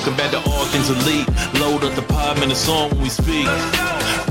Welcome 0.00 0.16
back 0.16 0.30
to 0.30 0.40
All 0.48 0.64
Things 0.72 0.88
Elite. 0.88 1.28
Load 1.60 1.84
up 1.84 1.92
the 1.92 2.00
pod, 2.00 2.40
man, 2.40 2.50
it's 2.50 2.66
on 2.70 2.88
when 2.88 3.02
we 3.02 3.10
speak. 3.10 3.44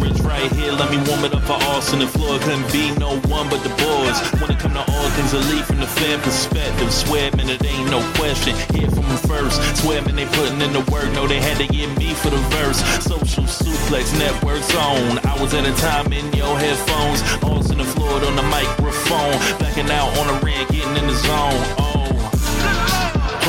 Rich 0.01 0.17
right 0.25 0.49
here, 0.57 0.73
let 0.73 0.89
me 0.89 0.97
warm 1.05 1.21
it 1.21 1.31
up 1.35 1.45
for 1.45 1.61
Austin 1.69 2.01
and 2.01 2.09
Floyd. 2.09 2.41
Couldn't 2.41 2.65
be 2.73 2.89
no 2.97 3.21
one 3.29 3.45
but 3.53 3.61
the 3.61 3.69
boys. 3.77 4.17
When 4.41 4.49
it 4.49 4.57
come 4.57 4.73
to 4.73 4.81
All 4.81 5.09
Things 5.13 5.31
Elite 5.31 5.63
from 5.65 5.77
the 5.77 5.85
fan 5.85 6.19
perspective, 6.21 6.91
swear, 6.91 7.29
man, 7.37 7.49
it 7.53 7.63
ain't 7.63 7.85
no 7.91 8.01
question. 8.17 8.57
Hear 8.73 8.89
from 8.89 9.05
them 9.05 9.21
first. 9.29 9.61
Swear, 9.77 10.01
man, 10.01 10.15
they 10.15 10.25
putting 10.33 10.59
in 10.59 10.73
the 10.73 10.81
work. 10.89 11.05
No, 11.13 11.27
they 11.27 11.39
had 11.39 11.57
to 11.61 11.67
get 11.67 11.95
me 11.99 12.15
for 12.15 12.31
the 12.31 12.41
verse. 12.57 12.81
Social 13.05 13.45
Suplex 13.45 14.09
Network's 14.17 14.73
on. 14.73 15.21
Hours 15.29 15.53
at 15.53 15.69
a 15.69 15.73
time 15.77 16.11
in 16.11 16.25
your 16.33 16.57
headphones. 16.57 17.21
Austin 17.45 17.79
and 17.79 17.89
Floyd 17.93 18.23
on 18.23 18.35
the 18.35 18.47
microphone. 18.49 19.37
Backing 19.61 19.91
out 19.91 20.17
on 20.17 20.33
the 20.33 20.37
rant, 20.43 20.67
getting 20.71 20.97
in 20.97 21.05
the 21.05 21.13
zone. 21.13 21.61
Oh. 21.77 21.98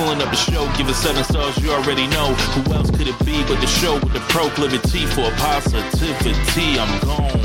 Pulling 0.01 0.23
up 0.23 0.31
the 0.31 0.37
show, 0.37 0.67
give 0.79 0.89
it 0.89 0.95
seven 0.95 1.23
stars, 1.25 1.59
you 1.59 1.71
already 1.71 2.07
know. 2.07 2.33
Who 2.33 2.73
else 2.73 2.91
could 2.91 3.07
it 3.07 3.19
be 3.23 3.43
but 3.43 3.61
the 3.61 3.67
show 3.67 3.97
with 3.97 4.15
the 4.15 4.21
proclivity 4.31 5.05
for 5.05 5.31
positivity? 5.33 6.79
I'm 6.79 7.01
gone. 7.01 7.39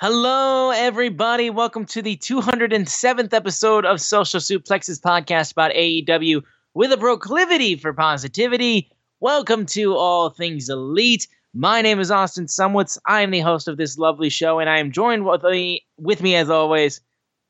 Hello, 0.00 0.70
everybody. 0.70 1.50
Welcome 1.50 1.86
to 1.86 2.02
the 2.02 2.16
207th 2.18 3.34
episode 3.34 3.84
of 3.84 4.00
Social 4.00 4.38
Suplex's 4.38 5.00
podcast 5.00 5.50
about 5.50 5.72
AEW 5.72 6.44
with 6.74 6.92
a 6.92 6.96
proclivity 6.96 7.74
for 7.74 7.92
positivity. 7.92 8.92
Welcome 9.18 9.66
to 9.66 9.96
All 9.96 10.30
Things 10.30 10.68
Elite. 10.68 11.26
My 11.52 11.82
name 11.82 11.98
is 11.98 12.12
Austin 12.12 12.46
Szumowicz. 12.46 12.96
I 13.06 13.22
am 13.22 13.32
the 13.32 13.40
host 13.40 13.66
of 13.66 13.76
this 13.76 13.98
lovely 13.98 14.28
show, 14.28 14.60
and 14.60 14.70
I 14.70 14.78
am 14.78 14.92
joined 14.92 15.26
with 15.26 15.42
me, 15.42 15.84
with 15.98 16.22
me 16.22 16.36
as 16.36 16.48
always, 16.48 17.00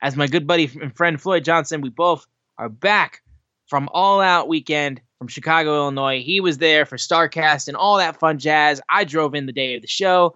as 0.00 0.16
my 0.16 0.26
good 0.26 0.46
buddy 0.46 0.70
and 0.80 0.96
friend 0.96 1.20
Floyd 1.20 1.44
Johnson. 1.44 1.82
We 1.82 1.90
both 1.90 2.26
are 2.56 2.70
back 2.70 3.20
from 3.66 3.90
All 3.92 4.22
Out 4.22 4.48
Weekend 4.48 5.02
from 5.18 5.28
Chicago, 5.28 5.74
Illinois. 5.74 6.22
He 6.22 6.40
was 6.40 6.56
there 6.56 6.86
for 6.86 6.96
StarCast 6.96 7.68
and 7.68 7.76
all 7.76 7.98
that 7.98 8.18
fun 8.18 8.38
jazz. 8.38 8.80
I 8.88 9.04
drove 9.04 9.34
in 9.34 9.44
the 9.44 9.52
day 9.52 9.74
of 9.74 9.82
the 9.82 9.88
show. 9.88 10.34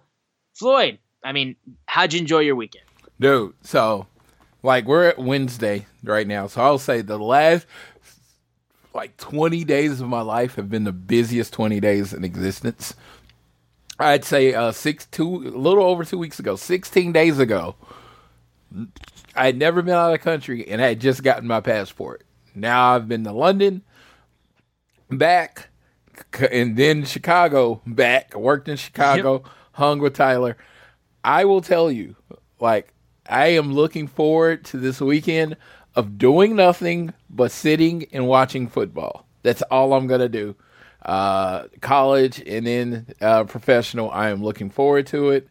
Floyd, 0.53 0.99
I 1.23 1.31
mean, 1.31 1.55
how'd 1.87 2.13
you 2.13 2.19
enjoy 2.19 2.41
your 2.41 2.55
weekend? 2.55 2.85
Dude, 3.19 3.55
so 3.63 4.05
like 4.61 4.85
we're 4.85 5.05
at 5.05 5.17
Wednesday 5.17 5.87
right 6.03 6.27
now. 6.27 6.45
So 6.45 6.61
I'll 6.61 6.77
say 6.77 7.01
the 7.01 7.17
last 7.17 7.65
like 8.93 9.17
20 9.17 9.63
days 9.63 9.99
of 10.01 10.07
my 10.07 10.21
life 10.21 10.55
have 10.55 10.69
been 10.69 10.83
the 10.83 10.91
busiest 10.93 11.51
20 11.51 11.79
days 11.79 12.13
in 12.13 12.23
existence. 12.23 12.93
I'd 13.99 14.25
say 14.25 14.53
uh 14.53 14.71
six 14.71 15.05
two 15.05 15.35
a 15.47 15.57
little 15.57 15.83
over 15.83 16.03
2 16.03 16.17
weeks 16.17 16.39
ago, 16.39 16.55
16 16.55 17.11
days 17.11 17.39
ago. 17.39 17.75
I 19.35 19.45
had 19.45 19.57
never 19.57 19.81
been 19.81 19.93
out 19.93 20.07
of 20.07 20.11
the 20.13 20.17
country 20.19 20.67
and 20.67 20.81
I 20.81 20.87
had 20.89 20.99
just 20.99 21.23
gotten 21.23 21.47
my 21.47 21.61
passport. 21.61 22.23
Now 22.53 22.95
I've 22.95 23.07
been 23.07 23.23
to 23.25 23.31
London, 23.31 23.83
back, 25.09 25.69
and 26.49 26.77
then 26.77 27.05
Chicago, 27.05 27.81
back. 27.85 28.35
Worked 28.35 28.69
in 28.69 28.77
Chicago, 28.77 29.43
hung 29.73 29.99
with 29.99 30.13
Tyler. 30.13 30.57
I 31.23 31.45
will 31.45 31.61
tell 31.61 31.91
you, 31.91 32.15
like, 32.59 32.93
I 33.27 33.47
am 33.47 33.73
looking 33.73 34.07
forward 34.07 34.63
to 34.65 34.77
this 34.77 35.01
weekend 35.01 35.57
of 35.95 36.17
doing 36.17 36.55
nothing 36.55 37.13
but 37.29 37.51
sitting 37.51 38.05
and 38.11 38.27
watching 38.27 38.67
football. 38.67 39.25
That's 39.43 39.61
all 39.63 39.93
I'm 39.93 40.07
gonna 40.07 40.29
do. 40.29 40.55
Uh, 41.05 41.67
college 41.81 42.41
and 42.47 42.65
then 42.65 43.05
uh, 43.21 43.43
professional. 43.43 44.09
I 44.09 44.29
am 44.31 44.43
looking 44.43 44.71
forward 44.71 45.05
to 45.07 45.29
it. 45.29 45.47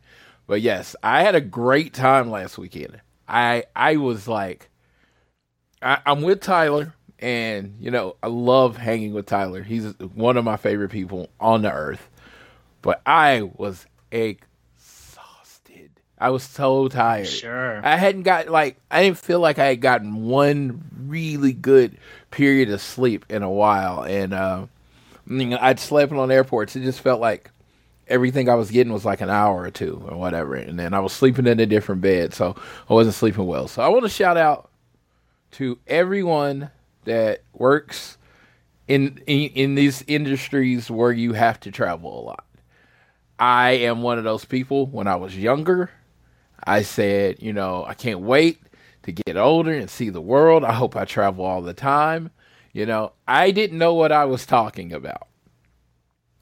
But 0.48 0.60
yes, 0.60 0.96
I 1.02 1.22
had 1.22 1.34
a 1.36 1.40
great 1.40 1.94
time 1.94 2.28
last 2.30 2.58
weekend. 2.58 3.00
I 3.28 3.64
I 3.74 3.96
was 3.96 4.28
like, 4.28 4.68
I, 5.80 5.98
I'm 6.04 6.22
with 6.22 6.40
Tyler, 6.40 6.94
and 7.20 7.76
you 7.78 7.90
know 7.90 8.16
I 8.22 8.26
love 8.26 8.76
hanging 8.76 9.14
with 9.14 9.26
Tyler. 9.26 9.62
He's 9.62 9.92
one 10.14 10.36
of 10.36 10.44
my 10.44 10.56
favorite 10.56 10.90
people 10.90 11.30
on 11.40 11.62
the 11.62 11.72
earth. 11.72 12.10
But 12.82 13.00
I 13.06 13.42
was 13.56 13.86
exhausted. 14.10 15.90
I 16.18 16.30
was 16.30 16.42
so 16.42 16.88
tired. 16.88 17.28
Sure. 17.28 17.80
I 17.86 17.96
hadn't 17.96 18.24
got 18.24 18.48
like 18.48 18.76
I 18.90 19.02
didn't 19.04 19.18
feel 19.18 19.40
like 19.40 19.58
I 19.58 19.66
had 19.66 19.80
gotten 19.80 20.26
one 20.26 20.84
really 21.06 21.52
good 21.52 21.96
period 22.30 22.70
of 22.70 22.82
sleep 22.82 23.24
in 23.30 23.42
a 23.42 23.50
while, 23.50 24.02
and 24.02 24.34
uh, 24.34 24.66
I'd 25.28 25.80
slept 25.80 26.12
on 26.12 26.30
airports. 26.30 26.76
It 26.76 26.82
just 26.82 27.00
felt 27.00 27.20
like 27.20 27.50
everything 28.08 28.48
I 28.48 28.54
was 28.54 28.70
getting 28.70 28.92
was 28.92 29.04
like 29.04 29.20
an 29.20 29.30
hour 29.30 29.62
or 29.62 29.70
two 29.70 30.04
or 30.08 30.16
whatever, 30.16 30.54
and 30.54 30.78
then 30.78 30.94
I 30.94 31.00
was 31.00 31.12
sleeping 31.12 31.46
in 31.46 31.60
a 31.60 31.66
different 31.66 32.00
bed, 32.00 32.34
so 32.34 32.54
I 32.88 32.94
wasn't 32.94 33.14
sleeping 33.14 33.46
well. 33.46 33.68
So 33.68 33.82
I 33.82 33.88
want 33.88 34.04
to 34.04 34.10
shout 34.10 34.36
out 34.36 34.70
to 35.52 35.78
everyone 35.86 36.70
that 37.04 37.42
works 37.52 38.18
in, 38.88 39.22
in 39.26 39.50
in 39.50 39.74
these 39.74 40.04
industries 40.06 40.90
where 40.90 41.12
you 41.12 41.32
have 41.32 41.60
to 41.60 41.70
travel 41.70 42.20
a 42.20 42.22
lot. 42.22 42.44
I 43.38 43.72
am 43.72 44.02
one 44.02 44.18
of 44.18 44.24
those 44.24 44.44
people. 44.44 44.86
When 44.86 45.06
I 45.06 45.16
was 45.16 45.36
younger, 45.36 45.90
I 46.62 46.82
said, 46.82 47.42
you 47.42 47.52
know, 47.52 47.84
I 47.86 47.94
can't 47.94 48.20
wait 48.20 48.58
to 49.02 49.12
get 49.12 49.36
older 49.36 49.72
and 49.72 49.90
see 49.90 50.10
the 50.10 50.20
world. 50.20 50.64
I 50.64 50.72
hope 50.72 50.96
I 50.96 51.04
travel 51.04 51.44
all 51.44 51.62
the 51.62 51.74
time. 51.74 52.30
You 52.74 52.86
know, 52.86 53.12
I 53.26 53.52
didn't 53.52 53.78
know 53.78 53.94
what 53.94 54.10
I 54.10 54.24
was 54.24 54.44
talking 54.44 54.92
about. 54.92 55.28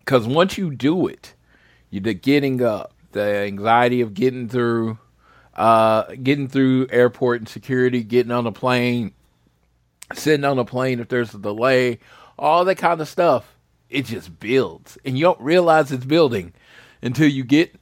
Because 0.00 0.26
once 0.26 0.58
you 0.58 0.74
do 0.74 1.06
it, 1.06 1.34
you 1.90 2.00
the 2.00 2.14
getting 2.14 2.62
up, 2.62 2.94
the 3.12 3.20
anxiety 3.20 4.00
of 4.00 4.14
getting 4.14 4.48
through, 4.48 4.98
uh, 5.54 6.04
getting 6.22 6.48
through 6.48 6.88
airport 6.90 7.42
and 7.42 7.48
security, 7.48 8.02
getting 8.02 8.32
on 8.32 8.46
a 8.46 8.52
plane, 8.52 9.12
sitting 10.14 10.46
on 10.46 10.58
a 10.58 10.64
plane 10.64 11.00
if 11.00 11.08
there's 11.08 11.34
a 11.34 11.38
delay, 11.38 11.98
all 12.38 12.64
that 12.64 12.76
kind 12.76 13.00
of 13.00 13.08
stuff. 13.08 13.54
It 13.90 14.06
just 14.06 14.40
builds, 14.40 14.96
and 15.04 15.18
you 15.18 15.24
don't 15.24 15.40
realize 15.40 15.92
it's 15.92 16.06
building 16.06 16.54
until 17.02 17.28
you 17.28 17.44
get 17.44 17.74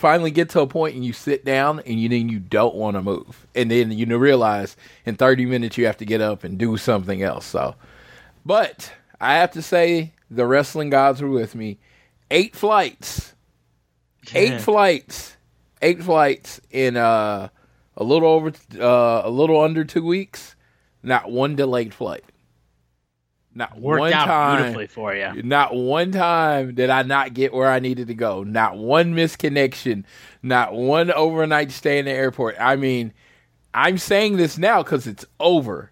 finally 0.00 0.30
get 0.30 0.48
to 0.48 0.60
a 0.62 0.66
point 0.66 0.94
and 0.94 1.04
you 1.04 1.12
sit 1.12 1.44
down 1.44 1.78
and 1.80 2.00
you 2.00 2.08
then 2.08 2.30
you 2.30 2.40
don't 2.40 2.74
want 2.74 2.96
to 2.96 3.02
move, 3.02 3.46
and 3.54 3.70
then 3.70 3.92
you 3.92 4.16
realize 4.16 4.74
in 5.04 5.14
30 5.14 5.44
minutes 5.44 5.76
you 5.76 5.84
have 5.86 5.98
to 5.98 6.06
get 6.06 6.22
up 6.22 6.42
and 6.42 6.58
do 6.58 6.76
something 6.78 7.22
else. 7.22 7.44
So, 7.44 7.74
but 8.44 8.92
I 9.20 9.34
have 9.34 9.50
to 9.52 9.62
say 9.62 10.14
the 10.30 10.46
wrestling 10.46 10.88
gods 10.88 11.20
were 11.20 11.28
with 11.28 11.54
me. 11.54 11.78
Eight 12.30 12.56
flights, 12.56 13.34
eight 14.34 14.60
flights, 14.62 15.36
eight 15.82 16.02
flights 16.02 16.60
in 16.70 16.96
uh, 16.96 17.48
a 17.96 18.04
little 18.04 18.28
over, 18.28 18.52
uh, 18.78 19.22
a 19.24 19.30
little 19.30 19.60
under 19.60 19.84
two 19.84 20.04
weeks. 20.04 20.56
Not 21.02 21.30
one 21.30 21.56
delayed 21.56 21.92
flight. 21.92 22.24
Not 23.54 23.80
Worked 23.80 24.00
one 24.00 24.12
out 24.12 24.26
time. 24.26 24.58
beautifully 24.58 24.86
for 24.86 25.14
you. 25.14 25.42
Not 25.42 25.74
one 25.74 26.12
time 26.12 26.74
did 26.74 26.88
I 26.88 27.02
not 27.02 27.34
get 27.34 27.52
where 27.52 27.68
I 27.68 27.80
needed 27.80 28.06
to 28.08 28.14
go. 28.14 28.44
Not 28.44 28.78
one 28.78 29.14
misconnection. 29.14 30.04
Not 30.42 30.72
one 30.72 31.10
overnight 31.10 31.72
stay 31.72 31.98
in 31.98 32.04
the 32.04 32.12
airport. 32.12 32.56
I 32.60 32.76
mean, 32.76 33.12
I'm 33.74 33.98
saying 33.98 34.36
this 34.36 34.56
now 34.56 34.82
because 34.82 35.06
it's 35.08 35.26
over, 35.40 35.90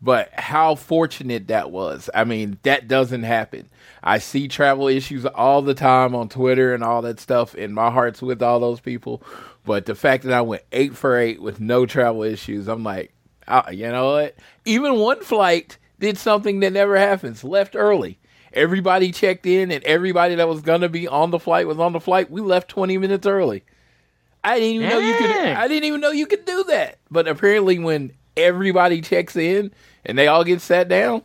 but 0.00 0.30
how 0.34 0.76
fortunate 0.76 1.48
that 1.48 1.72
was. 1.72 2.08
I 2.14 2.24
mean, 2.24 2.58
that 2.62 2.86
doesn't 2.86 3.24
happen. 3.24 3.68
I 4.02 4.18
see 4.18 4.46
travel 4.48 4.86
issues 4.88 5.26
all 5.26 5.62
the 5.62 5.74
time 5.74 6.14
on 6.14 6.28
Twitter 6.28 6.72
and 6.74 6.82
all 6.84 7.02
that 7.02 7.20
stuff, 7.20 7.54
and 7.54 7.74
my 7.74 7.90
heart's 7.90 8.22
with 8.22 8.40
all 8.42 8.60
those 8.60 8.80
people. 8.80 9.22
But 9.66 9.86
the 9.86 9.94
fact 9.94 10.24
that 10.24 10.32
I 10.32 10.40
went 10.40 10.62
eight 10.72 10.96
for 10.96 11.18
eight 11.18 11.42
with 11.42 11.60
no 11.60 11.86
travel 11.86 12.22
issues, 12.22 12.68
I'm 12.68 12.82
like, 12.84 13.12
uh, 13.46 13.64
you 13.72 13.88
know 13.88 14.12
what? 14.12 14.36
Even 14.64 14.96
one 14.96 15.20
flight 15.22 15.76
did 16.00 16.18
something 16.18 16.60
that 16.60 16.72
never 16.72 16.96
happens. 16.96 17.44
Left 17.44 17.76
early. 17.76 18.18
Everybody 18.52 19.12
checked 19.12 19.46
in, 19.46 19.70
and 19.70 19.84
everybody 19.84 20.34
that 20.34 20.48
was 20.48 20.60
gonna 20.60 20.88
be 20.88 21.06
on 21.06 21.30
the 21.30 21.38
flight 21.38 21.68
was 21.68 21.78
on 21.78 21.92
the 21.92 22.00
flight. 22.00 22.30
We 22.30 22.40
left 22.40 22.68
20 22.68 22.98
minutes 22.98 23.26
early. 23.26 23.62
I 24.42 24.58
didn't 24.58 24.76
even 24.76 24.88
know 24.88 24.98
you 24.98 25.14
could. 25.14 25.30
I 25.30 25.68
didn't 25.68 25.84
even 25.84 26.00
know 26.00 26.10
you 26.10 26.26
could 26.26 26.44
do 26.44 26.64
that. 26.64 26.98
But 27.10 27.28
apparently, 27.28 27.78
when 27.78 28.12
everybody 28.36 29.02
checks 29.02 29.36
in 29.36 29.72
and 30.04 30.18
they 30.18 30.26
all 30.26 30.42
get 30.42 30.60
sat 30.60 30.88
down, 30.88 31.22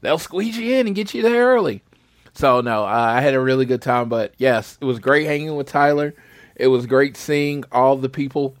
they'll 0.00 0.18
squeeze 0.18 0.56
you 0.56 0.76
in 0.76 0.86
and 0.86 0.96
get 0.96 1.12
you 1.12 1.22
there 1.22 1.48
early. 1.48 1.82
So 2.34 2.60
no, 2.60 2.84
I 2.84 3.20
had 3.20 3.34
a 3.34 3.40
really 3.40 3.64
good 3.64 3.82
time. 3.82 4.08
But 4.08 4.34
yes, 4.38 4.78
it 4.80 4.84
was 4.84 4.98
great 4.98 5.26
hanging 5.26 5.56
with 5.56 5.66
Tyler. 5.66 6.14
It 6.54 6.68
was 6.68 6.86
great 6.86 7.16
seeing 7.16 7.64
all 7.72 7.96
the 7.96 8.08
people. 8.08 8.56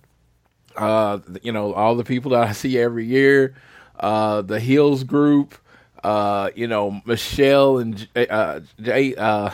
Uh, 0.76 1.20
you 1.42 1.52
know, 1.52 1.72
all 1.72 1.94
the 1.94 2.04
people 2.04 2.32
that 2.32 2.46
I 2.46 2.52
see 2.52 2.78
every 2.78 3.06
year. 3.06 3.54
Uh, 3.98 4.42
the 4.42 4.60
Hills 4.60 5.04
group. 5.04 5.56
Uh, 6.04 6.50
you 6.54 6.68
know, 6.68 7.00
Michelle 7.04 7.78
and 7.78 8.06
uh, 8.14 8.60
Jay. 8.80 9.14
Uh, 9.14 9.50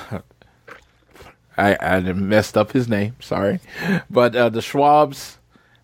I, 1.56 1.76
I 1.80 2.00
messed 2.00 2.56
up 2.56 2.72
his 2.72 2.88
name. 2.88 3.16
Sorry, 3.20 3.60
but 4.10 4.34
uh, 4.36 4.48
the 4.48 4.60
Schwabs, 4.60 5.36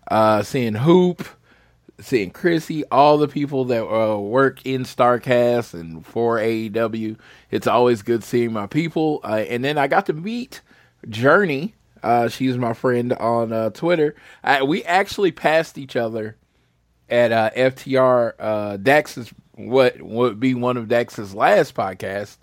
uh, 0.09 0.43
seeing 0.43 0.75
Hoop, 0.75 1.27
seeing 2.01 2.31
Chrissy, 2.31 2.83
all 2.85 3.17
the 3.17 3.27
people 3.27 3.65
that 3.65 3.85
uh, 3.85 4.17
work 4.17 4.65
in 4.65 4.83
Starcast 4.83 5.73
and 5.73 6.05
for 6.05 6.37
AEW. 6.37 7.17
It's 7.51 7.67
always 7.67 8.01
good 8.01 8.23
seeing 8.23 8.53
my 8.53 8.67
people. 8.67 9.21
Uh, 9.23 9.45
and 9.47 9.63
then 9.63 9.77
I 9.77 9.87
got 9.87 10.05
to 10.07 10.13
meet 10.13 10.61
Journey. 11.07 11.75
Uh, 12.01 12.29
she's 12.29 12.57
my 12.57 12.73
friend 12.73 13.13
on 13.13 13.51
uh, 13.51 13.69
Twitter. 13.71 14.15
I, 14.43 14.63
we 14.63 14.83
actually 14.85 15.31
passed 15.31 15.77
each 15.77 15.95
other 15.95 16.37
at 17.09 17.31
uh, 17.31 17.51
FTR. 17.55 18.33
Uh, 18.39 18.77
Dax's 18.77 19.33
what 19.55 20.01
would 20.01 20.39
be 20.39 20.53
one 20.53 20.77
of 20.77 20.87
Dax's 20.87 21.33
last 21.33 21.75
podcasts 21.75 22.37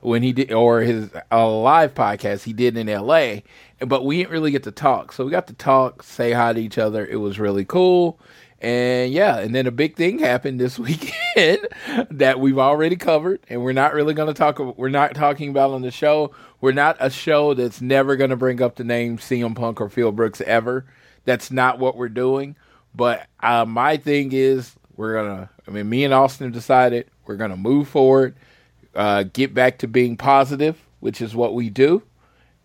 when 0.00 0.22
he 0.22 0.32
did, 0.32 0.52
or 0.52 0.80
his 0.80 1.10
uh, 1.30 1.48
live 1.48 1.94
podcast 1.94 2.42
he 2.44 2.52
did 2.52 2.76
in 2.76 2.88
L.A. 2.88 3.44
But 3.80 4.04
we 4.04 4.18
didn't 4.18 4.32
really 4.32 4.50
get 4.50 4.64
to 4.64 4.72
talk, 4.72 5.12
so 5.12 5.24
we 5.24 5.30
got 5.30 5.46
to 5.48 5.54
talk, 5.54 6.02
say 6.02 6.32
hi 6.32 6.52
to 6.52 6.60
each 6.60 6.78
other. 6.78 7.06
It 7.06 7.16
was 7.16 7.38
really 7.38 7.64
cool. 7.64 8.18
And 8.60 9.12
yeah, 9.12 9.38
and 9.38 9.52
then 9.52 9.66
a 9.66 9.72
big 9.72 9.96
thing 9.96 10.20
happened 10.20 10.60
this 10.60 10.78
weekend 10.78 11.66
that 12.10 12.38
we've 12.38 12.58
already 12.58 12.96
covered, 12.96 13.40
and 13.48 13.62
we're 13.62 13.72
not 13.72 13.92
really 13.92 14.14
going 14.14 14.28
to 14.28 14.34
talk. 14.34 14.58
We're 14.58 14.88
not 14.88 15.14
talking 15.14 15.50
about 15.50 15.72
on 15.72 15.82
the 15.82 15.90
show. 15.90 16.32
We're 16.60 16.72
not 16.72 16.96
a 17.00 17.10
show 17.10 17.54
that's 17.54 17.80
never 17.80 18.16
going 18.16 18.30
to 18.30 18.36
bring 18.36 18.62
up 18.62 18.76
the 18.76 18.84
name 18.84 19.18
CM 19.18 19.56
Punk 19.56 19.80
or 19.80 19.88
Phil 19.88 20.12
Brooks 20.12 20.40
ever. 20.42 20.86
That's 21.24 21.50
not 21.50 21.78
what 21.78 21.96
we're 21.96 22.08
doing. 22.08 22.56
But 22.94 23.26
uh, 23.40 23.64
my 23.64 23.96
thing 23.96 24.32
is, 24.32 24.74
we're 24.96 25.14
gonna. 25.14 25.50
I 25.66 25.70
mean, 25.70 25.88
me 25.88 26.04
and 26.04 26.12
Austin 26.12 26.46
have 26.46 26.54
decided 26.54 27.06
we're 27.26 27.36
gonna 27.36 27.56
move 27.56 27.88
forward, 27.88 28.34
uh, 28.94 29.24
get 29.24 29.54
back 29.54 29.78
to 29.78 29.88
being 29.88 30.16
positive, 30.16 30.78
which 31.00 31.20
is 31.20 31.34
what 31.34 31.54
we 31.54 31.70
do. 31.70 32.02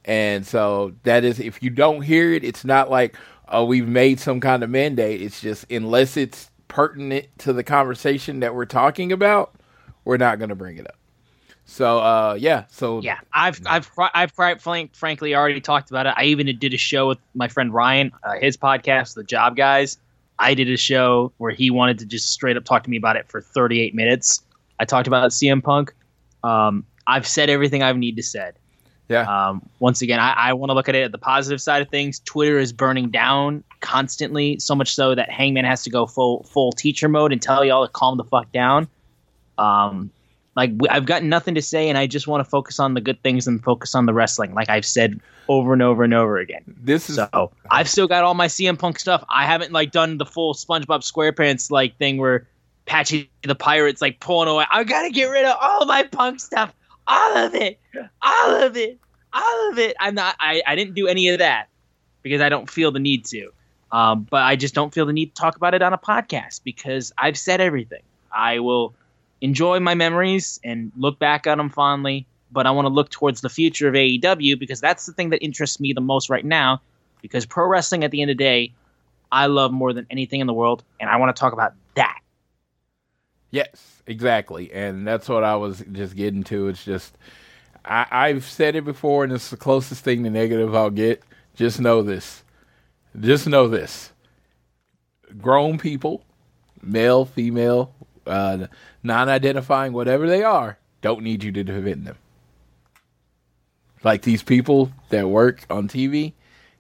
And 0.06 0.46
so 0.46 0.94
that 1.04 1.24
is, 1.24 1.40
if 1.40 1.62
you 1.62 1.70
don't 1.70 2.02
hear 2.02 2.34
it, 2.34 2.44
it's 2.44 2.64
not 2.64 2.90
like 2.90 3.16
oh, 3.50 3.66
we've 3.66 3.88
made 3.88 4.20
some 4.20 4.40
kind 4.40 4.64
of 4.64 4.70
mandate. 4.70 5.22
It's 5.22 5.42
just 5.42 5.70
unless 5.72 6.18
it's 6.18 6.50
pertinent 6.68 7.28
to 7.40 7.54
the 7.54 7.64
conversation 7.64 8.42
that 8.42 8.54
we're 8.54 8.66
talking 8.66 9.12
about, 9.12 9.56
we're 10.04 10.18
not 10.18 10.40
to 10.40 10.56
bring 10.56 10.78
it 10.78 10.88
up. 10.88 10.98
So 11.66 12.00
uh, 12.00 12.38
yeah, 12.40 12.64
so 12.70 13.02
yeah, 13.02 13.20
I've 13.34 13.60
I've 13.66 13.92
I've 13.98 14.32
frank, 14.32 14.96
frankly 14.96 15.36
already 15.36 15.60
talked 15.60 15.90
about 15.90 16.06
it. 16.06 16.14
I 16.16 16.26
even 16.26 16.46
did 16.58 16.74
a 16.74 16.78
show 16.78 17.10
with 17.10 17.18
my 17.36 17.50
friend 17.50 17.74
Ryan, 17.74 18.14
uh, 18.24 18.36
his 18.40 18.56
podcast, 18.56 19.16
The 19.16 19.26
Job 19.26 19.58
Guys. 19.58 19.98
I 20.40 20.54
did 20.54 20.70
a 20.70 20.78
show 20.78 21.32
where 21.38 21.52
he 21.52 21.72
wanted 21.72 22.00
to 22.00 22.06
just 22.06 22.32
straight 22.32 22.58
up 22.58 22.64
talk 22.64 22.84
to 22.84 22.90
me 22.90 22.98
about 22.98 23.16
it 23.16 23.28
for 23.28 23.42
38 23.42 23.96
minutes. 23.96 24.44
I 24.80 24.86
talked 24.86 25.08
about 25.08 25.32
CM 25.32 25.64
Punk. 25.64 25.94
Um, 26.44 26.86
I've 27.08 27.28
said 27.28 27.50
everything 27.50 27.82
I 27.84 27.92
need 27.94 28.16
to 28.18 28.24
said. 28.24 28.56
Yeah. 29.10 29.22
Um, 29.22 29.68
once 29.80 30.02
again, 30.02 30.20
I, 30.20 30.34
I 30.34 30.54
want 30.54 30.70
to 30.70 30.74
look 30.74 30.90
at 30.90 30.96
it 30.96 31.04
at 31.04 31.12
the 31.12 31.18
positive 31.18 31.62
side 31.62 31.82
of 31.82 31.90
things. 31.90 32.20
Twitter 32.20 32.60
is 32.60 32.74
burning 32.74 33.10
down 33.10 33.64
constantly, 33.80 34.60
so 34.60 34.76
much 34.76 34.94
so 34.94 35.16
that 35.16 35.30
Hangman 35.30 35.66
has 35.66 35.84
to 35.84 35.90
go 35.90 36.06
full 36.06 36.44
full 36.44 36.74
teacher 36.74 37.08
mode 37.08 37.32
and 37.32 37.42
tell 37.42 37.64
y'all 37.64 37.86
to 37.86 37.92
calm 37.92 38.18
the 38.18 38.26
fuck 38.26 38.52
down. 38.52 38.88
Um, 39.58 40.12
like 40.58 40.72
I've 40.90 41.06
got 41.06 41.24
nothing 41.24 41.56
to 41.56 41.62
say, 41.62 41.88
and 41.88 41.98
I 41.98 42.08
just 42.08 42.28
want 42.28 42.44
to 42.44 42.50
focus 42.50 42.80
on 42.80 42.94
the 42.94 43.02
good 43.02 43.22
things 43.24 43.48
and 43.48 43.64
focus 43.64 43.96
on 43.96 44.06
the 44.06 44.14
wrestling, 44.14 44.54
like 44.54 44.70
I've 44.70 44.86
said 44.86 45.22
over 45.48 45.72
and 45.72 45.82
over 45.82 46.04
and 46.04 46.14
over 46.14 46.38
again. 46.38 46.64
This 46.66 47.10
is 47.10 47.16
so 47.16 47.52
I've 47.72 47.88
still 47.88 48.08
got 48.08 48.26
all 48.26 48.34
my 48.34 48.48
CM 48.48 48.78
Punk 48.78 49.00
stuff. 49.00 49.24
I 49.30 49.46
haven't 49.46 49.72
like 49.72 49.92
done 49.92 50.18
the 50.18 50.26
full 50.26 50.54
SpongeBob 50.54 51.10
SquarePants 51.10 51.72
like 51.72 51.98
thing 51.98 52.18
where 52.18 52.48
Patchy 52.86 53.30
the 53.44 53.56
Pirates 53.56 54.02
like 54.02 54.20
pulling 54.20 54.50
away. 54.50 54.66
I 54.70 54.84
gotta 54.84 55.12
get 55.12 55.28
rid 55.28 55.46
of 55.46 55.56
all 55.62 55.86
my 55.86 56.04
Punk 56.04 56.42
stuff 56.42 56.74
all 57.08 57.38
of 57.38 57.56
it, 57.56 57.80
all 58.22 58.64
of 58.64 58.78
it, 58.78 59.00
all 59.34 59.72
of 59.72 59.80
it. 59.80 59.96
I'm 60.00 60.16
not. 60.16 60.36
I, 60.40 60.62
I 60.68 60.76
didn't 60.76 60.94
do 60.94 61.08
any 61.08 61.30
of 61.30 61.40
that 61.40 61.70
because 62.22 62.42
I 62.42 62.50
don't 62.50 62.70
feel 62.70 62.92
the 62.92 63.00
need 63.00 63.26
to. 63.26 63.52
Um, 63.92 64.28
but 64.30 64.44
I 64.44 64.58
just 64.58 64.74
don't 64.74 64.94
feel 64.94 65.06
the 65.06 65.14
need 65.14 65.34
to 65.34 65.42
talk 65.42 65.56
about 65.56 65.74
it 65.74 65.82
on 65.82 65.94
a 65.94 65.98
podcast 65.98 66.62
because 66.64 67.14
I've 67.18 67.38
said 67.38 67.62
everything. 67.62 68.02
I 68.32 68.60
will 68.60 68.94
enjoy 69.42 69.80
my 69.80 69.96
memories 69.96 70.60
and 70.64 70.92
look 70.98 71.20
back 71.20 71.48
on 71.48 71.58
them 71.58 71.70
fondly, 71.70 72.26
but 72.52 72.66
I 72.66 72.72
want 72.72 72.86
to 72.86 72.94
look 72.94 73.10
towards 73.10 73.42
the 73.42 73.50
future 73.50 73.88
of 73.88 73.94
AEW 73.94 74.60
because 74.60 74.80
that's 74.80 75.06
the 75.06 75.14
thing 75.14 75.30
that 75.30 75.44
interests 75.44 75.80
me 75.80 75.94
the 75.94 76.02
most 76.02 76.30
right 76.30 76.46
now. 76.46 76.82
Because 77.22 77.46
pro 77.46 77.68
wrestling, 77.68 78.04
at 78.04 78.12
the 78.12 78.22
end 78.22 78.32
of 78.32 78.38
the 78.38 78.44
day, 78.44 78.74
I 79.32 79.48
love 79.48 79.72
more 79.72 79.94
than 79.94 80.08
anything 80.10 80.40
in 80.40 80.48
the 80.48 80.54
world, 80.54 80.84
and 81.00 81.10
I 81.10 81.18
want 81.18 81.36
to 81.36 81.40
talk 81.40 81.54
about 81.54 81.74
that. 81.96 82.20
Yes, 83.52 84.02
exactly. 84.06 84.72
And 84.72 85.08
that's 85.08 85.28
what 85.28 85.44
I 85.44 85.56
was 85.56 85.84
just 85.92 86.16
getting 86.16 86.44
to. 86.46 86.68
It's 86.68 86.84
just, 86.84 87.18
I, 87.84 88.06
I've 88.12 88.46
said 88.46 88.76
it 88.76 88.86
before, 88.86 89.24
and 89.24 89.34
it's 89.34 89.50
the 89.50 89.58
closest 89.58 90.04
thing 90.04 90.24
to 90.24 90.30
negative 90.30 90.76
I'll 90.76 90.90
get. 90.90 91.24
Just 91.56 91.82
know 91.82 92.02
this. 92.02 92.44
Just 93.20 93.48
know 93.48 93.68
this. 93.68 94.12
Grown 95.38 95.78
people, 95.78 96.24
male, 96.82 97.26
female, 97.26 97.94
uh, 98.28 98.68
non 99.04 99.30
identifying, 99.30 99.94
whatever 99.94 100.28
they 100.28 100.44
are, 100.44 100.78
don't 101.02 101.24
need 101.24 101.44
you 101.44 101.52
to 101.52 101.64
defend 101.64 102.06
them. 102.06 102.18
Like 104.04 104.22
these 104.22 104.44
people 104.44 104.92
that 105.10 105.28
work 105.28 105.66
on 105.70 105.88
TV, 105.88 106.34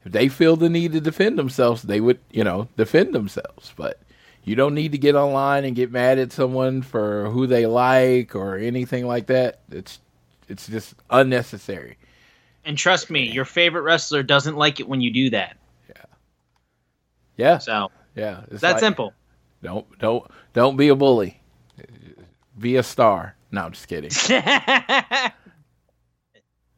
if 0.05 0.11
they 0.11 0.27
feel 0.27 0.55
the 0.55 0.69
need 0.69 0.93
to 0.93 1.01
defend 1.01 1.37
themselves, 1.37 1.83
they 1.83 1.99
would, 1.99 2.19
you 2.31 2.43
know, 2.43 2.67
defend 2.77 3.13
themselves. 3.13 3.73
But 3.75 3.99
you 4.43 4.55
don't 4.55 4.75
need 4.75 4.93
to 4.93 4.97
get 4.97 5.15
online 5.15 5.65
and 5.65 5.75
get 5.75 5.91
mad 5.91 6.19
at 6.19 6.31
someone 6.31 6.81
for 6.81 7.29
who 7.29 7.47
they 7.47 7.65
like 7.65 8.35
or 8.35 8.57
anything 8.57 9.05
like 9.05 9.27
that. 9.27 9.59
It's 9.71 9.99
it's 10.47 10.67
just 10.67 10.95
unnecessary. 11.09 11.97
And 12.63 12.77
trust 12.77 13.09
me, 13.09 13.29
your 13.29 13.45
favorite 13.45 13.81
wrestler 13.81 14.23
doesn't 14.23 14.55
like 14.55 14.79
it 14.79 14.87
when 14.87 15.01
you 15.01 15.11
do 15.11 15.29
that. 15.31 15.57
Yeah. 15.89 16.05
Yeah. 17.35 17.57
So 17.57 17.91
yeah, 18.15 18.41
it's 18.49 18.61
that 18.61 18.73
like, 18.73 18.79
simple. 18.79 19.13
Don't 19.61 19.85
don't 19.99 20.29
don't 20.53 20.77
be 20.77 20.87
a 20.89 20.95
bully. 20.95 21.41
Be 22.57 22.75
a 22.75 22.83
star. 22.83 23.35
No, 23.51 23.63
I'm 23.63 23.71
just 23.71 23.87
kidding. 23.87 24.11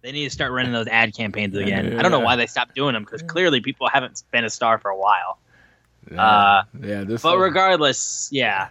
they 0.02 0.12
need 0.12 0.26
to 0.26 0.30
start 0.30 0.52
running 0.52 0.72
those 0.72 0.88
ad 0.88 1.16
campaigns 1.16 1.56
again. 1.56 1.94
Yeah. 1.94 2.00
I 2.00 2.02
don't 2.02 2.12
know 2.12 2.20
why 2.20 2.36
they 2.36 2.48
stopped 2.48 2.76
doing 2.76 2.94
them 2.94 3.04
because 3.04 3.22
clearly 3.24 3.62
people 3.62 3.88
haven't 3.90 4.24
been 4.32 4.44
a 4.44 4.50
star 4.50 4.78
for 4.80 4.92
a 4.92 4.98
while. 4.98 5.40
Yeah, 6.12 6.24
uh, 6.24 6.64
yeah 6.82 7.04
this 7.04 7.22
but 7.22 7.38
regardless, 7.38 8.30
yeah, 8.32 8.70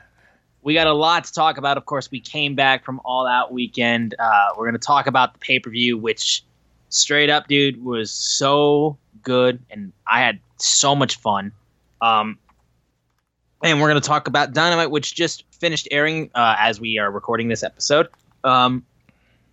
we 0.62 0.74
got 0.74 0.86
a 0.86 0.92
lot 0.92 1.24
to 1.24 1.32
talk 1.32 1.58
about. 1.58 1.76
Of 1.76 1.86
course, 1.86 2.10
we 2.10 2.20
came 2.20 2.54
back 2.54 2.84
from 2.84 3.00
All 3.04 3.26
Out 3.26 3.52
weekend. 3.52 4.14
Uh, 4.18 4.48
we're 4.56 4.64
going 4.64 4.78
to 4.78 4.86
talk 4.86 5.06
about 5.06 5.32
the 5.34 5.38
pay 5.38 5.58
per 5.58 5.70
view, 5.70 5.98
which 5.98 6.44
straight 6.88 7.30
up, 7.30 7.48
dude, 7.48 7.82
was 7.84 8.10
so 8.10 8.98
good, 9.22 9.60
and 9.70 9.92
I 10.06 10.20
had 10.20 10.40
so 10.56 10.94
much 10.94 11.16
fun. 11.16 11.52
Um, 12.00 12.38
and 13.62 13.80
we're 13.80 13.88
going 13.88 14.00
to 14.00 14.06
talk 14.06 14.28
about 14.28 14.52
Dynamite, 14.52 14.90
which 14.90 15.14
just 15.14 15.44
finished 15.52 15.88
airing 15.90 16.30
uh, 16.34 16.56
as 16.58 16.80
we 16.80 16.98
are 16.98 17.10
recording 17.10 17.48
this 17.48 17.62
episode. 17.62 18.08
Um, 18.44 18.84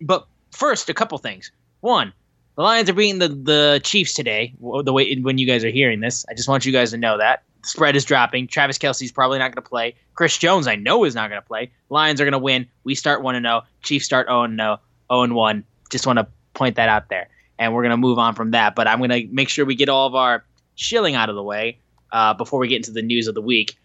but 0.00 0.26
first, 0.52 0.88
a 0.88 0.94
couple 0.94 1.18
things. 1.18 1.50
One, 1.80 2.12
the 2.56 2.62
Lions 2.62 2.88
are 2.88 2.94
beating 2.94 3.18
the 3.18 3.28
the 3.28 3.80
Chiefs 3.82 4.14
today. 4.14 4.54
The 4.60 4.92
way 4.92 5.14
when 5.16 5.38
you 5.38 5.46
guys 5.46 5.64
are 5.64 5.70
hearing 5.70 6.00
this, 6.00 6.24
I 6.30 6.34
just 6.34 6.48
want 6.48 6.64
you 6.64 6.72
guys 6.72 6.90
to 6.92 6.96
know 6.96 7.18
that 7.18 7.42
spread 7.66 7.96
is 7.96 8.04
dropping. 8.04 8.46
Travis 8.46 8.78
Kelce's 8.78 9.12
probably 9.12 9.38
not 9.38 9.52
going 9.52 9.62
to 9.62 9.68
play. 9.68 9.94
Chris 10.14 10.38
Jones, 10.38 10.66
I 10.66 10.76
know, 10.76 11.04
is 11.04 11.14
not 11.14 11.28
going 11.28 11.40
to 11.40 11.46
play. 11.46 11.70
Lions 11.90 12.20
are 12.20 12.24
going 12.24 12.32
to 12.32 12.38
win. 12.38 12.66
We 12.84 12.94
start 12.94 13.22
1 13.22 13.34
and 13.34 13.44
0. 13.44 13.62
Chiefs 13.82 14.06
start 14.06 14.28
0 14.28 14.42
and 14.42 14.58
0, 14.58 14.78
0 15.10 15.22
and 15.22 15.34
1. 15.34 15.64
Just 15.90 16.06
want 16.06 16.18
to 16.18 16.26
point 16.54 16.76
that 16.76 16.88
out 16.88 17.08
there. 17.08 17.28
And 17.58 17.74
we're 17.74 17.82
going 17.82 17.90
to 17.90 17.96
move 17.96 18.18
on 18.18 18.34
from 18.34 18.52
that. 18.52 18.74
But 18.74 18.86
I'm 18.86 18.98
going 18.98 19.10
to 19.10 19.26
make 19.32 19.48
sure 19.48 19.64
we 19.64 19.74
get 19.74 19.88
all 19.88 20.06
of 20.06 20.14
our 20.14 20.44
shilling 20.74 21.14
out 21.14 21.28
of 21.28 21.34
the 21.34 21.42
way 21.42 21.78
uh, 22.12 22.34
before 22.34 22.60
we 22.60 22.68
get 22.68 22.76
into 22.76 22.92
the 22.92 23.02
news 23.02 23.28
of 23.28 23.34
the 23.34 23.42
week. 23.42 23.76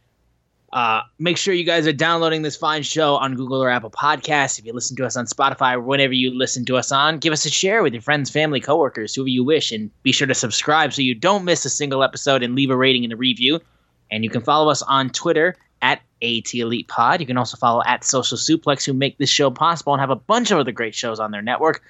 Uh, 0.73 1.01
make 1.19 1.35
sure 1.35 1.53
you 1.53 1.65
guys 1.65 1.85
are 1.85 1.91
downloading 1.93 2.43
this 2.43 2.55
fine 2.55 2.81
show 2.81 3.15
on 3.15 3.35
Google 3.35 3.61
or 3.61 3.69
Apple 3.69 3.91
Podcasts. 3.91 4.57
If 4.57 4.65
you 4.65 4.71
listen 4.71 4.95
to 4.97 5.05
us 5.05 5.17
on 5.17 5.25
Spotify, 5.25 5.83
whenever 5.83 6.13
you 6.13 6.33
listen 6.33 6.63
to 6.65 6.77
us 6.77 6.93
on, 6.93 7.17
give 7.17 7.33
us 7.33 7.45
a 7.45 7.49
share 7.49 7.83
with 7.83 7.93
your 7.93 8.01
friends, 8.01 8.29
family, 8.29 8.61
coworkers, 8.61 9.13
whoever 9.13 9.27
you 9.27 9.43
wish, 9.43 9.73
and 9.73 9.91
be 10.03 10.13
sure 10.13 10.27
to 10.27 10.33
subscribe 10.33 10.93
so 10.93 11.01
you 11.01 11.13
don't 11.13 11.43
miss 11.43 11.65
a 11.65 11.69
single 11.69 12.03
episode 12.03 12.41
and 12.41 12.55
leave 12.55 12.69
a 12.69 12.77
rating 12.77 13.03
and 13.03 13.11
a 13.11 13.17
review. 13.17 13.59
And 14.11 14.23
you 14.23 14.29
can 14.29 14.41
follow 14.41 14.71
us 14.71 14.81
on 14.83 15.09
Twitter 15.09 15.55
at 15.81 16.01
AT 16.21 16.53
Elite 16.53 16.87
Pod. 16.87 17.19
You 17.19 17.27
can 17.27 17.37
also 17.37 17.57
follow 17.57 17.81
at 17.85 18.05
Social 18.05 18.37
Suplex, 18.37 18.85
who 18.85 18.93
make 18.93 19.17
this 19.17 19.29
show 19.29 19.51
possible 19.51 19.93
and 19.93 19.99
have 19.99 20.09
a 20.09 20.15
bunch 20.15 20.51
of 20.51 20.59
other 20.59 20.71
great 20.71 20.95
shows 20.95 21.19
on 21.19 21.31
their 21.31 21.41
network. 21.41 21.83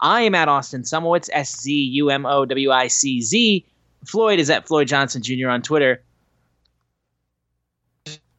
I 0.00 0.22
am 0.22 0.34
at 0.34 0.48
Austin 0.48 0.82
Szumowicz, 0.82 1.30
S 1.32 1.58
Z 1.58 1.72
U 1.72 2.10
M 2.10 2.26
O 2.26 2.44
W 2.44 2.70
I 2.70 2.88
C 2.88 3.22
Z. 3.22 3.64
Floyd 4.04 4.38
is 4.38 4.50
at 4.50 4.66
Floyd 4.66 4.88
Johnson 4.88 5.22
Jr. 5.22 5.48
on 5.48 5.62
Twitter 5.62 6.02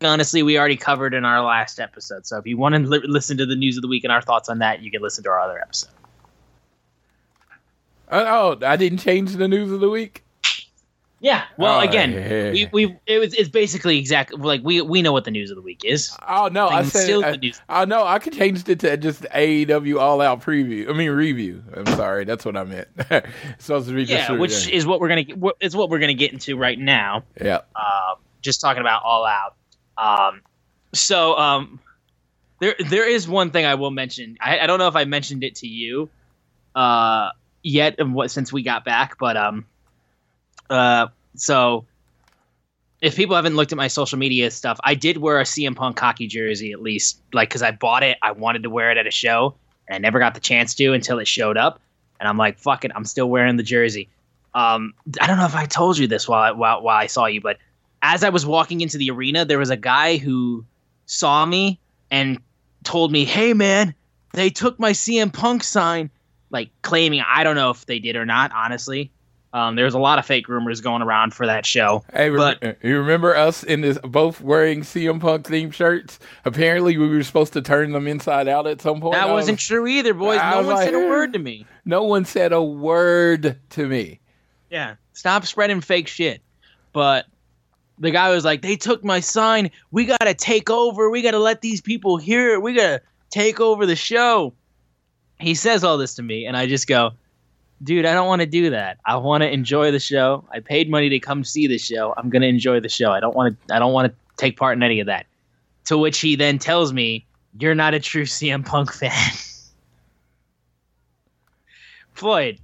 honestly 0.01 0.43
we 0.43 0.57
already 0.57 0.77
covered 0.77 1.13
in 1.13 1.25
our 1.25 1.41
last 1.43 1.79
episode. 1.79 2.25
So 2.25 2.37
if 2.37 2.45
you 2.45 2.57
want 2.57 2.75
to 2.75 2.79
li- 2.81 3.01
listen 3.05 3.37
to 3.37 3.45
the 3.45 3.55
news 3.55 3.77
of 3.77 3.81
the 3.81 3.87
week 3.87 4.03
and 4.03 4.11
our 4.13 4.21
thoughts 4.21 4.49
on 4.49 4.59
that, 4.59 4.81
you 4.81 4.91
can 4.91 5.01
listen 5.01 5.23
to 5.23 5.29
our 5.29 5.39
other 5.39 5.59
episode. 5.59 5.89
Oh, 8.11 8.57
I 8.65 8.77
didn't 8.77 8.99
change 8.99 9.33
the 9.35 9.47
news 9.47 9.71
of 9.71 9.79
the 9.81 9.89
week. 9.89 10.23
Yeah. 11.19 11.45
Well, 11.57 11.77
Oh, 11.77 11.79
again, 11.81 12.11
yeah. 12.13 12.51
we, 12.51 12.69
we 12.87 12.97
it 13.07 13.17
was 13.17 13.33
it's 13.33 13.49
basically 13.49 13.97
exactly 13.97 14.37
like 14.37 14.61
we 14.63 14.81
we 14.81 15.01
know 15.01 15.11
what 15.11 15.25
the 15.25 15.31
news 15.31 15.49
of 15.49 15.55
the 15.55 15.63
week 15.63 15.83
is. 15.83 16.15
Oh 16.27 16.47
no, 16.47 16.67
I 16.67 16.83
said 16.83 17.01
still 17.03 17.25
I, 17.25 17.39
oh 17.69 17.85
no, 17.85 18.05
I 18.05 18.19
could 18.19 18.33
change 18.33 18.69
it 18.69 18.79
to 18.81 18.97
just 18.97 19.23
AEW 19.23 19.99
All 19.99 20.21
Out 20.21 20.41
preview. 20.43 20.87
I 20.89 20.93
mean 20.93 21.09
review. 21.09 21.63
I'm 21.75 21.87
sorry, 21.87 22.23
that's 22.23 22.45
what 22.45 22.55
I 22.55 22.63
meant. 22.65 22.87
it's 22.99 23.65
supposed 23.65 23.87
to 23.89 23.95
be 23.95 24.05
just 24.05 24.29
Yeah, 24.29 24.37
which 24.37 24.69
is 24.69 24.85
what 24.85 24.99
we're 24.99 25.09
gonna 25.09 25.23
get- 25.23 25.37
what- 25.39 25.57
what 25.73 25.89
we're 25.89 25.99
gonna 25.99 26.13
get 26.13 26.31
into 26.33 26.55
right 26.55 26.77
now. 26.77 27.23
yeah. 27.41 27.61
um, 27.75 28.17
just 28.43 28.61
talking 28.61 28.81
about 28.81 29.01
All 29.03 29.25
Out. 29.25 29.55
Um, 29.97 30.41
so 30.93 31.37
um, 31.37 31.79
there 32.59 32.75
there 32.79 33.07
is 33.07 33.27
one 33.27 33.51
thing 33.51 33.65
I 33.65 33.75
will 33.75 33.91
mention. 33.91 34.37
I, 34.41 34.59
I 34.59 34.67
don't 34.67 34.79
know 34.79 34.87
if 34.87 34.95
I 34.95 35.05
mentioned 35.05 35.43
it 35.43 35.55
to 35.55 35.67
you 35.67 36.09
uh, 36.75 37.31
yet, 37.63 37.95
what 38.07 38.31
since 38.31 38.51
we 38.53 38.63
got 38.63 38.85
back, 38.85 39.17
but 39.19 39.37
um, 39.37 39.65
uh, 40.69 41.07
so 41.35 41.85
if 43.01 43.15
people 43.15 43.35
haven't 43.35 43.55
looked 43.55 43.71
at 43.71 43.77
my 43.77 43.87
social 43.87 44.17
media 44.17 44.49
stuff, 44.49 44.79
I 44.83 44.95
did 44.95 45.17
wear 45.17 45.39
a 45.39 45.43
CM 45.43 45.75
Punk 45.75 45.99
hockey 45.99 46.27
jersey 46.27 46.71
at 46.71 46.81
least, 46.81 47.21
like 47.33 47.49
because 47.49 47.61
I 47.61 47.71
bought 47.71 48.03
it. 48.03 48.17
I 48.21 48.31
wanted 48.31 48.63
to 48.63 48.69
wear 48.69 48.91
it 48.91 48.97
at 48.97 49.07
a 49.07 49.11
show, 49.11 49.55
and 49.87 49.95
I 49.95 49.99
never 49.99 50.19
got 50.19 50.33
the 50.33 50.39
chance 50.39 50.73
to 50.75 50.93
until 50.93 51.19
it 51.19 51.27
showed 51.27 51.57
up. 51.57 51.79
And 52.19 52.27
I'm 52.27 52.37
like, 52.37 52.57
fuck 52.57 52.85
it, 52.85 52.91
I'm 52.95 53.05
still 53.05 53.29
wearing 53.29 53.57
the 53.57 53.63
jersey. 53.63 54.09
Um, 54.55 54.93
I 55.21 55.27
don't 55.27 55.37
know 55.37 55.45
if 55.45 55.55
I 55.55 55.65
told 55.65 55.99
you 55.99 56.07
this 56.07 56.27
while 56.27 56.55
while, 56.55 56.81
while 56.81 56.97
I 56.97 57.07
saw 57.07 57.27
you, 57.27 57.41
but 57.41 57.57
as 58.01 58.23
I 58.23 58.29
was 58.29 58.45
walking 58.45 58.81
into 58.81 58.97
the 58.97 59.09
arena, 59.11 59.45
there 59.45 59.59
was 59.59 59.69
a 59.69 59.77
guy 59.77 60.17
who 60.17 60.65
saw 61.05 61.45
me 61.45 61.79
and 62.11 62.39
told 62.83 63.11
me, 63.11 63.25
"Hey, 63.25 63.53
man, 63.53 63.93
they 64.33 64.49
took 64.49 64.79
my 64.79 64.91
CM 64.91 65.31
Punk 65.31 65.63
sign." 65.63 66.09
Like 66.49 66.69
claiming, 66.81 67.21
I 67.27 67.43
don't 67.43 67.55
know 67.57 67.71
if 67.71 67.85
they 67.85 67.99
did 67.99 68.15
or 68.15 68.25
not. 68.25 68.53
Honestly, 68.55 69.11
um, 69.51 69.75
there 69.75 69.83
was 69.83 69.93
a 69.95 69.99
lot 69.99 70.17
of 70.17 70.25
fake 70.25 70.47
rumors 70.47 70.79
going 70.79 71.01
around 71.01 71.33
for 71.33 71.45
that 71.45 71.65
show. 71.65 72.05
Hey, 72.13 72.29
But- 72.29 72.77
you 72.81 72.97
remember 72.99 73.35
us 73.35 73.63
in 73.63 73.81
this 73.81 73.97
both 74.01 74.39
wearing 74.39 74.83
CM 74.83 75.19
Punk 75.19 75.45
themed 75.45 75.73
shirts? 75.73 76.19
Apparently, 76.45 76.97
we 76.97 77.05
were 77.09 77.23
supposed 77.23 77.51
to 77.53 77.61
turn 77.61 77.91
them 77.91 78.07
inside 78.07 78.47
out 78.47 78.65
at 78.65 78.79
some 78.81 79.01
point. 79.01 79.13
That 79.15 79.23
I 79.23 79.25
was- 79.25 79.43
wasn't 79.43 79.59
true 79.59 79.87
either, 79.87 80.13
boys. 80.13 80.39
I 80.39 80.51
No 80.51 80.57
one 80.57 80.65
like, 80.67 80.85
said 80.85 80.93
a 80.93 80.99
word 80.99 81.33
to 81.33 81.39
me. 81.39 81.65
No 81.83 82.03
one 82.03 82.23
said 82.23 82.53
a 82.53 82.61
word 82.63 83.57
to 83.71 83.85
me. 83.87 84.21
Yeah. 84.69 84.95
Stop 85.11 85.45
spreading 85.45 85.81
fake 85.81 86.07
shit. 86.07 86.41
But 86.93 87.25
the 87.99 88.11
guy 88.11 88.29
was 88.29 88.45
like, 88.45 88.61
they 88.61 88.75
took 88.75 89.03
my 89.03 89.19
sign. 89.19 89.71
We 89.91 90.05
got 90.05 90.21
to 90.21 90.33
take 90.33 90.69
over. 90.69 91.09
We 91.09 91.21
got 91.21 91.31
to 91.31 91.39
let 91.39 91.61
these 91.61 91.81
people 91.81 92.17
hear 92.17 92.53
it. 92.53 92.61
We 92.61 92.75
got 92.75 92.87
to 92.87 93.01
take 93.29 93.59
over 93.59 93.85
the 93.85 93.95
show. 93.95 94.53
He 95.39 95.55
says 95.55 95.83
all 95.83 95.97
this 95.97 96.15
to 96.15 96.23
me, 96.23 96.45
and 96.45 96.57
I 96.57 96.65
just 96.65 96.87
go, 96.87 97.11
dude, 97.83 98.05
I 98.05 98.13
don't 98.13 98.27
want 98.27 98.41
to 98.41 98.47
do 98.47 98.71
that. 98.71 98.97
I 99.05 99.17
want 99.17 99.43
to 99.43 99.51
enjoy 99.51 99.91
the 99.91 99.99
show. 99.99 100.43
I 100.51 100.59
paid 100.59 100.89
money 100.89 101.09
to 101.09 101.19
come 101.19 101.43
see 101.43 101.67
the 101.67 101.77
show. 101.77 102.13
I'm 102.17 102.31
to 102.31 102.41
enjoy 102.43 102.79
the 102.79 102.89
show. 102.89 103.11
I 103.11 103.19
don't 103.19 103.35
want 103.35 103.57
to 103.67 103.75
I 103.75 103.79
don't 103.79 103.93
want 103.93 104.11
to 104.11 104.17
take 104.35 104.57
part 104.57 104.77
in 104.77 104.83
any 104.83 104.99
of 104.99 105.07
that. 105.07 105.25
To 105.85 105.97
which 105.97 106.19
he 106.19 106.35
then 106.35 106.59
tells 106.59 106.91
me, 106.91 107.25
you're 107.59 107.75
not 107.75 107.93
a 107.93 107.99
true 107.99 108.23
CM 108.25 108.65
Punk 108.65 108.91
fan. 108.93 109.11
Floyd, 112.13 112.59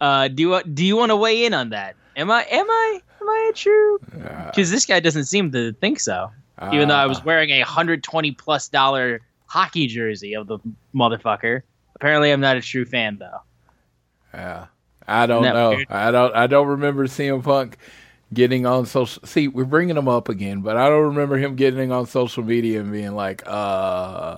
uh, 0.00 0.28
do 0.28 0.42
you 0.42 0.62
do 0.62 0.84
you 0.84 0.96
want 0.96 1.10
to 1.10 1.16
weigh 1.16 1.46
in 1.46 1.54
on 1.54 1.70
that? 1.70 1.96
Am 2.16 2.30
I 2.30 2.42
am 2.42 2.66
I 2.68 3.00
am 3.30 3.46
I 3.46 3.50
a 3.50 3.52
true? 3.52 3.98
Because 4.46 4.70
this 4.70 4.86
guy 4.86 5.00
doesn't 5.00 5.24
seem 5.24 5.52
to 5.52 5.72
think 5.74 6.00
so. 6.00 6.30
Even 6.72 6.88
though 6.88 6.94
I 6.96 7.06
was 7.06 7.18
Uh, 7.18 7.22
wearing 7.24 7.50
a 7.50 7.62
hundred 7.62 8.02
twenty 8.04 8.32
plus 8.32 8.68
dollar 8.68 9.20
hockey 9.46 9.86
jersey 9.86 10.34
of 10.34 10.46
the 10.46 10.58
motherfucker. 10.94 11.62
Apparently, 11.96 12.30
I'm 12.30 12.40
not 12.40 12.56
a 12.56 12.60
true 12.60 12.84
fan 12.84 13.16
though. 13.18 13.40
Yeah. 14.34 14.66
I 15.08 15.26
don't 15.26 15.42
know. 15.42 15.70
weird? 15.70 15.86
I 15.90 16.10
don't. 16.10 16.34
I 16.36 16.46
don't 16.46 16.68
remember 16.68 17.06
CM 17.06 17.42
Punk 17.42 17.78
getting 18.32 18.64
on 18.66 18.86
social. 18.86 19.26
See, 19.26 19.48
we're 19.48 19.64
bringing 19.64 19.96
him 19.96 20.06
up 20.06 20.28
again, 20.28 20.60
but 20.60 20.76
I 20.76 20.88
don't 20.88 21.06
remember 21.06 21.36
him 21.38 21.56
getting 21.56 21.90
on 21.90 22.06
social 22.06 22.44
media 22.44 22.80
and 22.80 22.92
being 22.92 23.14
like, 23.16 23.42
"Uh, 23.46 24.36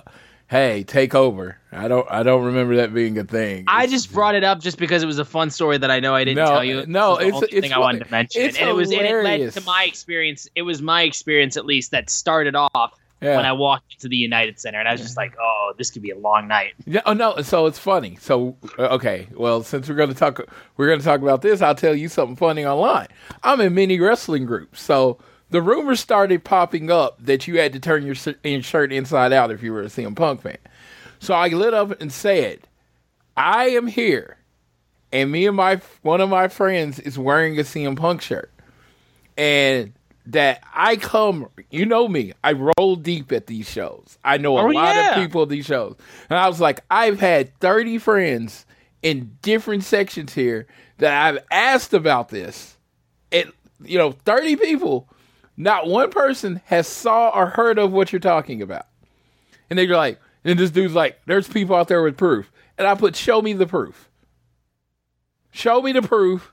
hey, 0.53 0.83
take 0.83 1.13
over." 1.15 1.57
I 1.71 1.87
don't. 1.87 2.07
I 2.09 2.21
don't 2.23 2.45
remember 2.45 2.75
that 2.77 2.93
being 2.93 3.17
a 3.17 3.23
thing. 3.23 3.65
I 3.67 3.87
just 3.87 4.13
brought 4.13 4.35
it 4.35 4.43
up 4.43 4.59
just 4.61 4.77
because 4.77 5.01
it 5.03 5.07
was 5.07 5.17
a 5.19 5.25
fun 5.25 5.49
story 5.49 5.77
that 5.79 5.89
I 5.91 5.99
know 5.99 6.13
I 6.13 6.23
didn't 6.23 6.45
No, 6.45 6.51
tell 6.51 6.63
you. 6.63 6.85
no, 6.87 7.17
It 7.17 7.17
was 7.17 7.17
the 7.17 7.25
it's- 7.25 7.33
only 7.35 7.47
it's 7.57 7.61
thing 7.67 7.73
I 7.73 7.79
wanted 7.79 8.03
to 8.05 8.11
mention, 8.11 8.41
it's 8.43 8.57
and 8.59 8.69
it 8.69 8.73
was 8.73 8.91
and 8.91 9.01
it 9.01 9.23
led 9.23 9.51
to 9.53 9.61
my 9.61 9.83
experience. 9.87 10.47
It 10.55 10.61
was 10.61 10.81
my 10.81 11.01
experience 11.01 11.57
at 11.57 11.65
least 11.65 11.91
that 11.91 12.09
started 12.09 12.55
off 12.55 12.93
Yeah. 13.21 13.37
when 13.37 13.45
I 13.45 13.53
walked 13.53 13.93
into 13.95 14.07
the 14.09 14.15
United 14.17 14.59
Center, 14.59 14.79
and 14.79 14.87
I 14.87 14.91
was 14.91 15.01
just 15.01 15.17
like, 15.17 15.33
"Oh, 15.41 15.73
this 15.77 15.89
could 15.89 16.01
be 16.03 16.11
a 16.11 16.17
long 16.17 16.47
night." 16.47 16.73
Yeah, 16.85 17.01
oh 17.05 17.13
no, 17.13 17.41
so 17.41 17.65
it's 17.65 17.79
funny. 17.79 18.17
So 18.21 18.55
uh, 18.77 18.95
okay, 18.97 19.27
well, 19.33 19.63
since 19.63 19.89
we're 19.89 19.95
gonna 19.95 20.13
talk, 20.13 20.41
we're 20.77 20.89
gonna 20.89 21.01
talk 21.01 21.21
about 21.21 21.41
this. 21.41 21.61
I'll 21.61 21.73
tell 21.73 21.95
you 21.95 22.07
something 22.09 22.35
funny 22.35 22.65
online. 22.65 23.07
I'm 23.43 23.59
in 23.61 23.73
many 23.73 23.99
wrestling 23.99 24.45
groups, 24.45 24.81
so 24.83 25.17
the 25.53 25.61
rumors 25.61 25.99
started 25.99 26.43
popping 26.43 26.89
up 26.89 27.23
that 27.23 27.47
you 27.47 27.59
had 27.59 27.73
to 27.73 27.79
turn 27.79 28.03
your, 28.03 28.15
shirt 28.15 28.91
inside 28.91 29.31
out 29.31 29.51
if 29.51 29.61
you 29.61 29.71
were 29.71 29.83
a 29.83 29.85
CM 29.85 30.15
Punk 30.15 30.41
fan. 30.41 30.57
So 31.19 31.35
I 31.35 31.49
lit 31.49 31.75
up 31.75 32.01
and 32.01 32.11
said, 32.11 32.61
"I 33.37 33.65
am 33.69 33.85
here, 33.85 34.37
and 35.11 35.31
me 35.31 35.45
and 35.45 35.55
my 35.55 35.79
one 36.01 36.21
of 36.21 36.29
my 36.29 36.47
friends 36.47 36.99
is 36.99 37.19
wearing 37.19 37.59
a 37.59 37.63
CM 37.63 37.95
Punk 37.95 38.21
shirt, 38.21 38.51
and." 39.37 39.93
That 40.27 40.63
I 40.73 40.95
come, 40.95 41.49
you 41.69 41.85
know 41.85 42.07
me. 42.07 42.31
I 42.45 42.53
roll 42.53 42.95
deep 42.95 43.33
at 43.33 43.47
these 43.47 43.69
shows. 43.69 44.17
I 44.23 44.37
know 44.37 44.57
a 44.57 44.61
Oh, 44.63 44.67
lot 44.67 44.95
yeah. 44.95 45.09
of 45.09 45.15
people 45.21 45.41
at 45.41 45.49
these 45.49 45.65
shows, 45.65 45.97
and 46.29 46.39
I 46.39 46.47
was 46.47 46.61
like, 46.61 46.79
I've 46.89 47.19
had 47.19 47.53
thirty 47.59 47.97
friends 47.97 48.65
in 49.01 49.35
different 49.41 49.83
sections 49.83 50.33
here 50.33 50.65
that 50.99 51.11
I've 51.27 51.43
asked 51.51 51.93
about 51.93 52.29
this. 52.29 52.77
It, 53.31 53.49
you 53.83 53.97
know, 53.97 54.13
thirty 54.13 54.55
people. 54.55 55.09
Not 55.55 55.87
one 55.87 56.09
person 56.09 56.61
has 56.65 56.87
saw 56.87 57.29
or 57.29 57.47
heard 57.47 57.77
of 57.77 57.91
what 57.91 58.11
you're 58.11 58.19
talking 58.19 58.61
about, 58.61 58.87
and 59.69 59.77
they're 59.77 59.87
like, 59.87 60.19
and 60.43 60.57
this 60.57 60.71
dude's 60.71 60.95
like, 60.95 61.19
"There's 61.25 61.47
people 61.47 61.75
out 61.75 61.87
there 61.87 62.01
with 62.01 62.17
proof," 62.17 62.51
and 62.77 62.87
I 62.87 62.95
put, 62.95 63.15
"Show 63.15 63.41
me 63.41 63.53
the 63.53 63.67
proof. 63.67 64.09
Show 65.51 65.81
me 65.81 65.91
the 65.91 66.01
proof 66.01 66.51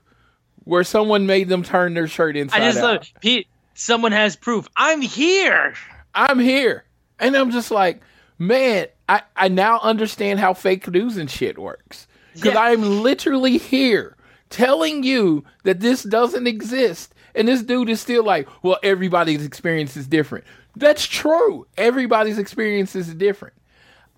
where 0.63 0.83
someone 0.83 1.25
made 1.25 1.49
them 1.49 1.63
turn 1.63 1.93
their 1.95 2.07
shirt 2.07 2.37
inside 2.37 2.61
I 2.61 2.65
just 2.67 2.77
out." 2.79 2.83
love 2.83 3.07
Pete. 3.21 3.47
Someone 3.73 4.11
has 4.11 4.35
proof. 4.35 4.67
I'm 4.75 5.01
here. 5.01 5.73
I'm 6.13 6.39
here. 6.39 6.83
And 7.19 7.35
I'm 7.35 7.51
just 7.51 7.71
like, 7.71 8.01
man, 8.37 8.87
I, 9.07 9.21
I 9.35 9.47
now 9.47 9.79
understand 9.79 10.39
how 10.39 10.53
fake 10.53 10.87
news 10.87 11.17
and 11.17 11.29
shit 11.29 11.57
works. 11.57 12.07
Because 12.33 12.53
Yeah. 12.53 12.59
I'm 12.61 13.01
literally 13.01 13.57
here 13.57 14.15
telling 14.49 15.03
you 15.03 15.43
that 15.63 15.79
this 15.79 16.03
doesn't 16.03 16.47
exist. 16.47 17.13
And 17.35 17.47
this 17.47 17.63
dude 17.63 17.89
is 17.89 18.01
still 18.01 18.23
like, 18.23 18.47
well, 18.63 18.77
everybody's 18.83 19.45
experience 19.45 19.95
is 19.97 20.07
different. 20.07 20.45
That's 20.75 21.05
true. 21.05 21.67
Everybody's 21.77 22.37
experience 22.37 22.95
is 22.95 23.13
different. 23.13 23.55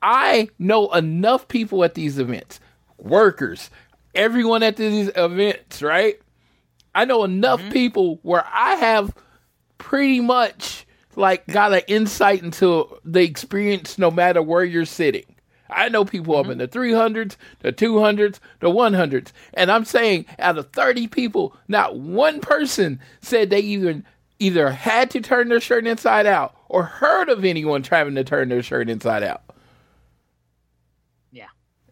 I 0.02 0.50
know 0.60 0.92
enough 0.92 1.48
people 1.48 1.84
at 1.84 1.94
these 1.94 2.20
events, 2.20 2.60
workers, 2.98 3.70
everyone 4.14 4.62
at 4.64 4.76
these 4.76 5.10
events, 5.16 5.82
right? 5.82 6.20
I 6.94 7.06
know 7.06 7.24
enough 7.24 7.62
mm-hmm. 7.62 7.72
people 7.72 8.20
where 8.22 8.46
I 8.46 8.76
have 8.76 9.16
pretty 9.78 10.20
much 10.20 10.86
like 11.16 11.46
got 11.48 11.74
an 11.74 11.82
insight 11.88 12.44
into 12.44 12.88
the 13.06 13.22
experience 13.22 13.98
no 13.98 14.12
matter 14.12 14.42
where 14.42 14.64
you're 14.64 14.86
sitting. 14.86 15.33
I 15.76 15.90
know 15.90 16.06
people 16.06 16.36
up 16.36 16.48
in 16.48 16.58
the 16.58 16.68
300s, 16.68 17.36
the 17.60 17.74
200s, 17.74 18.40
the 18.60 18.70
100s. 18.70 19.32
And 19.54 19.72
I'm 19.72 19.86
saying 19.86 20.26
out 20.40 20.58
of 20.58 20.72
30 20.72 21.08
people, 21.08 21.56
not 21.68 21.98
one 21.98 22.40
person 22.40 23.00
said 23.22 23.50
they 23.50 23.60
even 23.60 24.06
either 24.40 24.72
had 24.72 25.10
to 25.12 25.22
turn 25.22 25.50
their 25.50 25.62
shirt 25.62 25.88
inside 25.88 26.26
out 26.26 26.56
or 26.70 26.84
heard 26.84 27.30
of 27.30 27.46
anyone 27.46 27.84
trying 27.84 28.16
to 28.16 28.24
turn 28.24 28.50
their 28.50 28.64
shirt 28.64 28.90
inside 28.90 29.24
out. 29.24 29.44
Yeah. 31.32 31.48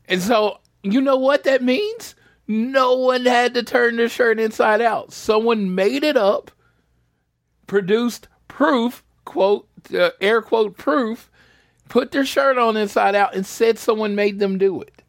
And 0.07 0.21
so, 0.21 0.59
you 0.83 1.01
know 1.01 1.17
what 1.17 1.43
that 1.43 1.63
means? 1.63 2.15
No 2.47 2.95
one 2.95 3.25
had 3.25 3.53
to 3.53 3.63
turn 3.63 3.95
their 3.95 4.09
shirt 4.09 4.39
inside 4.39 4.81
out. 4.81 5.13
Someone 5.13 5.75
made 5.75 6.03
it 6.03 6.17
up, 6.17 6.51
produced 7.67 8.27
proof, 8.47 9.03
quote 9.23 9.67
uh, 9.93 10.11
air 10.19 10.41
quote 10.41 10.77
proof 10.77 11.30
put 11.91 12.11
their 12.11 12.25
shirt 12.25 12.57
on 12.57 12.77
inside 12.77 13.15
out 13.15 13.35
and 13.35 13.45
said 13.45 13.77
someone 13.77 14.15
made 14.15 14.39
them 14.39 14.57
do 14.57 14.81
it. 14.81 15.01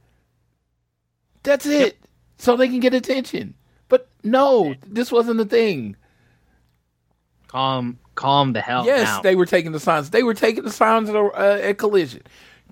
That's 1.45 1.65
it. 1.65 1.97
So 2.39 2.57
they 2.57 2.67
can 2.67 2.81
get 2.81 2.93
attention. 2.93 3.55
But 3.89 4.09
no, 4.25 4.75
this 4.85 5.13
wasn't 5.13 5.39
the 5.39 5.45
thing. 5.45 5.95
Calm, 7.47 7.99
calm 8.17 8.53
the 8.53 8.61
hell 8.61 8.85
Yes, 8.85 9.07
down. 9.09 9.23
they 9.23 9.37
were 9.37 9.47
taking 9.47 9.71
the 9.71 9.79
signs. 9.79 10.11
They 10.11 10.25
were 10.25 10.35
taking 10.35 10.65
the 10.65 10.73
signs 10.73 11.09
at, 11.09 11.15
uh, 11.15 11.31
at 11.63 11.79
Collision. 11.79 12.23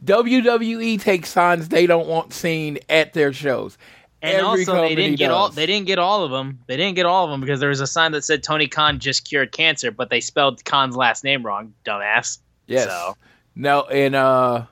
WWE 0.05 1.01
takes 1.01 1.29
signs 1.29 1.69
they 1.69 1.87
don't 1.87 2.09
want 2.09 2.33
seen 2.33 2.79
at 2.89 3.13
their 3.13 3.33
shows. 3.33 3.79
and 4.23 4.33
Every 4.39 4.45
also, 4.67 4.81
they 4.81 4.97
didn't 4.97 5.19
get 5.19 5.31
all. 5.31 5.51
They 5.51 5.67
didn't 5.67 5.87
get 5.87 6.01
all 6.01 6.25
of 6.25 6.33
them. 6.33 6.59
They 6.67 6.77
didn't 6.77 6.97
get 6.97 7.07
all 7.07 7.27
of 7.27 7.31
them 7.31 7.41
because 7.41 7.61
there 7.61 7.69
was 7.69 7.81
a 7.81 7.87
sign 7.87 8.11
that 8.13 8.25
said 8.25 8.43
Tony 8.43 8.67
Khan 8.67 8.99
just 8.99 9.25
cured 9.29 9.53
cancer, 9.53 9.93
but 9.93 10.11
they 10.11 10.21
spelled 10.21 10.65
Khan's 10.65 10.97
last 10.97 11.23
name 11.23 11.45
wrong. 11.47 11.75
Dumbass. 11.85 12.39
Yes. 12.67 12.87
So 12.87 13.17
No, 13.61 13.83
and 13.83 14.15
uh 14.15 14.65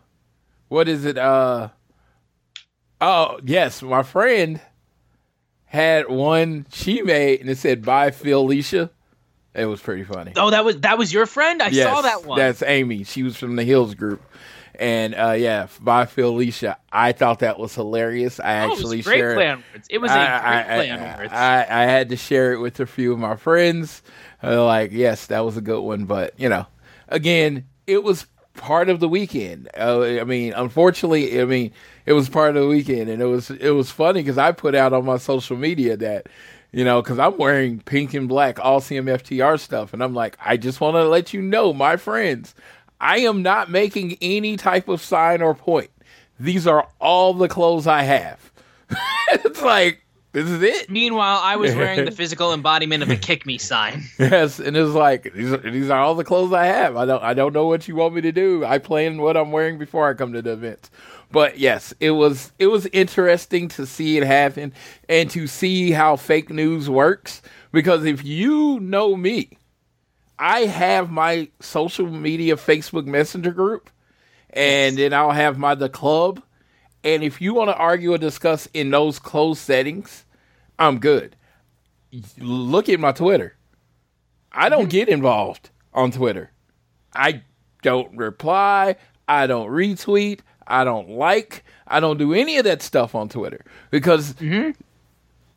what 0.68 0.88
is 0.88 1.04
it? 1.04 1.18
Uh 1.18 1.68
oh, 3.02 3.38
yes, 3.45 3.83
my 3.83 4.02
friend 4.02 4.61
had 5.66 6.09
one 6.09 6.66
she 6.73 7.02
made 7.02 7.40
and 7.42 7.50
it 7.50 7.59
said 7.59 7.85
bye 7.85 8.11
Felicia. 8.11 8.90
It 9.54 9.66
was 9.66 9.80
pretty 9.83 10.04
funny. 10.04 10.33
Oh, 10.37 10.50
that 10.50 10.64
was 10.64 10.80
that 10.80 10.97
was 10.97 11.12
your 11.12 11.26
friend. 11.26 11.62
I 11.62 11.68
yes, 11.68 11.87
saw 11.87 12.00
that 12.00 12.25
one. 12.25 12.38
That's 12.38 12.62
Amy. 12.62 13.04
She 13.04 13.23
was 13.23 13.37
from 13.37 13.57
the 13.57 13.64
Hills 13.64 13.95
group. 13.95 14.23
And 14.76 15.14
uh 15.14 15.33
yeah, 15.33 15.66
bye 15.83 16.07
Felicia. 16.07 16.78
I 16.90 17.12
thought 17.12 17.40
that 17.40 17.59
was 17.59 17.75
hilarious. 17.75 18.40
I 18.40 18.61
Oh, 18.62 18.64
it 18.64 18.68
was 18.71 18.78
actually 18.80 19.02
great 19.02 19.18
shared 19.18 19.35
play 19.37 19.49
on 19.50 19.64
words. 19.75 19.87
It 19.90 19.99
was 19.99 20.11
a 20.11 20.14
I, 20.14 20.18
great 20.25 20.30
I- 20.30 20.64
play 20.76 20.90
I- 20.90 20.97
on 21.12 21.18
words. 21.18 21.33
I, 21.35 21.57
I 21.68 21.83
had 21.83 22.09
to 22.09 22.16
share 22.16 22.54
it 22.54 22.59
with 22.61 22.80
a 22.80 22.87
few 22.87 23.12
of 23.12 23.18
my 23.18 23.37
friends. 23.37 24.02
Uh, 24.42 24.64
like, 24.64 24.92
yes, 24.92 25.26
that 25.26 25.40
was 25.45 25.59
a 25.59 25.61
good 25.61 25.83
one, 25.83 26.07
but 26.07 26.33
you 26.40 26.49
know, 26.49 26.64
again, 27.09 27.66
it 27.87 28.02
was 28.02 28.25
part 28.59 28.91
of 28.91 29.00
the 29.00 29.09
weekend. 29.09 29.69
Uh, 29.77 30.03
I 30.03 30.25
mean, 30.25 30.53
unfortunately, 30.53 31.41
I 31.41 31.45
mean, 31.45 31.73
it 32.05 32.12
was 32.12 32.29
part 32.29 32.57
of 32.57 32.62
the 32.62 32.69
weekend, 32.69 33.09
and 33.09 33.23
it 33.23 33.27
was 33.27 33.50
it 33.50 33.71
was 33.71 33.91
funny 33.91 34.21
because 34.21 34.38
I 34.38 34.53
put 34.53 34.75
out 34.75 34.93
on 34.93 35.07
my 35.07 35.17
social 35.19 35.57
media 35.57 35.97
that. 35.97 36.29
You 36.71 36.85
know, 36.85 37.00
because 37.00 37.19
I'm 37.19 37.38
wearing 37.38 37.81
pink 37.81 38.12
and 38.12 38.29
black 38.29 38.61
all 38.61 38.83
CMFTR 38.83 39.59
stuff, 39.59 39.95
and 39.95 40.03
I'm 40.03 40.12
like, 40.12 40.37
I 40.38 40.59
just 40.59 40.83
want 40.83 40.97
to 40.97 41.09
let 41.09 41.33
you 41.33 41.41
know, 41.41 41.73
my 41.73 41.97
friends, 41.97 42.55
I 43.00 43.21
am 43.21 43.43
not 43.43 43.71
making 43.71 44.19
any 44.21 44.59
type 44.59 44.87
of 44.87 45.00
sign 45.00 45.41
or 45.41 45.55
point. 45.55 45.91
These 46.38 46.67
are 46.67 46.87
all 47.00 47.33
the 47.33 47.49
clothes 47.49 47.87
I 47.87 48.03
have. 48.03 48.53
it's 49.33 49.62
like 49.62 50.03
this 50.32 50.49
is 50.49 50.62
it. 50.62 50.90
Meanwhile, 50.90 51.40
I 51.42 51.56
was 51.56 51.75
wearing 51.75 52.04
the 52.04 52.11
physical 52.23 52.52
embodiment 52.52 53.02
of 53.02 53.11
a 53.11 53.16
kick 53.16 53.47
me 53.47 53.58
sign. 53.58 54.04
Yes, 54.18 54.58
and 54.58 54.76
it's 54.76 54.90
like 54.90 55.32
these 55.32 55.52
are, 55.52 55.56
these 55.58 55.90
are 55.90 56.00
all 56.00 56.14
the 56.14 56.25
clothes 56.25 56.52
I 56.52 56.66
have. 56.66 56.97
I 56.97 57.06
don't 57.06 57.23
I 57.23 57.35
don't 57.35 57.54
know 57.54 57.66
what 57.66 57.88
you 57.88 57.97
want 57.97 58.14
me 58.14 58.20
to 58.23 58.32
do. 58.32 58.64
I 58.64 58.78
plan 58.78 59.20
what 59.23 59.37
I'm 59.37 59.52
wearing 59.52 59.78
before 59.78 60.08
I 60.08 60.14
come 60.14 60.32
to 60.35 60.42
the 60.42 60.52
event. 60.52 60.90
But 61.30 61.58
yes, 61.58 61.94
it 62.00 62.11
was 62.12 62.52
it 62.58 62.66
was 62.66 62.87
interesting 62.87 63.68
to 63.68 63.87
see 63.87 64.18
it 64.18 64.25
happen 64.25 64.73
and 65.08 65.30
to 65.30 65.47
see 65.47 65.92
how 65.92 66.16
fake 66.16 66.50
news 66.50 66.90
works 66.90 67.42
because 67.73 68.04
if 68.04 68.25
you 68.25 68.80
know 68.80 69.16
me, 69.16 69.56
I 70.38 70.61
have 70.61 71.11
my 71.11 71.49
social 71.61 72.06
media 72.06 72.56
Facebook 72.56 73.06
Messenger 73.06 73.52
group 73.52 73.90
and 74.50 74.97
then 74.97 75.12
I'll 75.12 75.32
have 75.32 75.58
my 75.58 75.75
the 75.75 75.88
club 75.88 76.42
and 77.15 77.25
if 77.25 77.41
you 77.41 77.55
want 77.55 77.71
to 77.71 77.77
argue 77.77 78.12
or 78.12 78.19
discuss 78.19 78.69
in 78.75 78.91
those 78.91 79.19
closed 79.19 79.61
settings, 79.61 80.27
I'm 80.79 80.99
good. 80.99 81.37
Look 82.37 82.91
at 82.91 83.00
my 83.00 83.12
Twitter. 83.12 83.57
I 84.53 84.69
don't 84.69 84.83
mm-hmm. 84.83 84.88
get 84.91 85.09
involved 85.09 85.71
on 85.95 86.11
Twitter. 86.11 86.50
I 87.15 87.43
don't 87.83 88.15
reply. 88.15 88.97
I 89.27 89.47
don't 89.47 89.71
retweet. 89.71 90.40
I 90.66 90.85
don't 90.85 91.09
like. 91.09 91.64
I 91.87 92.01
don't 92.01 92.18
do 92.18 92.35
any 92.35 92.59
of 92.59 92.64
that 92.64 92.83
stuff 92.83 93.14
on 93.14 93.31
Twitter 93.31 93.64
because 93.90 94.35
mm-hmm. 94.35 94.71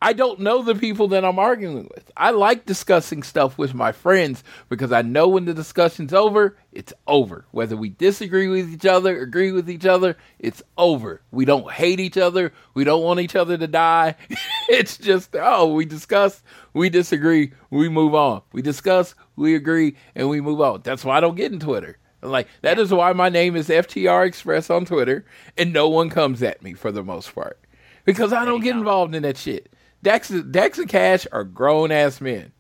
I 0.04 0.14
don't 0.14 0.40
know 0.40 0.64
the 0.64 0.74
people 0.74 1.10
that 1.10 1.24
I'm 1.24 1.38
arguing 1.38 1.88
with. 1.94 2.12
I 2.18 2.32
like 2.32 2.66
discussing 2.66 3.22
stuff 3.22 3.60
with 3.60 3.76
my 3.76 3.92
friends 3.92 4.44
because 4.68 4.92
I 4.92 5.04
know 5.04 5.28
when 5.28 5.46
the 5.46 5.54
discussion's 5.54 6.12
over, 6.12 6.58
it's 6.72 6.92
over. 7.06 7.46
Whether 7.52 7.78
we 7.78 7.90
disagree 7.90 8.48
with 8.48 8.74
each 8.74 8.88
other, 8.88 9.22
agree 9.22 9.52
with 9.52 9.70
each 9.70 9.86
other, 9.86 10.18
it's 10.40 10.64
over. 10.76 11.22
We 11.30 11.46
don't 11.46 11.72
hate 11.72 12.00
each 12.00 12.18
other. 12.18 12.52
We 12.74 12.84
don't 12.84 13.04
want 13.04 13.20
each 13.20 13.36
other 13.36 13.60
to 13.60 13.68
die. 13.68 14.16
it's 14.70 14.98
just, 14.98 15.36
oh, 15.36 15.72
we 15.72 15.86
discuss, 15.86 16.42
we 16.74 16.90
disagree, 16.90 17.54
we 17.70 17.88
move 17.88 18.16
on. 18.16 18.42
We 18.54 18.64
discuss, 18.64 19.14
we 19.36 19.54
agree, 19.54 19.96
and 20.16 20.30
we 20.30 20.42
move 20.42 20.62
on. 20.62 20.82
That's 20.84 21.06
why 21.06 21.18
I 21.18 21.20
don't 21.20 21.36
get 21.36 21.52
in 21.52 21.60
Twitter. 21.60 22.00
Like 22.24 22.48
that 22.62 22.80
is 22.80 22.92
why 22.92 23.14
my 23.14 23.30
name 23.30 23.56
is 23.56 23.70
FTR 23.70 24.26
Express 24.26 24.72
on 24.72 24.86
Twitter, 24.86 25.26
and 25.58 25.74
no 25.74 25.90
one 25.90 26.10
comes 26.10 26.42
at 26.42 26.64
me 26.64 26.74
for 26.74 26.92
the 26.92 27.04
most 27.04 27.34
part 27.34 27.60
because 28.06 28.34
I 28.34 28.46
don't 28.46 28.62
get 28.62 28.76
involved 28.76 29.16
in 29.16 29.24
that 29.24 29.38
shit. 29.38 29.71
Dax, 30.04 30.30
Dax 30.30 30.78
and 30.80 30.90
Cash 30.90 31.28
are 31.32 31.44
grown 31.44 31.92
ass 31.92 32.20
men. 32.22 32.52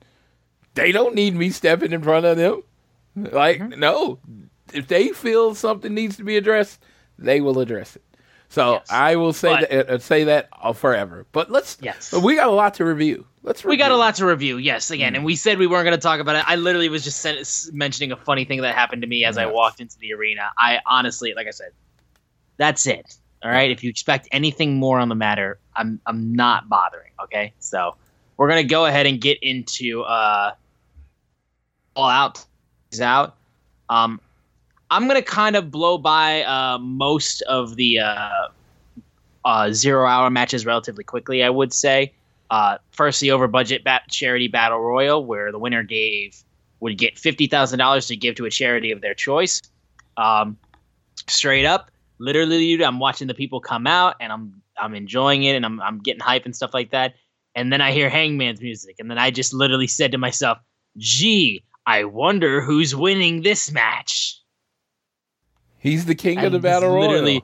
They 0.75 0.91
don't 0.91 1.15
need 1.15 1.35
me 1.35 1.49
stepping 1.49 1.91
in 1.91 2.01
front 2.01 2.25
of 2.25 2.37
them. 2.37 2.63
Like 3.15 3.61
no, 3.77 4.19
if 4.73 4.87
they 4.87 5.09
feel 5.09 5.53
something 5.55 5.93
needs 5.93 6.17
to 6.17 6.23
be 6.23 6.37
addressed, 6.37 6.79
they 7.17 7.41
will 7.41 7.59
address 7.59 7.95
it. 7.95 8.03
So 8.49 8.73
Yes. 8.73 8.87
I 8.91 9.15
will 9.15 9.33
say 9.33 9.49
But- 9.59 9.69
that 9.69 9.89
uh, 9.89 9.99
say 9.99 10.23
that 10.25 10.49
forever. 10.75 11.25
But 11.31 11.49
let's. 11.51 11.77
Yes. 11.81 12.13
we 12.13 12.35
got 12.35 12.47
a 12.47 12.51
lot 12.51 12.75
to 12.75 12.85
review. 12.85 13.25
Let's. 13.43 13.63
We 13.65 13.75
got 13.75 13.91
a 13.91 13.95
lot 13.95 14.15
to 14.15 14.25
review, 14.25 14.57
yes, 14.57 14.91
again, 14.91 15.15
and 15.15 15.25
we 15.25 15.35
said 15.35 15.57
we 15.57 15.65
weren't 15.67 15.85
going 15.85 15.97
to 15.97 16.01
talk 16.01 16.19
about 16.19 16.35
it. 16.35 16.43
I 16.47 16.57
literally 16.57 16.89
was 16.89 17.03
just 17.03 17.73
mentioning 17.73 18.11
a 18.11 18.15
funny 18.17 18.45
thing 18.45 18.61
that 18.61 18.75
happened 18.75 19.01
to 19.01 19.07
me 19.07 19.25
as 19.25 19.37
I 19.37 19.47
walked 19.47 19.81
into 19.81 19.97
the 19.97 20.13
arena. 20.13 20.51
I 20.57 20.79
honestly, 20.85 21.33
like 21.33 21.47
I 21.47 21.51
said, 21.51 21.71
that's 22.57 22.85
it. 22.85 23.15
All 23.43 23.49
right, 23.49 23.71
if 23.71 23.83
you 23.83 23.89
expect 23.89 24.27
anything 24.31 24.75
more 24.75 24.99
on 24.99 25.09
the 25.09 25.15
matter, 25.15 25.59
I'm 25.75 25.99
I'm 26.05 26.35
not 26.35 26.69
bothering. 26.69 27.11
Okay, 27.23 27.53
so 27.59 27.95
we're 28.37 28.47
gonna 28.47 28.63
go 28.63 28.85
ahead 28.85 29.05
and 29.07 29.19
get 29.19 29.39
into 29.41 30.03
uh, 30.03 30.53
all 31.95 32.09
out 32.09 32.45
is 32.91 33.01
out. 33.01 33.35
Um, 33.89 34.21
I'm 34.91 35.07
gonna 35.07 35.21
kind 35.21 35.55
of 35.55 35.71
blow 35.71 35.97
by 35.97 36.43
uh, 36.43 36.77
most 36.79 37.41
of 37.43 37.75
the 37.77 37.99
uh, 37.99 38.47
uh, 39.43 39.71
zero 39.71 40.07
hour 40.07 40.29
matches 40.29 40.65
relatively 40.65 41.03
quickly. 41.03 41.43
I 41.43 41.49
would 41.49 41.73
say. 41.73 42.13
Uh, 42.51 42.77
first, 42.91 43.21
the 43.21 43.31
over 43.31 43.47
budget 43.47 43.81
bat- 43.85 44.03
charity 44.09 44.49
battle 44.49 44.79
royal, 44.81 45.23
where 45.23 45.53
the 45.53 45.57
winner 45.57 45.83
gave 45.83 46.35
would 46.81 46.97
get 46.97 47.17
fifty 47.17 47.47
thousand 47.47 47.79
dollars 47.79 48.07
to 48.07 48.15
give 48.15 48.35
to 48.35 48.45
a 48.45 48.49
charity 48.49 48.91
of 48.91 48.99
their 49.01 49.13
choice. 49.13 49.61
Um, 50.17 50.57
straight 51.27 51.65
up, 51.65 51.89
literally, 52.21 52.57
dude, 52.59 52.81
I'm 52.81 52.99
watching 52.99 53.27
the 53.27 53.33
people 53.33 53.59
come 53.59 53.87
out, 53.87 54.15
and 54.19 54.31
I'm 54.31 54.61
I'm 54.79 54.95
enjoying 54.95 55.43
it, 55.43 55.55
and 55.55 55.65
I'm 55.65 55.81
I'm 55.81 55.99
getting 55.99 56.21
hype 56.21 56.45
and 56.45 56.55
stuff 56.55 56.73
like 56.73 56.91
that. 56.91 57.15
And 57.55 57.71
then 57.73 57.81
I 57.81 57.91
hear 57.91 58.09
Hangman's 58.09 58.61
music, 58.61 58.95
and 58.99 59.09
then 59.11 59.17
I 59.17 59.31
just 59.31 59.53
literally 59.53 59.87
said 59.87 60.11
to 60.13 60.17
myself, 60.17 60.57
"Gee, 60.97 61.63
I 61.85 62.05
wonder 62.05 62.61
who's 62.61 62.95
winning 62.95 63.41
this 63.41 63.71
match." 63.71 64.37
He's 65.79 66.05
the 66.05 66.15
king 66.15 66.37
of 66.45 66.51
the 66.51 66.59
battle 66.59 66.89
royal. 66.89 67.09
literally- 67.09 67.43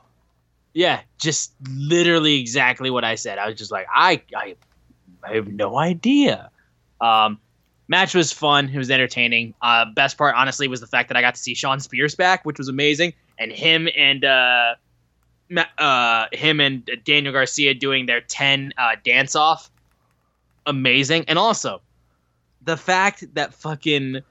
Yeah, 0.74 1.02
just 1.20 1.54
literally 1.68 2.40
exactly 2.40 2.90
what 2.92 3.04
I 3.04 3.16
said. 3.16 3.40
I 3.40 3.48
was 3.48 3.56
just 3.58 3.72
like, 3.72 3.88
I, 3.94 4.22
I, 4.36 4.56
I 5.24 5.34
have 5.34 5.48
no 5.48 5.78
idea. 5.80 6.52
Um, 7.02 7.40
match 7.88 8.14
was 8.14 8.32
fun. 8.32 8.70
It 8.70 8.78
was 8.78 8.92
entertaining. 8.92 9.56
Uh, 9.62 9.86
best 9.96 10.20
part, 10.20 10.36
honestly, 10.36 10.68
was 10.68 10.82
the 10.82 10.88
fact 10.88 11.08
that 11.10 11.18
I 11.18 11.22
got 11.22 11.34
to 11.34 11.42
see 11.42 11.56
Shawn 11.56 11.80
Spears 11.80 12.14
back, 12.14 12.46
which 12.46 12.60
was 12.60 12.68
amazing, 12.68 13.14
and 13.40 13.52
him 13.52 13.88
and 13.96 14.26
uh, 14.26 14.76
uh, 15.78 16.26
him 16.32 16.60
and 16.60 16.90
Daniel 17.04 17.34
Garcia 17.34 17.74
doing 17.74 18.06
their 18.06 18.22
ten 18.22 18.74
uh, 18.78 18.96
dance 19.04 19.36
off, 19.36 19.70
amazing. 20.66 21.26
And 21.28 21.40
also, 21.40 21.82
the 22.64 22.78
fact 22.78 23.34
that 23.36 23.54
fucking 23.54 24.22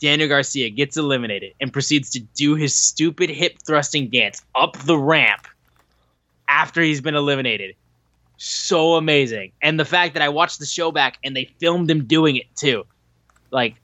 Daniel 0.00 0.28
Garcia 0.28 0.70
gets 0.70 0.96
eliminated 0.96 1.54
and 1.60 1.72
proceeds 1.72 2.10
to 2.10 2.20
do 2.20 2.54
his 2.54 2.74
stupid 2.74 3.30
hip 3.30 3.56
thrusting 3.66 4.10
dance 4.10 4.42
up 4.54 4.76
the 4.78 4.98
ramp 4.98 5.46
after 6.48 6.82
he's 6.82 7.00
been 7.00 7.14
eliminated. 7.14 7.74
So 8.36 8.94
amazing. 8.94 9.52
And 9.62 9.78
the 9.78 9.84
fact 9.84 10.14
that 10.14 10.22
I 10.22 10.28
watched 10.28 10.58
the 10.58 10.66
show 10.66 10.90
back 10.92 11.18
and 11.24 11.36
they 11.36 11.46
filmed 11.58 11.90
him 11.90 12.04
doing 12.04 12.36
it 12.36 12.46
too. 12.56 12.84
Like, 13.50 13.76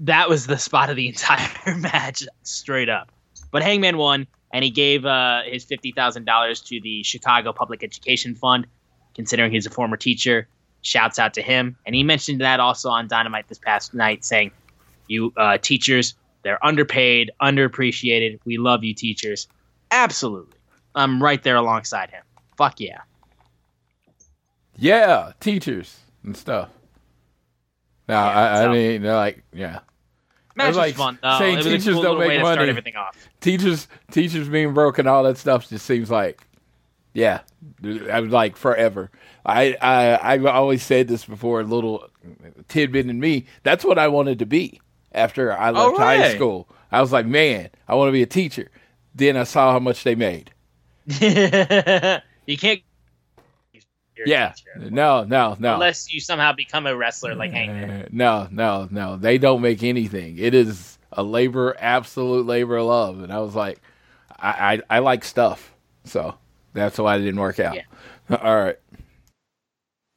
that 0.00 0.28
was 0.28 0.46
the 0.46 0.58
spot 0.58 0.90
of 0.90 0.96
the 0.96 1.08
entire 1.14 1.76
match, 1.76 2.24
straight 2.42 2.88
up. 2.88 3.10
But 3.54 3.62
Hangman 3.62 3.98
won, 3.98 4.26
and 4.52 4.64
he 4.64 4.70
gave 4.70 5.06
uh, 5.06 5.42
his 5.44 5.64
$50,000 5.64 6.66
to 6.66 6.80
the 6.80 7.04
Chicago 7.04 7.52
Public 7.52 7.84
Education 7.84 8.34
Fund, 8.34 8.66
considering 9.14 9.52
he's 9.52 9.64
a 9.64 9.70
former 9.70 9.96
teacher. 9.96 10.48
Shouts 10.82 11.20
out 11.20 11.34
to 11.34 11.40
him. 11.40 11.76
And 11.86 11.94
he 11.94 12.02
mentioned 12.02 12.40
that 12.40 12.58
also 12.58 12.88
on 12.88 13.06
Dynamite 13.06 13.46
this 13.46 13.60
past 13.60 13.94
night, 13.94 14.24
saying, 14.24 14.50
You 15.06 15.32
uh, 15.36 15.58
teachers, 15.58 16.16
they're 16.42 16.58
underpaid, 16.66 17.30
underappreciated. 17.40 18.40
We 18.44 18.58
love 18.58 18.82
you, 18.82 18.92
teachers. 18.92 19.46
Absolutely. 19.92 20.58
I'm 20.96 21.22
right 21.22 21.40
there 21.40 21.54
alongside 21.54 22.10
him. 22.10 22.24
Fuck 22.58 22.80
yeah. 22.80 23.02
Yeah, 24.76 25.30
teachers 25.38 26.00
and 26.24 26.36
stuff. 26.36 26.70
Now, 28.08 28.26
Yeah, 28.26 28.36
I, 28.36 28.64
I 28.64 28.72
mean, 28.72 29.02
they're 29.02 29.14
like, 29.14 29.44
yeah. 29.52 29.78
Match 30.56 30.68
was 30.68 30.76
like 30.76 30.94
fun 30.94 31.18
though. 31.22 31.38
saying 31.38 31.58
It 31.58 31.62
teachers 31.64 31.94
cool 31.94 32.02
don't 32.02 32.18
make 32.18 32.40
money. 32.40 32.68
everything 32.68 32.96
off. 32.96 33.16
teachers 33.40 33.88
teachers 34.10 34.48
being 34.48 34.72
broke 34.74 34.98
and 34.98 35.08
all 35.08 35.22
that 35.24 35.36
stuff 35.38 35.68
just 35.68 35.84
seems 35.86 36.10
like 36.10 36.46
yeah 37.12 37.40
i 38.12 38.20
was 38.20 38.30
like 38.30 38.56
forever 38.56 39.10
i 39.46 39.76
i 39.80 40.34
i've 40.34 40.46
always 40.46 40.82
said 40.82 41.06
this 41.08 41.24
before 41.24 41.60
a 41.60 41.64
little 41.64 42.08
tidbit 42.68 43.08
in 43.08 43.20
me 43.20 43.46
that's 43.62 43.84
what 43.84 43.98
i 43.98 44.08
wanted 44.08 44.38
to 44.38 44.46
be 44.46 44.80
after 45.12 45.52
i 45.52 45.70
oh, 45.70 45.88
left 45.88 45.98
high 45.98 46.34
school 46.34 46.68
i 46.90 47.00
was 47.00 47.12
like 47.12 47.26
man 47.26 47.68
i 47.88 47.94
want 47.94 48.08
to 48.08 48.12
be 48.12 48.22
a 48.22 48.26
teacher 48.26 48.68
then 49.14 49.36
i 49.36 49.44
saw 49.44 49.72
how 49.72 49.78
much 49.78 50.02
they 50.04 50.14
made 50.16 50.50
you 51.06 52.56
can't. 52.58 52.82
Yeah 54.26 54.52
teacher. 54.52 54.90
no 54.90 55.24
no 55.24 55.56
no 55.58 55.74
Unless 55.74 56.12
you 56.12 56.20
somehow 56.20 56.52
become 56.52 56.86
a 56.86 56.96
wrestler 56.96 57.34
like 57.34 57.52
Hangman. 57.58 58.08
No 58.12 58.48
no 58.50 58.88
no 58.90 59.16
they 59.16 59.38
don't 59.38 59.60
make 59.60 59.82
anything 59.82 60.38
it 60.38 60.54
is 60.54 60.98
a 61.12 61.22
labor 61.22 61.76
absolute 61.78 62.46
labor 62.46 62.76
of 62.76 62.86
love 62.86 63.20
and 63.22 63.32
i 63.32 63.38
was 63.38 63.54
like 63.54 63.80
i 64.38 64.80
i, 64.90 64.96
I 64.96 64.98
like 65.00 65.24
stuff 65.24 65.72
so 66.04 66.34
that's 66.72 66.98
why 66.98 67.16
it 67.16 67.20
didn't 67.20 67.40
work 67.40 67.60
out 67.60 67.76
all 68.30 68.56
right 68.56 68.78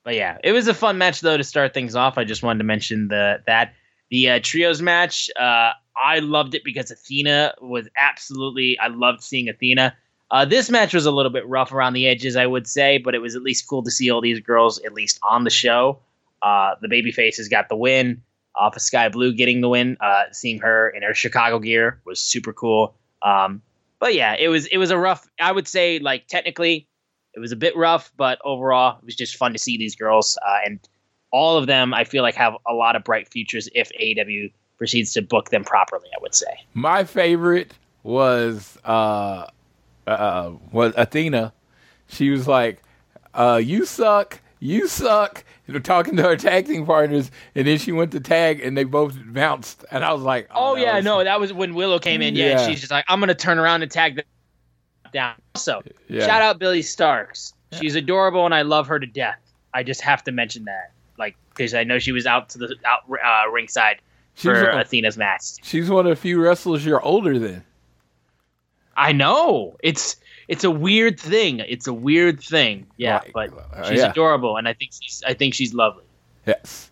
But 0.03 0.15
yeah, 0.15 0.37
it 0.43 0.53
was 0.53 0.67
a 0.69 0.73
fun 0.73 0.97
match 0.97 1.19
though 1.21 1.35
to 1.37 1.43
start 1.43 1.73
things 1.73 1.93
off. 1.95 2.17
I 2.17 2.23
just 2.23 2.41
wanted 2.41 2.59
to 2.59 2.63
mention 2.63 3.09
the 3.09 3.41
that 3.45 3.73
the 4.09 4.29
uh, 4.29 4.39
trios 4.41 4.81
match. 4.81 5.29
Uh, 5.37 5.71
I 6.01 6.19
loved 6.19 6.55
it 6.55 6.63
because 6.63 6.91
Athena 6.91 7.55
was 7.59 7.89
absolutely. 7.97 8.79
I 8.79 8.87
loved 8.87 9.21
seeing 9.21 9.49
Athena. 9.49 9.95
Uh, 10.29 10.45
this 10.45 10.69
match 10.69 10.93
was 10.93 11.05
a 11.05 11.11
little 11.11 11.31
bit 11.31 11.47
rough 11.47 11.71
around 11.71 11.93
the 11.93 12.07
edges, 12.07 12.35
I 12.35 12.45
would 12.45 12.67
say, 12.67 12.97
but 12.97 13.15
it 13.15 13.19
was 13.19 13.35
at 13.35 13.43
least 13.43 13.67
cool 13.67 13.83
to 13.83 13.91
see 13.91 14.09
all 14.09 14.21
these 14.21 14.39
girls 14.39 14.79
at 14.79 14.93
least 14.93 15.19
on 15.23 15.43
the 15.43 15.49
show. 15.49 15.99
Uh, 16.41 16.75
the 16.81 16.89
baby 16.89 17.11
faces 17.11 17.47
got 17.47 17.69
the 17.69 17.75
win 17.75 18.21
off 18.55 18.75
of 18.75 18.81
Skye 18.81 19.09
Blue 19.09 19.33
getting 19.33 19.61
the 19.61 19.69
win. 19.69 19.97
Uh, 19.99 20.23
seeing 20.31 20.59
her 20.59 20.89
in 20.89 21.03
her 21.03 21.13
Chicago 21.13 21.59
gear 21.59 22.01
was 22.05 22.21
super 22.21 22.51
cool. 22.51 22.93
Um, 23.21 23.61
but 23.99 24.13
yeah, 24.13 24.35
it 24.37 24.49
was 24.49 24.65
it 24.67 24.77
was 24.77 24.91
a 24.91 24.97
rough. 24.97 25.27
I 25.39 25.51
would 25.51 25.67
say 25.67 25.99
like 25.99 26.27
technically 26.27 26.87
it 27.33 27.39
was 27.39 27.51
a 27.51 27.55
bit 27.55 27.75
rough, 27.75 28.11
but 28.17 28.39
overall, 28.43 28.97
it 28.97 29.05
was 29.05 29.15
just 29.15 29.35
fun 29.35 29.53
to 29.53 29.59
see 29.59 29.77
these 29.77 29.95
girls. 29.95 30.37
Uh, 30.45 30.57
and 30.65 30.79
all 31.31 31.57
of 31.57 31.67
them, 31.67 31.93
I 31.93 32.03
feel 32.03 32.23
like, 32.23 32.35
have 32.35 32.55
a 32.67 32.73
lot 32.73 32.95
of 32.95 33.03
bright 33.03 33.27
futures 33.27 33.69
if 33.75 33.91
AEW 33.99 34.51
proceeds 34.77 35.13
to 35.13 35.21
book 35.21 35.49
them 35.49 35.63
properly, 35.63 36.07
I 36.15 36.21
would 36.21 36.35
say. 36.35 36.47
My 36.73 37.03
favorite 37.03 37.73
was 38.03 38.77
uh 38.85 39.47
uh 40.07 40.51
was 40.71 40.93
Athena. 40.97 41.53
She 42.07 42.29
was 42.29 42.47
like, 42.47 42.81
uh, 43.33 43.59
you 43.63 43.85
suck, 43.85 44.39
you 44.59 44.87
suck. 44.87 45.43
You 45.67 45.73
know, 45.73 45.81
talking 45.81 46.15
to 46.15 46.23
her 46.23 46.37
tag 46.37 46.65
team 46.67 46.85
partners, 46.85 47.29
and 47.53 47.67
then 47.67 47.77
she 47.77 47.91
went 47.91 48.13
to 48.13 48.21
tag, 48.21 48.61
and 48.61 48.77
they 48.77 48.85
both 48.85 49.17
bounced, 49.25 49.83
and 49.91 50.01
I 50.05 50.13
was 50.13 50.21
like, 50.23 50.47
Oh, 50.55 50.75
that 50.75 50.81
yeah, 50.81 50.95
was- 50.95 51.03
no, 51.05 51.21
that 51.23 51.41
was 51.41 51.51
when 51.51 51.75
Willow 51.75 51.99
came 51.99 52.21
in. 52.21 52.35
Yeah, 52.37 52.51
Yeah. 52.51 52.67
she's 52.67 52.79
just 52.79 52.91
like, 52.91 53.03
I'm 53.09 53.19
gonna 53.19 53.35
turn 53.35 53.59
around 53.59 53.81
and 53.83 53.91
tag 53.91 54.15
them 54.15 54.25
down. 55.11 55.33
Also, 55.55 55.81
Yeah. 56.07 56.25
shout 56.25 56.41
out 56.41 56.57
Billie 56.59 56.81
Starkz. 56.83 57.51
She's 57.77 57.95
adorable, 57.95 58.45
and 58.45 58.55
I 58.55 58.61
love 58.61 58.87
her 58.87 58.97
to 58.97 59.05
death. 59.05 59.39
I 59.73 59.83
just 59.83 59.99
have 59.99 60.23
to 60.23 60.31
mention 60.31 60.63
that, 60.65 60.91
like, 61.19 61.35
because 61.49 61.73
I 61.73 61.83
know 61.83 61.99
she 61.99 62.13
was 62.13 62.25
out 62.25 62.47
to 62.51 62.57
the 62.59 62.75
out 62.85 62.99
uh, 63.09 63.49
ringside 63.51 63.97
She's 64.35 64.43
for 64.43 64.69
a- 64.69 64.79
Athena's 64.79 65.17
match. 65.17 65.41
She's 65.63 65.89
one 65.89 66.05
of 66.05 66.11
the 66.11 66.15
few 66.15 66.41
wrestlers 66.41 66.85
you're 66.85 67.01
older 67.01 67.37
than. 67.37 67.65
I 68.97 69.13
know 69.13 69.77
it's 69.81 70.17
it's 70.47 70.63
a 70.63 70.71
weird 70.71 71.19
thing. 71.19 71.59
It's 71.59 71.87
a 71.87 71.93
weird 71.93 72.41
thing. 72.41 72.87
Yeah, 72.97 73.21
but 73.33 73.51
uh, 73.73 73.87
she's 73.87 73.99
yeah. 73.99 74.11
adorable, 74.11 74.57
and 74.57 74.67
I 74.67 74.73
think 74.73 74.91
she's 74.99 75.23
I 75.25 75.33
think 75.33 75.53
she's 75.53 75.73
lovely. 75.73 76.03
Yes. 76.45 76.91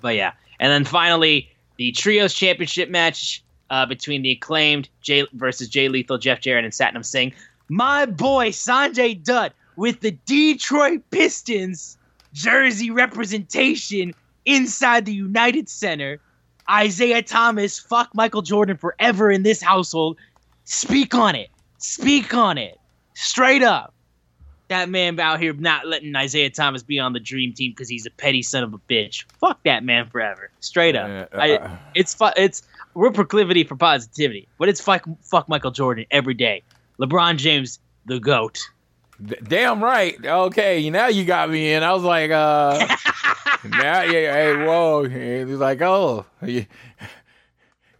But 0.00 0.16
yeah, 0.16 0.32
and 0.60 0.70
then 0.70 0.84
finally 0.84 1.50
the 1.76 1.92
trios 1.92 2.34
championship 2.34 2.90
match 2.90 3.42
uh, 3.70 3.86
between 3.86 4.22
the 4.22 4.32
acclaimed 4.32 4.88
Jay 5.00 5.26
versus 5.32 5.68
Jay 5.68 5.88
Lethal, 5.88 6.18
Jeff 6.18 6.40
Jarrett, 6.40 6.64
and 6.64 6.72
Satnam 6.72 7.04
Singh. 7.04 7.32
My 7.68 8.06
boy 8.06 8.48
Sanjay 8.48 9.22
Dutt 9.22 9.52
with 9.76 10.00
the 10.00 10.12
Detroit 10.26 11.02
Pistons 11.10 11.96
jersey 12.32 12.90
representation 12.90 14.14
inside 14.44 15.04
the 15.04 15.12
United 15.14 15.68
Center. 15.68 16.20
Isiah 16.70 17.22
Thomas, 17.22 17.78
fuck 17.78 18.10
Michael 18.14 18.42
Jordan 18.42 18.76
forever 18.76 19.30
in 19.30 19.42
this 19.42 19.62
household. 19.62 20.18
Speak 20.68 21.14
on 21.14 21.34
it. 21.34 21.48
Speak 21.78 22.34
on 22.34 22.58
it. 22.58 22.78
Straight 23.14 23.62
up. 23.62 23.94
That 24.68 24.90
man 24.90 25.18
out 25.18 25.40
here 25.40 25.54
not 25.54 25.86
letting 25.86 26.14
Isiah 26.14 26.50
Thomas 26.50 26.82
be 26.82 26.98
on 26.98 27.14
the 27.14 27.20
dream 27.20 27.54
team 27.54 27.72
because 27.72 27.88
he's 27.88 28.04
a 28.04 28.10
petty 28.10 28.42
son 28.42 28.64
of 28.64 28.74
a 28.74 28.78
bitch. 28.78 29.24
Fuck 29.40 29.62
that 29.64 29.82
man 29.82 30.10
forever. 30.10 30.50
Straight 30.60 30.94
up. 30.94 31.30
Uh, 31.32 31.38
I, 31.38 31.78
it's 31.94 32.12
fu- 32.12 32.28
it's 32.36 32.62
we're 32.92 33.10
proclivity 33.10 33.64
for 33.64 33.76
positivity, 33.76 34.46
but 34.58 34.68
it's 34.68 34.78
fuck 34.78 35.08
fuck 35.22 35.48
Michael 35.48 35.70
Jordan 35.70 36.04
every 36.10 36.34
day. 36.34 36.62
LeBron 37.00 37.38
James, 37.38 37.78
the 38.04 38.20
goat. 38.20 38.60
Damn 39.44 39.82
right. 39.82 40.22
Okay, 40.22 40.90
now 40.90 41.06
you 41.06 41.24
got 41.24 41.48
me 41.48 41.72
in. 41.72 41.82
I 41.82 41.94
was 41.94 42.02
like, 42.02 42.30
uh, 42.30 42.78
now, 43.64 44.02
yeah, 44.02 44.34
hey, 44.34 44.66
whoa. 44.66 45.08
He's 45.08 45.58
like, 45.58 45.80
oh, 45.80 46.26
you, 46.42 46.66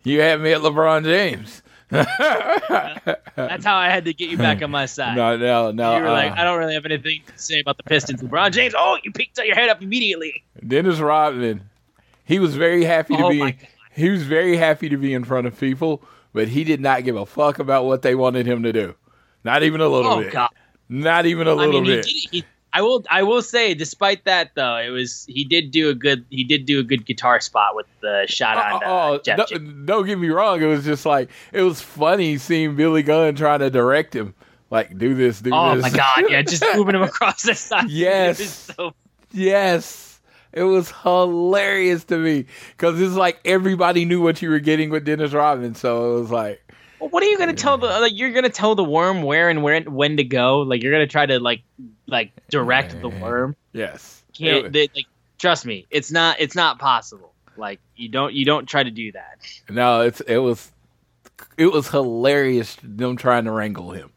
you 0.04 0.20
had 0.20 0.42
me 0.42 0.52
at 0.52 0.61
LeBron 0.61 1.04
James. 1.04 1.62
That's 1.90 3.64
how 3.64 3.77
I 3.77 3.88
had 3.88 4.05
to 4.05 4.12
get 4.14 4.31
you 4.31 4.37
back 4.38 4.62
on 4.62 4.70
my 4.70 4.87
side. 4.87 5.16
No, 5.16 5.37
no, 5.37 5.70
no. 5.70 5.96
you 5.96 6.03
were 6.03 6.11
like, 6.11 6.33
uh, 6.33 6.37
I 6.37 6.44
don't 6.44 6.59
really 6.59 6.74
have 6.74 6.85
anything 6.85 7.22
to 7.27 7.38
say 7.38 7.61
about 7.61 7.77
the 7.77 7.83
Pistons. 7.83 8.22
LeBron 8.22 8.53
James, 8.53 8.74
oh, 8.77 8.98
you 9.03 9.12
picked 9.12 9.38
your 9.38 9.55
head 9.55 9.68
up 9.68 9.83
immediately. 9.83 10.42
Dennis 10.66 10.98
Rodman, 11.01 11.62
he 12.24 12.38
was 12.38 12.57
very 12.57 12.85
happy 12.85 13.16
to 13.16 13.24
Oh 13.24 13.31
be. 13.31 13.57
He 13.94 14.11
was 14.11 14.22
very 14.22 14.57
happy 14.57 14.88
to 14.88 14.96
be 14.96 15.12
in 15.12 15.24
front 15.24 15.46
of 15.46 15.59
people, 15.59 16.03
but 16.33 16.46
he 16.48 16.62
did 16.62 16.81
not 16.81 17.05
give 17.05 17.16
a 17.16 17.27
fuck 17.27 17.59
about 17.59 17.85
what 17.85 18.03
they 18.03 18.14
wanted 18.14 18.46
him 18.46 18.62
to 18.62 18.72
do. 18.72 18.94
Not 19.44 19.62
even 19.62 19.81
a 19.81 19.88
little 19.88 20.12
Oh 20.12 20.22
bit. 20.22 20.33
God. 20.33 20.51
Not 20.88 21.27
even 21.27 21.46
a 21.48 21.55
little 21.55 21.81
mean, 21.81 21.85
bit. 21.85 22.05
did. 22.05 22.29
He, 22.31 22.44
I 22.72 22.83
will. 22.83 23.04
I 23.11 23.22
will 23.22 23.42
say, 23.42 23.74
despite 23.74 24.24
that, 24.24 24.50
though, 24.54 24.76
it 24.76 24.90
was 24.90 25.24
he 25.28 25.44
did 25.44 25.70
do 25.70 25.88
a 25.88 25.94
good. 25.94 26.24
He 26.31 26.44
did 26.44 26.66
do 26.66 26.78
a 26.81 26.83
good 26.83 27.07
guitar 27.07 27.40
spot 27.40 27.74
with 27.74 27.87
the 28.00 28.26
shot 28.28 28.57
on 28.59 28.83
uh, 28.83 28.87
Oh, 28.87 29.20
Jeff. 29.24 29.48
don't, 29.48 29.87
don't 29.87 30.07
get 30.07 30.18
me 30.18 30.28
wrong. 30.28 30.61
It 30.62 30.66
was 30.66 30.85
just 30.85 31.07
like 31.07 31.31
it 31.52 31.62
was 31.62 31.81
funny 31.81 32.37
seeing 32.38 32.76
Billy 32.76 33.02
Gunn 33.02 33.35
trying 33.37 33.61
to 33.61 33.70
direct 33.70 34.14
him, 34.14 34.35
like 34.70 34.96
do 34.98 35.14
this, 35.14 35.40
do 35.40 35.50
Oh 35.52 35.74
this. 35.76 35.85
Oh 35.85 35.88
my 35.90 35.96
God! 35.96 36.31
Yeah, 36.31 36.42
just 36.42 36.64
moving 36.74 36.94
him 36.94 37.02
across 37.02 37.42
the 37.42 37.54
side. 37.54 37.88
Yes. 37.90 38.38
It 38.38 38.42
was 38.42 38.52
so 38.52 38.94
yes, 39.33 40.20
it 40.52 40.62
was 40.64 40.90
hilarious 41.02 42.04
to 42.04 42.18
me 42.18 42.46
because 42.76 43.00
it's 43.00 43.14
like 43.14 43.38
everybody 43.44 44.04
knew 44.04 44.20
what 44.20 44.42
you 44.42 44.50
were 44.50 44.59
getting 44.61 44.90
with 44.90 45.04
Dennis 45.04 45.33
Rodman, 45.33 45.74
so 45.74 46.16
it 46.16 46.20
was 46.20 46.31
like, 46.31 46.61
Well, 47.00 47.11
what 47.11 47.22
are 47.22 47.26
you 47.26 47.38
gonna 47.38 47.52
tell 47.54 47.78
the 47.78 47.87
like? 47.87 48.12
You're 48.16 48.32
gonna 48.32 48.48
tell 48.48 48.74
the 48.74 48.84
worm 48.84 49.22
where 49.22 49.48
and 49.48 49.62
where 49.62 49.80
when 49.82 50.16
to 50.16 50.24
go. 50.24 50.61
Like 50.61 50.82
you're 50.82 50.92
gonna 50.92 51.06
try 51.06 51.26
to 51.26 51.38
like 51.38 51.62
like 52.06 52.32
direct 52.48 53.00
the 53.00 53.08
worm. 53.08 53.56
yes, 53.72 54.22
Can't 54.32 54.72
they, 54.72 54.88
like 54.94 55.06
trust 55.38 55.64
me? 55.66 55.87
It's 55.90 56.11
not 56.11 56.40
it's 56.40 56.54
not 56.54 56.78
possible. 56.78 57.32
Like 57.56 57.80
you 57.96 58.08
don't 58.08 58.34
you 58.34 58.44
don't 58.44 58.66
try 58.66 58.82
to 58.82 58.90
do 58.90 59.12
that. 59.12 59.38
no, 59.68 60.02
it's 60.02 60.20
it 60.22 60.38
was 60.38 60.70
it 61.56 61.66
was 61.66 61.88
hilarious 61.88 62.76
them 62.82 63.16
trying 63.16 63.44
to 63.44 63.52
wrangle 63.52 63.90
him. 63.92 64.11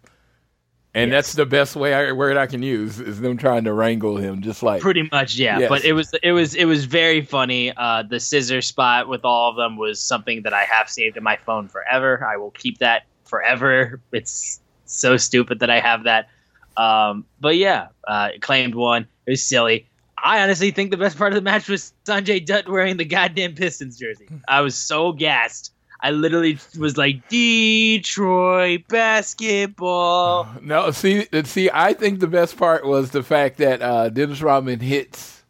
And 0.94 1.10
Yes. 1.10 1.18
that's 1.18 1.34
the 1.36 1.46
best 1.46 1.76
way 1.78 1.94
I, 1.94 2.12
word 2.12 2.36
I 2.36 2.48
can 2.48 2.62
use 2.62 3.00
is 3.00 3.22
them 3.22 3.38
trying 3.38 3.64
to 3.64 3.74
wrangle 3.74 4.18
him, 4.18 4.42
just 4.42 4.62
like 4.62 4.82
Pretty 4.82 5.08
much, 5.12 5.36
yeah. 5.36 5.60
Yes. 5.60 5.70
But 5.70 5.86
it 5.86 5.94
was 5.94 6.14
it 6.22 6.34
was 6.34 6.54
it 6.54 6.66
was 6.66 6.84
very 6.86 7.22
funny. 7.22 7.72
Uh, 7.76 8.04
the 8.04 8.20
scissor 8.20 8.62
spot 8.62 9.08
with 9.08 9.24
all 9.24 9.50
of 9.50 9.56
them 9.56 9.78
was 9.78 10.02
something 10.02 10.42
that 10.44 10.54
I 10.54 10.64
have 10.64 10.90
saved 10.90 11.16
in 11.16 11.24
my 11.24 11.38
phone 11.46 11.70
forever. 11.70 12.26
I 12.26 12.36
will 12.38 12.52
keep 12.52 12.80
that 12.80 13.04
forever. 13.24 14.02
It's 14.12 14.60
so 14.86 15.16
stupid 15.16 15.60
that 15.60 15.70
I 15.70 15.80
have 15.80 16.04
that. 16.04 16.28
Um, 16.76 17.26
but 17.40 17.56
yeah, 17.56 17.88
uh, 18.06 18.30
it 18.36 18.42
claimed 18.42 18.76
one. 18.76 19.08
It 19.26 19.32
was 19.32 19.44
silly. 19.44 19.88
I 20.24 20.42
honestly 20.44 20.72
think 20.72 20.92
the 20.92 20.98
best 20.98 21.18
part 21.18 21.32
of 21.32 21.36
the 21.36 21.42
match 21.42 21.68
was 21.68 21.94
Sanjay 22.06 22.46
Dutt 22.46 22.68
wearing 22.68 22.98
the 22.98 23.06
goddamn 23.06 23.56
Pistons 23.56 23.98
jersey. 23.98 24.28
I 24.48 24.62
was 24.62 24.76
so 24.76 25.14
gassed. 25.14 25.71
I 26.04 26.12
literally 26.12 26.58
was 26.80 26.98
like 26.98 27.28
Detroit 27.30 28.88
basketball. 28.88 30.48
No, 30.62 30.92
see, 30.92 31.28
see, 31.44 31.70
I 31.72 31.94
think 31.94 32.20
the 32.20 32.28
best 32.28 32.58
part 32.58 32.86
was 32.86 33.12
the 33.12 33.22
fact 33.24 33.58
that 33.58 33.82
uh, 33.82 34.10
Dennis 34.10 34.42
Rodman 34.42 34.80
hits 34.80 35.44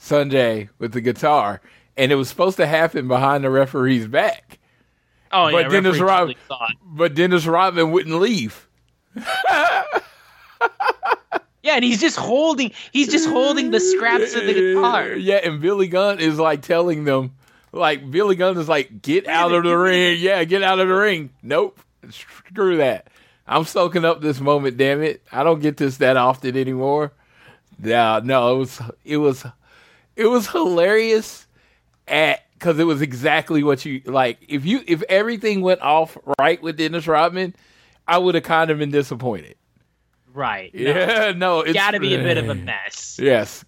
Sanjay 0.00 0.70
with 0.78 0.92
the 0.92 1.00
guitar, 1.02 1.60
and 1.96 2.10
it 2.10 2.14
was 2.14 2.28
supposed 2.28 2.56
to 2.56 2.66
happen 2.66 3.06
behind 3.08 3.44
the 3.44 3.50
referee's 3.50 4.06
back, 4.06 4.58
Oh 5.30 5.50
But 5.52 5.64
yeah, 5.64 5.68
Dennis 5.68 6.00
referee 6.00 6.36
Rod- 6.48 6.72
but 6.82 7.14
Dennis 7.14 7.46
Rodman 7.46 7.90
wouldn't 7.92 8.18
leave. 8.18 8.66
Yeah, 11.60 11.74
and 11.74 11.84
he's 11.84 12.00
just 12.00 12.16
holding 12.16 12.72
he's 12.92 13.08
just 13.08 13.28
holding 13.28 13.72
the 13.72 13.80
scraps 13.80 14.34
of 14.34 14.46
the 14.46 14.54
guitar. 14.54 15.12
Yeah, 15.16 15.40
and 15.44 15.60
Billy 15.60 15.86
Gunn 15.88 16.18
is 16.18 16.38
like 16.38 16.62
telling 16.62 17.04
them, 17.04 17.34
like 17.72 18.10
Billy 18.10 18.36
Gunn 18.36 18.56
is 18.58 18.68
like, 18.68 19.02
get 19.02 19.26
out 19.26 19.52
of 19.52 19.64
the 19.64 19.76
ring. 19.76 20.18
Yeah, 20.20 20.44
get 20.44 20.62
out 20.62 20.78
of 20.78 20.88
the 20.88 20.94
ring. 20.94 21.30
Nope, 21.42 21.80
screw 22.10 22.78
that. 22.78 23.08
I'm 23.46 23.64
soaking 23.64 24.04
up 24.04 24.20
this 24.20 24.40
moment. 24.40 24.76
Damn 24.76 25.02
it, 25.02 25.22
I 25.32 25.42
don't 25.42 25.60
get 25.60 25.76
this 25.76 25.98
that 25.98 26.16
often 26.16 26.56
anymore. 26.56 27.12
Yeah, 27.82 28.20
no, 28.22 28.54
it 28.54 28.58
was 28.58 28.82
it 29.04 29.16
was 29.18 29.46
it 30.16 30.26
was 30.26 30.48
hilarious 30.48 31.46
at 32.06 32.44
because 32.54 32.78
it 32.78 32.84
was 32.84 33.00
exactly 33.00 33.62
what 33.62 33.84
you 33.84 34.02
like. 34.04 34.38
If 34.48 34.66
you 34.66 34.82
if 34.86 35.02
everything 35.08 35.60
went 35.62 35.80
off 35.80 36.18
right 36.38 36.60
with 36.62 36.76
Dennis 36.76 37.06
Rodman, 37.06 37.54
I 38.06 38.18
would 38.18 38.34
have 38.34 38.44
kind 38.44 38.70
of 38.70 38.78
been 38.78 38.90
disappointed. 38.90 39.54
Right. 40.34 40.74
No. 40.74 40.80
Yeah, 40.80 41.32
no, 41.36 41.60
it's 41.60 41.72
Got 41.72 41.92
to 41.92 42.00
be 42.00 42.14
a 42.14 42.22
bit 42.22 42.36
of 42.36 42.48
a 42.48 42.54
mess. 42.56 43.18
Yes, 43.20 43.64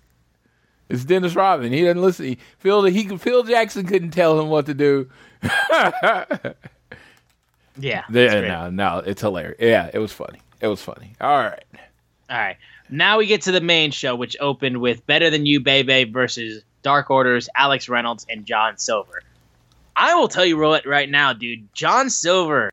it's 0.91 1.05
Dennis 1.05 1.35
Rodman. 1.35 1.73
He 1.73 1.83
doesn't 1.83 2.03
listen. 2.03 2.27
He, 2.27 2.39
Phil 2.59 2.85
he 2.85 3.17
Phil 3.17 3.43
Jackson 3.45 3.87
couldn't 3.87 4.11
tell 4.11 4.39
him 4.39 4.49
what 4.49 4.67
to 4.67 4.75
do. 4.75 5.09
Yeah. 7.81 8.05
Yeah, 8.11 8.41
no, 8.41 8.71
no, 8.71 8.99
it's 8.99 9.23
hilarious. 9.23 9.57
Yeah, 9.59 9.91
it 9.93 9.99
was 9.99 10.13
funny. 10.13 10.41
It 10.61 10.67
was 10.67 10.83
funny. 10.83 11.15
All 11.21 11.39
right. 11.39 11.65
All 12.29 12.39
right. 12.39 12.57
Now 12.91 13.19
we 13.19 13.27
get 13.27 13.43
to 13.43 13.53
the 13.53 13.61
main 13.61 13.91
show, 13.91 14.15
which 14.15 14.37
opened 14.41 14.81
with 14.81 15.07
Better 15.07 15.31
Than 15.31 15.47
You, 15.47 15.61
Bay 15.61 15.83
Bay 15.83 16.05
versus 16.05 16.63
Dark 16.83 17.11
Orders, 17.11 17.49
Alex 17.57 17.89
Reynolds, 17.89 18.27
and 18.29 18.45
John 18.45 18.77
Silver. 18.79 19.23
I 19.97 20.15
will 20.15 20.29
tell 20.29 20.45
you 20.45 20.61
right 20.61 21.09
now, 21.09 21.33
dude. 21.33 21.73
John 21.75 22.11
Silver 22.11 22.71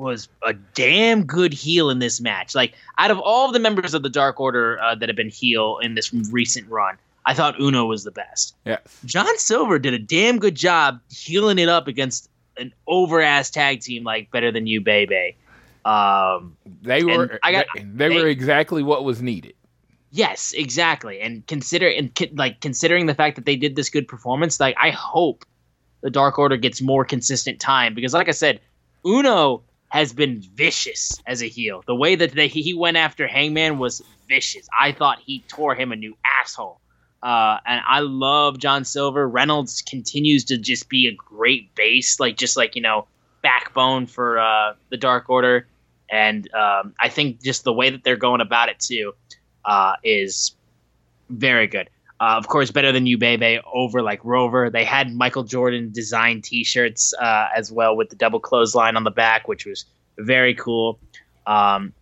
was 0.00 0.28
a 0.44 0.52
damn 0.52 1.24
good 1.24 1.52
heel 1.52 1.90
in 1.90 1.98
this 2.00 2.20
match. 2.20 2.54
Like, 2.54 2.74
out 2.98 3.10
of 3.10 3.18
all 3.20 3.52
the 3.52 3.58
members 3.60 3.94
of 3.94 4.02
the 4.02 4.08
Dark 4.08 4.40
Order 4.40 4.80
uh, 4.82 4.94
that 4.96 5.08
have 5.08 5.16
been 5.16 5.28
heel 5.28 5.78
in 5.82 5.94
this 5.94 6.12
recent 6.32 6.68
run, 6.68 6.96
I 7.26 7.34
thought 7.34 7.60
Uno 7.60 7.84
was 7.84 8.02
the 8.04 8.10
best. 8.10 8.56
Yeah, 8.64 8.78
John 9.04 9.38
Silver 9.38 9.78
did 9.78 9.94
a 9.94 9.98
damn 9.98 10.38
good 10.38 10.54
job 10.54 11.00
heeling 11.10 11.58
it 11.58 11.68
up 11.68 11.86
against 11.86 12.28
an 12.56 12.72
over 12.86 13.20
ass 13.20 13.50
tag 13.50 13.80
team 13.80 14.02
like 14.04 14.30
Better 14.30 14.50
Than 14.50 14.66
You, 14.66 14.80
Bay 14.80 15.04
Bay. 15.04 15.36
Um, 15.84 16.56
They 16.82 17.04
were 17.04 17.38
I 17.42 17.52
got- 17.52 17.66
they, 17.74 18.08
they 18.08 18.08
were 18.08 18.26
exactly 18.26 18.82
what 18.82 19.04
was 19.04 19.22
needed. 19.22 19.54
Yes, 20.12 20.52
exactly. 20.56 21.20
And 21.20 21.46
consider 21.46 21.88
and 21.88 22.10
like 22.32 22.60
considering 22.60 23.06
the 23.06 23.14
fact 23.14 23.36
that 23.36 23.44
they 23.44 23.54
did 23.54 23.76
this 23.76 23.88
good 23.88 24.08
performance, 24.08 24.58
like 24.58 24.74
I 24.80 24.90
hope 24.90 25.44
the 26.00 26.10
Dark 26.10 26.38
Order 26.38 26.56
gets 26.56 26.80
more 26.82 27.04
consistent 27.04 27.60
time 27.60 27.94
because, 27.94 28.12
like 28.12 28.28
I 28.28 28.32
said, 28.32 28.60
Uno 29.06 29.62
has 29.90 30.12
been 30.12 30.40
vicious 30.40 31.20
as 31.26 31.42
a 31.42 31.48
heel. 31.48 31.82
The 31.86 31.94
way 31.94 32.14
that 32.14 32.32
they, 32.32 32.48
he 32.48 32.74
went 32.74 32.96
after 32.96 33.26
Hangman 33.26 33.78
was 33.78 34.02
vicious. 34.28 34.68
I 34.78 34.92
thought 34.92 35.18
he 35.20 35.40
tore 35.48 35.74
him 35.74 35.92
a 35.92 35.96
new 35.96 36.16
asshole. 36.40 36.80
Uh, 37.22 37.58
and 37.66 37.82
I 37.86 38.00
love 38.00 38.58
John 38.58 38.84
Silver. 38.84 39.28
Reynolds 39.28 39.82
continues 39.82 40.44
to 40.44 40.56
just 40.56 40.88
be 40.88 41.08
a 41.08 41.12
great 41.12 41.74
base, 41.74 42.18
like 42.18 42.36
just 42.36 42.56
like 42.56 42.76
you 42.76 42.82
know, 42.82 43.06
backbone 43.42 44.06
for 44.06 44.38
uh, 44.38 44.74
the 44.88 44.96
Dark 44.96 45.28
Order. 45.28 45.66
And 46.10 46.52
um, 46.54 46.94
I 46.98 47.08
think 47.08 47.42
just 47.42 47.64
the 47.64 47.72
way 47.72 47.90
that 47.90 48.02
they're 48.02 48.16
going 48.16 48.40
about 48.40 48.68
it 48.68 48.78
too 48.78 49.12
uh, 49.64 49.94
is 50.02 50.54
very 51.28 51.66
good. 51.66 51.90
Uh, 52.20 52.36
of 52.36 52.48
course, 52.48 52.70
better 52.70 52.92
than 52.92 53.06
you, 53.06 53.16
Bay 53.16 53.36
Bay, 53.36 53.60
over 53.72 54.02
like 54.02 54.22
Rover. 54.24 54.68
They 54.68 54.84
had 54.84 55.14
Michael 55.14 55.42
Jordan 55.42 55.90
design 55.90 56.42
T-shirts 56.42 57.14
uh, 57.14 57.48
as 57.56 57.72
well 57.72 57.96
with 57.96 58.10
the 58.10 58.16
double 58.16 58.40
clothesline 58.40 58.96
on 58.96 59.04
the 59.04 59.10
back, 59.10 59.48
which 59.48 59.64
was 59.64 59.86
very 60.18 60.54
cool. 60.54 60.98
Um, 61.46 61.94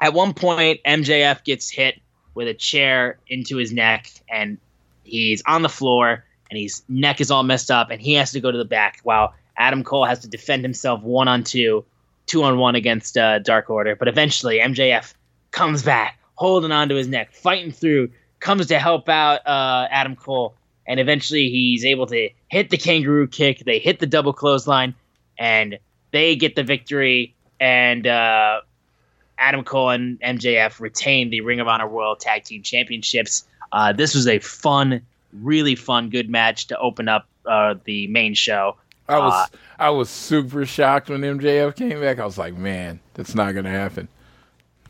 at 0.00 0.14
one 0.14 0.34
point, 0.34 0.80
MJF 0.86 1.42
gets 1.42 1.68
hit 1.68 2.00
with 2.34 2.46
a 2.46 2.54
chair 2.54 3.18
into 3.26 3.56
his 3.56 3.72
neck, 3.72 4.08
and 4.30 4.58
he's 5.02 5.42
on 5.46 5.62
the 5.62 5.68
floor, 5.68 6.24
and 6.48 6.58
his 6.58 6.82
neck 6.88 7.20
is 7.20 7.32
all 7.32 7.42
messed 7.42 7.72
up, 7.72 7.90
and 7.90 8.00
he 8.00 8.14
has 8.14 8.30
to 8.32 8.40
go 8.40 8.52
to 8.52 8.58
the 8.58 8.64
back 8.64 9.00
while 9.02 9.34
Adam 9.56 9.82
Cole 9.82 10.04
has 10.04 10.20
to 10.20 10.28
defend 10.28 10.62
himself 10.62 11.02
one 11.02 11.26
on 11.26 11.42
two, 11.42 11.84
two 12.26 12.44
on 12.44 12.58
one 12.58 12.76
against 12.76 13.18
uh, 13.18 13.40
Dark 13.40 13.68
Order. 13.68 13.96
But 13.96 14.06
eventually, 14.06 14.60
MJF 14.60 15.12
comes 15.50 15.82
back, 15.82 16.20
holding 16.36 16.70
onto 16.70 16.94
his 16.94 17.08
neck, 17.08 17.32
fighting 17.32 17.72
through, 17.72 18.10
comes 18.40 18.66
to 18.68 18.78
help 18.78 19.08
out 19.08 19.46
uh, 19.46 19.88
Adam 19.90 20.16
Cole, 20.16 20.54
and 20.86 21.00
eventually 21.00 21.50
he's 21.50 21.84
able 21.84 22.06
to 22.06 22.30
hit 22.48 22.70
the 22.70 22.76
kangaroo 22.76 23.26
kick. 23.26 23.60
They 23.64 23.78
hit 23.78 23.98
the 23.98 24.06
double 24.06 24.32
clothesline, 24.32 24.94
and 25.38 25.78
they 26.12 26.36
get 26.36 26.56
the 26.56 26.62
victory. 26.64 27.34
And 27.60 28.06
uh, 28.06 28.60
Adam 29.38 29.64
Cole 29.64 29.90
and 29.90 30.20
MJF 30.20 30.80
retain 30.80 31.30
the 31.30 31.40
Ring 31.40 31.60
of 31.60 31.68
Honor 31.68 31.88
World 31.88 32.20
Tag 32.20 32.44
Team 32.44 32.62
Championships. 32.62 33.44
Uh, 33.72 33.92
this 33.92 34.14
was 34.14 34.26
a 34.26 34.38
fun, 34.38 35.02
really 35.32 35.74
fun, 35.74 36.10
good 36.10 36.30
match 36.30 36.68
to 36.68 36.78
open 36.78 37.08
up 37.08 37.26
uh, 37.46 37.74
the 37.84 38.06
main 38.08 38.34
show. 38.34 38.76
I 39.08 39.18
was 39.18 39.32
Uh, 39.32 39.56
I 39.78 39.90
was 39.90 40.10
super 40.10 40.66
shocked 40.66 41.08
when 41.08 41.22
MJF 41.22 41.76
came 41.76 42.00
back. 42.00 42.18
I 42.18 42.24
was 42.24 42.36
like, 42.36 42.54
man, 42.54 43.00
that's 43.14 43.34
not 43.34 43.54
gonna 43.54 43.70
happen. 43.70 44.08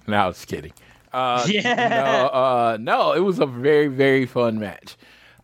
No, 0.06 0.16
I 0.16 0.26
was 0.26 0.44
kidding. 0.44 0.72
Uh, 1.18 1.44
Yeah. 1.48 1.88
No, 1.88 2.26
uh, 2.28 2.78
no, 2.80 3.12
it 3.12 3.20
was 3.20 3.38
a 3.38 3.46
very 3.46 3.88
very 3.88 4.26
fun 4.26 4.58
match. 4.58 4.96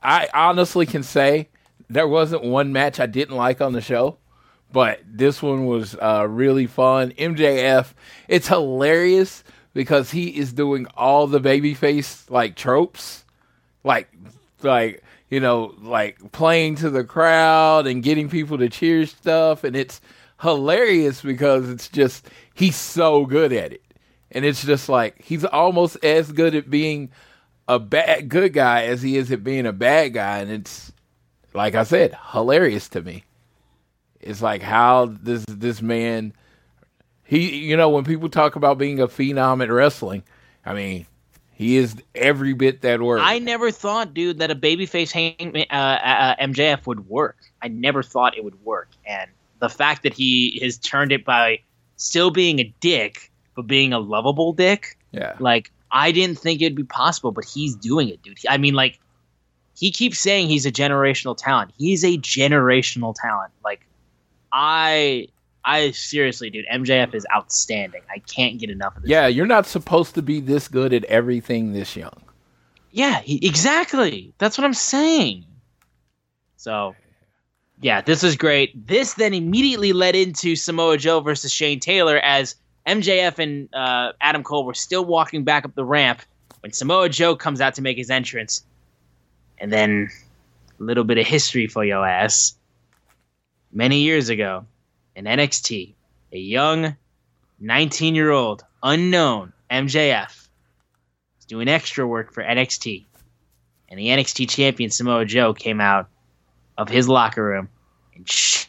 I 0.03 0.29
honestly 0.35 0.87
can 0.87 1.03
say 1.03 1.49
there 1.89 2.09
wasn't 2.09 2.45
one 2.45 2.73
match 2.73 3.01
I 3.01 3.07
didn't 3.07 3.37
like 3.37 3.61
on 3.61 3.73
the 3.73 3.81
show, 3.81 4.19
but 4.73 5.01
this 5.07 5.43
one 5.43 5.67
was 5.67 5.97
uh, 5.97 6.27
really 6.29 6.67
fun. 6.67 7.13
MJF, 7.13 7.93
it's 8.29 8.49
hilarious 8.49 9.45
because 9.73 10.11
he 10.11 10.29
is 10.29 10.53
doing 10.53 10.87
all 10.97 11.27
the 11.27 11.41
babyface 11.41 12.31
like 12.31 12.55
tropes, 12.55 13.25
like 13.83 14.09
like 14.63 15.03
you 15.31 15.41
know 15.41 15.75
like 15.81 16.33
playing 16.33 16.77
to 16.77 16.91
the 16.91 17.05
crowd 17.05 17.87
and 17.87 18.03
getting 18.03 18.29
people 18.29 18.59
to 18.59 18.69
cheer 18.69 19.07
stuff 19.07 19.65
and 19.65 19.75
it's 19.77 20.01
hilarious 20.41 21.23
because 21.23 21.69
it's 21.69 21.89
just 21.89 22.29
he's 22.55 22.77
so 22.77 23.25
good 23.27 23.53
at 23.53 23.73
it 23.73 23.83
and 24.35 24.45
it's 24.45 24.65
just 24.65 24.89
like 24.89 25.23
he's 25.23 25.45
almost 25.45 25.97
as 26.05 26.31
good 26.33 26.55
at 26.55 26.69
being 26.69 27.11
a 27.69 27.79
bad 27.79 28.29
good 28.29 28.53
guy 28.53 28.85
as 28.85 29.01
he 29.01 29.17
is 29.17 29.33
at 29.33 29.43
being 29.43 29.65
a 29.65 29.73
bad 29.73 30.13
guy. 30.13 30.39
And 30.39 30.51
it's 30.51 30.93
like 31.55 31.75
i 31.75 31.85
said 31.85 32.19
hilarious 32.33 32.89
to 32.91 33.01
me. 33.01 33.25
It's 34.21 34.43
like 34.43 34.63
how 34.63 35.07
this 35.07 35.45
this 35.49 35.81
man 35.81 36.35
he 37.23 37.57
you 37.57 37.77
know 37.77 37.89
when 37.89 38.05
people 38.05 38.29
talk 38.29 38.57
about 38.57 38.79
being 38.79 39.01
a 39.01 39.09
phenom 39.09 39.63
at 39.63 39.71
wrestling 39.71 40.23
i 40.65 40.75
mean 40.75 41.07
he 41.55 41.77
is 41.77 41.97
every 42.15 42.53
bit 42.53 42.83
that 42.83 43.01
word 43.01 43.21
I 43.21 43.39
never 43.39 43.71
thought, 43.71 44.13
dude, 44.13 44.41
that 44.41 44.51
a 44.51 44.57
babyface 44.57 45.13
hang, 45.13 45.67
uh, 45.71 45.75
uh, 45.75 46.37
MJF 46.45 46.85
would 46.87 47.09
work. 47.09 47.37
I 47.63 47.69
never 47.69 48.03
thought 48.03 48.37
it 48.37 48.43
would 48.43 48.61
work, 48.65 48.89
and 49.07 49.31
the 49.61 49.69
fact 49.69 50.03
that 50.03 50.13
he 50.13 50.59
has 50.63 50.79
turned 50.79 51.13
it 51.13 51.25
by 51.25 51.61
still 51.97 52.31
being 52.31 52.59
a 52.59 52.75
dick, 52.81 53.31
but 53.55 53.67
being 53.67 53.93
a 53.93 53.99
lovable 53.99 54.53
dick, 54.53 54.99
yeah 55.13 55.37
like 55.39 55.71
I 55.95 56.11
didn't 56.11 56.39
think 56.39 56.61
it'd 56.61 56.75
be 56.75 56.83
possible, 56.83 57.31
but 57.31 57.45
he's 57.45 57.77
doing 57.77 58.09
it, 58.09 58.21
dude. 58.21 58.39
I 58.49 58.59
mean, 58.59 58.75
like 58.75 58.99
he 59.79 59.93
keeps 59.93 60.19
saying 60.19 60.49
he's 60.49 60.67
a 60.67 60.73
generational 60.73 61.37
talent. 61.37 61.73
He's 61.79 62.05
a 62.05 62.19
generational 62.19 63.15
talent. 63.15 63.53
Like 63.65 63.87
I, 64.53 65.29
I 65.65 65.93
seriously, 65.93 66.51
dude, 66.51 66.67
MJF 66.73 67.15
is 67.15 67.27
outstanding. 67.35 68.03
I 68.11 68.19
can't 68.19 68.59
get 68.59 68.71
enough 68.71 68.97
of 68.97 69.03
this. 69.03 69.11
Yeah, 69.11 69.29
you're 69.29 69.47
not 69.47 69.67
supposed 69.67 70.15
to 70.17 70.23
be 70.23 70.41
this 70.41 70.69
good 70.69 70.93
at 70.93 71.05
everything 71.05 71.73
this 71.73 71.97
young. 71.97 72.23
Yeah, 72.91 73.21
he, 73.21 73.45
exactly. 73.47 74.35
That's 74.39 74.57
what 74.57 74.65
I'm 74.65 74.75
saying. 74.75 75.47
So, 76.57 76.95
yeah, 77.81 78.01
this 78.01 78.23
was 78.23 78.37
great. 78.37 78.87
This 78.87 79.15
then 79.15 79.35
immediately 79.35 79.93
led 79.93 80.15
into 80.15 80.55
Samoa 80.57 80.97
Joe 80.97 81.21
versus 81.21 81.53
Shane 81.53 81.81
Taylor 81.81 82.19
as 82.19 82.55
MJF 82.87 83.39
and 83.39 83.75
uh, 83.75 84.13
Adam 84.21 84.43
Cole 84.43 84.65
were 84.65 84.75
still 84.75 85.05
walking 85.05 85.45
back 85.45 85.65
up 85.65 85.75
the 85.75 85.85
ramp 85.85 86.21
when 86.61 86.73
Samoa 86.73 87.09
Joe 87.09 87.37
comes 87.37 87.61
out 87.61 87.75
to 87.75 87.83
make 87.83 87.97
his 87.97 88.11
entrance. 88.11 88.65
And 89.59 89.73
then 89.73 90.09
a 90.79 90.83
little 90.83 91.05
bit 91.05 91.19
of 91.19 91.27
history 91.27 91.67
for 91.67 91.85
your 91.85 92.07
ass. 92.07 92.57
Many 93.73 94.01
years 94.01 94.29
ago 94.29 94.67
in 95.17 95.25
NXT, 95.25 95.95
a 96.33 96.39
young 96.39 96.97
19 97.61 98.15
year 98.15 98.31
old 98.31 98.65
unknown 98.83 99.53
MJF 99.71 100.49
was 101.37 101.47
doing 101.47 101.69
extra 101.69 102.07
work 102.07 102.33
for 102.33 102.43
NXT. 102.43 103.07
And 103.89 103.99
the 103.99 104.09
NXT 104.09 104.51
champion 104.51 104.91
Samoa 104.91 105.25
Joe 105.25 105.55
came 105.55 105.81
out 105.81 106.09
of 106.77 106.89
his 106.89 107.09
locker 107.09 107.45
room 107.45 107.69
and 108.15 108.29
sh- 108.29 108.67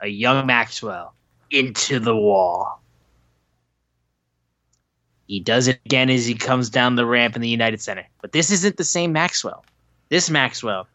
a 0.00 0.06
young 0.06 0.46
Maxwell 0.46 1.14
into 1.50 1.98
the 1.98 2.14
wall. 2.14 2.77
He 5.28 5.40
does 5.40 5.68
it 5.68 5.78
again 5.84 6.08
as 6.08 6.26
he 6.26 6.34
comes 6.34 6.70
down 6.70 6.96
the 6.96 7.06
ramp 7.06 7.36
in 7.36 7.42
the 7.42 7.48
United 7.48 7.82
Center. 7.82 8.06
But 8.22 8.32
this 8.32 8.50
isn't 8.50 8.78
the 8.78 8.84
same 8.84 9.12
Maxwell. 9.12 9.64
This 10.08 10.30
Maxwell 10.30 10.88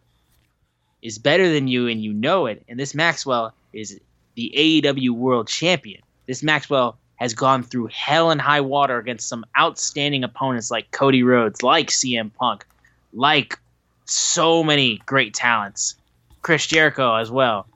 is 1.03 1.19
better 1.19 1.53
than 1.53 1.67
you 1.67 1.87
and 1.87 2.03
you 2.03 2.11
know 2.11 2.47
it. 2.47 2.63
And 2.67 2.79
this 2.79 2.95
Maxwell 2.95 3.53
is 3.73 3.99
the 4.33 4.51
AEW 4.57 5.11
World 5.11 5.47
Champion. 5.47 6.01
This 6.25 6.41
Maxwell 6.41 6.97
has 7.17 7.35
gone 7.35 7.61
through 7.61 7.89
hell 7.93 8.31
and 8.31 8.41
high 8.41 8.61
water 8.61 8.97
against 8.97 9.29
some 9.29 9.45
outstanding 9.57 10.23
opponents 10.23 10.71
like 10.71 10.89
Cody 10.89 11.21
Rhodes, 11.21 11.61
like 11.61 11.89
CM 11.89 12.33
Punk, 12.33 12.65
like 13.13 13.59
so 14.05 14.63
many 14.63 14.99
great 15.05 15.35
talents. 15.35 15.93
Chris 16.41 16.65
Jericho 16.65 17.15
as 17.15 17.29
well. 17.29 17.67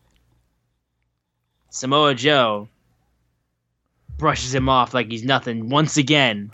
Samoa 1.69 2.15
Joe 2.15 2.67
brushes 4.17 4.53
him 4.53 4.69
off 4.69 4.93
like 4.93 5.09
he's 5.09 5.23
nothing 5.23 5.69
once 5.69 5.97
again. 5.97 6.51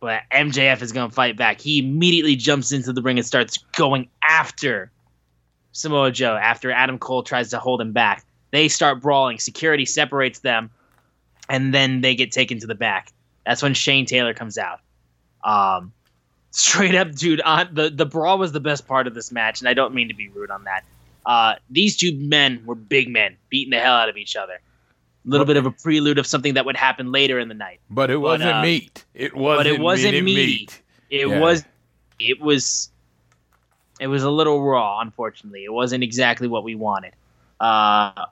But 0.00 0.22
MJF 0.32 0.82
is 0.82 0.92
going 0.92 1.08
to 1.08 1.14
fight 1.14 1.36
back. 1.36 1.60
He 1.60 1.78
immediately 1.78 2.36
jumps 2.36 2.72
into 2.72 2.92
the 2.92 3.02
ring 3.02 3.18
and 3.18 3.26
starts 3.26 3.58
going 3.76 4.08
after 4.28 4.90
Samoa 5.72 6.10
Joe 6.10 6.36
after 6.36 6.70
Adam 6.70 6.98
Cole 6.98 7.22
tries 7.22 7.50
to 7.50 7.58
hold 7.58 7.80
him 7.80 7.92
back. 7.92 8.24
They 8.50 8.68
start 8.68 9.00
brawling. 9.00 9.38
Security 9.38 9.84
separates 9.84 10.40
them, 10.40 10.70
and 11.48 11.74
then 11.74 12.00
they 12.00 12.14
get 12.14 12.32
taken 12.32 12.60
to 12.60 12.66
the 12.66 12.74
back. 12.74 13.12
That's 13.44 13.62
when 13.62 13.74
Shane 13.74 14.06
Taylor 14.06 14.34
comes 14.34 14.58
out. 14.58 14.80
Um, 15.42 15.92
straight 16.50 16.94
up, 16.94 17.12
dude. 17.14 17.40
On 17.40 17.68
the 17.72 17.90
the 17.90 18.06
brawl 18.06 18.38
was 18.38 18.52
the 18.52 18.60
best 18.60 18.86
part 18.86 19.06
of 19.06 19.14
this 19.14 19.32
match, 19.32 19.60
and 19.60 19.68
I 19.68 19.74
don't 19.74 19.94
mean 19.94 20.08
to 20.08 20.14
be 20.14 20.28
rude 20.28 20.50
on 20.50 20.64
that. 20.64 20.84
Uh, 21.26 21.54
these 21.70 21.96
two 21.96 22.14
men 22.14 22.62
were 22.64 22.74
big 22.74 23.08
men, 23.08 23.36
beating 23.48 23.70
the 23.70 23.80
hell 23.80 23.94
out 23.94 24.08
of 24.08 24.16
each 24.16 24.36
other. 24.36 24.60
A 25.26 25.28
little 25.30 25.46
bit 25.46 25.56
of 25.56 25.64
a 25.64 25.70
prelude 25.70 26.18
of 26.18 26.26
something 26.26 26.54
that 26.54 26.66
would 26.66 26.76
happen 26.76 27.10
later 27.10 27.38
in 27.38 27.48
the 27.48 27.54
night. 27.54 27.80
But 27.88 28.10
it 28.10 28.18
wasn't 28.18 28.50
uh, 28.52 28.62
meat. 28.62 29.04
It 29.14 29.34
wasn't. 29.34 29.58
but 29.58 29.66
it 29.66 29.80
wasn't 29.80 30.12
meaty. 30.22 30.46
meat. 30.46 30.82
It 31.10 31.28
Yeah. 31.28 31.40
was, 31.40 31.64
it 32.18 32.40
was, 32.40 32.90
it 34.00 34.08
was 34.08 34.22
a 34.22 34.30
little 34.30 34.62
raw. 34.62 35.00
Unfortunately, 35.00 35.64
it 35.64 35.72
wasn't 35.72 36.04
exactly 36.04 36.46
what 36.46 36.62
we 36.62 36.74
wanted. 36.74 37.14
Uh, 37.58 38.26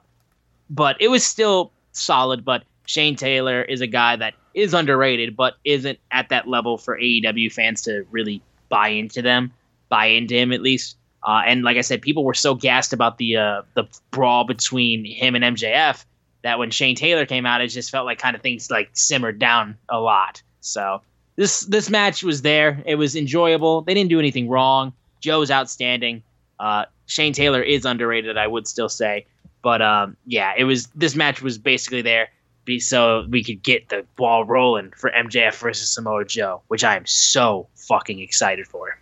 but 0.69 0.97
it 1.01 1.07
was 1.07 1.23
still 1.23 1.71
solid. 1.93 2.45
But 2.45 2.63
Shane 2.85 3.15
Taylor 3.15 3.63
is 3.63 3.81
a 3.81 3.87
guy 3.87 4.15
that 4.17 4.35
is 4.53 4.73
underrated, 4.75 5.35
but 5.35 5.55
isn't 5.63 5.97
at 6.11 6.29
that 6.29 6.47
level 6.47 6.77
for 6.77 6.97
AEW 6.99 7.51
fans 7.51 7.81
to 7.83 8.05
really 8.11 8.41
buy 8.69 8.89
into 8.89 9.21
them, 9.23 9.51
buy 9.89 10.05
into 10.07 10.35
him 10.35 10.51
at 10.51 10.61
least. 10.61 10.95
Uh, 11.23 11.41
and 11.47 11.63
like 11.63 11.77
I 11.77 11.81
said, 11.81 12.01
people 12.01 12.23
were 12.23 12.33
so 12.33 12.53
gassed 12.53 12.93
about 12.93 13.17
the 13.17 13.37
uh, 13.37 13.61
the 13.73 13.85
brawl 14.11 14.43
between 14.43 15.05
him 15.05 15.33
and 15.35 15.43
MJF 15.57 16.05
that 16.43 16.59
when 16.59 16.71
Shane 16.71 16.95
Taylor 16.95 17.25
came 17.25 17.45
out, 17.45 17.61
it 17.61 17.67
just 17.67 17.89
felt 17.89 18.05
like 18.05 18.19
kind 18.19 18.35
of 18.35 18.41
things 18.41 18.69
like 18.69 18.89
simmered 18.93 19.39
down 19.39 19.77
a 19.89 19.99
lot. 19.99 20.41
So 20.59 21.01
this 21.35 21.61
this 21.61 21.89
match 21.89 22.23
was 22.23 22.41
there. 22.41 22.81
It 22.85 22.95
was 22.95 23.15
enjoyable. 23.15 23.81
They 23.81 23.93
didn't 23.93 24.09
do 24.09 24.19
anything 24.19 24.47
wrong. 24.47 24.93
Joe's 25.21 25.49
outstanding. 25.49 26.21
Uh, 26.59 26.85
Shane 27.07 27.33
Taylor 27.33 27.61
is 27.61 27.85
underrated, 27.85 28.37
I 28.37 28.47
would 28.47 28.67
still 28.67 28.89
say. 28.89 29.25
But 29.61 29.81
um, 29.81 30.17
yeah, 30.25 30.53
it 30.57 30.65
was 30.65 30.87
this 30.87 31.15
match 31.15 31.41
was 31.41 31.57
basically 31.57 32.01
there 32.01 32.29
be 32.65 32.79
so 32.79 33.25
we 33.29 33.43
could 33.43 33.61
get 33.61 33.89
the 33.89 34.05
ball 34.15 34.45
rolling 34.45 34.91
for 34.95 35.11
MJF 35.11 35.55
versus 35.55 35.93
Samoa 35.93 36.25
Joe, 36.25 36.61
which 36.67 36.83
I 36.83 36.95
am 36.95 37.05
so 37.05 37.67
fucking 37.75 38.19
excited 38.19 38.67
for. 38.67 38.97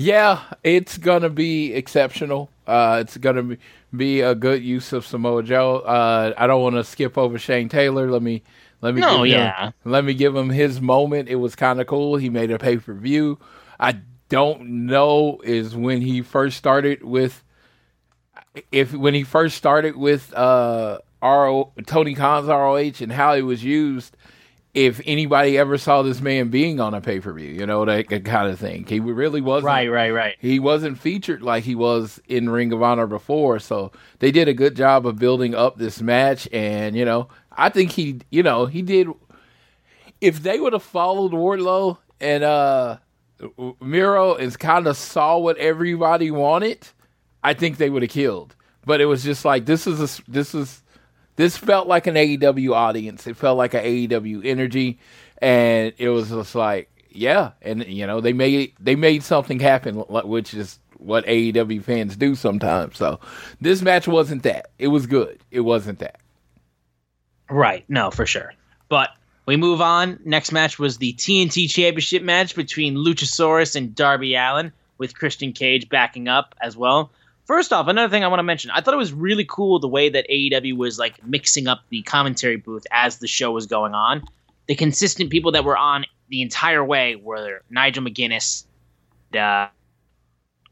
Yeah, 0.00 0.40
it's 0.64 0.96
gonna 0.96 1.28
be 1.28 1.74
exceptional. 1.74 2.48
Uh, 2.66 3.00
it's 3.02 3.18
gonna 3.18 3.42
be, 3.42 3.58
be 3.94 4.20
a 4.22 4.34
good 4.34 4.62
use 4.62 4.94
of 4.94 5.04
Samoa 5.04 5.42
Joe. 5.42 5.76
Uh, 5.80 6.32
I 6.38 6.46
don't 6.46 6.62
want 6.62 6.76
to 6.76 6.84
skip 6.84 7.18
over 7.18 7.38
Shane 7.38 7.68
Taylor. 7.68 8.10
Let 8.10 8.22
me 8.22 8.42
let 8.80 8.94
me 8.94 9.02
No, 9.02 9.18
give 9.24 9.32
yeah. 9.34 9.66
him, 9.66 9.72
let 9.84 10.06
me 10.06 10.14
give 10.14 10.34
him 10.34 10.48
his 10.48 10.80
moment. 10.80 11.28
It 11.28 11.34
was 11.34 11.54
kind 11.54 11.82
of 11.82 11.86
cool. 11.86 12.16
He 12.16 12.30
made 12.30 12.50
a 12.50 12.58
pay 12.58 12.78
per 12.78 12.94
view. 12.94 13.38
I 13.78 14.00
don't 14.30 14.86
know 14.86 15.38
is 15.44 15.76
when 15.76 16.00
he 16.00 16.22
first 16.22 16.56
started 16.56 17.02
with 17.02 17.44
if 18.72 18.94
when 18.94 19.12
he 19.12 19.22
first 19.22 19.54
started 19.58 19.96
with 19.96 20.32
uh 20.32 20.98
RO 21.22 21.72
Tony 21.84 22.14
Khan's 22.14 22.48
ROH 22.48 23.02
and 23.02 23.12
how 23.12 23.34
it 23.34 23.42
was 23.42 23.62
used. 23.62 24.16
If 24.72 25.00
anybody 25.04 25.58
ever 25.58 25.78
saw 25.78 26.02
this 26.02 26.20
man 26.20 26.48
being 26.48 26.78
on 26.78 26.94
a 26.94 27.00
pay 27.00 27.18
per 27.18 27.32
view, 27.32 27.48
you 27.48 27.66
know 27.66 27.84
that 27.84 28.08
kind 28.24 28.48
of 28.48 28.58
thing. 28.58 28.86
He 28.86 29.00
really 29.00 29.40
wasn't 29.40 29.66
right, 29.66 29.88
right. 29.88 30.10
right. 30.10 30.36
he 30.38 30.60
wasn't 30.60 30.98
featured 30.98 31.42
like 31.42 31.64
he 31.64 31.74
was 31.74 32.20
in 32.28 32.48
Ring 32.48 32.72
of 32.72 32.80
Honor 32.80 33.08
before. 33.08 33.58
So 33.58 33.90
they 34.20 34.30
did 34.30 34.46
a 34.46 34.54
good 34.54 34.76
job 34.76 35.06
of 35.06 35.18
building 35.18 35.56
up 35.56 35.76
this 35.76 36.00
match. 36.00 36.48
And, 36.52 36.94
you 36.94 37.04
know, 37.04 37.28
I 37.50 37.68
think 37.68 37.90
he, 37.90 38.20
you 38.30 38.44
know, 38.44 38.66
he 38.66 38.82
did. 38.82 39.08
If 40.20 40.42
they 40.42 40.60
would 40.60 40.72
have 40.72 40.84
followed 40.84 41.32
Wardlow 41.32 41.98
and 42.20 42.44
uh 42.44 42.98
Miro 43.80 44.34
and 44.34 44.56
kind 44.58 44.86
of 44.86 44.96
saw 44.96 45.38
what 45.38 45.56
everybody 45.56 46.30
wanted, 46.30 46.86
I 47.42 47.54
think 47.54 47.78
they 47.78 47.90
would 47.90 48.02
have 48.02 48.10
killed. 48.10 48.54
But 48.84 49.00
it 49.00 49.06
was 49.06 49.24
just 49.24 49.44
like, 49.44 49.66
this 49.66 49.86
is 49.86 50.00
a, 50.00 50.30
this 50.30 50.54
is, 50.54 50.82
this 51.36 51.56
felt 51.56 51.86
like 51.88 52.06
an 52.06 52.14
AEW 52.14 52.74
audience. 52.74 53.26
It 53.26 53.36
felt 53.36 53.58
like 53.58 53.74
an 53.74 53.84
AEW 53.84 54.44
energy. 54.44 54.98
And 55.38 55.92
it 55.98 56.08
was 56.10 56.28
just 56.28 56.54
like, 56.54 56.90
yeah, 57.10 57.52
and 57.62 57.84
you 57.86 58.06
know 58.06 58.20
they 58.20 58.32
made 58.32 58.72
they 58.78 58.94
made 58.94 59.22
something 59.22 59.58
happen, 59.58 59.96
which 59.96 60.54
is 60.54 60.78
what 60.98 61.24
AEW 61.26 61.82
fans 61.82 62.16
do 62.16 62.34
sometimes. 62.34 62.96
So 62.96 63.20
this 63.60 63.82
match 63.82 64.06
wasn't 64.06 64.42
that. 64.44 64.70
It 64.78 64.88
was 64.88 65.06
good. 65.06 65.40
It 65.50 65.60
wasn't 65.60 65.98
that. 66.00 66.20
Right. 67.48 67.84
No, 67.88 68.10
for 68.10 68.26
sure. 68.26 68.52
But 68.88 69.10
we 69.46 69.56
move 69.56 69.80
on. 69.80 70.20
Next 70.24 70.52
match 70.52 70.78
was 70.78 70.98
the 70.98 71.14
TNT 71.14 71.68
Championship 71.68 72.22
match 72.22 72.54
between 72.54 72.94
Luchasaurus 72.96 73.74
and 73.74 73.94
Darby 73.94 74.34
Allin, 74.34 74.72
with 74.98 75.16
Christian 75.16 75.52
Cage 75.52 75.88
backing 75.88 76.28
up 76.28 76.54
as 76.60 76.76
well. 76.76 77.10
First 77.50 77.72
off, 77.72 77.88
another 77.88 78.08
thing 78.08 78.22
I 78.22 78.28
want 78.28 78.38
to 78.38 78.44
mention, 78.44 78.70
I 78.70 78.80
thought 78.80 78.94
it 78.94 78.96
was 78.96 79.12
really 79.12 79.44
cool 79.44 79.80
the 79.80 79.88
way 79.88 80.08
that 80.08 80.24
AEW 80.30 80.76
was 80.76 81.00
like 81.00 81.20
mixing 81.26 81.66
up 81.66 81.80
the 81.88 82.00
commentary 82.02 82.54
booth 82.54 82.86
as 82.92 83.18
the 83.18 83.26
show 83.26 83.50
was 83.50 83.66
going 83.66 83.92
on. 83.92 84.22
The 84.68 84.76
consistent 84.76 85.30
people 85.30 85.50
that 85.50 85.64
were 85.64 85.76
on 85.76 86.06
the 86.28 86.42
entire 86.42 86.84
way 86.84 87.16
were 87.16 87.62
Nigel 87.68 88.04
McGuinness, 88.04 88.66
uh, 89.34 89.66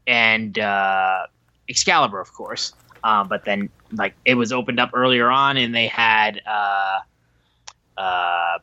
and 0.07 0.57
uh, 0.57 1.23
Excalibur, 1.67 2.21
of 2.21 2.31
course. 2.31 2.71
Um, 3.03 3.27
but 3.27 3.43
then, 3.43 3.69
like, 3.91 4.15
it 4.23 4.35
was 4.35 4.53
opened 4.53 4.79
up 4.79 4.91
earlier 4.93 5.29
on, 5.29 5.57
and 5.57 5.75
they 5.75 5.87
had 5.87 6.41
uh, 6.47 6.99
uh, 7.99 8.57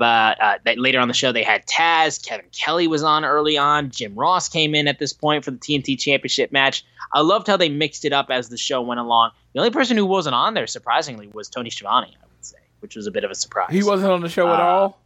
uh, 0.00 0.58
later 0.76 1.00
on 1.00 1.08
the 1.08 1.14
show 1.14 1.32
they 1.32 1.42
had 1.42 1.66
Taz. 1.66 2.24
Kevin 2.24 2.46
Kelly 2.52 2.86
was 2.86 3.02
on 3.02 3.24
early 3.24 3.56
on. 3.56 3.90
Jim 3.90 4.14
Ross 4.14 4.48
came 4.48 4.74
in 4.74 4.86
at 4.88 4.98
this 4.98 5.12
point 5.12 5.44
for 5.44 5.50
the 5.50 5.56
TNT 5.58 5.98
Championship 5.98 6.52
match. 6.52 6.84
I 7.12 7.20
loved 7.20 7.46
how 7.46 7.56
they 7.56 7.68
mixed 7.68 8.04
it 8.04 8.12
up 8.12 8.30
as 8.30 8.48
the 8.48 8.56
show 8.58 8.82
went 8.82 9.00
along. 9.00 9.30
The 9.54 9.60
only 9.60 9.70
person 9.70 9.96
who 9.96 10.04
wasn't 10.06 10.34
on 10.34 10.54
there, 10.54 10.66
surprisingly, 10.66 11.28
was 11.32 11.48
Tony 11.48 11.70
Schiavone. 11.70 12.08
I 12.20 12.26
would 12.26 12.44
say, 12.44 12.58
which 12.80 12.96
was 12.96 13.06
a 13.06 13.10
bit 13.10 13.24
of 13.24 13.30
a 13.30 13.34
surprise. 13.34 13.68
He 13.70 13.82
wasn't 13.82 14.12
on 14.12 14.20
the 14.20 14.28
show 14.28 14.48
at 14.52 14.60
Uh, 14.60 14.64
all. 14.64 15.00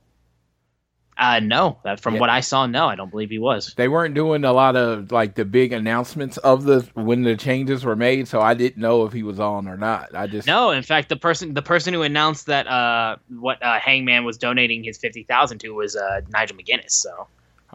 Uh, 1.18 1.40
no, 1.40 1.78
that 1.82 1.98
from 1.98 2.14
Yeah. 2.14 2.20
what 2.20 2.30
I 2.30 2.38
saw, 2.40 2.66
no, 2.66 2.86
I 2.86 2.94
don't 2.94 3.10
believe 3.10 3.28
he 3.28 3.40
was. 3.40 3.74
They 3.76 3.88
weren't 3.88 4.14
doing 4.14 4.44
a 4.44 4.52
lot 4.52 4.76
of 4.76 5.10
like 5.10 5.34
the 5.34 5.44
big 5.44 5.72
announcements 5.72 6.36
of 6.38 6.62
the 6.62 6.88
when 6.94 7.22
the 7.24 7.36
changes 7.36 7.84
were 7.84 7.96
made, 7.96 8.28
so 8.28 8.40
I 8.40 8.54
didn't 8.54 8.80
know 8.80 9.04
if 9.04 9.12
he 9.12 9.24
was 9.24 9.40
on 9.40 9.66
or 9.66 9.76
not. 9.76 10.14
I 10.14 10.28
just 10.28 10.46
No, 10.46 10.70
in 10.70 10.84
fact, 10.84 11.08
the 11.08 11.16
person 11.16 11.54
the 11.54 11.62
person 11.62 11.92
who 11.92 12.02
announced 12.02 12.46
that 12.46 12.68
uh, 12.68 13.16
what 13.30 13.60
uh, 13.62 13.80
Hangman 13.80 14.24
was 14.24 14.38
donating 14.38 14.84
his 14.84 14.96
fifty 14.96 15.24
thousand 15.24 15.58
to 15.58 15.70
was 15.70 15.96
uh, 15.96 16.20
Nigel 16.28 16.56
McGuinness. 16.56 16.90
So 16.92 17.26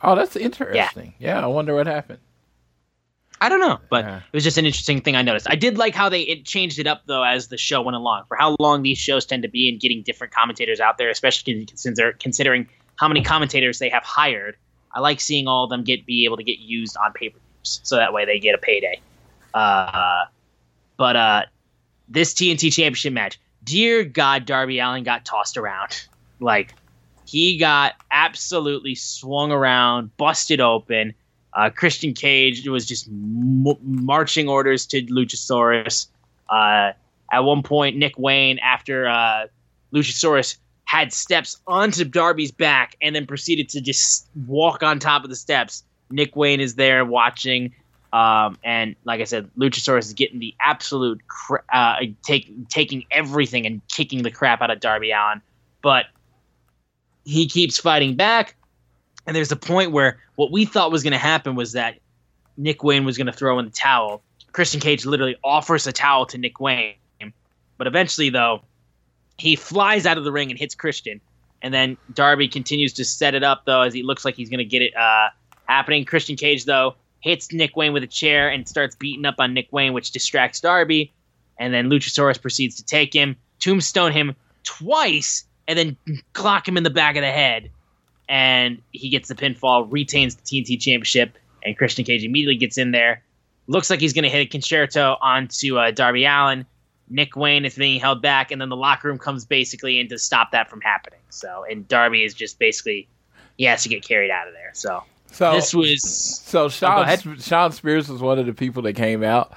Oh, 0.02 0.16
that's 0.16 0.36
interesting. 0.38 1.14
Yeah, 1.20 1.44
I 1.44 1.48
wonder 1.48 1.76
what 1.76 1.86
happened. 1.86 2.20
I 3.42 3.50
don't 3.50 3.60
know, 3.60 3.78
but 3.90 4.06
Yeah. 4.06 4.18
it 4.20 4.34
was 4.34 4.44
just 4.46 4.58
an 4.58 4.66
interesting 4.66 5.02
thing 5.02 5.18
I 5.18 5.22
noticed. 5.22 5.48
I 5.50 5.56
did 5.56 5.78
like 5.78 5.94
how 5.96 6.08
they 6.08 6.22
it 6.22 6.46
changed 6.46 6.80
it 6.80 6.88
up 6.88 7.02
though 7.08 7.24
as 7.24 7.50
the 7.50 7.58
show 7.58 7.82
went 7.82 7.98
along. 7.98 8.24
For 8.30 8.38
how 8.38 8.56
long 8.60 8.84
these 8.84 8.98
shows 8.98 9.26
tend 9.26 9.44
to 9.44 9.50
be 9.50 9.68
and 9.68 9.82
getting 9.82 10.02
different 10.02 10.32
commentators 10.34 10.80
out 10.80 10.98
there, 10.98 11.10
especially 11.10 11.66
consider, 11.66 12.14
considering 12.14 12.70
how 12.96 13.08
many 13.08 13.24
commentators 13.24 13.80
they 13.80 13.90
have 13.90 14.04
hired. 14.04 14.56
I 14.94 15.00
like 15.00 15.20
seeing 15.20 15.48
all 15.48 15.64
of 15.64 15.70
them 15.70 15.84
get 15.84 16.06
be 16.06 16.26
able 16.26 16.38
to 16.38 16.44
get 16.44 16.60
used 16.60 16.96
on 16.98 17.14
pay 17.14 17.30
per 17.30 17.40
views, 17.40 17.80
so 17.84 17.96
that 17.96 18.14
way 18.14 18.26
they 18.26 18.40
get 18.40 18.56
a 18.56 18.60
payday. 18.60 19.02
Uh, 19.54 20.26
but 20.98 21.16
uh, 21.16 21.42
this 22.08 22.34
TNT 22.34 22.72
Championship 22.72 23.14
match, 23.14 23.40
dear 23.64 24.04
God, 24.04 24.46
Darby 24.46 24.80
Allin 24.80 25.04
got 25.04 25.26
tossed 25.26 25.58
around. 25.58 26.08
Like 26.40 26.74
he 27.26 27.58
got 27.58 27.94
absolutely 28.12 28.96
swung 28.96 29.54
around, 29.54 30.16
busted 30.18 30.60
open. 30.60 31.14
Uh, 31.54 31.70
Christian 31.70 32.14
Cage 32.14 32.68
was 32.68 32.86
just 32.86 33.08
m- 33.08 33.78
marching 33.82 34.50
orders 34.50 34.86
to 34.88 35.04
Luchasaurus. 35.04 36.08
Uh, 36.50 36.92
at 37.32 37.40
one 37.40 37.64
point, 37.64 37.96
Nick 37.96 38.18
Wayne, 38.18 38.60
after 38.60 39.08
uh, 39.08 39.48
Luchasaurus 39.94 40.58
had 40.94 41.12
steps 41.12 41.58
onto 41.66 42.04
Darby's 42.04 42.52
back 42.52 42.96
and 43.02 43.16
then 43.16 43.26
proceeded 43.26 43.68
to 43.68 43.82
just 43.82 44.28
walk 44.46 44.84
on 44.84 45.00
top 45.00 45.24
of 45.24 45.32
the 45.32 45.36
steps, 45.36 45.84
Nick 46.12 46.36
Wayne 46.36 46.60
is 46.60 46.76
there 46.76 47.04
watching. 47.04 47.74
Um, 48.14 48.60
and 48.64 48.96
like 49.04 49.20
I 49.20 49.24
said, 49.24 49.50
Luchasaurus 49.58 50.06
is 50.06 50.14
getting 50.14 50.38
the 50.38 50.54
absolute 50.60 51.20
cra- 51.28 51.64
uh, 51.74 51.96
take, 52.22 52.70
taking 52.70 53.06
everything 53.10 53.66
and 53.66 53.82
kicking 53.88 54.22
the 54.22 54.30
crap 54.30 54.62
out 54.62 54.70
of 54.70 54.80
Darby 54.82 55.10
Allin. 55.10 55.42
But 55.82 56.06
he 57.26 57.48
keeps 57.48 57.80
fighting 57.80 58.16
back. 58.16 58.56
And 59.26 59.36
there's 59.36 59.52
a 59.52 59.56
point 59.56 59.94
where 59.94 60.20
what 60.36 60.52
we 60.52 60.64
thought 60.64 60.92
was 60.92 61.02
going 61.02 61.14
to 61.14 61.18
happen 61.18 61.56
was 61.56 61.72
that 61.72 61.96
Nick 62.56 62.84
Wayne 62.84 63.04
was 63.04 63.18
going 63.18 63.26
to 63.26 63.34
throw 63.34 63.58
in 63.58 63.66
the 63.66 63.72
towel. 63.72 64.22
Christian 64.52 64.80
Cage 64.80 65.08
literally 65.08 65.38
offers 65.44 65.88
a 65.88 65.92
towel 65.92 66.28
to 66.28 66.38
Nick 66.38 66.60
Wayne. 66.60 66.94
But 67.80 67.88
eventually, 67.88 68.30
though, 68.30 68.62
he 69.38 69.56
flies 69.56 70.06
out 70.06 70.18
of 70.18 70.24
the 70.24 70.32
ring 70.32 70.50
and 70.50 70.60
hits 70.60 70.76
Christian. 70.76 71.22
And 71.62 71.74
then 71.74 71.98
Darby 72.14 72.48
continues 72.48 72.94
to 72.94 73.06
set 73.06 73.36
it 73.36 73.44
up, 73.44 73.64
though, 73.66 73.82
as 73.82 73.94
he 73.94 74.04
looks 74.04 74.26
like 74.26 74.36
he's 74.36 74.50
going 74.50 74.60
to 74.60 74.66
get 74.66 74.82
it 74.82 74.96
uh, 74.96 75.30
happening. 75.66 76.06
Christian 76.06 76.36
Cage, 76.36 76.66
though, 76.66 76.96
hits 77.22 77.54
Nick 77.54 77.76
Wayne 77.76 77.94
with 77.94 78.04
a 78.04 78.08
chair 78.08 78.50
and 78.50 78.68
starts 78.68 78.96
beating 78.96 79.26
up 79.26 79.36
on 79.40 79.54
Nick 79.54 79.72
Wayne, 79.72 79.94
which 79.94 80.12
distracts 80.12 80.60
Darby. 80.60 81.14
And 81.58 81.74
then 81.74 81.90
Luchasaurus 81.90 82.42
proceeds 82.42 82.76
to 82.76 82.86
take 82.86 83.14
him, 83.14 83.38
tombstone 83.60 84.12
him 84.12 84.36
twice, 84.64 85.46
and 85.68 85.80
then 85.80 85.98
clock 86.34 86.68
him 86.68 86.76
in 86.76 86.84
the 86.84 86.90
back 86.90 87.16
of 87.16 87.22
the 87.22 87.32
head 87.32 87.70
and 88.30 88.82
he 88.92 89.10
gets 89.10 89.28
the 89.28 89.36
pinfall, 89.36 89.88
retains 89.90 90.36
the 90.36 90.42
TNT 90.42 90.80
Championship, 90.80 91.38
and 91.64 91.78
Christian 91.78 92.06
Cage 92.06 92.24
immediately 92.24 92.56
gets 92.56 92.78
in 92.78 92.92
there, 92.92 93.24
looks 93.68 93.90
like 93.90 94.00
he's 94.00 94.14
going 94.14 94.24
to 94.24 94.30
hit 94.30 94.40
a 94.40 94.46
Con-Chair-To 94.46 95.18
onto 95.22 95.78
uh, 95.78 95.92
Darby 95.92 96.26
Allin. 96.26 96.66
Nick 97.10 97.36
Wayne 97.36 97.66
is 97.66 97.76
being 97.76 98.00
held 98.00 98.22
back, 98.22 98.52
and 98.52 98.62
then 98.62 98.70
the 98.70 98.76
locker 98.76 99.08
room 99.08 99.20
comes 99.20 99.46
basically 99.46 100.00
in 100.00 100.08
to 100.10 100.18
stop 100.18 100.52
that 100.52 100.70
from 100.70 100.82
happening. 100.82 101.20
So, 101.30 101.66
and 101.70 101.88
Darby 101.88 102.24
is 102.24 102.34
just 102.34 102.60
basically 102.60 103.08
he 103.58 103.66
has 103.66 103.84
to 103.84 103.90
get 103.90 104.04
carried 104.04 104.32
out 104.32 104.48
of 104.48 104.54
there. 104.54 104.72
So, 104.74 105.04
So 105.32 105.54
this 105.54 105.74
was 105.74 106.02
So 106.02 106.66
oh, 106.66 106.70
Sean, 106.70 107.02
ahead. 107.02 107.24
Shawn 107.42 107.72
Spears 107.72 108.10
was 108.10 108.22
one 108.22 108.40
of 108.40 108.46
the 108.46 108.54
people 108.54 108.84
that 108.84 108.94
came 108.94 109.24
out, 109.24 109.54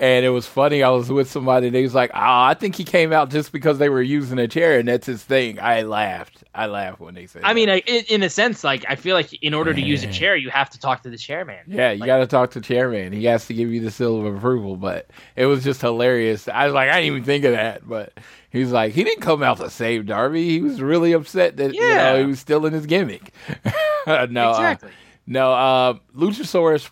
and 0.00 0.24
it 0.24 0.30
was 0.30 0.46
funny. 0.46 0.82
I 0.82 0.88
was 0.88 1.12
with 1.12 1.30
somebody, 1.30 1.66
and 1.66 1.76
he 1.76 1.82
was 1.82 1.94
like, 1.94 2.10
"Oh, 2.14 2.18
I 2.18 2.54
think 2.54 2.74
he 2.74 2.84
came 2.84 3.12
out 3.12 3.28
just 3.28 3.52
because 3.52 3.78
they 3.78 3.90
were 3.90 4.00
using 4.00 4.38
a 4.38 4.48
chair, 4.48 4.78
and 4.78 4.88
that's 4.88 5.06
his 5.06 5.22
thing." 5.22 5.60
I 5.60 5.82
laughed. 5.82 6.42
I 6.54 6.66
laughed 6.66 7.00
when 7.00 7.14
they 7.14 7.26
said. 7.26 7.42
I 7.44 7.48
that. 7.48 7.54
mean, 7.54 7.68
like, 7.68 7.88
in, 7.88 8.22
a 8.22 8.30
sense, 8.30 8.64
like 8.64 8.86
I 8.88 8.96
feel 8.96 9.14
like 9.14 9.30
in 9.42 9.52
order 9.52 9.74
to 9.74 9.80
use 9.80 10.02
a 10.02 10.10
chair, 10.10 10.34
you 10.36 10.48
have 10.48 10.70
to 10.70 10.80
talk 10.80 11.02
to 11.02 11.10
the 11.10 11.18
chairman. 11.18 11.58
yeah, 11.66 11.90
you 11.90 12.00
like- 12.00 12.06
got 12.06 12.18
to 12.18 12.26
talk 12.26 12.52
to 12.52 12.62
chairman. 12.62 13.12
He 13.12 13.26
has 13.26 13.46
to 13.46 13.54
give 13.54 13.70
you 13.70 13.80
the 13.80 13.90
seal 13.90 14.26
of 14.26 14.34
approval. 14.34 14.76
But 14.76 15.10
it 15.36 15.44
was 15.44 15.62
just 15.62 15.82
hilarious. 15.82 16.48
I 16.48 16.64
was 16.64 16.72
like, 16.72 16.88
I 16.88 16.94
didn't 16.94 17.16
even 17.16 17.24
think 17.24 17.44
of 17.44 17.52
that. 17.52 17.86
But 17.86 18.14
he's 18.48 18.72
like, 18.72 18.94
he 18.94 19.04
didn't 19.04 19.22
come 19.22 19.42
out 19.42 19.58
to 19.58 19.68
save 19.68 20.06
Darby. 20.06 20.48
He 20.48 20.62
was 20.62 20.80
really 20.80 21.12
upset 21.12 21.58
that 21.58 21.74
you 21.74 21.80
know 21.80 22.20
he 22.20 22.24
was 22.24 22.40
still 22.40 22.64
in 22.64 22.72
his 22.72 22.86
gimmick. 22.86 23.34
no, 24.06 24.14
uh, 24.14 24.24
exactly. 24.24 24.92
No, 25.26 25.52
uh, 25.52 25.94
Luchasaurus, 26.16 26.90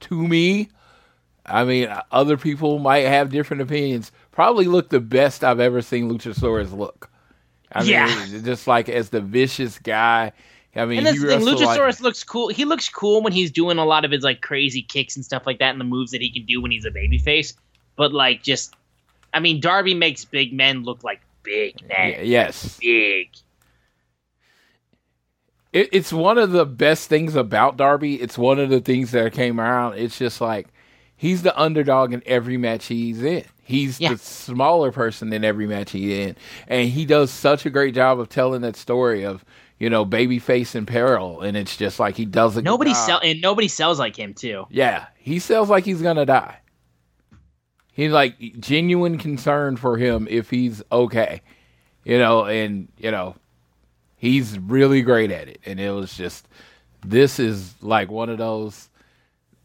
to 0.00 0.26
me, 0.26 0.70
I 1.46 1.64
mean, 1.64 1.88
other 2.10 2.36
people 2.36 2.78
might 2.78 3.04
have 3.06 3.30
different 3.30 3.62
opinions. 3.62 4.10
Probably 4.32 4.66
look 4.66 4.90
the 4.90 5.00
best 5.00 5.44
I've 5.44 5.60
ever 5.60 5.80
seen 5.80 6.10
Luchasaurus 6.10 6.76
look. 6.76 7.10
I 7.72 7.82
mean, 7.82 7.90
Yeah. 7.90 8.26
just 8.44 8.66
like 8.66 8.88
as 8.88 9.10
the 9.10 9.20
vicious 9.20 9.78
guy. 9.78 10.32
I 10.74 10.84
mean, 10.84 10.98
and 10.98 11.06
that's 11.06 11.20
the 11.20 11.26
thing. 11.28 11.38
wrestled 11.44 11.60
like- 11.62 11.78
Luchasaurus 11.80 12.00
looks 12.00 12.22
cool. 12.24 12.48
He 12.48 12.64
looks 12.64 12.88
cool 12.88 13.22
when 13.22 13.32
he's 13.32 13.50
doing 13.50 13.78
a 13.78 13.84
lot 13.84 14.04
of 14.04 14.10
his 14.10 14.22
like 14.24 14.40
crazy 14.42 14.82
kicks 14.82 15.16
and 15.16 15.24
stuff 15.24 15.46
like 15.46 15.58
that, 15.60 15.70
and 15.70 15.80
the 15.80 15.84
moves 15.84 16.10
that 16.10 16.20
he 16.20 16.30
can 16.30 16.44
do 16.44 16.60
when 16.60 16.70
he's 16.70 16.84
a 16.84 16.90
babyface. 16.90 17.54
But 17.96 18.12
like, 18.12 18.42
just, 18.42 18.74
I 19.32 19.40
mean, 19.40 19.60
Darby 19.60 19.94
makes 19.94 20.24
big 20.26 20.52
men 20.52 20.82
look 20.82 21.02
like 21.02 21.22
big 21.42 21.80
men. 21.88 22.10
Yeah, 22.10 22.20
yes, 22.22 22.76
Big. 22.78 23.30
it, 25.72 25.88
it's 25.92 26.12
one 26.12 26.36
of 26.38 26.50
the 26.50 26.66
best 26.66 27.08
things 27.08 27.34
about 27.34 27.76
Darby. 27.76 28.20
It's 28.20 28.36
one 28.36 28.58
of 28.58 28.68
the 28.68 28.80
things 28.80 29.12
that 29.12 29.32
came 29.32 29.60
around. 29.60 29.94
It's 29.98 30.18
just 30.18 30.40
like 30.40 30.68
he's 31.16 31.42
the 31.42 31.58
underdog 31.60 32.12
in 32.12 32.22
every 32.26 32.56
match 32.56 32.86
he's 32.86 33.22
in. 33.22 33.44
He's 33.62 33.98
Yeah. 34.00 34.10
the 34.12 34.18
smaller 34.18 34.92
person 34.92 35.32
in 35.32 35.44
every 35.44 35.66
match 35.66 35.90
he's 35.92 36.10
in, 36.28 36.36
and 36.68 36.88
he 36.88 37.04
does 37.04 37.30
such 37.30 37.66
a 37.66 37.70
great 37.70 37.94
job 37.94 38.20
of 38.20 38.28
telling 38.28 38.60
that 38.62 38.76
story 38.76 39.24
of 39.24 39.44
you 39.78 39.90
know 39.90 40.06
babyface 40.06 40.74
in 40.74 40.86
peril, 40.86 41.40
and 41.42 41.56
it's 41.56 41.76
just 41.76 41.98
like 41.98 42.16
he 42.16 42.24
does 42.24 42.56
it. 42.56 42.62
Nobody 42.62 42.94
sell 42.94 43.20
and 43.22 43.40
nobody 43.40 43.68
sells 43.68 43.98
like 43.98 44.16
him 44.16 44.34
too. 44.34 44.66
Yeah, 44.70 45.06
he 45.18 45.38
sells 45.40 45.68
like 45.68 45.84
he's 45.84 46.00
gonna 46.02 46.24
die. 46.26 46.58
He's 47.92 48.12
like 48.12 48.38
genuine 48.60 49.18
concern 49.18 49.76
for 49.76 49.96
him 49.96 50.28
if 50.30 50.50
he's 50.50 50.82
okay, 50.92 51.40
you 52.04 52.18
know, 52.18 52.44
and 52.44 52.88
you 52.98 53.10
know, 53.10 53.34
he's 54.16 54.58
really 54.58 55.02
great 55.02 55.30
at 55.30 55.48
it. 55.48 55.60
And 55.64 55.80
it 55.80 55.90
was 55.90 56.14
just, 56.14 56.46
this 57.04 57.38
is 57.38 57.74
like 57.82 58.10
one 58.10 58.28
of 58.28 58.38
those. 58.38 58.88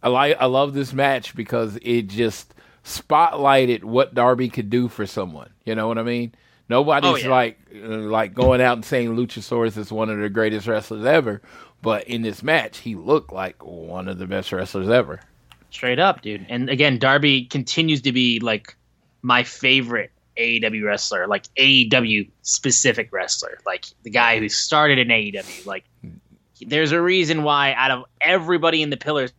I 0.04 0.10
like, 0.10 0.38
I 0.40 0.46
love 0.46 0.74
this 0.74 0.94
match 0.94 1.36
because 1.36 1.78
it 1.82 2.04
just 2.08 2.54
spotlighted 2.84 3.84
what 3.84 4.14
Darby 4.14 4.50
could 4.50 4.70
do 4.70 4.88
for 4.88 5.06
someone. 5.06 5.50
You 5.66 5.76
know 5.76 5.88
what 5.88 5.98
I 5.98 6.04
mean? 6.04 6.34
Nobody's 6.70 7.10
Oh, 7.10 7.16
yeah. 7.18 7.30
like 7.30 7.60
uh, 7.76 7.80
like 7.88 8.34
going 8.34 8.62
out 8.62 8.78
and 8.78 8.86
saying 8.86 9.16
Luchasaurus 9.16 9.78
is 9.78 9.92
one 9.92 10.10
of 10.10 10.20
the 10.20 10.30
greatest 10.30 10.68
wrestlers 10.68 11.06
ever, 11.06 11.42
but 11.82 12.06
in 12.08 12.22
this 12.22 12.42
match, 12.42 12.78
he 12.80 12.96
looked 12.96 13.34
like 13.34 13.64
one 13.64 14.08
of 14.08 14.18
the 14.18 14.26
best 14.26 14.52
wrestlers 14.52 14.88
ever. 14.90 15.20
Straight 15.70 16.00
up, 16.00 16.22
dude. 16.22 16.46
And 16.50 16.70
again, 16.70 16.98
Darby 16.98 17.46
continues 17.46 18.02
to 18.04 18.12
be 18.12 18.40
like 18.40 18.76
my 19.22 19.44
favorite 19.44 20.12
AEW 20.38 20.84
wrestler, 20.86 21.28
like 21.28 21.44
AEW 21.56 22.30
specific 22.42 23.10
wrestler, 23.12 23.60
like 23.66 23.86
the 24.04 24.10
guy 24.10 24.40
who 24.40 24.48
started 24.50 24.98
in 24.98 25.10
AEW. 25.10 25.66
Like, 25.66 25.84
there's 26.62 26.92
a 26.94 27.02
reason 27.02 27.44
why 27.44 27.74
out 27.74 27.92
of 27.92 28.06
everybody 28.22 28.82
in 28.82 28.90
the 28.90 28.98
pillars, 28.98 29.34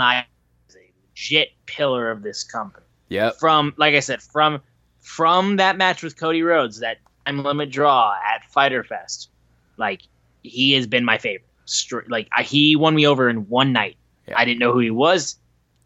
I 0.00 0.24
is 0.68 0.76
a 0.76 0.90
legit 1.10 1.48
pillar 1.66 2.10
of 2.10 2.22
this 2.22 2.42
company. 2.44 2.86
Yep. 3.08 3.36
From 3.38 3.74
like 3.76 3.94
I 3.94 4.00
said, 4.00 4.22
from 4.22 4.60
from 5.00 5.56
that 5.56 5.76
match 5.76 6.02
with 6.02 6.16
Cody 6.18 6.42
Rhodes, 6.42 6.78
that 6.80 6.98
time 7.26 7.42
limit 7.42 7.70
draw 7.70 8.14
at 8.34 8.44
Fyter 8.50 8.84
Fest, 8.84 9.28
like 9.76 10.02
he 10.42 10.72
has 10.72 10.86
been 10.86 11.04
my 11.04 11.18
favorite. 11.18 11.48
Str- 11.66 12.00
Like 12.08 12.28
I, 12.36 12.42
he 12.42 12.74
won 12.76 12.94
me 12.94 13.06
over 13.06 13.28
in 13.28 13.48
one 13.48 13.72
night. 13.72 13.96
Yeah. 14.26 14.34
I 14.38 14.44
didn't 14.44 14.60
know 14.60 14.72
who 14.72 14.78
he 14.78 14.90
was. 14.90 15.36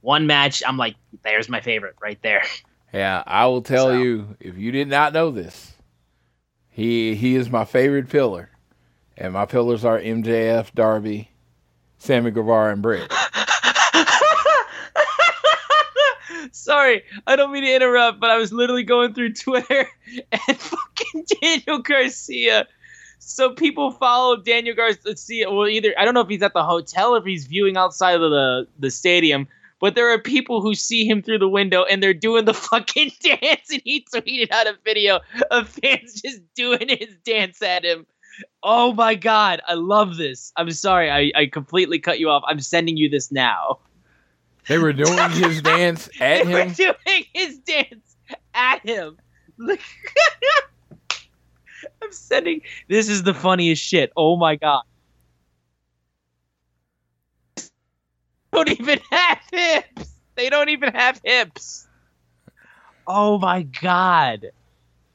One 0.02 0.26
match, 0.26 0.62
I'm 0.66 0.76
like, 0.76 0.94
there's 1.24 1.48
my 1.48 1.60
favorite 1.60 1.96
right 2.00 2.20
there. 2.22 2.44
Yeah, 2.92 3.24
I 3.26 3.46
will 3.46 3.62
tell 3.62 3.86
So- 3.88 3.98
you 3.98 4.36
if 4.38 4.56
you 4.56 4.70
did 4.70 4.88
not 4.88 5.12
know 5.12 5.30
this, 5.30 5.72
he 6.70 7.14
he 7.16 7.34
is 7.34 7.50
my 7.50 7.64
favorite 7.64 8.08
pillar, 8.08 8.50
and 9.18 9.32
my 9.32 9.44
pillars 9.46 9.84
are 9.84 9.98
MJF, 9.98 10.72
Darby, 10.74 11.30
Sammy 11.98 12.30
Guevara, 12.30 12.72
and 12.72 12.80
Britt. 12.82 13.10
Sorry, 16.66 17.04
I 17.28 17.36
don't 17.36 17.52
mean 17.52 17.62
to 17.62 17.72
interrupt, 17.72 18.18
but 18.18 18.28
I 18.28 18.38
was 18.38 18.52
literally 18.52 18.82
going 18.82 19.14
through 19.14 19.34
Twitter 19.34 19.88
and 20.32 20.58
fucking 20.58 21.24
Daniel 21.40 21.78
Garcia. 21.78 22.66
So 23.20 23.50
people 23.50 23.92
follow 23.92 24.36
Daniel 24.36 24.74
Garcia. 24.74 25.48
Well, 25.48 25.68
either 25.68 25.94
I 25.96 26.04
don't 26.04 26.12
know 26.12 26.22
if 26.22 26.28
he's 26.28 26.42
at 26.42 26.54
the 26.54 26.64
hotel 26.64 27.14
or 27.14 27.18
if 27.18 27.24
he's 27.24 27.46
viewing 27.46 27.76
outside 27.76 28.14
of 28.14 28.32
the 28.32 28.66
the 28.80 28.90
stadium. 28.90 29.46
But 29.80 29.94
there 29.94 30.12
are 30.12 30.18
people 30.18 30.60
who 30.60 30.74
see 30.74 31.06
him 31.06 31.22
through 31.22 31.38
the 31.38 31.48
window 31.48 31.84
and 31.84 32.02
they're 32.02 32.12
doing 32.12 32.46
the 32.46 32.54
fucking 32.68 33.12
dance, 33.22 33.70
and 33.70 33.82
he 33.84 34.04
tweeted 34.12 34.50
out 34.50 34.66
a 34.66 34.74
video 34.84 35.20
of 35.52 35.68
fans 35.68 36.20
just 36.20 36.40
doing 36.56 36.88
his 36.88 37.14
dance 37.24 37.62
at 37.62 37.84
him. 37.84 38.06
Oh 38.64 38.92
my 38.92 39.14
god, 39.14 39.60
I 39.68 39.74
love 39.74 40.16
this. 40.16 40.52
I'm 40.56 40.72
sorry, 40.72 41.12
I, 41.12 41.30
I 41.40 41.46
completely 41.46 42.00
cut 42.00 42.18
you 42.18 42.28
off. 42.28 42.42
I'm 42.48 42.58
sending 42.58 42.96
you 42.96 43.08
this 43.08 43.30
now. 43.30 43.78
They 44.68 44.78
were 44.78 44.92
doing 44.92 45.30
his 45.30 45.62
dance 45.62 46.08
at 46.20 46.44
They 46.44 46.52
were 46.52 46.60
him. 46.64 46.72
doing 46.72 47.24
his 47.32 47.58
dance 47.58 48.16
at 48.54 48.84
him. 48.86 49.16
Look. 49.58 49.80
I'm 52.02 52.12
sending. 52.12 52.62
This 52.88 53.08
is 53.08 53.22
the 53.22 53.34
funniest 53.34 53.82
shit. 53.82 54.12
Oh 54.16 54.36
my 54.36 54.56
god. 54.56 54.82
Don't 58.52 58.68
even 58.80 58.98
have 59.10 59.38
hips. 59.52 60.12
They 60.34 60.50
don't 60.50 60.68
even 60.68 60.92
have 60.94 61.20
hips. 61.24 61.86
Oh 63.06 63.38
my 63.38 63.62
god. 63.62 64.46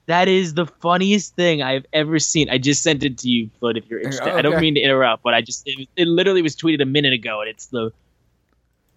That 0.05 0.27
is 0.27 0.53
the 0.55 0.65
funniest 0.65 1.35
thing 1.35 1.61
I've 1.61 1.85
ever 1.93 2.19
seen. 2.19 2.49
I 2.49 2.57
just 2.57 2.83
sent 2.83 3.03
it 3.03 3.17
to 3.19 3.29
you, 3.29 3.49
Floyd, 3.59 3.77
if 3.77 3.89
you're 3.89 3.99
interested. 3.99 4.33
I 4.33 4.41
don't 4.41 4.59
mean 4.59 4.75
to 4.75 4.81
interrupt, 4.81 5.23
but 5.23 5.33
I 5.33 5.41
just 5.41 5.63
it, 5.65 5.87
it 5.95 6.07
literally 6.07 6.41
was 6.41 6.55
tweeted 6.55 6.81
a 6.81 6.85
minute 6.85 7.13
ago, 7.13 7.41
and 7.41 7.49
it's 7.49 7.67
the 7.67 7.91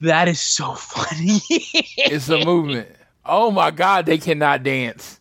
that 0.01 0.28
is 0.28 0.40
so 0.40 0.74
funny. 0.74 1.40
It's 1.51 2.28
a 2.28 2.45
movement. 2.45 2.88
Oh 3.24 3.51
my 3.51 3.70
God, 3.70 4.07
they 4.07 4.18
cannot 4.18 4.62
dance. 4.62 5.20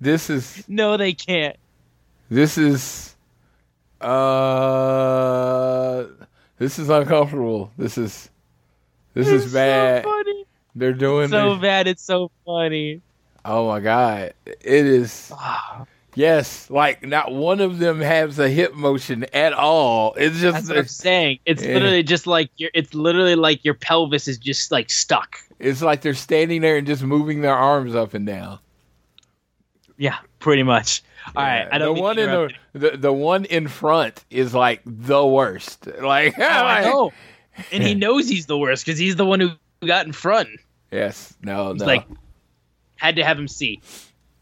This 0.00 0.28
is 0.28 0.64
no, 0.68 0.96
they 0.96 1.12
can't. 1.14 1.56
this 2.28 2.58
is 2.58 3.14
uh 4.00 6.04
this 6.58 6.78
is 6.78 6.88
uncomfortable. 6.90 7.70
This 7.78 7.96
is 7.96 8.28
this 9.14 9.28
It's 9.28 9.46
is 9.46 9.52
bad. 9.52 10.04
So 10.04 10.10
funny. 10.10 10.44
They're 10.74 10.92
doing 10.92 11.28
So 11.28 11.54
this- 11.54 11.62
bad. 11.62 11.86
It's 11.86 12.02
so 12.02 12.30
funny. 12.44 13.00
Oh 13.44 13.68
my 13.68 13.80
god. 13.80 14.34
It 14.46 14.86
is 14.86 15.30
Ah, 15.34 15.86
yes, 16.14 16.68
like 16.70 17.02
not 17.06 17.32
one 17.32 17.60
of 17.60 17.78
them 17.78 18.00
has 18.00 18.38
a 18.38 18.48
hip 18.48 18.74
motion 18.74 19.24
at 19.32 19.52
all. 19.52 20.14
It's 20.14 20.38
just 20.40 20.54
That's 20.54 20.68
what 20.68 20.78
I'm 20.78 20.86
saying. 20.88 21.38
It's 21.46 21.62
Yeah. 21.62 21.74
literally 21.74 22.02
just 22.02 22.26
like 22.26 22.50
your. 22.56 22.70
It's 22.74 22.94
literally 22.94 23.34
like 23.36 23.64
your 23.64 23.74
pelvis 23.74 24.28
is 24.28 24.38
just 24.38 24.70
like 24.72 24.90
stuck. 24.90 25.36
it's 25.58 25.82
like 25.82 26.00
they're 26.02 26.14
standing 26.14 26.60
there 26.60 26.76
and 26.76 26.86
just 26.86 27.02
moving 27.02 27.40
their 27.40 27.54
arms 27.54 27.94
up 27.94 28.14
and 28.14 28.26
down. 28.26 28.58
Yeah, 29.96 30.18
pretty 30.40 30.62
much. 30.64 31.02
All 31.36 31.42
right. 31.42 31.60
Yeah. 31.60 31.68
I 31.72 31.78
don't 31.78 31.94
the 31.96 32.02
one 32.02 32.18
in 32.18 32.28
the, 32.30 32.50
the 32.90 32.96
the 32.96 33.12
one 33.12 33.44
in 33.44 33.68
front 33.68 34.24
is 34.30 34.54
like 34.54 34.82
the 34.84 35.24
worst. 35.24 35.86
Like. 36.02 36.34
Oh, 36.38 36.42
I 36.44 36.82
know. 36.82 37.12
And 37.70 37.82
he 37.82 37.94
knows 38.04 38.28
he's 38.28 38.46
the 38.46 38.58
worst 38.58 38.84
because 38.84 38.98
he's 38.98 39.16
the 39.16 39.24
one 39.24 39.40
who 39.40 39.50
got 39.86 40.06
in 40.06 40.12
front. 40.12 40.48
Yes. 40.90 41.34
No, 41.42 41.72
He's 41.72 41.80
no. 41.80 41.86
like, 41.86 42.06
had 42.96 43.16
to 43.16 43.24
have 43.24 43.38
him 43.38 43.48
see. 43.48 43.80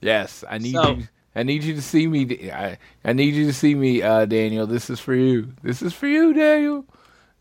yes. 0.01 0.45
I 0.49 0.59
need 0.59 0.73
So- 0.75 0.97
you 0.97 1.09
I 1.35 1.43
need 1.43 1.64
you 1.64 1.74
to 1.74 1.83
see 1.83 2.07
me 2.07 2.51
I, 2.51 2.78
I 3.05 3.12
need 3.12 3.35
you 3.35 3.47
to 3.47 3.53
see 3.53 3.74
me, 3.74 4.03
uh, 4.03 4.26
Daniel. 4.26 4.66
This 4.66 4.91
is 4.91 5.01
for 5.01 5.14
you. 5.14 5.53
This 5.62 5.83
is 5.83 5.93
for 5.93 6.07
you, 6.07 6.35
Daniel. 6.35 6.85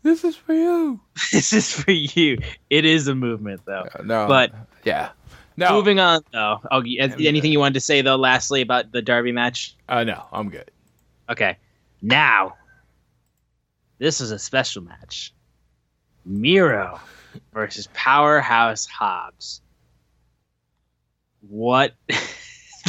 This 0.02 0.24
is 0.24 0.34
for 0.34 0.54
you. 0.54 1.00
this 1.32 1.52
is 1.52 1.72
for 1.72 1.92
you. 1.92 2.38
It 2.70 2.84
is 2.84 3.08
a 3.08 3.14
movement, 3.14 3.62
though. 3.64 3.84
No. 4.04 4.26
But 4.26 4.52
yeah. 4.84 5.10
No. 5.56 5.72
moving 5.72 6.00
on, 6.00 6.22
though. 6.32 6.60
Oh, 6.70 6.82
anything 6.98 7.52
you 7.52 7.58
wanted 7.58 7.74
to 7.74 7.80
say, 7.80 8.00
though, 8.00 8.16
lastly, 8.16 8.62
about 8.62 8.90
the 8.90 9.02
Darby 9.02 9.32
match? 9.32 9.76
Uh, 9.88 10.02
no, 10.02 10.24
I'm 10.32 10.48
good. 10.48 10.70
Okay. 11.28 11.58
Now, 12.00 12.56
this 13.98 14.20
is 14.20 14.30
a 14.30 14.38
special 14.38 14.82
match. 14.82 15.34
Miro 16.24 16.98
versus 17.52 17.88
Powerhouse 17.92 18.86
Hobbs. 18.86 19.60
What? 21.42 21.92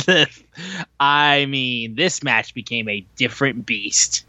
I 0.99 1.45
mean, 1.45 1.95
this 1.95 2.23
match 2.23 2.53
became 2.53 2.87
a 2.89 3.05
different 3.15 3.65
beast. 3.65 4.25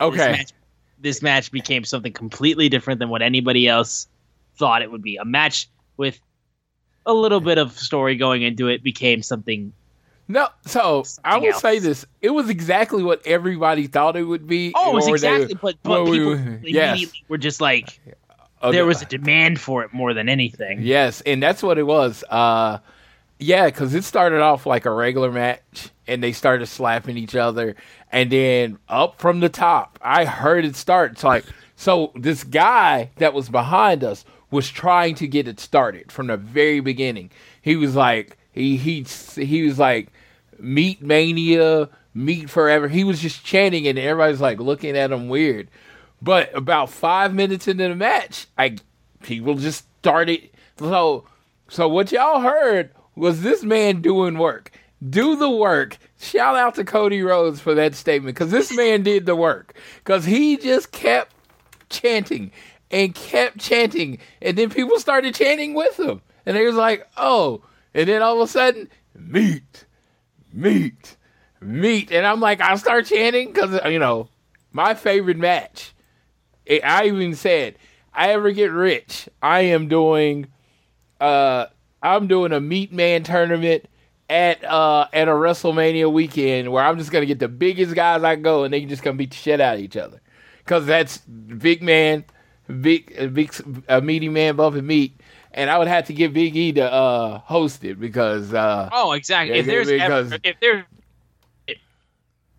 Okay. 0.00 0.16
This 0.16 0.26
match, 0.38 0.52
this 1.00 1.22
match 1.22 1.50
became 1.52 1.84
something 1.84 2.12
completely 2.12 2.68
different 2.68 3.00
than 3.00 3.08
what 3.08 3.22
anybody 3.22 3.68
else 3.68 4.08
thought 4.56 4.82
it 4.82 4.90
would 4.90 5.02
be. 5.02 5.16
A 5.16 5.24
match 5.24 5.68
with 5.96 6.18
a 7.04 7.14
little 7.14 7.40
bit 7.40 7.58
of 7.58 7.78
story 7.78 8.16
going 8.16 8.42
into 8.42 8.68
it 8.68 8.82
became 8.82 9.22
something. 9.22 9.72
No, 10.28 10.48
so 10.66 11.04
I 11.24 11.38
will 11.38 11.52
else. 11.52 11.62
say 11.62 11.78
this: 11.78 12.04
it 12.20 12.30
was 12.30 12.48
exactly 12.50 13.04
what 13.04 13.24
everybody 13.24 13.86
thought 13.86 14.16
it 14.16 14.24
would 14.24 14.48
be. 14.48 14.72
Oh, 14.74 14.90
it 14.90 14.94
was 14.94 15.06
they- 15.06 15.12
exactly, 15.12 15.54
but, 15.54 15.76
but 15.84 15.90
well, 15.90 16.04
we- 16.04 16.18
people 16.18 16.58
yes. 16.68 17.12
were 17.28 17.38
just 17.38 17.60
like, 17.60 18.00
Okay. 18.62 18.72
there 18.72 18.86
was 18.86 19.02
a 19.02 19.04
demand 19.04 19.60
for 19.60 19.84
it 19.84 19.92
more 19.92 20.14
than 20.14 20.28
anything. 20.28 20.80
Yes, 20.82 21.20
and 21.20 21.40
that's 21.42 21.62
what 21.62 21.78
it 21.78 21.84
was. 21.84 22.24
Uh, 22.28 22.78
yeah, 23.38 23.66
because 23.66 23.94
it 23.94 24.04
started 24.04 24.40
off 24.40 24.66
like 24.66 24.86
a 24.86 24.90
regular 24.90 25.30
match, 25.30 25.90
and 26.06 26.22
they 26.22 26.32
started 26.32 26.66
slapping 26.66 27.16
each 27.16 27.36
other, 27.36 27.76
and 28.10 28.30
then 28.30 28.78
up 28.88 29.20
from 29.20 29.40
the 29.40 29.48
top, 29.48 29.98
I 30.02 30.24
heard 30.24 30.64
it 30.64 30.76
start. 30.76 31.12
It's 31.12 31.24
like 31.24 31.44
so 31.76 32.12
this 32.14 32.42
guy 32.42 33.10
that 33.16 33.34
was 33.34 33.48
behind 33.48 34.02
us 34.02 34.24
was 34.50 34.68
trying 34.68 35.14
to 35.16 35.28
get 35.28 35.48
it 35.48 35.60
started 35.60 36.10
from 36.10 36.28
the 36.28 36.36
very 36.36 36.80
beginning. 36.80 37.30
He 37.60 37.76
was 37.76 37.94
like 37.94 38.38
he 38.52 38.76
he 38.76 39.02
he 39.02 39.62
was 39.64 39.78
like 39.78 40.08
meat 40.58 41.02
mania, 41.02 41.90
meat 42.14 42.48
forever. 42.48 42.88
He 42.88 43.04
was 43.04 43.20
just 43.20 43.44
chanting, 43.44 43.86
and 43.86 43.98
everybody's 43.98 44.40
like 44.40 44.58
looking 44.58 44.96
at 44.96 45.12
him 45.12 45.28
weird. 45.28 45.68
But 46.22 46.56
about 46.56 46.88
five 46.88 47.34
minutes 47.34 47.68
into 47.68 47.86
the 47.86 47.94
match, 47.94 48.46
I 48.56 48.76
people 49.22 49.54
just 49.56 49.84
started. 49.98 50.48
So, 50.78 51.24
so 51.68 51.88
what 51.88 52.12
y'all 52.12 52.40
heard 52.40 52.90
was 53.16 53.42
this 53.42 53.64
man 53.64 54.00
doing 54.02 54.38
work. 54.38 54.70
Do 55.06 55.36
the 55.36 55.50
work. 55.50 55.98
Shout 56.20 56.56
out 56.56 56.74
to 56.76 56.84
Cody 56.84 57.22
Rhodes 57.22 57.60
for 57.60 57.74
that 57.74 57.94
statement 57.94 58.34
because 58.36 58.50
this 58.50 58.74
man 58.74 59.02
did 59.02 59.26
the 59.26 59.36
work 59.36 59.74
because 59.96 60.24
he 60.24 60.56
just 60.56 60.92
kept 60.92 61.34
chanting 61.90 62.50
and 62.90 63.14
kept 63.14 63.58
chanting, 63.58 64.18
and 64.40 64.56
then 64.56 64.70
people 64.70 64.98
started 65.00 65.34
chanting 65.34 65.74
with 65.74 65.98
him, 65.98 66.22
and 66.46 66.56
they 66.56 66.64
was 66.64 66.76
like, 66.76 67.06
"Oh!" 67.16 67.62
And 67.94 68.08
then 68.08 68.22
all 68.22 68.40
of 68.40 68.48
a 68.48 68.50
sudden, 68.50 68.88
meat, 69.14 69.86
meat, 70.52 71.16
meat, 71.60 72.10
and 72.12 72.26
I'm 72.26 72.40
like, 72.40 72.60
I 72.60 72.76
start 72.76 73.06
chanting 73.06 73.52
because 73.52 73.78
you 73.90 73.98
know 73.98 74.28
my 74.72 74.94
favorite 74.94 75.38
match. 75.38 75.92
I- 76.70 76.80
I 76.84 77.04
even 77.06 77.34
said, 77.34 77.76
I 78.14 78.30
ever 78.30 78.50
get 78.52 78.70
rich, 78.72 79.28
I 79.42 79.60
am 79.60 79.88
doing, 79.88 80.46
uh, 81.20 81.66
I'm 82.06 82.26
doing 82.28 82.52
a 82.52 82.60
meat 82.60 82.92
man 82.92 83.22
tournament 83.24 83.86
at 84.28 84.64
uh 84.64 85.06
at 85.12 85.28
a 85.28 85.32
WrestleMania 85.32 86.10
weekend 86.12 86.72
where 86.72 86.84
I'm 86.84 86.98
just 86.98 87.10
gonna 87.10 87.26
get 87.26 87.38
the 87.38 87.48
biggest 87.48 87.94
guys 87.94 88.22
I 88.22 88.36
go 88.36 88.64
and 88.64 88.72
they 88.72 88.84
just 88.84 89.02
gonna 89.02 89.16
beat 89.16 89.30
the 89.30 89.36
shit 89.36 89.60
out 89.60 89.76
of 89.76 89.80
each 89.80 89.96
other, 89.96 90.20
cause 90.66 90.86
that's 90.86 91.18
big 91.18 91.82
man, 91.82 92.24
big 92.80 93.14
a 93.18 93.28
big 93.28 93.52
a 93.88 94.00
meaty 94.00 94.28
man 94.28 94.56
bumping 94.56 94.86
meat. 94.86 95.20
And 95.52 95.70
I 95.70 95.78
would 95.78 95.88
have 95.88 96.06
to 96.08 96.12
get 96.12 96.34
Big 96.34 96.54
E 96.54 96.72
to 96.72 96.82
uh, 96.92 97.38
host 97.38 97.82
it 97.82 97.98
because 97.98 98.52
uh, 98.52 98.90
Oh, 98.92 99.12
exactly. 99.12 99.56
If 99.58 99.64
there's 99.64 99.88
because- 99.88 100.32
ever, 100.32 100.40
if 100.44 100.56
there's 100.60 100.84
if 101.66 101.78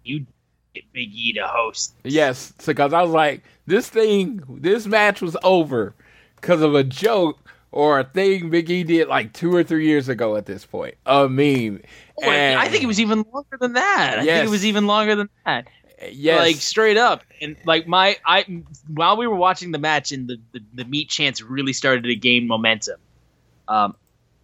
you 0.04 0.26
get 0.74 0.84
Big 0.93 1.14
E 1.14 1.34
to 1.34 1.45
host, 1.45 1.93
Yes, 2.04 2.54
because 2.66 2.93
I 2.93 3.04
was 3.04 3.12
like, 3.12 3.43
this 3.68 3.88
thing, 3.88 4.41
this 4.50 4.88
match 4.88 5.22
was 5.22 5.38
over 5.43 5.93
because 6.38 6.64
of 6.64 6.74
a 6.74 6.84
joke 6.84 7.38
or 7.72 7.99
a 7.99 8.03
thing 8.03 8.49
Big 8.49 8.70
E 8.70 8.84
did 8.84 9.07
like 9.07 9.34
two 9.34 9.53
or 9.53 9.63
three 9.63 9.86
years 9.88 10.09
ago 10.09 10.36
at 10.36 10.45
this 10.45 10.65
point. 10.65 10.95
A 11.05 11.28
meme. 11.30 11.82
Oh, 12.22 12.30
And- 12.30 12.59
I 12.59 12.68
think 12.70 12.84
it 12.84 12.88
was 12.88 12.99
even 12.99 13.24
longer 13.34 13.57
than 13.59 13.74
that. 13.74 14.09
I 14.13 14.15
think 14.18 14.26
Yes. 14.28 14.47
it 14.47 14.49
was 14.49 14.65
even 14.65 14.88
longer 14.88 15.15
than 15.15 15.30
that. 15.45 15.68
yes, 16.11 16.39
Like 16.39 16.55
straight 16.57 16.97
up, 16.97 17.24
and 17.41 17.55
like 17.65 17.88
my 17.88 18.18
I 18.26 18.45
while 18.88 19.18
we 19.18 19.28
were 19.28 19.36
watching 19.36 19.72
the 19.72 19.80
match 19.80 20.11
and 20.11 20.28
the 20.28 20.38
the, 20.53 20.59
the 20.76 20.86
meat 20.86 21.09
chance 21.09 21.41
really 21.41 21.74
started 21.74 22.03
to 22.05 22.15
gain 22.15 22.47
momentum. 22.47 22.99
Um, 23.68 23.95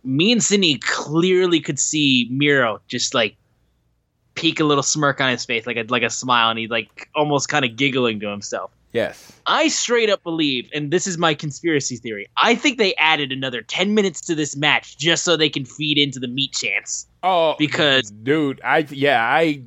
me 0.04 0.32
and 0.32 0.44
Sydney 0.44 0.78
clearly 0.80 1.62
could 1.62 1.80
see 1.80 2.28
Miro 2.30 2.82
just 2.88 3.14
like 3.14 3.36
peek 4.36 4.60
a 4.60 4.64
little 4.64 4.84
smirk 4.84 5.22
on 5.22 5.30
his 5.30 5.46
face, 5.46 5.66
like 5.68 5.78
a 5.78 5.84
like 5.88 6.04
a 6.04 6.10
smile, 6.10 6.50
and 6.50 6.58
he's 6.60 6.70
like 6.72 7.08
almost 7.16 7.50
kind 7.50 7.64
of 7.64 7.76
giggling 7.76 8.20
to 8.22 8.28
himself. 8.28 8.72
Yes. 8.94 9.32
I 9.46 9.68
straight 9.68 10.10
up 10.10 10.24
believe, 10.24 10.70
and 10.74 10.90
this 10.92 11.06
is 11.08 11.18
my 11.18 11.34
conspiracy 11.34 11.98
theory. 11.98 12.28
I 12.38 12.56
think 12.56 12.78
they 12.78 12.96
added 12.96 13.32
another 13.32 13.62
ten 13.62 13.94
minutes 13.94 14.22
to 14.22 14.36
this 14.36 14.56
match 14.56 14.98
just 14.98 15.24
so 15.26 15.36
they 15.36 15.50
can 15.50 15.66
feed 15.66 15.98
into 15.98 16.20
the 16.20 16.28
meat 16.28 16.54
chance. 16.54 17.06
Oh, 17.24 17.56
Because- 17.60 18.10
dude, 18.12 18.62
I 18.64 18.80
yeah, 18.90 19.22
I 19.24 19.64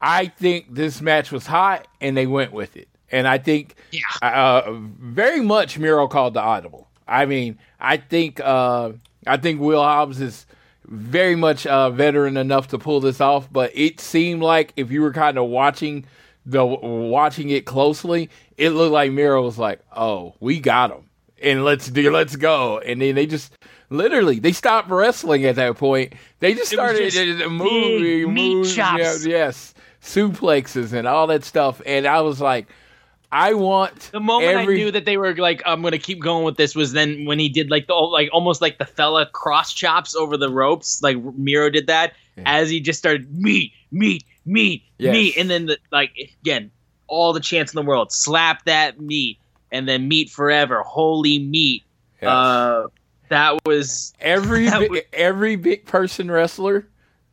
I 0.00 0.26
think 0.28 0.74
this 0.74 1.00
match 1.02 1.30
was 1.30 1.46
hot 1.46 1.86
and 2.00 2.16
they 2.16 2.26
went 2.26 2.52
with 2.52 2.76
it, 2.76 2.88
and 3.12 3.28
I 3.28 3.36
think 3.38 3.74
Yeah. 3.92 4.00
uh, 4.22 4.72
very 4.72 5.40
much 5.42 5.78
Miro 5.78 6.08
called 6.08 6.34
the 6.34 6.40
audible. 6.40 6.88
I 7.06 7.26
mean, 7.26 7.58
I 7.80 7.96
think 7.98 8.40
uh, 8.40 8.92
I 9.26 9.36
think 9.36 9.60
Will 9.60 9.82
Hobbs 9.82 10.20
is 10.20 10.46
very 10.86 11.36
much 11.36 11.66
uh, 11.66 11.90
veteran 11.90 12.36
enough 12.36 12.68
to 12.68 12.78
pull 12.78 13.00
this 13.00 13.20
off, 13.20 13.52
but 13.52 13.70
it 13.74 14.00
seemed 14.00 14.42
like 14.42 14.72
if 14.76 14.90
you 14.90 15.02
were 15.02 15.12
kind 15.12 15.36
of 15.38 15.48
watching 15.48 16.04
the 16.46 16.64
watching 16.64 17.50
it 17.50 17.66
closely, 17.66 18.30
it 18.56 18.70
looked 18.70 18.92
like 18.92 19.12
Miro 19.12 19.42
was 19.42 19.58
like, 19.58 19.80
"Oh, 19.94 20.34
we 20.40 20.60
got 20.60 20.90
him, 20.90 21.08
and 21.42 21.64
let's 21.64 21.88
do, 21.88 22.10
let's 22.10 22.36
go," 22.36 22.78
and 22.78 23.00
then 23.00 23.14
they 23.14 23.26
just. 23.26 23.52
Literally, 23.92 24.38
they 24.38 24.52
stopped 24.52 24.88
wrestling 24.88 25.44
at 25.46 25.56
that 25.56 25.76
point. 25.76 26.12
They 26.38 26.54
just 26.54 26.70
started 26.70 27.10
just 27.10 27.42
uh, 27.42 27.48
moving, 27.48 28.32
meat 28.32 28.54
moves, 28.54 28.72
chops. 28.72 29.26
yeah, 29.26 29.38
yes, 29.38 29.74
suplexes 30.00 30.92
and 30.92 31.08
all 31.08 31.26
that 31.26 31.42
stuff. 31.42 31.82
And 31.84 32.06
I 32.06 32.20
was 32.20 32.40
like, 32.40 32.68
I 33.32 33.54
want 33.54 34.10
The 34.12 34.20
moment 34.20 34.52
every, 34.52 34.74
I 34.74 34.84
knew 34.84 34.90
that 34.90 35.04
they 35.06 35.16
were 35.16 35.34
like, 35.34 35.62
I'm 35.66 35.82
gonna 35.82 35.98
keep 35.98 36.20
going 36.20 36.44
with 36.44 36.56
this 36.56 36.74
was 36.74 36.92
then 36.92 37.24
when 37.26 37.38
he 37.38 37.48
did 37.48 37.70
like 37.70 37.86
the 37.86 37.94
like 37.94 38.28
almost 38.32 38.60
like 38.60 38.78
the 38.78 38.86
fella 38.86 39.26
cross 39.26 39.72
chops 39.72 40.14
over 40.14 40.36
the 40.36 40.50
ropes, 40.50 41.02
like 41.02 41.16
Miro 41.36 41.70
did 41.70 41.86
that 41.88 42.14
as 42.46 42.70
he 42.70 42.80
just 42.80 42.98
started 42.98 43.32
meat, 43.36 43.72
meat, 43.92 44.24
meat, 44.44 44.82
Yes. 44.98 45.12
meat, 45.12 45.36
and 45.38 45.50
then 45.50 45.66
the, 45.66 45.78
like 45.92 46.12
again, 46.42 46.70
all 47.06 47.32
the 47.32 47.40
chance 47.40 47.72
in 47.72 47.76
the 47.76 47.88
world, 47.88 48.12
slap 48.12 48.64
that 48.66 49.00
meat, 49.00 49.38
and 49.72 49.88
then 49.88 50.08
meat 50.08 50.30
forever, 50.30 50.82
holy 50.82 51.38
meat. 51.38 51.82
Yes. 52.20 52.30
Uh, 52.30 52.86
that 53.28 53.58
was 53.64 54.12
every 54.20 54.66
that 54.66 54.80
bi- 54.80 54.88
was- 54.88 55.00
every 55.12 55.56
big 55.56 55.86
person 55.86 56.30
wrestler 56.30 56.86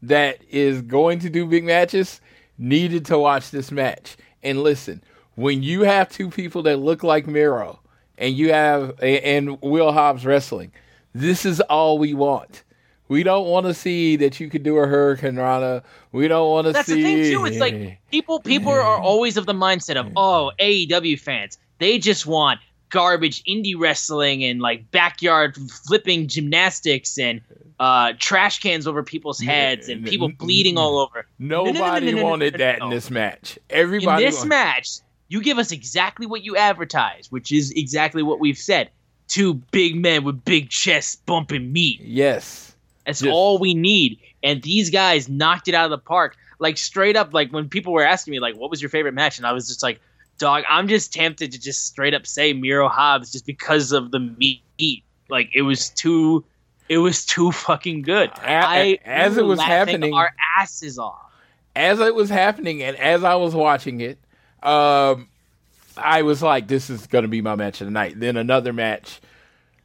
that 0.04 0.40
is 0.50 0.82
going 0.84 1.20
to 1.20 1.30
do 1.30 1.46
big 1.46 1.64
matches 1.64 2.22
needed 2.58 3.06
to 3.08 3.18
watch 3.20 3.52
this 3.52 3.72
match 3.72 4.16
and 4.44 4.62
listen. 4.64 5.02
When 5.36 5.62
you 5.64 5.82
have 5.82 6.10
two 6.10 6.30
people 6.30 6.64
that 6.64 6.78
look 6.78 7.04
like 7.04 7.28
Miro 7.28 7.80
and 8.18 8.36
you 8.36 8.52
have 8.54 8.96
and 9.02 9.60
Will 9.62 9.92
Hobbs 9.92 10.26
wrestling, 10.26 10.72
this 11.14 11.46
is 11.46 11.60
all 11.62 11.98
we 12.00 12.14
want. 12.14 12.64
We 13.10 13.24
don't 13.24 13.48
want 13.48 13.66
to 13.66 13.74
see 13.74 14.16
that 14.18 14.40
you 14.40 14.50
could 14.50 14.64
do 14.64 14.78
a 14.78 14.88
hurricanrana. 14.88 15.84
We 16.12 16.28
don't 16.28 16.50
want 16.50 16.68
to 16.68 16.74
That's 16.74 16.88
see. 16.88 17.02
That's 17.02 17.16
the 17.16 17.24
thing 17.24 17.40
too. 17.40 17.46
It's 17.46 17.60
like 17.60 18.00
people 18.12 18.40
people 18.40 18.72
are 18.72 18.98
always 18.98 19.38
of 19.38 19.46
the 19.46 19.54
mindset 19.54 19.96
of 19.96 20.12
oh 20.16 20.52
AEW 20.60 21.20
fans. 21.20 21.58
They 21.80 22.00
just 22.00 22.26
want 22.26 22.60
garbage 22.90 23.44
indie 23.44 23.76
wrestling 23.78 24.44
and 24.44 24.62
like 24.62 24.90
backyard 24.92 25.58
flipping 25.86 26.28
gymnastics 26.28 27.18
and 27.18 27.42
uh, 27.80 28.14
trash 28.18 28.60
cans 28.60 28.88
over 28.88 29.04
people's 29.04 29.40
heads 29.40 29.88
and 29.90 30.06
people 30.06 30.30
bleeding 30.30 30.78
all 30.78 30.98
over. 30.98 31.28
nobody 31.38 31.68
No, 31.68 31.72
no, 31.72 31.72
no, 31.72 32.00
no, 32.00 32.00
no, 32.00 32.12
no, 32.12 32.24
wanted 32.24 32.54
that 32.56 32.82
in 32.82 32.90
this 32.90 33.12
match. 33.12 33.60
Everybody 33.70 34.24
in 34.24 34.30
this 34.30 34.42
wa- 34.42 34.48
match, 34.48 35.00
you 35.28 35.42
give 35.42 35.58
us 35.58 35.72
exactly 35.72 36.26
what 36.26 36.44
you 36.44 36.56
advertise, 36.56 37.32
which 37.32 37.52
is 37.52 37.72
exactly 37.72 38.24
what 38.24 38.40
we've 38.40 38.58
said. 38.58 38.90
Two 39.28 39.56
big 39.72 39.96
men 39.96 40.24
with 40.24 40.44
big 40.46 40.70
chests 40.70 41.18
bumping 41.18 41.72
meat. 41.72 42.00
Yes. 42.02 42.67
That's 43.08 43.20
Just- 43.22 43.32
all 43.32 43.58
we 43.58 43.74
need. 43.74 44.20
And 44.44 44.62
these 44.62 44.92
guys 44.92 45.28
knocked 45.28 45.68
it 45.68 45.74
out 45.74 45.86
of 45.86 45.92
the 45.92 45.98
park. 45.98 46.36
Like 46.60 46.78
straight 46.78 47.16
up, 47.16 47.34
like 47.34 47.52
when 47.52 47.70
people 47.70 47.94
were 47.94 48.04
asking 48.06 48.32
me, 48.32 48.40
like, 48.40 48.56
what 48.58 48.70
was 48.70 48.82
your 48.82 48.90
favorite 48.90 49.14
match? 49.14 49.38
And 49.38 49.48
I 49.48 49.54
was 49.54 49.68
just 49.68 49.82
like, 49.82 50.00
dog, 50.38 50.64
I'm 50.70 50.88
just 50.88 51.14
tempted 51.14 51.52
to 51.54 51.60
just 51.60 51.88
straight 51.88 52.14
up 52.14 52.28
say 52.28 52.54
Miro 52.54 52.88
Hobbs 52.90 53.32
just 53.32 53.46
because 53.48 53.92
of 53.92 54.12
the 54.12 54.20
meat. 54.20 54.62
Like 55.30 55.50
it 55.56 55.64
was 55.64 55.90
too 55.90 56.46
it 56.90 57.00
was 57.00 57.26
too 57.26 57.52
fucking 57.52 58.02
good. 58.04 58.30
A- 58.44 58.50
I 58.50 59.00
as 59.06 59.38
it 59.38 59.46
was 59.46 59.60
happening- 59.60 60.14
our 60.14 60.34
asses 60.60 61.00
off. 61.00 61.32
as 61.76 62.00
it 62.00 62.14
was 62.16 62.30
happening 62.30 62.82
and 62.84 62.96
as 62.98 63.24
I 63.24 63.36
was 63.36 63.54
watching 63.56 64.02
it, 64.02 64.18
um, 64.64 65.28
I 65.98 66.22
was 66.24 66.42
like, 66.44 66.68
"This 66.68 66.90
is 66.90 67.08
going 67.08 67.24
to 67.24 67.28
be 67.28 67.42
my 67.42 67.56
match 67.56 67.82
of 67.82 67.88
the 67.88 67.92
night." 67.92 68.20
Then 68.20 68.38
another 68.38 68.72
match 68.74 69.20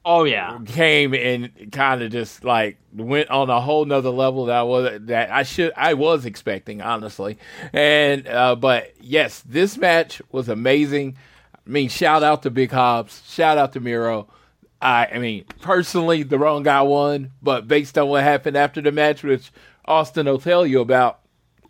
Oh 0.05 0.25
yeah. 0.25 0.59
came 0.67 1.15
and 1.15 1.71
kind 1.71 2.03
of 2.03 2.11
just 2.11 2.43
like 2.43 2.79
went 2.93 3.31
on 3.31 3.51
a 3.51 3.61
whole 3.61 3.85
nother 3.85 4.11
level 4.11 4.47
that 4.47 4.57
I 4.57 4.63
was 4.63 5.01
that 5.03 5.31
I 5.31 5.45
should 5.45 5.73
I 5.77 5.95
was 5.95 6.27
expecting 6.27 6.83
honestly, 6.83 7.39
and 7.73 8.27
uh, 8.27 8.57
but 8.57 8.93
yes, 9.01 9.43
this 9.47 9.79
match 9.79 10.21
was 10.33 10.49
amazing. 10.49 11.17
I 11.55 11.71
mean, 11.71 11.89
shout 11.89 12.25
out 12.25 12.43
to 12.43 12.51
Big 12.51 12.73
Hobbs, 12.73 13.23
shout 13.29 13.59
out 13.59 13.73
to 13.75 13.81
Miro. 13.81 14.29
I, 14.81 15.07
I 15.15 15.19
mean, 15.21 15.45
personally, 15.61 16.25
the 16.25 16.39
wrong 16.39 16.65
guy 16.65 16.83
won, 16.83 17.31
but 17.41 17.69
based 17.69 17.97
on 17.97 18.09
what 18.09 18.25
happened 18.25 18.57
after 18.57 18.81
the 18.81 18.91
match, 18.91 19.23
which 19.23 19.53
Austin 19.85 20.27
will 20.27 20.41
tell 20.41 20.67
you 20.67 20.81
about, 20.81 21.21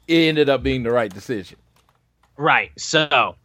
it 0.09 0.15
ended 0.15 0.49
up 0.49 0.63
being 0.63 0.83
the 0.83 0.91
right 0.91 1.13
decision. 1.13 1.59
Right. 2.39 2.73
So 2.79 3.37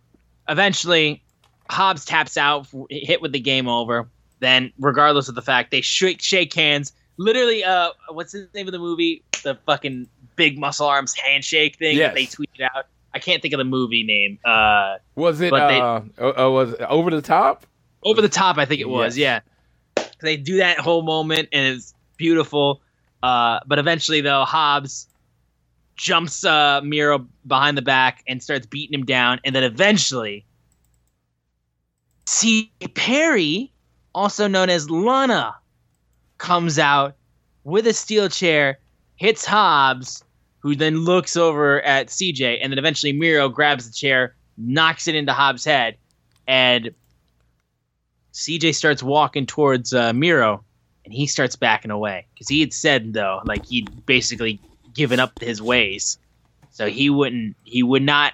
eventually, 0.47 1.21
Hobbs 1.69 2.05
taps 2.05 2.37
out, 2.37 2.67
hit 2.89 3.21
with 3.21 3.33
the 3.33 3.41
game 3.41 3.67
over. 3.67 4.07
Then, 4.39 4.71
regardless 4.79 5.27
of 5.29 5.35
the 5.35 5.41
fact, 5.41 5.71
they 5.71 5.81
shake 5.81 6.21
shake 6.21 6.53
hands. 6.53 6.93
Literally, 7.17 7.63
uh, 7.63 7.89
what's 8.11 8.33
the 8.33 8.47
name 8.53 8.67
of 8.67 8.71
the 8.71 8.79
movie? 8.79 9.23
The 9.43 9.55
fucking 9.65 10.07
big 10.35 10.59
muscle 10.59 10.85
arms 10.87 11.15
handshake 11.15 11.77
thing 11.77 11.97
Yes. 11.97 12.09
that 12.09 12.15
they 12.15 12.25
tweeted 12.25 12.61
out. 12.75 12.85
I 13.13 13.19
can't 13.19 13.41
think 13.41 13.53
of 13.55 13.57
the 13.57 13.63
movie 13.63 14.03
name. 14.03 14.37
Uh, 14.45 14.97
Was 15.15 15.41
it 15.41 15.49
they- 15.51 15.57
uh, 15.81 16.01
uh, 16.19 16.45
uh, 16.45 16.49
was 16.51 16.73
it 16.73 16.81
over 16.81 17.09
the 17.09 17.21
top? 17.21 17.65
over 18.03 18.21
the 18.21 18.29
top, 18.29 18.57
I 18.59 18.65
think 18.65 18.79
it 18.79 18.87
was. 18.89 19.17
Yes. 19.17 19.41
Yeah, 19.97 20.03
they 20.21 20.37
do 20.37 20.57
that 20.57 20.77
whole 20.79 21.01
moment, 21.01 21.49
and 21.51 21.75
it's 21.75 21.93
beautiful. 22.17 22.81
Uh, 23.23 23.59
but 23.65 23.79
eventually, 23.79 24.21
though, 24.21 24.45
Hobbs 24.45 25.07
jumps 25.95 26.45
uh, 26.45 26.79
Miro 26.83 27.25
behind 27.47 27.75
the 27.75 27.81
back 27.81 28.23
and 28.27 28.41
starts 28.43 28.67
beating 28.67 28.97
him 28.99 29.05
down, 29.05 29.39
and 29.43 29.55
then 29.55 29.63
eventually, 29.63 30.45
see 32.25 32.71
Perry, 32.93 33.71
also 34.17 34.47
known 34.47 34.67
as 34.69 34.89
Lana, 34.89 35.55
comes 36.39 36.79
out 36.79 37.15
with 37.63 37.85
a 37.85 37.93
steel 37.93 38.29
chair, 38.29 38.79
hits 39.15 39.45
Hobbs, 39.45 40.23
who 40.59 40.75
then 40.75 41.05
looks 41.05 41.37
over 41.37 41.81
at 41.83 42.07
CJ, 42.07 42.59
and 42.61 42.71
then 42.71 42.79
eventually 42.79 43.13
Miro 43.13 43.47
grabs 43.47 43.87
the 43.87 43.93
chair, 43.93 44.35
knocks 44.57 45.07
it 45.07 45.13
into 45.13 45.33
Hobbs' 45.33 45.63
head, 45.63 45.97
and 46.47 46.95
CJ 48.33 48.73
starts 48.73 49.03
walking 49.03 49.45
towards 49.45 49.93
uh, 49.93 50.13
Miro, 50.13 50.63
and 51.05 51.13
he 51.13 51.27
starts 51.27 51.55
backing 51.55 51.91
away 51.91 52.25
because 52.33 52.47
he 52.47 52.59
had 52.59 52.73
said 52.73 53.13
though, 53.13 53.41
like 53.45 53.65
he'd 53.67 54.05
basically 54.07 54.59
given 54.93 55.19
up 55.19 55.39
his 55.39 55.61
ways, 55.61 56.17
so 56.71 56.87
he 56.87 57.11
wouldn't, 57.11 57.55
he 57.65 57.83
would 57.83 58.03
not 58.03 58.33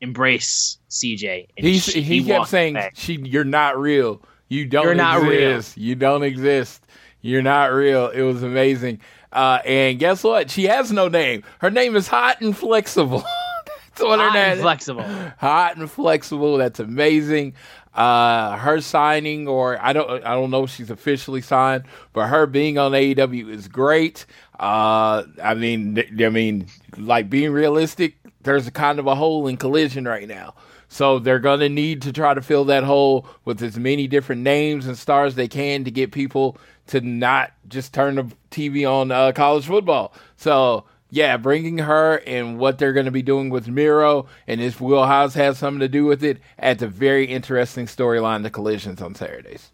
embrace 0.00 0.78
CJ. 0.88 1.48
Sh- 1.58 1.94
he, 1.94 2.24
kept 2.24 2.48
saying, 2.48 2.74
back. 2.74 2.92
"She, 2.96 3.14
you're 3.16 3.44
not 3.44 3.76
real. 3.76 4.22
You 4.48 4.66
don't 4.66 4.84
You're 4.84 4.94
not 4.94 5.22
real." 5.22 5.56
exist. 5.56 5.76
You 5.76 5.94
don't 5.94 6.22
exist. 6.22 6.84
You're 7.20 7.42
not 7.42 7.72
real." 7.72 8.08
It 8.08 8.22
was 8.22 8.42
amazing. 8.42 9.00
Uh, 9.32 9.58
and 9.64 9.98
guess 9.98 10.24
what? 10.24 10.50
She 10.50 10.64
has 10.64 10.90
no 10.92 11.08
name. 11.08 11.42
Her 11.58 11.70
name 11.70 11.96
is 11.96 12.08
Hot 12.08 12.40
and 12.40 12.56
Flexible. 12.56 13.24
That's 13.96 14.02
what 14.02 14.18
her 14.18 14.30
name 14.30 14.34
is 14.34 14.34
Hot 14.34 14.52
and 14.52 14.60
flexible. 14.60 15.02
Hot 15.38 15.76
and 15.76 15.90
flexible. 15.90 16.56
That's 16.58 16.80
amazing. 16.80 17.54
Uh, 17.94 18.56
her 18.58 18.82
signing, 18.82 19.48
or 19.48 19.82
I 19.82 19.94
don't, 19.94 20.22
I 20.22 20.34
don't 20.34 20.50
know 20.50 20.64
if 20.64 20.70
she's 20.70 20.90
officially 20.90 21.40
signed, 21.40 21.84
but 22.12 22.26
her 22.26 22.46
being 22.46 22.76
on 22.76 22.92
AEW 22.92 23.48
is 23.48 23.68
great. 23.68 24.26
Uh, 24.60 25.24
I 25.42 25.54
mean, 25.54 26.04
I 26.22 26.28
mean, 26.28 26.66
like 26.98 27.30
being 27.30 27.52
realistic, 27.52 28.16
there's 28.42 28.66
a 28.66 28.70
kind 28.70 28.98
of 28.98 29.06
a 29.06 29.14
hole 29.14 29.46
in 29.48 29.56
collision 29.56 30.06
right 30.06 30.28
now. 30.28 30.54
So 30.88 31.18
they're 31.18 31.38
gonna 31.38 31.68
need 31.68 32.02
to 32.02 32.12
try 32.12 32.34
to 32.34 32.42
fill 32.42 32.64
that 32.66 32.84
hole 32.84 33.26
with 33.44 33.62
as 33.62 33.78
many 33.78 34.06
different 34.06 34.42
names 34.42 34.86
and 34.86 34.96
stars 34.96 35.34
they 35.34 35.48
can 35.48 35.84
to 35.84 35.90
get 35.90 36.12
people 36.12 36.56
to 36.88 37.00
not 37.00 37.52
just 37.68 37.92
turn 37.92 38.14
the 38.14 38.32
TV 38.50 38.88
on 38.88 39.10
uh, 39.10 39.32
college 39.32 39.66
football. 39.66 40.12
So 40.36 40.84
yeah, 41.10 41.36
bringing 41.36 41.78
her 41.78 42.18
and 42.26 42.58
what 42.58 42.78
they're 42.78 42.92
going 42.92 43.06
to 43.06 43.12
be 43.12 43.22
doing 43.22 43.48
with 43.48 43.68
Miro 43.68 44.26
and 44.46 44.60
if 44.60 44.80
Will 44.80 45.06
Hobbs 45.06 45.34
has 45.34 45.58
something 45.58 45.80
to 45.80 45.88
do 45.88 46.04
with 46.04 46.22
it 46.24 46.38
adds 46.58 46.82
a 46.82 46.88
very 46.88 47.26
interesting 47.26 47.86
storyline 47.86 48.42
to 48.42 48.50
Collisions 48.50 49.00
on 49.00 49.14
Saturdays. 49.14 49.70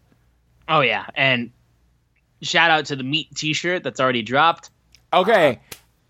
Oh 0.67 0.81
yeah, 0.81 1.05
and 1.15 1.51
shout 2.41 2.71
out 2.71 2.85
to 2.85 2.95
the 2.95 3.03
meat 3.03 3.27
T-shirt 3.35 3.83
that's 3.83 3.99
already 3.99 4.21
dropped. 4.21 4.69
Okay, 5.11 5.59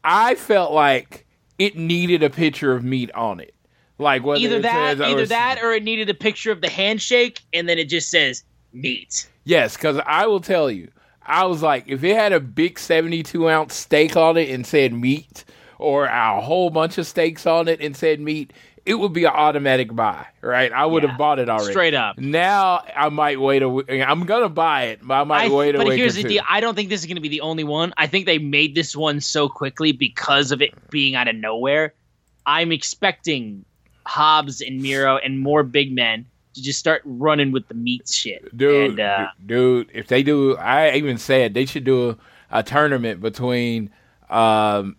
I 0.03 0.35
felt 0.35 0.71
like 0.71 1.25
it 1.57 1.75
needed 1.75 2.23
a 2.23 2.29
picture 2.29 2.73
of 2.73 2.83
meat 2.83 3.11
on 3.13 3.39
it, 3.39 3.52
like 3.97 4.23
whether 4.23 4.39
Either 4.41 4.59
that, 4.59 5.01
either 5.01 5.25
that, 5.25 5.59
or 5.61 5.73
it 5.73 5.83
needed 5.83 6.09
a 6.09 6.13
picture 6.13 6.51
of 6.51 6.61
the 6.61 6.69
handshake, 6.69 7.41
and 7.53 7.67
then 7.69 7.77
it 7.77 7.89
just 7.89 8.09
says 8.09 8.43
meat. 8.73 9.27
Yes, 9.45 9.75
because 9.75 9.99
I 10.05 10.25
will 10.27 10.39
tell 10.41 10.71
you, 10.71 10.89
I 11.25 11.45
was 11.45 11.61
like, 11.61 11.85
if 11.87 12.03
it 12.03 12.15
had 12.15 12.33
a 12.33 12.39
big 12.39 12.79
72 12.79 13.49
ounce 13.49 13.75
steak 13.75 14.15
on 14.15 14.37
it 14.37 14.49
and 14.49 14.65
said 14.65 14.93
meat, 14.93 15.45
or 15.79 16.05
a 16.05 16.41
whole 16.41 16.69
bunch 16.69 16.97
of 16.97 17.05
steaks 17.05 17.45
on 17.45 17.67
it 17.67 17.81
and 17.81 17.95
said 17.95 18.19
meat, 18.19 18.53
it 18.85 18.95
would 18.95 19.13
be 19.13 19.23
an 19.23 19.31
automatic 19.33 19.93
buy, 19.95 20.25
right? 20.41 20.71
I 20.71 20.85
would 20.85 21.03
Yeah, 21.03 21.09
have 21.09 21.17
bought 21.17 21.39
it 21.39 21.49
already. 21.49 21.71
straight 21.71 21.93
up. 21.93 22.17
Now 22.17 22.83
I 22.95 23.07
might 23.09 23.39
wait 23.39 23.61
a 23.61 23.69
week. 23.69 23.89
I'm 23.89 24.25
gonna 24.25 24.49
buy 24.49 24.83
it, 24.85 24.99
but 25.01 25.13
I 25.13 25.23
might 25.23 25.45
I, 25.45 25.49
wait 25.53 25.75
a 25.75 25.77
but 25.77 25.87
week. 25.87 25.97
here's 25.97 26.17
or 26.17 26.23
the 26.23 26.29
deal: 26.29 26.43
I 26.49 26.59
don't 26.59 26.75
think 26.75 26.89
this 26.89 26.99
is 27.01 27.05
going 27.05 27.15
to 27.15 27.21
be 27.21 27.29
the 27.29 27.41
only 27.41 27.63
one. 27.63 27.93
I 27.97 28.07
think 28.07 28.25
they 28.25 28.39
made 28.39 28.75
this 28.75 28.95
one 28.95 29.21
so 29.21 29.47
quickly 29.47 29.93
because 29.93 30.51
of 30.51 30.61
it 30.61 30.71
being 30.89 31.15
out 31.15 31.27
of 31.29 31.35
nowhere. 31.35 31.93
I'm 32.45 32.73
expecting 32.73 33.63
Hobbs 34.05 34.61
and 34.61 34.81
Miro 34.81 35.17
and 35.17 35.39
more 35.39 35.63
big 35.63 35.93
men 35.93 36.25
to 36.53 36.61
just 36.61 36.79
start 36.79 37.01
running 37.05 37.51
with 37.51 37.67
the 37.67 37.73
meat 37.73 38.07
shit. 38.07 38.55
dude, 38.55 38.91
and, 38.91 38.99
uh, 38.99 39.27
dude. 39.45 39.89
If 39.93 40.07
they 40.07 40.23
do, 40.23 40.55
I 40.57 40.91
even 40.93 41.17
said 41.17 41.53
they 41.53 41.65
should 41.65 41.83
do 41.83 42.11
a, 42.11 42.17
a 42.51 42.63
tournament 42.63 43.21
between, 43.21 43.89
um, 44.29 44.95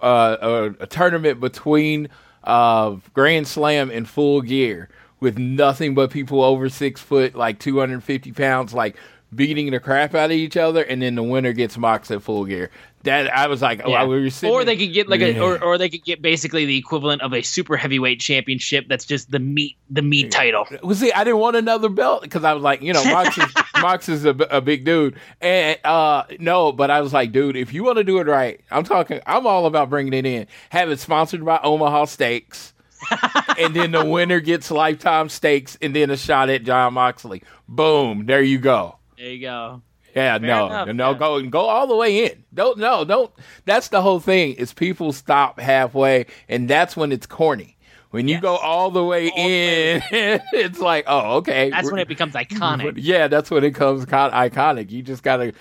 uh, 0.00 0.36
a, 0.40 0.64
a 0.80 0.86
tournament 0.86 1.40
between 1.40 2.08
uh, 2.44 2.96
Grand 3.12 3.48
Slam 3.48 3.90
and 3.90 4.08
Full 4.08 4.42
Gear 4.42 4.88
with 5.18 5.38
nothing 5.38 5.94
but 5.94 6.10
people 6.10 6.42
over 6.42 6.68
six 6.68 7.00
foot, 7.00 7.34
like 7.34 7.58
two 7.58 7.80
hundred 7.80 7.94
and 7.94 8.04
fifty 8.04 8.32
pounds, 8.32 8.74
like 8.74 8.96
beating 9.34 9.70
the 9.70 9.80
crap 9.80 10.14
out 10.14 10.26
of 10.26 10.36
each 10.36 10.56
other, 10.56 10.82
and 10.82 11.02
then 11.02 11.14
the 11.14 11.22
winner 11.22 11.52
gets 11.52 11.76
mocked 11.76 12.10
at 12.10 12.22
Full 12.22 12.44
Gear. 12.44 12.70
That 13.06 13.34
I 13.34 13.46
was 13.46 13.62
like, 13.62 13.80
oh, 13.84 13.90
yeah. 13.90 14.04
we 14.04 14.20
were 14.20 14.30
sitting 14.30 14.54
or 14.54 14.64
they 14.64 14.76
could 14.76 14.92
get 14.92 15.08
like 15.08 15.20
a, 15.20 15.38
or, 15.40 15.62
or 15.62 15.78
they 15.78 15.88
could 15.88 16.04
get 16.04 16.20
basically 16.20 16.66
the 16.66 16.76
equivalent 16.76 17.22
of 17.22 17.32
a 17.32 17.42
super 17.42 17.76
heavyweight 17.76 18.20
championship. 18.20 18.86
That's 18.88 19.04
just 19.04 19.30
the 19.30 19.38
meat, 19.38 19.76
the 19.88 20.02
meat 20.02 20.30
title. 20.30 20.66
Well, 20.82 20.94
see, 20.94 21.12
I 21.12 21.24
didn't 21.24 21.38
want 21.38 21.56
another 21.56 21.88
belt 21.88 22.22
because 22.22 22.44
I 22.44 22.52
was 22.52 22.62
like, 22.62 22.82
you 22.82 22.92
know, 22.92 23.04
Mox 23.12 23.38
is, 23.38 23.54
Mox 23.80 24.08
is 24.08 24.24
a, 24.24 24.30
a 24.50 24.60
big 24.60 24.84
dude, 24.84 25.16
and 25.40 25.78
uh, 25.84 26.24
no, 26.38 26.72
but 26.72 26.90
I 26.90 27.00
was 27.00 27.12
like, 27.12 27.32
dude, 27.32 27.56
if 27.56 27.72
you 27.72 27.84
want 27.84 27.98
to 27.98 28.04
do 28.04 28.18
it 28.18 28.26
right, 28.26 28.60
I'm 28.70 28.84
talking, 28.84 29.20
I'm 29.26 29.46
all 29.46 29.66
about 29.66 29.88
bringing 29.88 30.12
it 30.12 30.26
in. 30.26 30.46
Have 30.70 30.90
it 30.90 31.00
sponsored 31.00 31.44
by 31.44 31.60
Omaha 31.62 32.06
Steaks, 32.06 32.74
and 33.58 33.74
then 33.74 33.92
the 33.92 34.04
winner 34.04 34.40
gets 34.40 34.70
lifetime 34.70 35.28
steaks, 35.28 35.78
and 35.80 35.94
then 35.94 36.10
a 36.10 36.16
shot 36.16 36.48
at 36.48 36.64
Jon 36.64 36.94
Moxley. 36.94 37.42
Boom, 37.68 38.26
there 38.26 38.42
you 38.42 38.58
go. 38.58 38.96
There 39.16 39.30
you 39.30 39.40
go. 39.40 39.82
Yeah, 40.16 40.38
no, 40.38 40.66
enough, 40.66 40.88
no, 40.88 41.10
yeah. 41.12 41.18
go 41.18 41.42
go 41.42 41.60
all 41.66 41.86
the 41.86 41.94
way 41.94 42.24
in. 42.24 42.42
Don't 42.54 42.78
no, 42.78 43.04
don't. 43.04 43.30
That's 43.66 43.88
the 43.88 44.00
whole 44.00 44.18
thing. 44.18 44.54
Is 44.54 44.72
people 44.72 45.12
stop 45.12 45.60
halfway, 45.60 46.24
and 46.48 46.68
that's 46.68 46.96
when 46.96 47.12
it's 47.12 47.26
corny. 47.26 47.76
When 48.10 48.28
you 48.28 48.34
Yes. 48.36 48.42
go 48.42 48.56
all 48.56 48.90
the 48.90 49.04
way 49.04 49.26
in, 49.26 50.00
it's 50.52 50.78
like, 50.78 51.04
oh, 51.06 51.36
okay. 51.38 51.68
That's 51.68 51.90
when 51.90 52.00
it 52.00 52.08
becomes 52.08 52.32
iconic. 52.34 52.94
yeah, 52.96 53.28
that's 53.28 53.50
when 53.50 53.62
it 53.62 53.72
becomes 53.74 54.06
con- 54.06 54.30
iconic. 54.30 54.90
You 54.90 55.02
just 55.02 55.22
gotta 55.22 55.52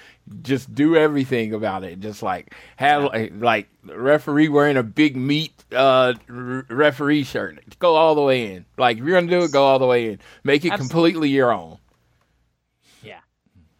just 0.41 0.73
do 0.73 0.95
everything 0.95 1.53
about 1.53 1.83
it. 1.83 1.99
Just 1.99 2.23
like 2.23 2.53
have 2.77 3.03
like, 3.05 3.33
like 3.37 3.67
referee 3.83 4.47
wearing 4.47 4.77
a 4.77 4.83
big 4.83 5.17
meat 5.17 5.51
uh, 5.73 6.13
r- 6.29 6.65
referee 6.69 7.23
shirt. 7.23 7.61
Go 7.79 7.95
all 7.95 8.15
the 8.15 8.21
way 8.21 8.53
in. 8.53 8.65
Like 8.77 8.99
if 8.99 9.03
you're 9.03 9.19
gonna 9.19 9.29
do 9.29 9.43
it, 9.43 9.51
go 9.51 9.65
all 9.65 9.79
the 9.79 9.87
way 9.87 10.11
in. 10.13 10.19
Make 10.45 10.63
it 10.63 10.71
Absolutely. 10.71 10.87
completely 11.11 11.29
your 11.29 11.51
own. 11.51 11.79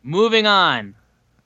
Moving 0.06 0.46
on. 0.46 0.94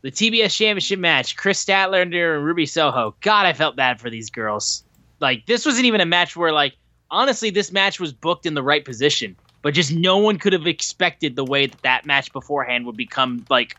The 0.02 0.12
TBS 0.12 0.56
Championship 0.56 1.00
match, 1.00 1.38
Kris 1.38 1.64
Statlander 1.64 2.36
and 2.36 2.46
Ruby 2.46 2.66
Soho. 2.66 3.16
God, 3.22 3.46
I 3.46 3.54
felt 3.54 3.76
bad 3.76 4.00
for 4.00 4.10
these 4.10 4.30
girls. 4.30 4.84
Like, 5.22 5.46
this 5.46 5.66
wasn't 5.66 5.86
even 5.86 6.02
a 6.02 6.06
match 6.06 6.36
where, 6.36 6.52
like, 6.52 6.76
honestly, 7.10 7.50
this 7.50 7.72
match 7.72 8.00
was 8.00 8.12
booked 8.14 8.46
in 8.46 8.54
the 8.54 8.64
right 8.64 8.84
position, 8.84 9.36
but 9.62 9.74
just 9.74 9.94
no 9.94 10.18
one 10.18 10.38
could 10.38 10.54
have 10.54 10.68
expected 10.68 11.36
the 11.36 11.44
way 11.44 11.68
that 11.68 11.82
that 11.84 12.06
match 12.06 12.32
beforehand 12.34 12.86
would 12.86 12.98
become, 12.98 13.46
like, 13.50 13.78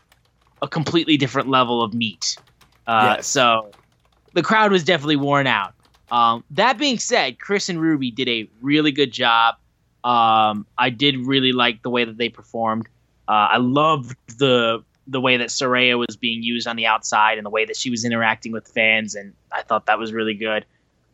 a 0.61 0.67
completely 0.67 1.15
different 1.15 1.47
level 1.47 1.83
of 1.83 1.93
meat. 1.93 2.35
Uh, 2.87 3.15
Yes. 3.17 3.27
So 3.27 3.71
the 4.33 4.41
crowd 4.43 4.71
was 4.71 4.83
definitely 4.83 5.15
worn 5.15 5.45
out. 5.47 5.73
Um, 6.09 6.43
that 6.51 6.77
being 6.77 6.97
said, 6.97 7.39
Kris 7.39 7.69
and 7.69 7.79
Ruby 7.79 8.11
did 8.11 8.27
a 8.27 8.47
really 8.61 8.91
good 8.91 9.11
job. 9.11 9.55
Um, 10.03 10.65
I 10.77 10.89
did 10.89 11.17
really 11.17 11.51
like 11.51 11.83
the 11.83 11.89
way 11.89 12.03
that 12.03 12.17
they 12.17 12.29
performed. 12.29 12.87
Uh, 13.31 13.47
I 13.55 13.57
loved 13.57 14.15
the 14.37 14.83
the 15.07 15.21
way 15.21 15.37
that 15.37 15.49
Saraya 15.49 15.97
was 15.97 16.17
being 16.17 16.43
used 16.43 16.67
on 16.67 16.75
the 16.75 16.85
outside 16.85 17.37
and 17.37 17.45
the 17.45 17.49
way 17.57 17.65
that 17.65 17.77
she 17.77 17.89
was 17.89 18.03
interacting 18.05 18.51
with 18.51 18.67
fans, 18.67 19.15
and 19.15 19.33
I 19.51 19.61
thought 19.63 19.85
that 19.85 19.97
was 19.97 20.11
really 20.11 20.35
good. 20.35 20.65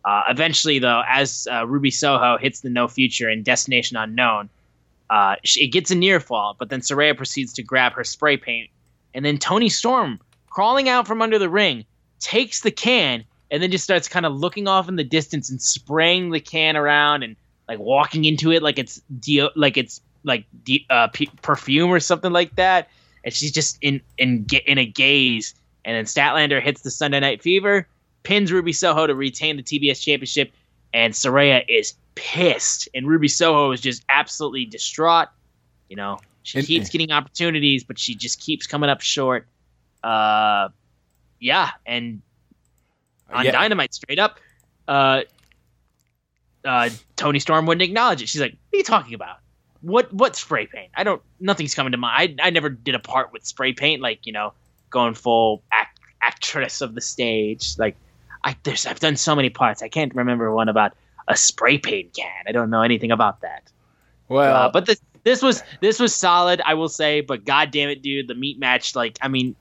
Uh, 0.03 0.24
eventually, 0.28 0.80
though, 0.80 1.03
as 1.07 1.47
uh, 1.51 1.65
Ruby 1.68 1.91
Soho 1.91 2.38
hits 2.38 2.61
the 2.61 2.70
no 2.70 2.88
future 2.88 3.30
in 3.30 3.43
Destination 3.43 3.97
Unknown, 3.97 4.49
Uh, 5.09 5.36
she, 5.43 5.63
it 5.65 5.72
gets 5.72 5.91
a 5.91 5.95
near 5.95 6.20
fall, 6.20 6.55
but 6.59 6.70
then 6.70 6.82
Saraya 6.82 7.15
proceeds 7.15 7.53
to 7.53 7.63
grab 7.63 7.93
her 7.93 8.03
spray 8.03 8.38
paint, 8.38 8.70
and 9.13 9.24
then 9.24 9.38
Toni 9.38 9.70
Storm, 9.70 10.20
crawling 10.49 10.89
out 10.89 11.07
from 11.07 11.22
under 11.22 11.39
the 11.39 11.49
ring, 11.49 11.86
takes 12.20 12.61
the 12.61 12.72
can 12.72 13.24
and 13.51 13.61
then 13.61 13.72
just 13.72 13.84
starts 13.84 14.09
kind 14.09 14.26
of 14.26 14.36
looking 14.36 14.68
off 14.68 14.89
in 14.89 14.97
the 14.97 15.03
distance 15.03 15.49
and 15.49 15.61
spraying 15.61 16.32
the 16.32 16.41
can 16.41 16.76
around 16.76 17.24
and 17.24 17.36
like 17.70 17.80
walking 17.80 18.26
into 18.26 18.51
it 18.51 18.61
like 18.63 18.80
it's 18.80 19.01
de- 19.20 19.51
like 19.55 19.78
it's 19.78 20.01
like 20.28 20.46
de- 20.64 20.86
uh, 20.90 21.08
p- 21.08 21.30
perfume 21.42 21.90
or 21.90 22.00
something 22.00 22.32
like 22.32 22.56
that. 22.58 22.90
And 23.24 23.34
she's 23.34 23.52
just 23.52 23.78
in 23.82 24.02
in 24.18 24.46
in 24.66 24.78
a 24.78 24.86
gaze. 24.86 25.56
And 25.86 25.96
then 25.96 26.06
Statlander 26.06 26.62
hits 26.62 26.82
the 26.82 26.92
Sunday 26.92 27.20
Night 27.20 27.42
Fever, 27.42 27.88
pins 28.24 28.52
Ruby 28.52 28.74
Soho 28.74 29.08
to 29.08 29.16
retain 29.16 29.56
the 29.58 29.64
TBS 29.64 30.02
Championship, 30.04 30.52
and 30.94 31.14
Saraya 31.14 31.64
is 31.68 31.94
pissed, 32.16 32.90
and 32.94 33.08
Ruby 33.08 33.28
Soho 33.30 33.72
is 33.72 33.80
just 33.82 34.04
absolutely 34.10 34.66
distraught. 34.66 35.30
You 35.90 35.96
know, 35.96 36.20
she 36.44 36.60
And- 36.60 36.68
keeps 36.68 36.90
getting 36.90 37.12
opportunities, 37.12 37.84
but 37.86 37.98
she 37.98 38.16
just 38.16 38.40
keeps 38.42 38.68
coming 38.68 38.90
up 38.90 39.00
short. 39.02 39.48
Uh, 40.04 40.70
yeah, 41.40 41.72
and 41.86 42.22
on 43.32 43.46
Yeah. 43.46 43.52
Dynamite, 43.52 43.94
straight 43.94 44.20
up, 44.20 44.40
uh, 44.88 45.22
uh, 46.66 46.90
Toni 47.16 47.40
Storm 47.40 47.66
wouldn't 47.66 47.82
acknowledge 47.82 48.22
it. 48.22 48.30
She's 48.30 48.42
like, 48.42 48.52
"What 48.70 48.76
are 48.76 48.78
you 48.78 48.84
talking 48.84 49.14
about? 49.14 49.38
What 49.82 50.12
what 50.14 50.36
spray 50.36 50.66
paint? 50.68 50.92
I 50.96 51.04
don't. 51.04 51.22
Nothing's 51.40 51.76
coming 51.76 51.92
to 51.92 51.98
mind. 51.98 52.40
I, 52.42 52.48
I 52.48 52.50
never 52.50 52.70
did 52.70 52.96
a 52.96 53.00
part 53.00 53.32
with 53.34 53.46
spray 53.46 53.74
paint, 53.74 54.02
like 54.02 54.26
you 54.26 54.34
know, 54.34 54.54
going 54.90 55.14
full 55.14 55.64
act, 55.72 56.00
actress 56.22 56.82
of 56.82 56.96
the 56.96 57.02
stage. 57.02 57.78
Like, 57.78 57.96
I 58.44 58.56
there's 58.64 58.86
I've 58.86 59.00
done 59.00 59.16
so 59.16 59.36
many 59.36 59.50
parts. 59.50 59.82
I 59.82 59.88
can't 59.90 60.14
remember 60.16 60.54
one 60.54 60.70
about 60.70 60.94
a 61.28 61.36
spray 61.36 61.78
paint 61.78 62.14
can. 62.14 62.44
I 62.48 62.52
don't 62.52 62.70
know 62.70 62.82
anything 62.82 63.12
about 63.12 63.42
that. 63.42 63.70
Well, 64.30 64.56
Uh, 64.56 64.70
but 64.70 64.86
this 64.86 65.00
this 65.24 65.42
was 65.42 65.64
this 65.82 66.00
was 66.00 66.16
solid, 66.16 66.62
I 66.66 66.74
will 66.74 66.90
say. 66.90 67.22
But 67.22 67.46
god 67.46 67.72
damn 67.72 67.90
it, 67.90 68.02
dude, 68.02 68.28
the 68.28 68.36
meat 68.36 68.60
match. 68.60 68.96
Like, 68.96 69.18
I 69.22 69.28
mean, 69.28 69.56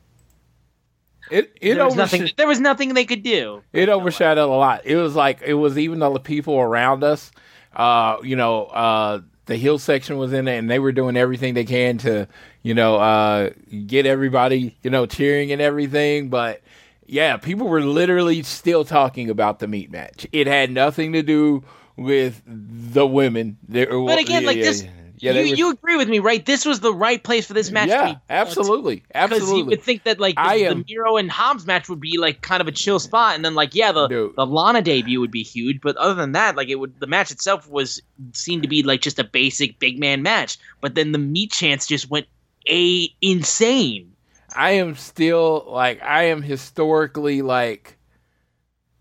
it 1.30 1.56
it 1.60 1.74
there 1.74 1.84
was 1.84 1.94
oversh- 1.94 1.96
nothing. 1.96 2.30
There 2.36 2.46
was 2.46 2.60
nothing 2.60 2.94
they 2.94 3.04
could 3.04 3.22
do. 3.22 3.62
it 3.72 3.88
overshadowed 3.88 4.48
a 4.48 4.52
lot. 4.52 4.82
It 4.86 4.96
was 4.96 5.14
like 5.14 5.42
it 5.42 5.54
was 5.54 5.76
even 5.78 5.98
the 5.98 6.18
people 6.20 6.58
around 6.58 7.02
us. 7.04 7.30
Uh, 7.74 8.16
you 8.22 8.36
know, 8.36 8.64
uh, 8.66 9.20
the 9.46 9.56
heel 9.56 9.78
section 9.78 10.18
was 10.18 10.32
in 10.32 10.46
it, 10.48 10.56
and 10.58 10.70
they 10.70 10.78
were 10.78 10.92
doing 10.92 11.16
everything 11.16 11.54
they 11.54 11.64
can 11.64 11.98
to, 11.98 12.28
you 12.62 12.74
know, 12.74 12.96
uh, 12.96 13.50
get 13.86 14.06
everybody, 14.06 14.76
you 14.82 14.90
know, 14.90 15.06
cheering 15.06 15.52
and 15.52 15.62
everything. 15.62 16.28
But 16.28 16.62
yeah, 17.06 17.36
people 17.36 17.68
were 17.68 17.80
literally 17.82 18.42
still 18.42 18.84
talking 18.84 19.30
about 19.30 19.58
the 19.60 19.68
meat 19.68 19.90
match. 19.90 20.26
It 20.32 20.46
had 20.46 20.70
nothing 20.70 21.12
to 21.12 21.22
do 21.22 21.62
with 21.96 22.42
the 22.46 23.06
women. 23.06 23.56
There- 23.68 23.86
But 23.86 24.18
again, 24.18 24.42
yeah, 24.42 24.46
like 24.48 24.56
yeah, 24.58 24.64
this, 24.64 24.82
yeah, 24.82 24.90
they 25.20 25.44
you, 25.44 25.50
were- 25.50 25.56
you 25.56 25.70
agree 25.70 25.96
with 25.96 26.08
me, 26.08 26.18
right? 26.18 26.44
This 26.44 26.64
was 26.64 26.80
the 26.80 26.92
right 26.92 27.22
place 27.22 27.46
for 27.46 27.54
this 27.54 27.70
match 27.70 27.88
to 27.88 27.94
yeah, 27.94 28.12
be. 28.14 28.18
absolutely, 28.30 29.02
Because 29.12 29.50
you 29.52 29.64
would 29.64 29.82
think 29.82 30.04
that 30.04 30.20
like 30.20 30.34
the, 30.34 30.40
I 30.42 30.54
am- 30.56 30.78
the 30.80 30.84
Miro 30.88 31.16
and 31.16 31.30
Hobbs 31.30 31.66
match 31.66 31.88
would 31.88 32.00
be 32.00 32.18
like 32.18 32.42
kind 32.42 32.60
of 32.60 32.68
a 32.68 32.72
chill 32.72 32.98
spot, 32.98 33.34
and 33.34 33.44
then 33.44 33.54
like 33.54 33.74
yeah, 33.74 33.92
the 33.92 34.08
the 34.36 34.46
Lana 34.46 34.82
debut 34.82 35.20
would 35.20 35.30
be 35.30 35.42
huge, 35.42 35.80
but 35.80 35.96
other 35.96 36.14
than 36.14 36.32
that, 36.32 36.56
like 36.56 36.68
it 36.68 36.76
would 36.76 36.98
the 37.00 37.06
match 37.06 37.30
itself 37.30 37.68
was 37.68 38.00
seemed 38.32 38.62
to 38.62 38.68
be 38.68 38.82
like 38.82 39.00
just 39.00 39.18
a 39.18 39.24
basic 39.24 39.78
big 39.78 39.98
man 39.98 40.22
match. 40.22 40.58
But 40.80 40.94
then 40.94 41.12
the 41.12 41.18
meat 41.18 41.52
chance 41.52 41.86
just 41.86 42.10
went 42.10 42.26
a 42.68 43.08
insane. 43.22 44.12
I 44.54 44.72
am 44.72 44.94
still 44.96 45.64
like 45.68 46.02
I 46.02 46.24
am 46.24 46.42
historically 46.42 47.42
like 47.42 47.96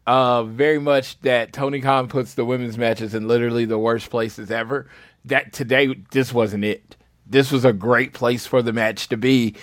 uh 0.07 0.43
very 0.43 0.79
much 0.79 1.19
that 1.21 1.51
Tony 1.51 1.81
Khan 1.81 2.07
puts 2.07 2.35
the 2.35 2.45
women's 2.45 2.77
matches 2.77 3.15
in 3.15 3.27
literally 3.27 3.65
the 3.65 3.79
worst 3.79 4.09
places 4.09 4.51
ever. 4.51 4.87
That 5.25 5.53
today 5.53 5.93
this 6.11 6.33
wasn't 6.33 6.63
it. 6.63 6.95
This 7.25 7.51
was 7.51 7.65
a 7.65 7.73
great 7.73 8.13
place 8.13 8.45
for 8.45 8.61
the 8.61 8.73
match 8.73 9.09
to 9.09 9.17
be. 9.17 9.55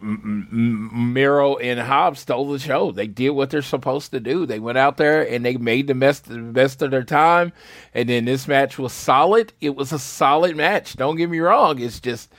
Miro 0.00 1.56
and 1.58 1.78
Hobbs 1.78 2.20
stole 2.20 2.50
the 2.50 2.58
show. 2.58 2.90
They 2.90 3.06
did 3.06 3.30
what 3.30 3.50
they're 3.50 3.62
supposed 3.62 4.10
to 4.10 4.20
do. 4.20 4.44
They 4.44 4.58
went 4.58 4.78
out 4.78 4.96
there 4.96 5.22
and 5.22 5.44
they 5.44 5.56
made 5.56 5.86
the 5.86 5.94
best 5.94 6.28
the 6.28 6.38
best 6.38 6.82
of 6.82 6.90
their 6.90 7.04
time. 7.04 7.52
And 7.94 8.08
then 8.08 8.24
this 8.24 8.48
match 8.48 8.78
was 8.78 8.92
solid. 8.92 9.52
It 9.60 9.76
was 9.76 9.92
a 9.92 9.98
solid 9.98 10.56
match. 10.56 10.96
Don't 10.96 11.16
get 11.16 11.30
me 11.30 11.38
wrong. 11.38 11.80
It's 11.80 12.00
just 12.00 12.32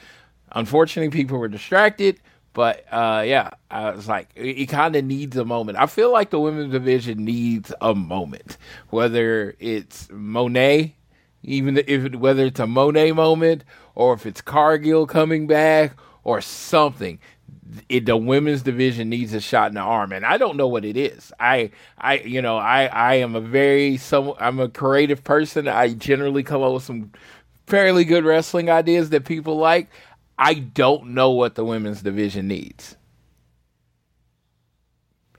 unfortunately 0.51 1.17
people 1.17 1.37
were 1.37 1.47
distracted. 1.47 2.19
But 2.53 2.85
uh, 2.91 3.23
yeah, 3.25 3.51
I 3.69 3.91
was 3.91 4.07
like, 4.07 4.29
it, 4.35 4.57
it 4.57 4.65
kind 4.65 4.95
of 4.95 5.05
needs 5.05 5.37
a 5.37 5.45
moment. 5.45 5.77
I 5.77 5.85
feel 5.85 6.11
like 6.11 6.31
the 6.31 6.39
women's 6.39 6.71
division 6.71 7.23
needs 7.23 7.71
a 7.79 7.95
moment, 7.95 8.57
whether 8.89 9.55
it's 9.59 10.09
Monet, 10.11 10.96
even 11.47 11.77
if 11.77 12.05
it, 12.05 12.17
whether 12.17 12.45
it's 12.45 12.59
a 12.59 12.67
Monet 12.67 13.13
moment 13.13 13.63
or 13.95 14.13
if 14.13 14.25
it's 14.25 14.41
Cargill 14.41 15.07
coming 15.07 15.47
back 15.47 15.93
or 16.23 16.41
something. 16.41 17.19
It, 17.89 18.05
the 18.05 18.15
women's 18.15 18.61
division 18.61 19.09
needs 19.09 19.33
a 19.33 19.41
shot 19.41 19.69
in 19.69 19.75
the 19.75 19.81
arm, 19.81 20.13
and 20.13 20.25
I 20.25 20.37
don't 20.37 20.55
know 20.55 20.69
what 20.69 20.85
it 20.85 20.95
is. 20.95 21.33
I, 21.37 21.71
I, 21.97 22.19
you 22.19 22.41
know, 22.41 22.57
I, 22.57 22.85
I 22.85 23.15
am 23.15 23.35
a 23.35 23.41
very 23.41 23.97
some. 23.97 24.33
I'm 24.39 24.59
a 24.59 24.69
creative 24.69 25.23
person. 25.23 25.67
I 25.67 25.93
generally 25.93 26.43
come 26.43 26.61
up 26.63 26.73
with 26.73 26.83
some 26.83 27.11
fairly 27.65 28.05
good 28.05 28.23
wrestling 28.23 28.69
ideas 28.69 29.09
that 29.09 29.25
people 29.25 29.57
like. 29.57 29.89
I 30.39 30.53
don't 30.53 31.09
know 31.09 31.31
what 31.31 31.55
the 31.55 31.65
women's 31.65 32.01
division 32.01 32.47
needs. 32.47 32.95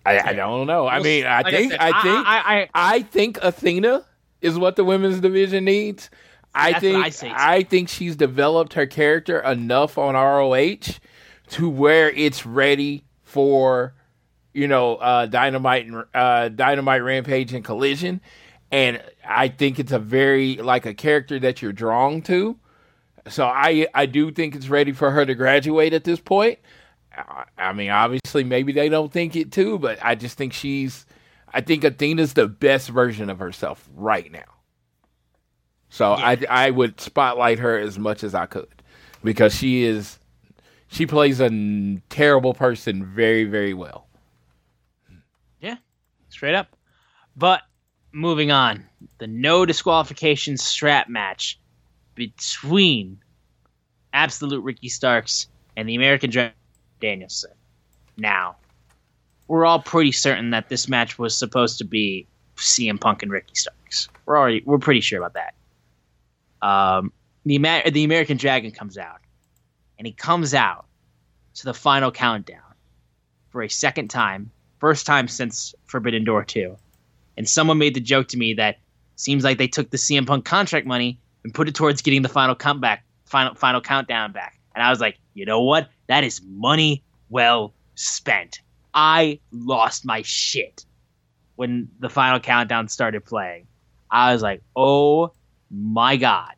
I, 0.05 0.31
I 0.31 0.33
don't 0.33 0.67
know. 0.67 0.87
I 0.87 1.01
mean, 1.01 1.27
I 1.27 1.43
Like 1.43 1.55
think 1.55 1.73
said, 1.73 1.81
I 1.81 2.03
think 2.03 2.27
I, 2.27 2.61
I, 2.63 2.69
I 2.75 3.03
think 3.03 3.39
Athena 3.43 4.05
is 4.41 4.59
what 4.59 4.77
the 4.77 4.85
women's 4.85 5.21
division 5.21 5.65
needs. 5.65 6.11
I 6.55 6.73
That's 6.73 6.83
think 6.83 7.05
I 7.05 7.09
say. 7.11 7.33
I 7.35 7.63
think 7.63 7.89
she's 7.89 8.17
developed 8.17 8.73
her 8.75 8.87
character 8.87 9.39
enough 9.41 9.99
on 9.99 10.15
ROH 10.15 10.99
to 11.51 11.69
where 11.69 12.11
it's 12.11 12.47
ready 12.47 13.05
for 13.23 13.95
you 14.55 14.67
know 14.67 14.97
uh, 14.97 15.27
dynamite 15.27 15.87
and 15.87 16.05
uh, 16.15 16.49
dynamite 16.49 17.03
rampage 17.03 17.53
and 17.53 17.65
collision, 17.65 18.21
and 18.73 19.03
I 19.29 19.49
think 19.49 19.79
it's 19.79 19.93
a 19.93 19.99
very 19.99 20.57
like 20.57 20.87
a 20.87 20.95
character 20.95 21.39
that 21.41 21.61
you're 21.63 21.73
drawn 21.73 22.23
to. 22.23 22.59
So 23.29 23.45
I 23.45 23.87
I 23.95 24.07
do 24.07 24.31
think 24.33 24.55
it's 24.57 24.69
ready 24.69 24.93
for 24.93 25.11
her 25.11 25.27
to 25.27 25.35
graduate 25.35 25.93
at 25.93 26.05
this 26.05 26.21
point. 26.21 26.59
I- 27.17 27.45
I 27.59 27.73
mean, 27.73 27.91
obviously, 27.91 28.45
maybe 28.45 28.73
they 28.73 28.89
don't 28.89 29.13
think 29.13 29.35
it 29.37 29.51
too, 29.53 29.79
but 29.79 29.99
I 30.03 30.15
just 30.15 30.39
think 30.39 30.53
she's. 30.53 31.05
I 31.53 31.61
think 31.61 31.85
Athena's 31.85 32.35
the 32.35 32.47
best 32.49 32.89
version 32.89 33.31
of 33.31 33.39
herself 33.39 33.89
right 33.95 34.31
now. 34.31 34.45
So 35.91 36.13
I 36.13 36.39
I 36.49 36.71
would 36.71 37.01
spotlight 37.01 37.59
her 37.59 37.79
as 37.79 37.99
much 37.99 38.23
as 38.23 38.35
I 38.35 38.47
could 38.47 38.69
because 39.25 39.55
she 39.55 39.85
is 39.85 40.19
she 40.89 41.07
plays 41.07 41.41
a 41.41 41.47
n- 41.47 42.03
terrible 42.11 42.55
person 42.55 43.05
very 43.05 43.45
very 43.45 43.75
well. 43.75 44.07
Yeah, 45.61 45.77
straight 46.29 46.55
up. 46.55 46.77
But 47.37 47.63
moving 48.13 48.51
on, 48.51 48.85
the 49.19 49.27
no 49.27 49.65
disqualification 49.65 50.57
strap 50.57 51.09
match 51.09 51.59
between 52.15 53.21
Absolute 54.13 54.63
Ricky 54.63 54.89
Starks 54.89 55.47
and 55.77 55.89
the 55.89 55.95
American 55.95 56.31
Dragon 56.31 56.55
Danielson. 57.01 57.53
Now, 58.17 58.57
we're 59.49 59.65
all 59.65 59.81
pretty 59.81 60.13
certain 60.13 60.51
that 60.51 60.69
this 60.69 60.89
match 60.89 61.19
was 61.19 61.37
supposed 61.37 61.79
to 61.79 61.85
be 61.85 62.27
CM 62.57 63.01
Punk 63.01 63.23
and 63.23 63.33
Ricky 63.33 63.55
Starks. 63.55 64.09
We're 64.27 64.39
already 64.39 64.63
we're 64.65 64.79
pretty 64.79 65.01
sure 65.01 65.19
about 65.19 65.35
that. 65.35 65.55
Um, 66.67 67.13
the 67.45 67.57
Amer- 67.57 67.91
the 67.91 68.05
American 68.05 68.37
Dragon 68.37 68.71
comes 68.71 68.99
out, 68.99 69.21
and 69.97 70.07
he 70.07 70.13
comes 70.13 70.55
out 70.55 70.87
to 71.55 71.65
the 71.65 71.75
final 71.75 72.13
countdown 72.13 72.61
for 73.51 73.63
a 73.63 73.69
second 73.69 74.09
time, 74.09 74.51
first 74.79 75.07
time 75.07 75.29
since 75.29 75.75
Forbidden 75.87 76.25
Door 76.25 76.45
2. 76.45 76.77
And 77.37 77.49
someone 77.49 77.79
made 77.79 77.95
the 77.95 78.01
joke 78.01 78.29
to 78.29 78.37
me 78.37 78.55
that 78.55 78.79
seems 79.17 79.45
like 79.45 79.59
they 79.59 79.69
took 79.69 79.91
the 79.91 79.97
CM 79.97 80.27
Punk 80.27 80.45
contract 80.45 80.87
money 80.87 81.19
and 81.43 81.55
put 81.55 81.69
it 81.69 81.75
towards 81.75 82.03
getting 82.03 82.23
the 82.23 82.29
final 82.29 82.55
comeback, 82.55 83.05
final 83.25 83.55
final 83.55 83.81
countdown 83.81 84.33
back. 84.33 84.59
And 84.75 84.83
I 84.83 84.91
was 84.91 85.01
like, 85.01 85.19
you 85.35 85.47
know 85.47 85.63
what? 85.63 85.89
That 86.09 86.25
is 86.25 86.41
money 86.45 87.03
well 87.31 87.75
spent. 87.95 88.61
I 89.01 89.39
lost 89.53 90.05
my 90.05 90.23
shit 90.23 90.85
when 91.55 91.89
the 92.01 92.09
final 92.09 92.41
countdown 92.41 92.89
started 92.89 93.25
playing. 93.25 93.69
I 94.11 94.33
was 94.33 94.43
like, 94.43 94.61
oh 94.75 95.31
my 95.71 96.17
god. 96.17 96.55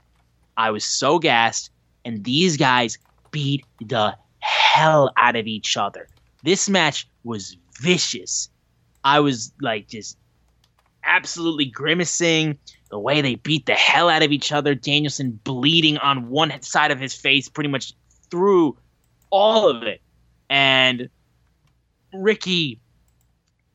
I 0.57 0.70
was 0.70 0.82
so 0.82 1.18
gassed, 1.18 1.70
and 2.03 2.24
these 2.24 2.57
guys 2.57 2.97
beat 3.30 3.66
the 3.78 4.16
hell 4.38 5.12
out 5.18 5.36
of 5.36 5.47
each 5.47 5.76
other. 5.76 6.09
This 6.43 6.66
match 6.70 7.07
was 7.24 7.59
vicious. 7.78 8.49
I 9.05 9.20
was 9.20 9.53
like 9.61 9.88
just 9.88 10.16
absolutely 11.05 11.66
grimacing 11.66 12.59
the 12.91 12.99
way 12.99 13.20
they 13.20 13.34
beat 13.34 13.66
the 13.66 13.74
hell 13.74 14.09
out 14.09 14.22
of 14.22 14.32
each 14.32 14.51
other. 14.51 14.74
Danielson 14.74 15.38
bleeding 15.45 15.99
on 15.99 16.30
one 16.30 16.62
side 16.62 16.91
of 16.91 17.01
his 17.01 17.12
face, 17.12 17.51
pretty 17.51 17.68
much 17.68 17.93
through 18.30 18.78
all 19.28 19.68
of 19.68 19.82
it, 19.82 20.01
and 20.49 21.11
Ricky 22.12 22.80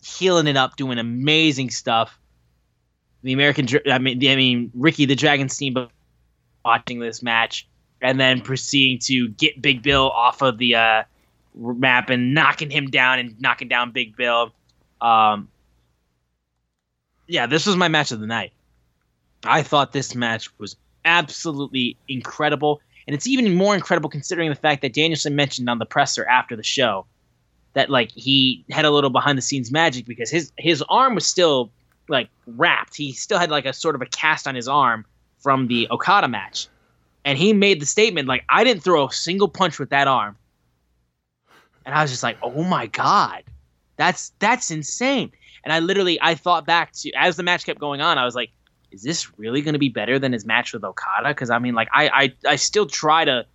heeling 0.05 0.47
it 0.47 0.57
up, 0.57 0.75
doing 0.75 0.99
amazing 0.99 1.69
stuff. 1.69 2.19
The 3.23 3.33
American, 3.33 3.67
I 3.89 3.97
mean, 3.97 4.17
I 4.27 4.35
mean, 4.35 4.71
Ricky 4.75 5.05
the 5.05 5.15
Dragon 5.15 5.49
Steamboat 5.49 5.89
watching 6.63 6.99
this 6.99 7.23
match, 7.23 7.67
and 8.01 8.19
then 8.19 8.41
proceeding 8.41 8.99
to 8.99 9.29
get 9.29 9.61
Big 9.61 9.81
Bill 9.81 10.09
off 10.11 10.41
of 10.41 10.57
the 10.57 10.75
uh, 10.75 11.03
map 11.55 12.09
and 12.09 12.33
knocking 12.33 12.69
him 12.69 12.87
down 12.87 13.19
and 13.19 13.39
knocking 13.41 13.67
down 13.67 13.91
Big 13.91 14.15
Bill. 14.15 14.51
Um, 15.01 15.49
yeah, 17.27 17.47
this 17.47 17.65
was 17.65 17.75
my 17.75 17.87
match 17.87 18.11
of 18.11 18.19
the 18.19 18.27
night. 18.27 18.51
I 19.43 19.63
thought 19.63 19.91
this 19.91 20.13
match 20.13 20.49
was 20.59 20.75
absolutely 21.03 21.97
incredible. 22.07 22.81
And 23.07 23.15
it's 23.15 23.27
even 23.27 23.53
more 23.55 23.75
incredible 23.75 24.09
considering 24.09 24.49
the 24.49 24.55
fact 24.55 24.81
that 24.81 24.93
Danielson 24.93 25.35
mentioned 25.35 25.69
on 25.69 25.77
the 25.77 25.85
presser 25.85 26.27
after 26.27 26.55
the 26.55 26.63
show 26.63 27.05
that 27.75 27.89
like 27.89 28.11
he 28.11 28.65
had 28.71 28.85
a 28.85 28.89
little 28.89 29.11
behind 29.11 29.37
the 29.37 29.41
scenes 29.41 29.71
magic 29.71 30.05
because 30.05 30.31
his 30.31 30.51
his 30.57 30.83
arm 30.89 31.13
was 31.13 31.25
still 31.25 31.71
like 32.09 32.29
wrapped. 32.47 32.95
He 32.95 33.13
still 33.13 33.37
had 33.37 33.51
like 33.51 33.65
a 33.65 33.73
sort 33.73 33.95
of 33.95 34.01
a 34.01 34.07
cast 34.07 34.47
on 34.47 34.55
his 34.55 34.67
arm 34.67 35.05
from 35.39 35.67
the 35.67 35.87
Okada 35.91 36.27
match. 36.27 36.67
And 37.23 37.37
he 37.37 37.53
made 37.53 37.79
the 37.79 37.85
statement 37.85 38.27
like 38.27 38.43
I 38.49 38.63
didn't 38.63 38.83
throw 38.83 39.07
a 39.07 39.11
single 39.11 39.47
punch 39.47 39.77
with 39.77 39.89
that 39.91 40.07
arm. 40.07 40.35
And 41.85 41.93
I 41.93 42.01
was 42.01 42.09
just 42.09 42.23
like, 42.23 42.37
"Oh 42.41 42.63
my 42.63 42.87
god. 42.87 43.43
That's 43.97 44.31
that's 44.39 44.71
insane." 44.71 45.31
And 45.63 45.71
I 45.71 45.79
literally 45.79 46.19
I 46.21 46.35
thought 46.35 46.65
back 46.65 46.93
to 46.93 47.11
as 47.13 47.35
the 47.35 47.43
match 47.43 47.65
kept 47.65 47.79
going 47.79 48.01
on, 48.01 48.17
I 48.17 48.25
was 48.25 48.35
like, 48.35 48.51
is 48.91 49.03
this 49.03 49.37
really 49.37 49.61
going 49.61 49.73
to 49.73 49.79
be 49.79 49.89
better 49.89 50.17
than 50.17 50.31
his 50.31 50.45
match 50.45 50.73
with 50.73 50.83
Okada? 50.83 51.29
Because 51.29 51.49
I 51.49 51.59
mean, 51.59 51.75
like, 51.75 51.89
I, 51.93 52.07
I 52.07 52.51
I 52.51 52.55
still 52.55 52.85
try 52.85 53.25
to, 53.25 53.45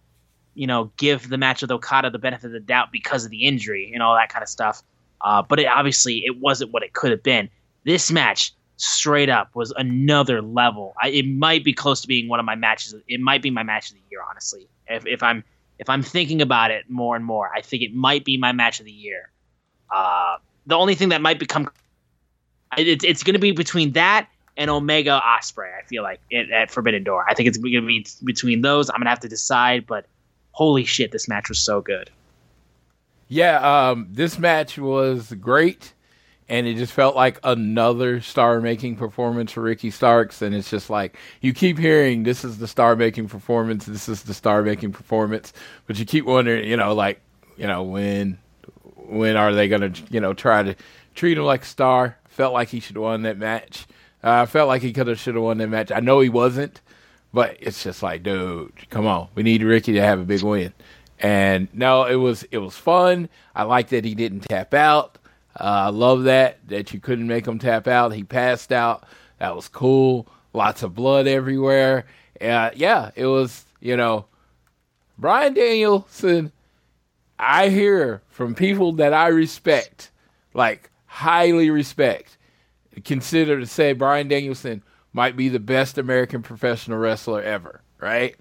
you 0.55 0.67
know, 0.67 0.91
give 0.97 1.29
the 1.29 1.39
match 1.39 1.63
with 1.63 1.71
Okada 1.71 2.11
the 2.11 2.19
benefit 2.19 2.47
of 2.47 2.53
the 2.53 2.61
doubt 2.61 2.93
because 2.93 3.25
of 3.25 3.31
the 3.31 3.45
injury 3.45 3.91
and 3.93 4.03
all 4.03 4.15
that 4.15 4.29
kind 4.29 4.43
of 4.43 4.49
stuff. 4.49 4.83
Uh, 5.21 5.43
but 5.43 5.61
it 5.61 5.67
obviously 5.67 6.23
it 6.25 6.39
wasn't 6.39 6.73
what 6.73 6.83
it 6.83 6.93
could 6.93 7.11
have 7.11 7.23
been. 7.23 7.49
This 7.85 8.11
match, 8.11 8.53
straight 8.77 9.29
up, 9.29 9.55
was 9.55 9.71
another 9.73 10.43
level. 10.43 10.95
I, 11.03 11.09
it 11.09 11.27
might 11.27 11.65
be 11.65 11.73
close 11.73 12.01
to 12.03 12.09
being 12.09 12.29
one 12.29 12.41
of 12.41 12.47
my 12.47 12.55
matches. 12.55 12.95
It 13.09 13.21
might 13.21 13.43
be 13.43 13.51
my 13.51 13.63
match 13.63 13.91
of 13.91 13.97
the 13.97 14.03
year, 14.11 14.21
honestly. 14.29 14.69
If 14.89 15.07
if 15.07 15.23
I'm 15.23 15.45
if 15.79 15.89
I'm 15.89 16.03
thinking 16.03 16.43
about 16.43 16.71
it 16.71 16.89
more 16.89 17.17
and 17.17 17.25
more, 17.25 17.51
I 17.55 17.61
think 17.61 17.83
it 17.83 17.95
might 17.95 18.25
be 18.25 18.37
my 18.37 18.53
match 18.53 18.81
of 18.81 18.87
the 18.87 18.93
year. 18.93 19.31
Uh, 19.91 20.37
the 20.67 20.77
only 20.77 20.95
thing 20.95 21.09
that 21.11 21.21
might 21.21 21.39
become 21.39 21.71
it, 22.77 23.03
it's 23.05 23.23
going 23.23 23.35
to 23.35 23.41
be 23.41 23.53
between 23.53 23.93
that 23.93 24.29
and 24.57 24.71
Omega 24.71 25.21
Osprey. 25.25 25.71
I 25.79 25.85
feel 25.87 26.03
like 26.03 26.21
it, 26.31 26.51
at 26.51 26.71
Forbidden 26.71 27.05
Door. 27.05 27.27
I 27.29 27.35
think 27.35 27.49
it's 27.49 27.59
going 27.59 27.73
to 27.73 27.87
be 27.87 28.07
between 28.25 28.61
those. 28.61 28.91
I'm 28.91 28.97
going 28.97 29.07
to 29.07 29.11
have 29.11 29.21
to 29.21 29.29
decide, 29.29 29.87
but 29.87 30.07
holy 30.53 30.85
shit, 30.85 31.13
this 31.13 31.29
match 31.29 31.49
was 31.49 31.61
so 31.61 31.81
good. 31.81 32.11
Yeah, 33.29 33.91
um, 33.91 34.09
this 34.11 34.39
match 34.39 34.77
was 34.77 35.33
great, 35.35 35.93
and 36.49 36.67
it 36.67 36.75
just 36.75 36.93
felt 36.93 37.15
like 37.15 37.39
another 37.45 38.21
star-making 38.21 38.97
performance 38.97 39.53
for 39.53 39.63
Ricky 39.63 39.93
Starks. 39.93 40.43
And 40.43 40.53
it's 40.53 40.69
just 40.69 40.91
like 40.91 41.17
you 41.41 41.53
keep 41.55 41.79
hearing, 41.79 42.25
"This 42.25 42.45
is 42.45 42.59
the 42.59 42.67
star-making 42.67 43.29
performance. 43.29 43.87
This 43.87 44.09
is 44.09 44.25
the 44.25 44.35
star-making 44.35 44.91
performance," 44.91 45.53
but 45.87 45.99
you 45.99 46.05
keep 46.05 46.25
wondering, 46.25 46.69
you 46.69 46.77
know, 46.77 46.93
like, 46.93 47.21
you 47.57 47.69
know, 47.69 47.85
when, 47.85 48.39
when 48.97 49.37
are 49.37 49.55
they 49.55 49.69
to, 49.69 49.93
you 50.11 50.21
know, 50.21 50.35
try 50.35 50.65
to 50.65 50.75
treat 51.15 51.39
him 51.39 51.45
like 51.45 51.63
a 51.63 51.67
star? 51.67 52.17
Felt 52.29 52.53
like 52.53 52.69
he 52.69 52.81
should 52.81 52.97
have 52.97 53.03
won 53.03 53.23
that 53.23 53.39
match. 53.39 53.87
Uh, 54.25 54.43
I 54.43 54.47
felt 54.47 54.67
like 54.67 54.83
he 54.83 54.93
could 54.93 55.07
have 55.07 55.21
should 55.21 55.35
have 55.35 55.45
won 55.45 55.59
that 55.59 55.69
match. 55.69 55.93
I 55.93 56.01
know 56.01 56.21
he 56.21 56.29
wasn't, 56.29 56.81
but 57.33 57.57
it's 57.61 57.83
just 57.83 58.03
like, 58.03 58.23
dude, 58.23 58.73
come 58.91 59.07
on, 59.07 59.29
we 59.35 59.43
need 59.43 59.63
Ricky 59.63 59.93
to 59.93 60.01
have 60.01 60.19
a 60.21 60.25
big 60.25 60.43
win. 60.43 60.73
And 61.19 61.69
no, 61.73 62.05
it 62.05 62.17
was 62.17 62.45
it 62.51 62.59
was 62.59 62.77
fun. 62.77 63.29
I 63.55 63.65
like 63.65 63.89
that 63.89 64.05
he 64.05 64.15
didn't 64.15 64.41
tap 64.41 64.73
out. 64.73 65.19
Uh, 65.59 65.65
I 65.65 65.89
love 65.91 66.25
that 66.25 66.67
that 66.69 66.95
you 66.95 67.01
couldn't 67.01 67.27
make 67.27 67.47
him 67.47 67.59
tap 67.59 67.87
out. 67.87 68.15
He 68.15 68.25
passed 68.25 68.73
out. 68.73 69.05
That 69.39 69.55
was 69.55 69.69
cool. 69.69 70.27
Lots 70.55 70.83
of 70.83 70.95
blood 70.95 71.27
everywhere. 71.27 72.07
Uh, 72.41 72.71
yeah, 72.75 73.11
it 73.15 73.27
was. 73.27 73.65
You 73.81 73.97
know, 73.97 74.27
Bryan 75.19 75.55
Danielson. 75.55 76.53
I 77.39 77.71
hear 77.71 78.21
from 78.29 78.55
people 78.55 78.93
that 78.93 79.15
I 79.15 79.29
respect, 79.29 80.11
like 80.53 80.91
highly 81.07 81.71
respect, 81.71 82.37
consider 83.05 83.59
to 83.59 83.67
say 83.67 83.95
Bryan 83.95 84.29
Danielson 84.29 84.83
might 85.13 85.37
be 85.37 85.49
the 85.49 85.59
best 85.59 85.99
American 85.99 86.43
professional 86.43 86.99
wrestler 86.99 87.43
ever, 87.43 87.83
right? 87.99 88.37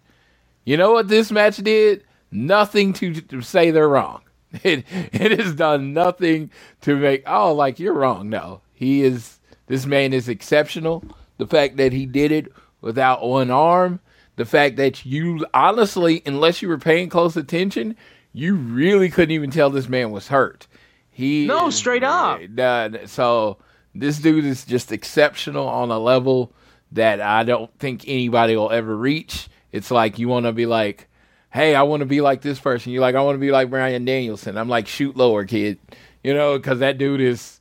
You 0.66 0.78
know 0.78 0.92
what 0.92 1.08
this 1.08 1.32
match 1.32 1.58
did? 1.58 2.04
Nothing 2.32 2.94
to, 2.94 3.22
to 3.22 3.42
say 3.42 3.72
they're 3.72 3.90
wrong. 3.90 4.22
It 4.64 4.84
it 4.90 5.40
has 5.40 5.54
done 5.54 5.94
nothing 5.94 6.50
to 6.82 6.96
make 6.96 7.22
oh 7.28 7.54
like 7.54 7.80
you're 7.80 7.94
wrong. 7.94 8.30
No, 8.30 8.62
he 8.74 9.04
is. 9.04 9.40
This 9.68 9.86
man 9.86 10.12
is 10.12 10.28
exceptional. 10.28 11.04
The 11.38 11.46
fact 11.46 11.78
that 11.78 11.94
he 11.94 12.08
did 12.08 12.32
it 12.32 12.52
without 12.82 13.24
one 13.24 13.52
arm, 13.52 14.00
the 14.38 14.46
fact 14.46 14.78
that 14.78 15.06
you 15.06 15.46
honestly, 15.54 16.24
unless 16.26 16.64
you 16.64 16.68
were 16.68 16.80
paying 16.80 17.10
close 17.10 17.38
attention, 17.38 17.96
you 18.34 18.56
really 18.56 19.10
couldn't 19.10 19.36
even 19.36 19.52
tell 19.52 19.70
this 19.70 19.88
man 19.88 20.10
was 20.10 20.30
hurt. 20.30 20.66
He 21.12 21.46
no 21.46 21.70
straight 21.70 22.04
up. 22.04 22.42
Uh, 22.58 23.06
so 23.06 23.58
this 23.96 24.20
dude 24.20 24.46
is 24.46 24.66
just 24.66 24.92
exceptional 24.92 25.68
on 25.68 25.92
a 25.92 26.00
level 26.00 26.54
that 26.92 27.22
I 27.22 27.44
don't 27.44 27.72
think 27.80 28.08
anybody 28.08 28.56
will 28.56 28.72
ever 28.72 28.96
reach. 28.96 29.50
It's 29.72 29.92
like 29.92 30.20
you 30.20 30.28
want 30.28 30.46
to 30.46 30.54
be 30.54 30.66
like, 30.66 31.08
hey, 31.52 31.76
I 31.76 31.84
want 31.84 32.02
to 32.02 32.06
be 32.06 32.22
like 32.22 32.42
this 32.42 32.60
person. 32.60 32.92
You're 32.92 33.02
like, 33.02 33.16
I 33.16 33.22
want 33.22 33.36
to 33.36 33.40
be 33.40 33.52
like 33.52 33.70
Bryan 33.70 34.06
Danielson. 34.06 34.58
I'm 34.58 34.70
like, 34.70 34.88
shoot 34.88 35.16
lower, 35.16 35.46
kid. 35.46 35.80
You 36.24 36.34
know, 36.34 36.58
because 36.58 36.80
that 36.80 36.98
dude 36.98 37.22
is, 37.22 37.60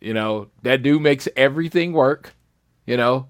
you 0.00 0.14
know, 0.14 0.48
that 0.62 0.82
dude 0.82 1.02
makes 1.02 1.28
everything 1.36 1.92
work. 1.92 2.34
You 2.86 2.96
know, 2.96 3.28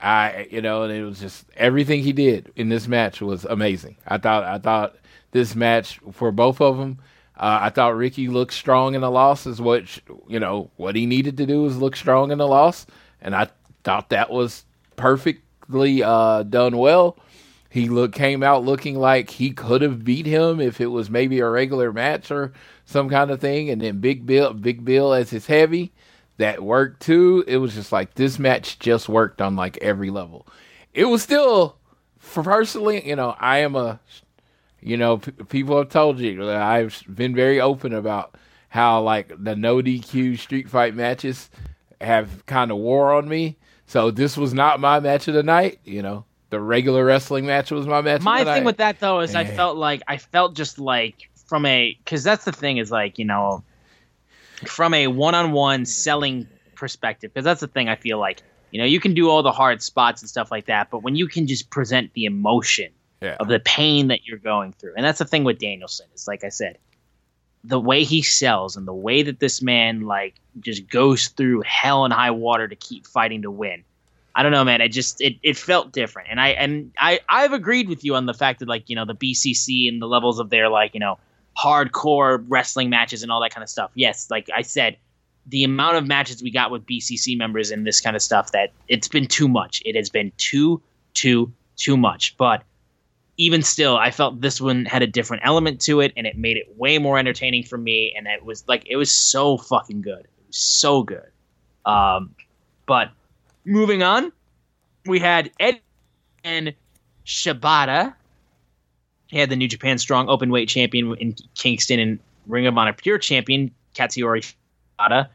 I, 0.00 0.48
you 0.50 0.60
know, 0.60 0.82
and 0.82 0.92
it 0.92 1.04
was 1.04 1.20
just 1.20 1.46
everything 1.56 2.02
he 2.02 2.12
did 2.12 2.52
in 2.56 2.68
this 2.68 2.86
match 2.86 3.20
was 3.20 3.44
amazing. 3.44 3.96
I 4.06 4.18
thought, 4.18 4.44
I 4.44 4.58
thought 4.58 4.96
this 5.30 5.54
match 5.54 5.98
for 6.12 6.30
both 6.30 6.60
of 6.60 6.78
them 6.78 6.98
uh, 7.36 7.58
I 7.62 7.70
thought 7.70 7.96
Ricky 7.96 8.28
looked 8.28 8.52
strong 8.52 8.94
in 8.94 9.00
the 9.00 9.10
loss, 9.10 9.46
is 9.46 9.60
what 9.60 9.98
you 10.28 10.38
know 10.38 10.70
what 10.76 10.96
he 10.96 11.06
needed 11.06 11.36
to 11.38 11.46
do 11.46 11.62
was 11.62 11.78
look 11.78 11.96
strong 11.96 12.30
in 12.30 12.38
the 12.38 12.46
loss, 12.46 12.86
and 13.20 13.34
I 13.34 13.48
thought 13.84 14.10
that 14.10 14.30
was 14.30 14.64
perfectly 14.96 16.02
uh, 16.02 16.42
done 16.44 16.76
well. 16.76 17.16
He 17.70 17.88
look 17.88 18.12
came 18.12 18.42
out 18.42 18.64
looking 18.64 18.98
like 18.98 19.30
he 19.30 19.50
could 19.50 19.80
have 19.80 20.04
beat 20.04 20.26
him 20.26 20.60
if 20.60 20.78
it 20.78 20.88
was 20.88 21.08
maybe 21.08 21.40
a 21.40 21.48
regular 21.48 21.90
match 21.90 22.30
or 22.30 22.52
some 22.84 23.08
kind 23.08 23.30
of 23.30 23.40
thing, 23.40 23.70
and 23.70 23.80
then 23.80 24.00
Big 24.00 24.26
Bill, 24.26 24.52
Big 24.52 24.84
Bill 24.84 25.14
as 25.14 25.30
his 25.30 25.46
heavy, 25.46 25.90
that 26.36 26.62
worked 26.62 27.00
too. 27.00 27.42
It 27.46 27.56
was 27.56 27.74
just 27.74 27.90
like 27.90 28.14
this 28.14 28.38
match 28.38 28.78
just 28.78 29.08
worked 29.08 29.40
on 29.40 29.56
like 29.56 29.78
every 29.78 30.10
level. 30.10 30.46
It 30.92 31.06
was 31.06 31.22
still, 31.22 31.78
personally, 32.34 33.08
you 33.08 33.16
know, 33.16 33.34
I 33.40 33.58
am 33.58 33.74
a 33.74 34.00
you 34.82 34.96
know, 34.96 35.18
p- 35.18 35.30
people 35.30 35.78
have 35.78 35.88
told 35.88 36.18
you 36.18 36.50
I've 36.50 37.02
been 37.08 37.34
very 37.34 37.60
open 37.60 37.92
about 37.94 38.36
how 38.68 39.00
like 39.00 39.32
the 39.42 39.54
no 39.54 39.76
DQ 39.76 40.38
street 40.38 40.68
fight 40.68 40.94
matches 40.94 41.50
have 42.00 42.44
kind 42.46 42.70
of 42.70 42.78
wore 42.78 43.12
on 43.12 43.28
me. 43.28 43.56
So 43.86 44.10
this 44.10 44.36
was 44.36 44.52
not 44.52 44.80
my 44.80 45.00
match 45.00 45.28
of 45.28 45.34
the 45.34 45.42
night. 45.42 45.78
You 45.84 46.02
know, 46.02 46.24
the 46.50 46.60
regular 46.60 47.04
wrestling 47.04 47.46
match 47.46 47.70
was 47.70 47.86
my 47.86 48.00
match. 48.00 48.22
My 48.22 48.38
thing 48.38 48.46
night. 48.46 48.64
with 48.64 48.76
that 48.78 48.98
though 48.98 49.20
is 49.20 49.34
I 49.34 49.44
felt 49.44 49.76
like 49.76 50.02
I 50.08 50.16
felt 50.16 50.54
just 50.54 50.78
like 50.78 51.30
from 51.46 51.64
a 51.64 51.96
because 52.04 52.24
that's 52.24 52.44
the 52.44 52.52
thing 52.52 52.78
is 52.78 52.90
like 52.90 53.18
you 53.18 53.24
know 53.24 53.62
from 54.66 54.94
a 54.94 55.08
one-on-one 55.08 55.84
selling 55.84 56.46
perspective 56.74 57.32
because 57.32 57.44
that's 57.44 57.60
the 57.60 57.68
thing 57.68 57.88
I 57.88 57.96
feel 57.96 58.18
like 58.18 58.42
you 58.70 58.80
know 58.80 58.86
you 58.86 59.00
can 59.00 59.14
do 59.14 59.28
all 59.28 59.42
the 59.42 59.52
hard 59.52 59.82
spots 59.82 60.22
and 60.22 60.28
stuff 60.28 60.50
like 60.50 60.66
that, 60.66 60.90
but 60.90 61.02
when 61.02 61.14
you 61.14 61.28
can 61.28 61.46
just 61.46 61.70
present 61.70 62.12
the 62.14 62.24
emotion 62.24 62.90
yeah. 63.22 63.36
of 63.40 63.48
the 63.48 63.60
pain 63.60 64.08
that 64.08 64.26
you're 64.26 64.38
going 64.38 64.72
through. 64.72 64.94
And 64.96 65.04
that's 65.04 65.18
the 65.18 65.24
thing 65.24 65.44
with 65.44 65.58
Danielson. 65.58 66.06
It's 66.12 66.26
like 66.28 66.44
I 66.44 66.48
said, 66.48 66.78
the 67.64 67.80
way 67.80 68.04
he 68.04 68.22
sells 68.22 68.76
and 68.76 68.86
the 68.86 68.94
way 68.94 69.22
that 69.22 69.38
this 69.38 69.62
man 69.62 70.02
like 70.02 70.34
just 70.60 70.88
goes 70.88 71.28
through 71.28 71.62
hell 71.62 72.04
and 72.04 72.12
high 72.12 72.30
water 72.30 72.66
to 72.66 72.76
keep 72.76 73.06
fighting 73.06 73.42
to 73.42 73.50
win. 73.50 73.84
I 74.34 74.42
don't 74.42 74.52
know, 74.52 74.64
man. 74.64 74.80
It 74.80 74.88
just 74.88 75.20
it, 75.20 75.36
it 75.42 75.56
felt 75.58 75.92
different, 75.92 76.28
and 76.30 76.40
I 76.40 76.48
and 76.48 76.90
I 76.98 77.20
I've 77.28 77.52
agreed 77.52 77.88
with 77.88 78.02
you 78.02 78.14
on 78.14 78.24
the 78.24 78.32
fact 78.32 78.60
that 78.60 78.68
like 78.68 78.88
you 78.88 78.96
know 78.96 79.04
the 79.04 79.14
BCC 79.14 79.88
and 79.88 80.00
the 80.00 80.06
levels 80.06 80.38
of 80.38 80.48
their 80.48 80.70
like 80.70 80.94
you 80.94 81.00
know 81.00 81.18
hardcore 81.56 82.42
wrestling 82.48 82.88
matches 82.88 83.22
and 83.22 83.30
all 83.30 83.42
that 83.42 83.52
kind 83.52 83.62
of 83.62 83.68
stuff. 83.68 83.90
Yes, 83.94 84.30
like 84.30 84.48
I 84.54 84.62
said, 84.62 84.96
the 85.46 85.64
amount 85.64 85.98
of 85.98 86.06
matches 86.06 86.42
we 86.42 86.50
got 86.50 86.70
with 86.70 86.86
BCC 86.86 87.36
members 87.36 87.70
and 87.70 87.86
this 87.86 88.00
kind 88.00 88.16
of 88.16 88.22
stuff 88.22 88.52
that 88.52 88.72
it's 88.88 89.06
been 89.06 89.26
too 89.26 89.48
much. 89.48 89.82
It 89.84 89.96
has 89.96 90.08
been 90.08 90.32
too 90.38 90.80
too 91.12 91.52
too 91.76 91.98
much. 91.98 92.36
But 92.38 92.62
even 93.42 93.62
still, 93.62 93.96
I 93.96 94.12
felt 94.12 94.40
this 94.40 94.60
one 94.60 94.84
had 94.84 95.02
a 95.02 95.06
different 95.08 95.42
element 95.44 95.80
to 95.82 96.00
it, 96.00 96.12
and 96.16 96.28
it 96.28 96.38
made 96.38 96.56
it 96.56 96.66
way 96.76 96.98
more 96.98 97.18
entertaining 97.18 97.64
for 97.64 97.76
me. 97.76 98.14
And 98.16 98.28
it 98.28 98.44
was 98.44 98.62
like 98.68 98.84
it 98.86 98.94
was 98.94 99.12
so 99.12 99.58
fucking 99.58 100.02
good, 100.02 100.20
it 100.20 100.46
was 100.46 100.56
so 100.56 101.02
good. 101.02 101.26
Um, 101.84 102.36
but 102.86 103.10
moving 103.64 104.04
on, 104.04 104.30
we 105.06 105.18
had 105.18 105.50
Ed 105.58 105.80
and 106.44 106.72
Shibata. 107.26 108.14
He 109.26 109.38
had 109.38 109.50
the 109.50 109.56
New 109.56 109.66
Japan 109.66 109.98
Strong 109.98 110.28
Openweight 110.28 110.68
Champion 110.68 111.16
in 111.16 111.34
Kingston 111.56 111.98
and 111.98 112.20
Ring 112.46 112.68
of 112.68 112.78
Honor 112.78 112.92
Pure 112.92 113.18
Champion 113.18 113.72
Katsuyori 113.96 114.54
Shibata 115.00 115.28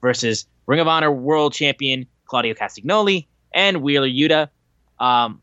versus 0.00 0.46
Ring 0.66 0.80
of 0.80 0.88
Honor 0.88 1.12
World 1.12 1.52
Champion 1.52 2.06
Claudio 2.24 2.54
Castagnoli 2.54 3.26
and 3.52 3.82
Wheeler 3.82 4.08
Yuta. 4.08 4.48
Um, 4.98 5.42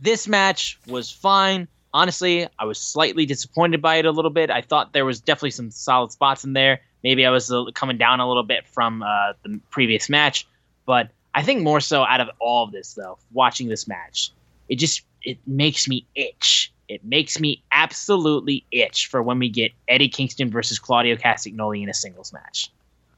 This 0.00 0.28
match 0.28 0.78
was 0.86 1.10
fine. 1.10 1.68
Honestly, 1.94 2.46
I 2.58 2.64
was 2.64 2.78
slightly 2.78 3.24
disappointed 3.24 3.80
by 3.80 3.96
it 3.96 4.04
a 4.04 4.10
little 4.10 4.30
bit. 4.30 4.50
I 4.50 4.60
thought 4.60 4.92
there 4.92 5.06
was 5.06 5.20
definitely 5.20 5.52
some 5.52 5.70
solid 5.70 6.12
spots 6.12 6.44
in 6.44 6.52
there. 6.52 6.80
Maybe 7.02 7.24
I 7.24 7.30
was 7.30 7.52
coming 7.74 7.96
down 7.96 8.20
a 8.20 8.28
little 8.28 8.42
bit 8.42 8.66
from 8.66 9.02
uh, 9.02 9.32
the 9.42 9.60
previous 9.70 10.08
match, 10.10 10.46
but 10.84 11.08
I 11.34 11.42
think 11.42 11.62
more 11.62 11.80
so 11.80 12.02
out 12.02 12.20
of 12.20 12.28
all 12.38 12.64
of 12.64 12.72
this 12.72 12.94
though, 12.94 13.18
watching 13.32 13.68
this 13.68 13.86
match, 13.86 14.32
it 14.68 14.76
just 14.76 15.02
it 15.22 15.38
makes 15.46 15.88
me 15.88 16.06
itch. 16.14 16.72
It 16.88 17.04
makes 17.04 17.40
me 17.40 17.62
absolutely 17.72 18.64
itch 18.70 19.08
for 19.08 19.22
when 19.22 19.38
we 19.38 19.48
get 19.48 19.72
Eddie 19.88 20.08
Kingston 20.08 20.50
versus 20.50 20.78
Claudio 20.78 21.16
Castagnoli 21.16 21.82
in 21.82 21.88
a 21.88 21.94
singles 21.94 22.32
match. 22.32 22.70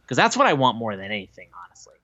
Because 0.02 0.16
that's 0.16 0.36
what 0.36 0.46
I 0.46 0.54
want 0.54 0.78
more 0.78 0.96
than 0.96 1.06
anything, 1.06 1.48
honestly. 1.66 1.94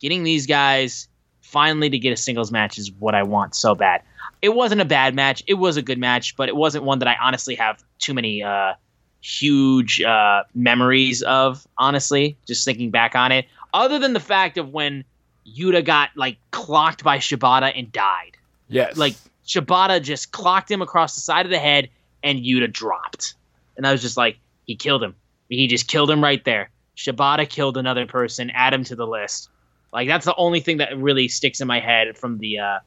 Getting 0.00 0.24
these 0.24 0.46
guys 0.46 1.08
finally 1.46 1.88
to 1.90 1.98
get 1.98 2.12
a 2.12 2.16
singles 2.16 2.50
match 2.52 2.78
is 2.78 2.90
what 2.92 3.14
I 3.14 3.22
want 3.22 3.54
so 3.54 3.74
bad. 3.74 4.02
It 4.42 4.50
wasn't 4.50 4.80
a 4.80 4.84
bad 4.84 5.14
match. 5.14 5.42
It 5.46 5.54
was 5.54 5.76
a 5.76 5.82
good 5.82 5.98
match, 5.98 6.36
but 6.36 6.48
it 6.48 6.56
wasn't 6.56 6.84
one 6.84 6.98
that 6.98 7.08
I 7.08 7.16
honestly 7.20 7.54
have 7.54 7.82
too 7.98 8.12
many 8.12 8.42
uh, 8.42 8.74
huge 9.22 10.02
uh, 10.02 10.42
memories 10.54 11.22
of, 11.22 11.66
honestly, 11.78 12.36
just 12.46 12.64
thinking 12.64 12.90
back 12.90 13.14
on 13.14 13.32
it. 13.32 13.46
Other 13.72 13.98
than 13.98 14.12
the 14.12 14.20
fact 14.20 14.58
of 14.58 14.72
when 14.72 15.04
Yuta 15.46 15.84
got 15.84 16.10
like 16.16 16.38
clocked 16.50 17.04
by 17.04 17.18
Shibata 17.18 17.72
and 17.76 17.90
died. 17.92 18.36
Yes. 18.68 18.96
Like 18.96 19.14
Shibata 19.46 20.02
just 20.02 20.32
clocked 20.32 20.70
him 20.70 20.82
across 20.82 21.14
the 21.14 21.20
side 21.20 21.46
of 21.46 21.50
the 21.50 21.58
head 21.58 21.88
and 22.22 22.40
Yuta 22.40 22.72
dropped. 22.72 23.34
And 23.76 23.86
I 23.86 23.92
was 23.92 24.02
just 24.02 24.16
like, 24.16 24.38
he 24.66 24.74
killed 24.74 25.02
him. 25.02 25.14
He 25.48 25.66
just 25.68 25.86
killed 25.86 26.10
him 26.10 26.22
right 26.22 26.44
there. 26.44 26.70
Shibata 26.96 27.48
killed 27.48 27.76
another 27.76 28.06
person, 28.06 28.50
add 28.50 28.72
him 28.72 28.84
to 28.84 28.96
the 28.96 29.06
list. 29.06 29.48
Like 29.92 30.08
that's 30.08 30.26
the 30.26 30.34
only 30.36 30.60
thing 30.60 30.78
that 30.78 30.96
really 30.96 31.28
sticks 31.28 31.60
in 31.60 31.68
my 31.68 31.80
head 31.80 32.16
from 32.16 32.38
the 32.38 32.58
uh, 32.58 32.78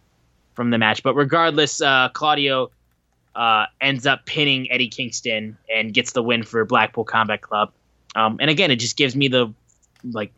from 0.53 0.69
the 0.69 0.77
match. 0.77 1.03
But 1.03 1.15
regardless, 1.15 1.81
uh, 1.81 2.09
Claudio 2.09 2.71
uh, 3.35 3.65
ends 3.79 4.05
up 4.05 4.25
pinning 4.25 4.71
Eddie 4.71 4.89
Kingston 4.89 5.57
and 5.73 5.93
gets 5.93 6.11
the 6.11 6.21
win 6.21 6.43
for 6.43 6.63
Blackpool 6.65 7.05
Combat 7.05 7.41
Club. 7.41 7.71
Um, 8.15 8.37
and 8.41 8.49
again, 8.49 8.71
it 8.71 8.77
just 8.77 8.97
gives 8.97 9.15
me 9.15 9.27
the 9.27 9.53
like 10.11 10.33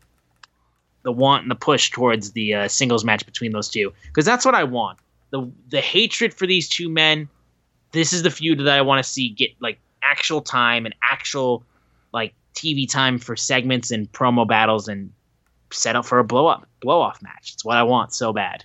the 1.03 1.11
want 1.11 1.43
and 1.43 1.51
the 1.51 1.55
push 1.55 1.89
towards 1.89 2.31
the 2.31 2.53
uh, 2.53 2.67
singles 2.67 3.03
match 3.03 3.25
between 3.25 3.51
those 3.51 3.69
two 3.69 3.91
because 4.07 4.25
that's 4.25 4.45
what 4.45 4.55
I 4.55 4.63
want. 4.63 4.99
the 5.31 5.51
The 5.69 5.81
hatred 5.81 6.33
for 6.33 6.45
these 6.45 6.69
two 6.69 6.89
men. 6.89 7.29
This 7.91 8.13
is 8.13 8.23
the 8.23 8.31
feud 8.31 8.59
that 8.59 8.69
I 8.69 8.81
want 8.81 9.03
to 9.03 9.09
see 9.09 9.29
get 9.29 9.51
like 9.59 9.79
actual 10.03 10.41
time 10.41 10.85
and 10.85 10.95
actual 11.01 11.63
like 12.13 12.33
TV 12.53 12.89
time 12.89 13.17
for 13.17 13.35
segments 13.35 13.91
and 13.91 14.11
promo 14.11 14.47
battles 14.47 14.87
and 14.87 15.11
set 15.71 15.95
up 15.95 16.05
for 16.05 16.19
a 16.19 16.23
blow 16.23 16.47
up 16.47 16.67
blow 16.79 17.01
off 17.01 17.21
match. 17.21 17.51
It's 17.53 17.65
what 17.65 17.77
I 17.77 17.83
want 17.83 18.13
so 18.13 18.33
bad. 18.33 18.63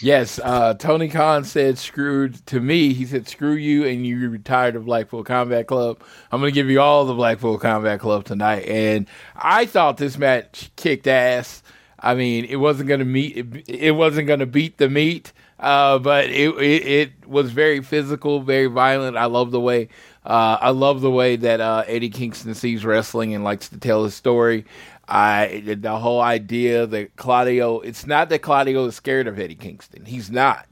Yes, 0.00 0.40
uh, 0.42 0.74
Tony 0.74 1.08
Khan 1.08 1.44
said 1.44 1.76
screwed 1.76 2.46
to 2.46 2.60
me. 2.60 2.94
He 2.94 3.04
said 3.04 3.28
screw 3.28 3.52
you 3.52 3.84
and 3.84 4.06
you 4.06 4.30
retired 4.30 4.74
of 4.74 4.86
Blackpool 4.86 5.22
Combat 5.22 5.66
Club. 5.66 6.00
I'm 6.30 6.40
going 6.40 6.50
to 6.50 6.54
give 6.54 6.70
you 6.70 6.80
all 6.80 7.04
the 7.04 7.14
Blackpool 7.14 7.58
Combat 7.58 8.00
Club 8.00 8.24
tonight. 8.24 8.66
And 8.66 9.06
I 9.36 9.66
thought 9.66 9.98
this 9.98 10.16
match 10.16 10.70
kicked 10.76 11.06
ass. 11.06 11.62
I 11.98 12.14
mean, 12.14 12.46
it 12.46 12.56
wasn't 12.56 12.88
going 12.88 13.00
to 13.00 13.06
meet. 13.06 13.36
It, 13.36 13.68
it 13.68 13.90
wasn't 13.92 14.26
going 14.26 14.40
to 14.40 14.46
beat 14.46 14.78
the 14.78 14.88
meat, 14.88 15.32
uh, 15.60 15.98
but 15.98 16.24
it, 16.30 16.50
it, 16.56 16.86
it 16.86 17.28
was 17.28 17.52
very 17.52 17.82
physical, 17.82 18.40
very 18.40 18.66
violent. 18.66 19.16
I 19.16 19.26
love 19.26 19.50
the 19.50 19.60
way. 19.60 19.88
Uh, 20.24 20.56
I 20.60 20.70
love 20.70 21.00
the 21.00 21.10
way 21.10 21.36
that 21.36 21.60
uh, 21.60 21.84
Eddie 21.86 22.10
Kingston 22.10 22.54
sees 22.54 22.84
wrestling 22.84 23.34
and 23.34 23.44
likes 23.44 23.68
to 23.68 23.78
tell 23.78 24.04
his 24.04 24.14
story. 24.14 24.64
I 25.08 25.62
the 25.78 25.98
whole 25.98 26.20
idea 26.20 26.86
that 26.86 27.16
Claudio 27.16 27.80
it's 27.80 28.06
not 28.06 28.28
that 28.28 28.40
Claudio 28.40 28.86
is 28.86 28.96
scared 28.96 29.26
of 29.26 29.38
Eddie 29.38 29.54
Kingston. 29.54 30.04
He's 30.04 30.30
not. 30.30 30.66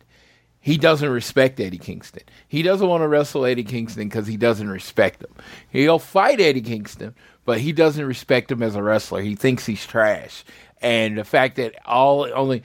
He 0.62 0.76
doesn't 0.76 1.09
respect 1.09 1.59
Eddie 1.59 1.78
Kingston. 1.78 2.22
He 2.47 2.62
doesn't 2.62 2.87
want 2.87 3.03
to 3.03 3.09
wrestle 3.09 3.47
Eddie 3.47 3.64
Kingston 3.64 4.09
because 4.09 4.26
he 4.26 4.37
doesn't 4.37 4.68
respect 4.68 5.22
him. 5.22 5.35
He'll 5.70 5.99
fight 5.99 6.39
Eddie 6.39 6.61
Kingston, 6.61 7.14
but 7.47 7.61
he 7.61 7.72
doesn't 7.72 8.05
respect 8.05 8.53
him 8.53 8.62
as 8.62 8.76
a 8.76 8.83
wrestler. 8.83 9.22
He 9.22 9.35
thinks 9.35 9.64
he's 9.64 9.87
trash. 9.87 10.45
And 10.83 11.16
the 11.16 11.24
fact 11.24 11.57
that 11.57 11.76
all 11.87 12.31
only 12.35 12.62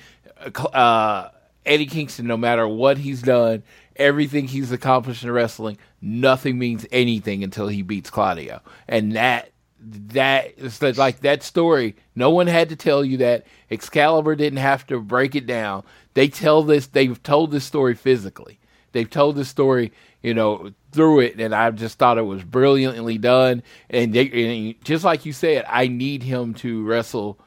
uh, 0.73 1.29
Eddie 1.65 1.85
Kingston, 1.85 2.27
no 2.27 2.35
matter 2.35 2.67
what 2.67 2.97
he's 2.97 3.21
done, 3.21 3.63
everything 3.95 4.47
he's 4.47 4.73
accomplished 4.73 5.23
in 5.23 5.31
wrestling, 5.31 5.77
nothing 6.01 6.59
means 6.59 6.85
anything 6.91 7.45
until 7.45 7.67
he 7.67 7.81
beats 7.81 8.09
Claudio. 8.09 8.61
And 8.89 9.13
that 9.13 9.51
that 9.85 10.97
like 10.97 11.19
that 11.21 11.43
story. 11.43 11.95
No 12.15 12.29
one 12.29 12.47
had 12.47 12.69
to 12.69 12.75
tell 12.75 13.03
you 13.05 13.17
that. 13.17 13.45
Excalibur 13.69 14.35
didn't 14.35 14.59
have 14.59 14.85
to 14.87 14.99
break 14.99 15.35
it 15.35 15.45
down. 15.45 15.83
They 16.13 16.27
tell 16.27 16.63
this. 16.63 16.87
They've 16.87 17.21
told 17.21 17.51
this 17.51 17.65
story 17.65 17.95
physically. 17.95 18.59
They've 18.91 19.09
told 19.09 19.35
this 19.35 19.49
story, 19.49 19.91
you 20.21 20.33
know, 20.33 20.71
through 20.91 21.19
it, 21.21 21.39
and 21.39 21.53
I 21.53 21.69
just 21.71 21.97
thought 21.97 22.17
it 22.17 22.21
was 22.21 22.43
brilliantly 22.43 23.17
done. 23.17 23.61
And, 23.89 24.13
they, 24.13 24.29
and 24.29 24.85
just 24.85 25.03
like 25.03 25.25
you 25.25 25.33
said, 25.33 25.65
I 25.67 25.87
need 25.87 26.23
him 26.23 26.53
to 26.55 26.85
wrestle. 26.85 27.39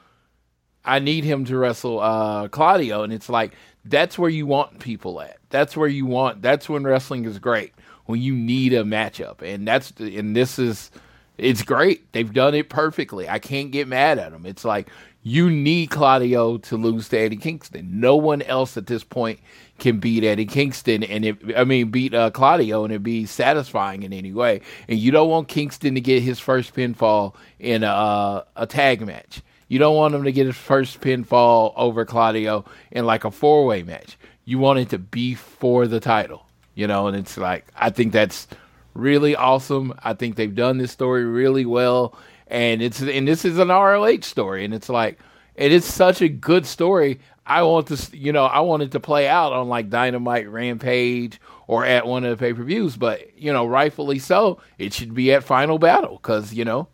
I 0.84 0.99
need 0.99 1.24
him 1.24 1.45
to 1.47 1.57
wrestle 1.57 2.01
uh, 2.01 2.49
Claudio, 2.49 3.03
and 3.03 3.12
it's 3.12 3.28
like 3.28 3.55
that's 3.84 4.18
where 4.18 4.30
you 4.30 4.47
want 4.47 4.80
people 4.80 5.20
at. 5.20 5.39
That's 5.49 5.76
where 5.76 5.89
you 5.89 6.05
want. 6.05 6.43
That's 6.43 6.68
when 6.68 6.84
wrestling 6.84 7.24
is 7.24 7.39
great 7.39 7.72
when 8.09 8.22
you 8.22 8.34
need 8.34 8.72
a 8.72 8.84
matchup, 8.84 9.43
and 9.43 9.68
that's 9.68 9.93
and 9.99 10.34
this 10.34 10.59
is 10.59 10.91
it's 11.39 11.62
great. 11.62 12.12
They've 12.12 12.32
done 12.32 12.55
it 12.55 12.68
perfectly. 12.68 13.28
I 13.28 13.39
can't 13.39 13.70
get 13.70 13.89
mad 13.89 14.18
at 14.18 14.32
them. 14.32 14.45
It's 14.45 14.64
like 14.64 14.91
you 15.22 15.51
need 15.51 15.91
Claudio 15.91 16.59
to 16.59 16.76
lose 16.76 17.09
to 17.11 17.18
Eddie 17.18 17.36
Kingston. 17.36 18.01
No 18.01 18.16
one 18.16 18.43
else 18.43 18.76
at 18.76 18.86
this 18.86 19.05
point 19.05 19.41
can 19.78 19.99
beat 19.99 20.24
Eddie 20.24 20.47
Kingston, 20.47 21.05
and 21.05 21.24
it, 21.24 21.36
I 21.57 21.64
mean 21.64 21.91
beat 21.91 22.14
uh, 22.14 22.30
Claudio, 22.30 22.84
and 22.84 22.93
it 22.93 23.03
be 23.03 23.26
satisfying 23.26 24.03
in 24.03 24.12
any 24.12 24.32
way. 24.32 24.61
And 24.89 24.99
you 24.99 25.11
don't 25.11 25.28
want 25.28 25.49
Kingston 25.49 25.95
to 25.95 26.01
get 26.01 26.22
his 26.22 26.41
first 26.41 26.74
pinfall 26.74 27.34
in 27.59 27.84
a, 27.84 28.45
a 28.57 28.66
tag 28.66 29.07
match. 29.07 29.43
You 29.68 29.78
don't 29.78 29.97
want 29.97 30.14
him 30.14 30.24
to 30.24 30.32
get 30.32 30.47
his 30.47 30.57
first 30.57 31.01
pinfall 31.01 31.74
over 31.76 32.05
Claudio 32.05 32.64
in 32.91 33.05
like 33.05 33.24
a 33.24 33.30
four 33.30 33.66
way 33.66 33.82
match. 33.82 34.18
You 34.45 34.59
want 34.59 34.78
it 34.78 34.89
to 34.91 34.99
be 34.99 35.34
for 35.34 35.86
the 35.86 36.01
title, 36.01 36.47
you 36.74 36.86
know. 36.86 37.07
And 37.07 37.16
it's 37.16 37.36
like 37.36 37.66
I 37.76 37.91
think 37.91 38.12
that's 38.12 38.49
really 38.95 39.36
awesome. 39.36 39.95
I 40.03 40.14
think 40.14 40.36
they've 40.36 40.55
done 40.55 40.78
this 40.78 40.93
story 40.93 41.24
really 41.24 41.66
well, 41.66 42.16
and 42.47 42.82
it's 42.82 43.01
and 43.01 43.26
this 43.26 43.45
is 43.45 43.59
an 43.59 43.68
ROH 43.68 44.20
story, 44.22 44.64
and 44.64 44.74
it's 44.74 44.89
like 44.89 45.18
it 45.55 45.72
is 45.72 45.84
such 45.84 46.22
a 46.22 46.28
good 46.28 46.66
story. 46.66 47.20
I 47.45 47.62
want 47.62 47.89
to, 47.89 48.16
you 48.16 48.32
know, 48.32 48.45
I 48.45 48.61
want 48.61 48.82
it 48.82 48.93
to 48.93 49.01
play 49.01 49.26
out 49.26 49.53
on 49.53 49.68
like 49.68 49.89
Dynamite, 49.89 50.51
Rampage, 50.51 51.41
or 51.66 51.84
at 51.84 52.07
one 52.07 52.24
of 52.24 52.30
the 52.30 52.36
pay 52.36 52.53
per 52.53 52.62
views. 52.62 52.97
But 52.97 53.39
you 53.39 53.53
know, 53.53 53.66
rightfully 53.66 54.18
so, 54.18 54.61
it 54.78 54.93
should 54.93 55.14
be 55.14 55.32
at 55.32 55.45
Final 55.45 55.78
Battle 55.78 56.18
because 56.22 56.53
you 56.53 56.64
know, 56.64 56.89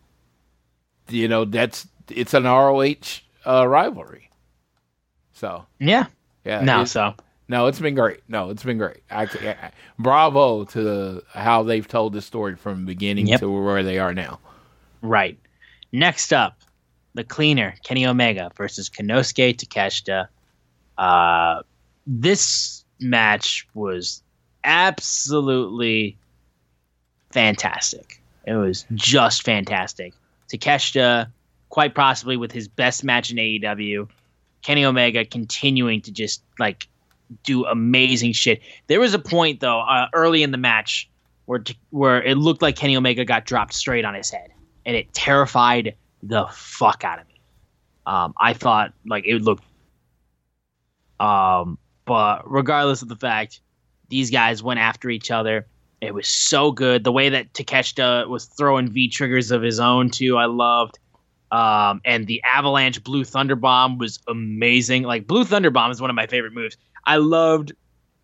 you 1.09 1.27
know 1.27 1.45
that's 1.45 1.87
it's 2.09 2.33
an 2.33 2.45
ROH 2.45 3.21
uh, 3.45 3.67
rivalry. 3.67 4.29
So 5.33 5.65
yeah, 5.79 6.07
yeah, 6.45 6.61
no, 6.61 6.85
so 6.85 7.15
no, 7.47 7.67
it's 7.67 7.79
been 7.79 7.95
great. 7.95 8.21
No, 8.27 8.49
it's 8.49 8.63
been 8.63 8.77
great. 8.77 9.01
I, 9.11 9.23
I, 9.23 9.71
bravo 9.99 10.65
to 10.65 11.21
how 11.29 11.63
they've 11.63 11.87
told 11.87 12.13
this 12.13 12.25
story 12.25 12.55
from 12.55 12.85
beginning 12.85 13.27
yep. 13.27 13.39
to 13.41 13.49
where 13.49 13.83
they 13.83 13.99
are 13.99 14.13
now. 14.13 14.39
Right. 15.01 15.37
Next 15.91 16.33
up, 16.33 16.57
the 17.13 17.23
cleaner 17.23 17.75
Kenny 17.83 18.05
Omega 18.05 18.51
versus 18.55 18.89
Konosuke 18.89 19.55
Takeshita. 19.55 20.27
Uh, 20.97 21.61
this 22.07 22.83
match 22.99 23.67
was 23.73 24.23
absolutely 24.63 26.17
fantastic. 27.31 28.21
It 28.45 28.53
was 28.53 28.85
just 28.93 29.43
fantastic. 29.43 30.13
Takeshita, 30.51 31.31
quite 31.69 31.95
possibly 31.95 32.37
with 32.37 32.51
his 32.51 32.67
best 32.67 33.03
match 33.03 33.31
in 33.31 33.37
AEW. 33.37 34.09
Kenny 34.61 34.85
Omega 34.85 35.25
continuing 35.25 36.01
to 36.01 36.11
just 36.11 36.41
like 36.57 36.87
do 37.43 37.65
amazing 37.65 38.33
shit. 38.33 38.61
There 38.87 38.99
was 38.99 39.13
a 39.13 39.19
point 39.19 39.59
though 39.59 39.79
uh, 39.79 40.07
early 40.13 40.43
in 40.43 40.51
the 40.51 40.57
match 40.57 41.09
where 41.45 41.63
where 41.89 42.21
it 42.23 42.37
looked 42.37 42.61
like 42.61 42.75
Kenny 42.75 42.95
Omega 42.95 43.25
got 43.25 43.45
dropped 43.45 43.73
straight 43.73 44.05
on 44.05 44.13
his 44.13 44.29
head, 44.29 44.49
and 44.85 44.95
it 44.95 45.13
terrified 45.13 45.95
the 46.23 46.45
fuck 46.51 47.03
out 47.03 47.19
of 47.19 47.27
me. 47.27 47.39
Um, 48.05 48.33
I 48.39 48.53
thought 48.53 48.93
like 49.05 49.25
it 49.25 49.41
looked, 49.41 49.63
um, 51.19 51.77
but 52.05 52.49
regardless 52.49 53.01
of 53.01 53.07
the 53.07 53.15
fact, 53.15 53.61
these 54.09 54.29
guys 54.31 54.61
went 54.61 54.79
after 54.79 55.09
each 55.09 55.31
other. 55.31 55.67
It 56.01 56.13
was 56.13 56.27
so 56.27 56.71
good. 56.71 57.03
The 57.03 57.11
way 57.11 57.29
that 57.29 57.53
Takeshita 57.53 58.27
was 58.27 58.45
throwing 58.45 58.91
V 58.91 59.07
triggers 59.09 59.51
of 59.51 59.61
his 59.61 59.79
own 59.79 60.09
too, 60.09 60.37
I 60.37 60.45
loved. 60.45 60.99
Um, 61.51 62.01
and 62.03 62.27
the 62.27 62.43
Avalanche 62.43 63.03
Blue 63.03 63.23
Thunder 63.23 63.55
Bomb 63.55 63.97
was 63.97 64.19
amazing. 64.27 65.03
Like 65.03 65.25
Blue 65.25 65.45
Thunder 65.45 65.69
Bomb 65.69 65.91
is 65.91 66.01
one 66.01 66.09
of 66.09 66.15
my 66.15 66.27
favorite 66.27 66.53
moves. 66.53 66.75
I 67.05 67.17
loved 67.17 67.73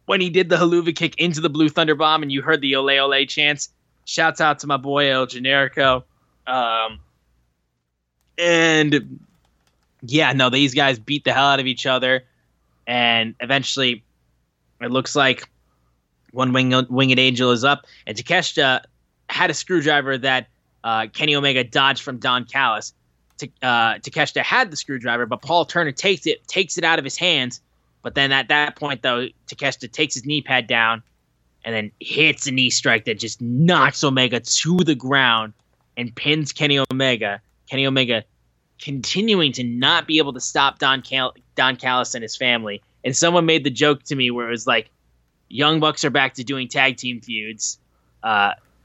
when 0.05 0.21
he 0.21 0.29
did 0.29 0.49
the 0.49 0.57
Helluva 0.57 0.95
kick 0.95 1.15
into 1.17 1.41
the 1.41 1.49
Blue 1.49 1.69
Thunder 1.69 1.95
Bomb 1.95 2.23
and 2.23 2.31
you 2.31 2.41
heard 2.41 2.61
the 2.61 2.75
Ole 2.75 2.99
Ole 2.99 3.25
chants. 3.25 3.69
Shouts 4.05 4.41
out 4.41 4.59
to 4.59 4.67
my 4.67 4.77
boy 4.77 5.11
El 5.11 5.27
Generico. 5.27 6.03
Um, 6.47 6.99
and 8.37 9.19
yeah, 10.01 10.33
no, 10.33 10.49
these 10.49 10.73
guys 10.73 10.99
beat 10.99 11.23
the 11.23 11.33
hell 11.33 11.45
out 11.45 11.59
of 11.59 11.67
each 11.67 11.85
other. 11.85 12.23
And 12.87 13.35
eventually, 13.39 14.03
it 14.81 14.91
looks 14.91 15.15
like 15.15 15.47
one 16.31 16.51
wing, 16.53 16.73
winged 16.89 17.19
angel 17.19 17.51
is 17.51 17.63
up, 17.63 17.85
and 18.07 18.17
Takeshita 18.17 18.81
had 19.29 19.49
a 19.49 19.53
screwdriver 19.53 20.17
that 20.17 20.47
uh, 20.83 21.07
Kenny 21.13 21.35
Omega 21.35 21.63
dodged 21.63 22.01
from 22.01 22.17
Don 22.17 22.45
Callis. 22.45 22.93
T- 23.37 23.51
uh, 23.61 23.95
Takeshita 23.95 24.41
had 24.41 24.71
the 24.71 24.77
screwdriver, 24.77 25.25
but 25.25 25.41
Paul 25.41 25.65
Turner 25.65 25.91
takes 25.91 26.25
it 26.25 26.47
takes 26.47 26.77
it 26.77 26.83
out 26.83 26.99
of 26.99 27.05
his 27.05 27.17
hands. 27.17 27.61
But 28.01 28.15
then 28.15 28.31
at 28.31 28.47
that 28.47 28.75
point, 28.75 29.01
though, 29.01 29.27
Takeshita 29.47 29.91
takes 29.91 30.15
his 30.15 30.25
knee 30.25 30.41
pad 30.41 30.67
down 30.67 31.03
and 31.63 31.75
then 31.75 31.91
hits 31.99 32.47
a 32.47 32.51
knee 32.51 32.69
strike 32.69 33.05
that 33.05 33.19
just 33.19 33.41
knocks 33.41 34.03
Omega 34.03 34.39
to 34.39 34.77
the 34.77 34.95
ground 34.95 35.53
and 35.95 36.15
pins 36.15 36.51
Kenny 36.51 36.79
Omega. 36.91 37.41
Kenny 37.69 37.85
Omega 37.85 38.23
continuing 38.81 39.51
to 39.53 39.63
not 39.63 40.07
be 40.07 40.17
able 40.17 40.33
to 40.33 40.39
stop 40.39 40.79
Don 40.79 41.01
Cal- 41.01 41.35
Don 41.55 41.75
Callis 41.75 42.15
and 42.15 42.23
his 42.23 42.35
family. 42.35 42.81
And 43.03 43.15
someone 43.15 43.45
made 43.45 43.63
the 43.63 43.69
joke 43.69 44.03
to 44.03 44.15
me 44.15 44.31
where 44.31 44.47
it 44.47 44.51
was 44.51 44.67
like, 44.67 44.89
Young 45.49 45.79
Bucks 45.79 46.03
are 46.03 46.09
back 46.09 46.35
to 46.35 46.43
doing 46.43 46.67
tag 46.67 46.97
team 46.97 47.21
feuds. 47.21 47.77
Uh, 48.23 48.51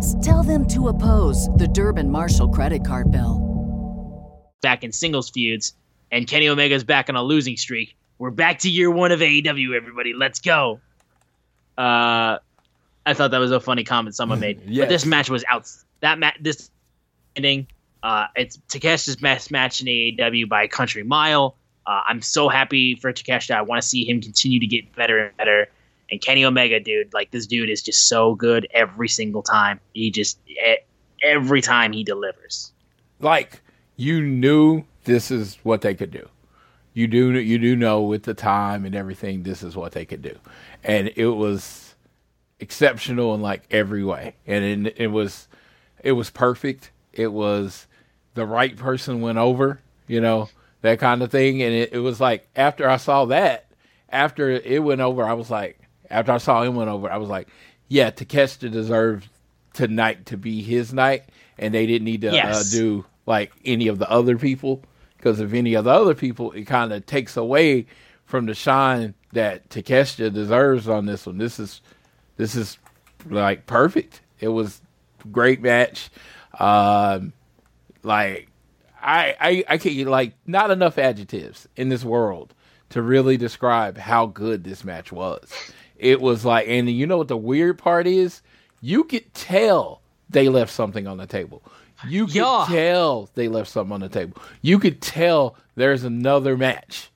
rewards. 0.00 0.26
Tell 0.26 0.42
them 0.42 0.66
to 0.68 0.88
oppose 0.88 1.48
the 1.56 1.68
Durbin 1.68 2.10
Marshall 2.10 2.48
credit 2.48 2.84
card 2.84 3.10
bill. 3.10 3.46
Back 4.62 4.84
in 4.84 4.92
singles 4.92 5.30
feuds, 5.30 5.74
and 6.10 6.26
Kenny 6.26 6.48
Omega's 6.48 6.84
back 6.84 7.08
on 7.08 7.16
a 7.16 7.22
losing 7.22 7.56
streak. 7.56 7.96
We're 8.18 8.30
back 8.30 8.60
to 8.60 8.70
year 8.70 8.90
one 8.90 9.12
of 9.12 9.20
AEW, 9.20 9.74
everybody. 9.74 10.12
Let's 10.12 10.40
go. 10.40 10.80
Uh, 11.78 12.38
I 13.06 13.14
thought 13.14 13.30
that 13.30 13.38
was 13.38 13.52
a 13.52 13.60
funny 13.60 13.84
comment 13.84 14.14
someone 14.14 14.40
made. 14.40 14.60
Yes. 14.66 14.82
But 14.82 14.88
this 14.90 15.06
match 15.06 15.30
was 15.30 15.44
out. 15.48 15.70
That 16.00 16.18
match, 16.18 16.36
this 16.40 16.70
ending, 17.34 17.68
uh, 18.02 18.26
it's 18.36 18.58
Takeshi's 18.68 19.16
best 19.16 19.50
match 19.50 19.80
in 19.80 19.86
AEW 19.86 20.48
by 20.48 20.64
a 20.64 20.68
country 20.68 21.02
mile. 21.02 21.56
Uh, 21.86 22.02
I'm 22.06 22.20
so 22.20 22.50
happy 22.50 22.94
for 22.94 23.10
Takeshita. 23.12 23.54
I 23.54 23.62
want 23.62 23.80
to 23.80 23.88
see 23.88 24.04
him 24.04 24.20
continue 24.20 24.60
to 24.60 24.66
get 24.66 24.94
better 24.94 25.18
and 25.18 25.36
better. 25.38 25.68
And 26.10 26.20
Kenny 26.20 26.44
Omega, 26.44 26.80
dude, 26.80 27.12
like 27.14 27.30
this 27.30 27.46
dude 27.46 27.70
is 27.70 27.82
just 27.82 28.08
so 28.08 28.34
good 28.34 28.66
every 28.72 29.08
single 29.08 29.42
time. 29.42 29.80
He 29.94 30.10
just 30.10 30.38
every 31.22 31.60
time 31.60 31.92
he 31.92 32.04
delivers. 32.04 32.72
like 33.20 33.60
you 33.96 34.22
knew 34.22 34.84
this 35.04 35.30
is 35.30 35.58
what 35.62 35.82
they 35.82 35.94
could 35.94 36.10
do. 36.10 36.28
You 36.94 37.06
do 37.06 37.38
you 37.38 37.58
do 37.58 37.76
know 37.76 38.02
with 38.02 38.24
the 38.24 38.34
time 38.34 38.84
and 38.84 38.94
everything 38.94 39.42
this 39.42 39.62
is 39.62 39.76
what 39.76 39.92
they 39.92 40.04
could 40.04 40.22
do, 40.22 40.36
and 40.82 41.12
it 41.16 41.28
was 41.28 41.94
exceptional 42.58 43.34
in 43.34 43.40
like 43.40 43.62
every 43.70 44.02
way, 44.04 44.34
and 44.46 44.86
it, 44.86 44.94
it 44.98 45.06
was 45.08 45.48
it 46.02 46.12
was 46.12 46.30
perfect. 46.30 46.90
It 47.12 47.32
was 47.32 47.86
the 48.34 48.46
right 48.46 48.76
person 48.76 49.20
went 49.20 49.38
over, 49.38 49.80
you 50.06 50.20
know 50.20 50.48
that 50.82 50.98
kind 50.98 51.22
of 51.22 51.30
thing, 51.30 51.62
and 51.62 51.74
it, 51.74 51.92
it 51.92 51.98
was 51.98 52.20
like 52.20 52.48
after 52.56 52.88
I 52.88 52.96
saw 52.96 53.26
that, 53.26 53.70
after 54.08 54.50
it 54.50 54.82
went 54.82 55.00
over, 55.00 55.24
I 55.24 55.34
was 55.34 55.50
like 55.50 55.79
after 56.10 56.32
I 56.32 56.38
saw 56.38 56.62
him 56.62 56.74
went 56.74 56.90
over, 56.90 57.10
I 57.10 57.16
was 57.16 57.28
like, 57.28 57.48
yeah, 57.88 58.10
Takeshita 58.10 58.70
deserved 58.70 59.28
tonight 59.72 60.26
to 60.26 60.36
be 60.36 60.62
his 60.62 60.92
night, 60.92 61.24
and 61.58 61.72
they 61.74 61.86
didn't 61.86 62.04
need 62.04 62.22
to 62.22 62.32
Yes. 62.32 62.72
uh, 62.74 62.76
do 62.76 63.04
like 63.26 63.52
any 63.64 63.88
of 63.88 63.98
the 63.98 64.10
other 64.10 64.36
people 64.36 64.82
because 65.16 65.38
if 65.40 65.52
any 65.52 65.74
of 65.74 65.84
the 65.84 65.90
other 65.90 66.14
people, 66.14 66.50
it 66.52 66.64
kind 66.64 66.92
of 66.92 67.04
takes 67.06 67.36
away 67.36 67.86
from 68.24 68.46
the 68.46 68.54
shine 68.54 69.14
that 69.32 69.68
Takeshita 69.68 70.32
deserves 70.32 70.88
on 70.88 71.04
this 71.06 71.26
one. 71.26 71.36
This 71.38 71.58
is 71.60 71.80
this 72.36 72.54
is 72.56 72.78
like 73.28 73.66
perfect. 73.66 74.20
It 74.40 74.48
was 74.48 74.80
great 75.30 75.60
match. 75.60 76.08
Um, 76.58 77.32
like 78.02 78.48
I 79.02 79.36
I 79.40 79.64
I 79.68 79.78
can't 79.78 79.94
get 79.94 80.06
like 80.08 80.32
not 80.46 80.70
enough 80.70 80.96
adjectives 80.98 81.68
in 81.76 81.90
this 81.90 82.02
world 82.04 82.54
to 82.90 83.02
really 83.02 83.36
describe 83.36 83.98
how 83.98 84.26
good 84.26 84.64
this 84.64 84.84
match 84.84 85.12
was. 85.12 85.50
It 86.00 86.20
was 86.20 86.44
like, 86.44 86.66
and 86.68 86.88
you 86.90 87.06
know 87.06 87.18
what 87.18 87.28
the 87.28 87.36
weird 87.36 87.78
part 87.78 88.06
is? 88.06 88.42
You 88.80 89.04
could 89.04 89.32
tell 89.34 90.00
they 90.28 90.48
left 90.48 90.72
something 90.72 91.06
on 91.06 91.18
the 91.18 91.26
table. 91.26 91.62
You 92.08 92.26
could 92.26 92.36
Yeah. 92.36 92.64
tell 92.68 93.28
they 93.34 93.48
left 93.48 93.70
something 93.70 93.92
on 93.92 94.00
the 94.00 94.08
table. 94.08 94.40
You 94.62 94.78
could 94.78 95.02
tell 95.02 95.56
there's 95.74 96.02
another 96.04 96.56
match. 96.56 97.10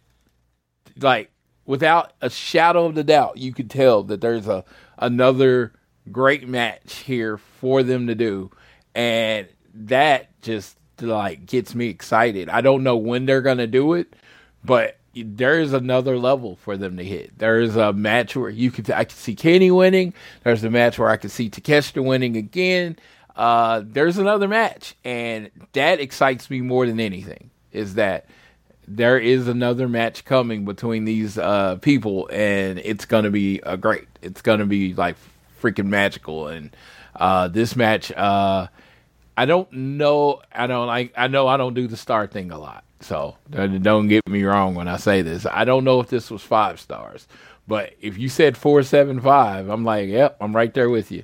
Like 1.01 1.30
without 1.64 2.12
a 2.20 2.28
shadow 2.28 2.85
of 2.87 2.95
the 2.95 3.05
doubt, 3.05 3.39
you 3.39 3.53
could 3.53 3.70
tell 3.70 4.03
that 4.05 4.20
there's 4.20 4.47
a 4.47 4.64
another 4.99 5.72
great 6.12 6.47
match 6.47 6.97
here 6.97 7.39
for 7.39 7.82
them 7.82 8.07
to 8.09 8.14
do, 8.14 8.51
and 8.95 9.49
that 9.72 10.39
just 10.43 10.76
like 11.01 11.47
gets 11.47 11.74
me 11.74 11.89
excited. 11.89 12.49
I 12.51 12.61
don't 12.61 12.82
know 12.82 12.97
when 12.97 13.24
they're 13.26 13.41
gonna 13.41 13.66
do 13.66 13.95
it, 13.95 14.14
but 14.62 14.99
there 15.16 15.60
is 15.60 15.72
another 15.72 16.18
level 16.18 16.56
for 16.56 16.76
them 16.76 16.96
to 16.96 17.04
hit. 17.04 17.38
There 17.38 17.60
is 17.60 17.76
a 17.76 17.92
match 17.92 18.36
where 18.36 18.50
you 18.50 18.70
could 18.70 18.90
I 18.90 19.04
could 19.04 19.16
see 19.16 19.34
Kenny 19.34 19.70
winning. 19.70 20.14
There's 20.42 20.64
a 20.64 20.70
match 20.70 20.98
where 20.98 21.08
I 21.08 21.16
could 21.16 21.30
see 21.30 21.50
Takeshita 21.50 22.04
winning 22.04 22.36
again. 22.36 22.98
Uh, 23.36 23.82
there's 23.84 24.18
another 24.18 24.46
match, 24.46 24.94
and 25.04 25.50
that 25.72 26.00
excites 26.00 26.48
me 26.50 26.60
more 26.60 26.86
than 26.86 27.00
anything. 27.00 27.50
Is 27.72 27.94
that 27.94 28.26
there 28.86 29.18
is 29.18 29.48
another 29.48 29.88
match 29.88 30.24
coming 30.24 30.64
between 30.64 31.04
these 31.04 31.38
uh, 31.38 31.76
people, 31.76 32.28
and 32.32 32.78
it's 32.78 33.04
gonna 33.04 33.30
be 33.30 33.62
uh, 33.62 33.76
great. 33.76 34.06
It's 34.22 34.42
gonna 34.42 34.66
be 34.66 34.94
like 34.94 35.16
freaking 35.60 35.86
magical, 35.86 36.48
and 36.48 36.74
uh, 37.16 37.48
this 37.48 37.76
match. 37.76 38.12
Uh, 38.12 38.68
I 39.36 39.46
don't 39.46 39.72
know. 39.72 40.42
I 40.52 40.66
don't 40.66 40.86
like. 40.86 41.12
I 41.16 41.26
know 41.26 41.48
I 41.48 41.56
don't 41.56 41.74
do 41.74 41.88
the 41.88 41.96
star 41.96 42.26
thing 42.26 42.50
a 42.50 42.58
lot. 42.58 42.84
So 43.05 43.36
don't 43.50 44.09
get 44.09 44.26
me 44.26 44.44
wrong 44.44 44.74
when 44.74 44.88
I 44.88 44.96
say 44.96 45.20
this. 45.20 45.44
I 45.44 45.66
don't 45.66 45.84
know 45.84 46.00
if 46.00 46.09
this 46.09 46.30
was 46.30 46.42
five 46.42 46.80
stars, 46.80 47.28
but 47.68 47.92
if 48.00 48.16
you 48.16 48.30
said 48.30 48.57
four 48.57 48.82
seven 48.82 49.20
five, 49.20 49.68
I'm 49.68 49.84
like, 49.84 50.09
yep, 50.09 50.38
I'm 50.40 50.57
right 50.57 50.72
there 50.72 50.88
with 50.88 51.12
you. 51.12 51.22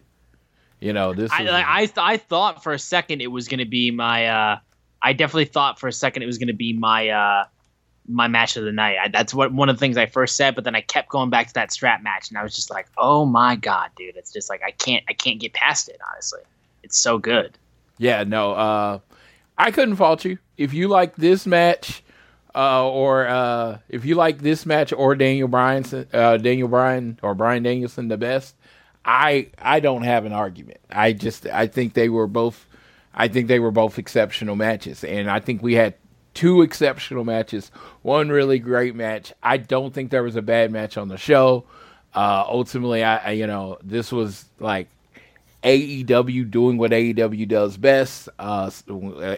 You 0.80 0.92
know 0.92 1.14
this. 1.14 1.32
I 1.32 1.42
is, 1.42 1.50
I, 1.50 1.86
th- 1.86 1.92
I 1.96 2.16
thought 2.18 2.62
for 2.62 2.74
a 2.74 2.78
second 2.78 3.22
it 3.22 3.28
was 3.28 3.48
going 3.48 3.60
to 3.60 3.64
be 3.64 3.90
my. 3.90 4.26
Uh, 4.26 4.58
I 5.02 5.14
definitely 5.14 5.46
thought 5.46 5.80
for 5.80 5.88
a 5.88 5.92
second 5.92 6.22
it 6.22 6.26
was 6.26 6.36
going 6.36 6.48
to 6.48 6.52
be 6.52 6.74
my 6.74 7.08
uh, 7.08 7.44
my 8.06 8.28
match 8.28 8.58
of 8.58 8.64
the 8.64 8.72
night. 8.72 8.96
I, 9.02 9.08
that's 9.08 9.32
what 9.32 9.50
one 9.50 9.70
of 9.70 9.76
the 9.76 9.80
things 9.80 9.96
I 9.96 10.04
first 10.04 10.36
said, 10.36 10.54
but 10.54 10.64
then 10.64 10.74
I 10.74 10.82
kept 10.82 11.08
going 11.08 11.30
back 11.30 11.46
to 11.48 11.54
that 11.54 11.72
strap 11.72 12.02
match, 12.02 12.28
and 12.28 12.36
I 12.36 12.42
was 12.42 12.54
just 12.54 12.68
like, 12.68 12.88
oh 12.98 13.24
my 13.24 13.56
god, 13.56 13.88
dude! 13.96 14.16
It's 14.16 14.34
just 14.34 14.50
like 14.50 14.62
I 14.62 14.72
can't 14.72 15.02
I 15.08 15.14
can't 15.14 15.40
get 15.40 15.54
past 15.54 15.88
it. 15.88 15.98
Honestly, 16.12 16.42
it's 16.82 16.98
so 16.98 17.16
good. 17.16 17.56
Yeah, 17.96 18.24
no, 18.24 18.52
uh, 18.52 18.98
I 19.60 19.70
couldn't 19.72 19.96
fault 19.96 20.24
you 20.24 20.38
if 20.56 20.72
you 20.72 20.88
like 20.88 21.16
this 21.16 21.46
match, 21.46 22.02
uh, 22.54 22.88
or 22.88 23.28
uh, 23.28 23.78
if 23.90 24.06
you 24.06 24.14
like 24.14 24.38
this 24.38 24.64
match 24.64 24.90
or 24.90 25.14
Daniel 25.14 25.48
Bryan, 25.48 25.84
uh, 26.14 26.38
Daniel 26.38 26.66
Bryan 26.66 27.18
or 27.22 27.34
Bryan 27.34 27.62
Danielson 27.62 28.08
the 28.08 28.16
best. 28.16 28.54
I 29.04 29.48
I 29.58 29.80
don't 29.80 30.02
have 30.02 30.24
an 30.24 30.32
argument. 30.32 30.80
I 30.88 31.12
just 31.12 31.46
I 31.46 31.66
think 31.66 31.92
they 31.92 32.08
were 32.08 32.26
both. 32.26 32.66
I 33.14 33.28
think 33.28 33.48
they 33.48 33.58
were 33.58 33.70
both 33.70 33.98
exceptional 33.98 34.56
matches, 34.56 35.04
and 35.04 35.30
I 35.30 35.40
think 35.40 35.62
we 35.62 35.74
had 35.74 35.94
two 36.32 36.62
exceptional 36.62 37.24
matches, 37.24 37.70
one 38.00 38.30
really 38.30 38.58
great 38.58 38.94
match. 38.94 39.32
I 39.42 39.58
don't 39.58 39.92
think 39.92 40.10
there 40.10 40.22
was 40.22 40.36
a 40.36 40.42
bad 40.42 40.70
match 40.70 40.96
on 40.96 41.08
the 41.08 41.18
show. 41.18 41.64
Uh, 42.14 42.44
ultimately, 42.48 43.04
I, 43.04 43.16
I 43.16 43.30
you 43.32 43.46
know 43.46 43.76
this 43.82 44.10
was 44.10 44.46
like 44.58 44.88
AEW 45.62 46.50
doing 46.50 46.78
what 46.78 46.92
AEW 46.92 47.46
does 47.48 47.76
best. 47.76 48.28
Uh, 48.38 48.70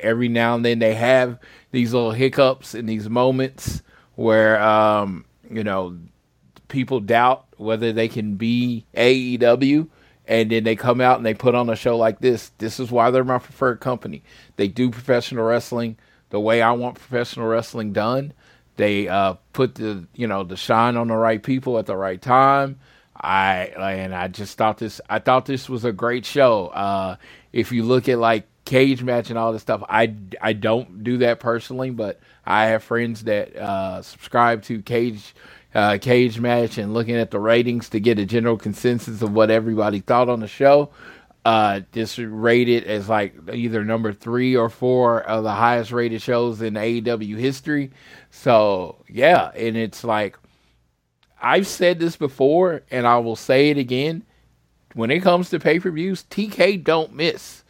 every 0.03 0.28
now 0.28 0.55
and 0.55 0.65
then 0.65 0.78
they 0.78 0.94
have 0.94 1.39
these 1.70 1.93
little 1.93 2.12
hiccups 2.12 2.74
and 2.74 2.89
these 2.89 3.09
moments 3.09 3.82
where 4.15 4.61
um, 4.62 5.24
you 5.51 5.65
know 5.65 5.99
people 6.69 7.01
doubt 7.01 7.47
whether 7.57 7.93
they 7.93 8.09
can 8.09 8.36
be 8.36 8.85
AEW, 8.97 9.89
and 10.27 10.51
then 10.51 10.65
they 10.65 10.77
come 10.77 11.01
out 11.01 11.16
and 11.16 11.27
they 11.27 11.35
put 11.35 11.55
on 11.55 11.69
a 11.69 11.77
show 11.77 11.97
like 11.97 12.20
this. 12.20 12.51
This 12.59 12.78
is 12.78 12.90
why 12.90 13.11
they're 13.11 13.24
my 13.24 13.39
preferred 13.39 13.81
company. 13.81 14.23
They 14.57 14.69
do 14.69 14.90
professional 14.90 15.44
wrestling 15.44 15.97
the 16.31 16.40
way 16.40 16.62
I 16.62 16.73
want 16.73 16.97
professional 16.97 17.47
wrestling 17.47 17.93
done. 17.93 18.32
They 18.77 19.09
uh, 19.09 19.35
put 19.53 19.74
the 19.74 20.07
you 20.15 20.27
know 20.27 20.44
the 20.44 20.57
shine 20.57 20.97
on 20.97 21.09
the 21.09 21.16
right 21.16 21.43
people 21.43 21.78
at 21.78 21.86
the 21.86 21.97
right 21.97 22.20
time. 22.20 22.78
I 23.23 23.93
and 23.94 24.15
I 24.15 24.28
just 24.28 24.59
thought 24.59 24.78
this. 24.78 25.01
I 25.09 25.19
thought 25.20 25.47
this 25.47 25.69
was 25.69 25.85
a 25.85 25.93
great 25.93 26.27
show. 26.27 26.69
Uh, 26.69 27.16
if 27.53 27.73
you 27.73 27.85
look 27.85 28.09
at 28.09 28.19
like 28.19 28.47
cage 28.65 29.03
match 29.03 29.31
and 29.31 29.39
all 29.39 29.53
this 29.53 29.62
stuff, 29.62 29.82
I 29.89 30.15
I 30.40 30.55
don't 30.55 31.05
do 31.05 31.19
that 31.19 31.40
personally, 31.40 31.90
but 31.90 32.20
I 32.47 32.66
have 32.66 32.82
friends 32.85 33.24
that 33.24 33.57
uh, 33.57 34.03
subscribe 34.03 34.62
to 34.65 34.82
cage 34.82 35.35
uh, 35.74 35.99
cage 36.01 36.40
match 36.40 36.78
and 36.78 36.94
looking 36.94 37.16
at 37.16 37.31
the 37.31 37.40
ratings 37.40 37.89
to 37.90 38.01
get 38.01 38.19
a 38.19 38.27
general 38.27 38.57
consensus 38.59 39.23
of 39.23 39.32
what 39.32 39.51
everybody 39.51 40.01
thought 40.01 40.28
on 40.28 40.40
the 40.40 40.49
show. 40.49 40.90
uh, 41.44 41.81
just 41.93 42.19
rated 42.19 42.85
as 42.85 43.09
like 43.09 43.35
either 43.53 43.85
number 43.85 44.12
three 44.12 44.57
or 44.57 44.69
four 44.69 45.23
of 45.23 45.43
the 45.44 45.53
highest 45.53 45.90
rated 45.90 46.23
shows 46.23 46.62
in 46.62 46.74
AEW 46.74 47.36
history. 47.39 47.90
So 48.31 49.05
yeah, 49.09 49.51
and 49.57 49.77
it's 49.77 50.05
like 50.05 50.39
I've 51.43 51.66
said 51.66 51.98
this 51.98 52.16
before, 52.16 52.82
and 52.90 53.06
I 53.06 53.19
will 53.19 53.36
say 53.36 53.70
it 53.70 53.77
again. 53.78 54.23
When 54.94 55.10
it 55.10 55.20
comes 55.20 55.51
to 55.51 55.59
pay 55.59 55.81
per 55.81 55.90
views, 55.90 56.24
TK 56.31 56.85
don't 56.85 57.14
miss. 57.14 57.64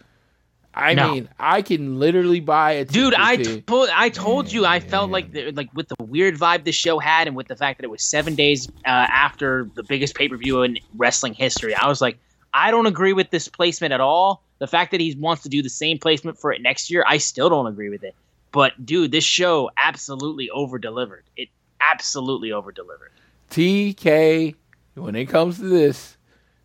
I 0.74 0.94
No. 0.94 1.12
mean, 1.12 1.28
I 1.38 1.62
can 1.62 1.98
literally 1.98 2.40
buy 2.40 2.72
a 2.72 2.84
Dude, 2.84 3.14
I 3.14 3.36
told 3.36 3.90
I 3.92 4.08
told 4.08 4.50
you 4.50 4.64
I 4.64 4.80
felt 4.80 5.10
like 5.10 5.32
the, 5.32 5.52
like 5.52 5.68
with 5.74 5.88
the 5.88 6.02
weird 6.02 6.36
vibe 6.36 6.64
the 6.64 6.72
show 6.72 6.98
had, 6.98 7.26
and 7.26 7.36
with 7.36 7.48
the 7.48 7.56
fact 7.56 7.78
that 7.78 7.84
it 7.84 7.90
was 7.90 8.02
seven 8.02 8.34
days 8.34 8.68
uh, 8.86 8.88
after 8.88 9.68
the 9.74 9.82
biggest 9.82 10.14
pay 10.14 10.28
per 10.28 10.36
view 10.36 10.62
in 10.62 10.78
wrestling 10.96 11.34
history, 11.34 11.74
I 11.74 11.88
was 11.88 12.00
like, 12.00 12.18
I 12.54 12.70
don't 12.70 12.86
agree 12.86 13.12
with 13.12 13.30
this 13.30 13.48
placement 13.48 13.92
at 13.92 14.00
all. 14.00 14.42
The 14.58 14.66
fact 14.66 14.92
that 14.92 15.00
he 15.00 15.14
wants 15.18 15.42
to 15.42 15.48
do 15.48 15.62
the 15.62 15.68
same 15.70 15.98
placement 15.98 16.38
for 16.38 16.52
it 16.52 16.62
next 16.62 16.90
year, 16.90 17.04
I 17.06 17.18
still 17.18 17.50
don't 17.50 17.66
agree 17.66 17.88
with 17.90 18.02
it. 18.02 18.14
But 18.50 18.84
dude, 18.84 19.12
this 19.12 19.24
show 19.24 19.70
absolutely 19.76 20.48
over 20.50 20.78
delivered. 20.78 21.24
It 21.36 21.48
absolutely 21.80 22.52
over 22.52 22.72
delivered. 22.72 23.10
TK, 23.52 24.54
when 24.94 25.14
it 25.14 25.26
comes 25.26 25.58
to 25.58 25.64
this, 25.64 26.16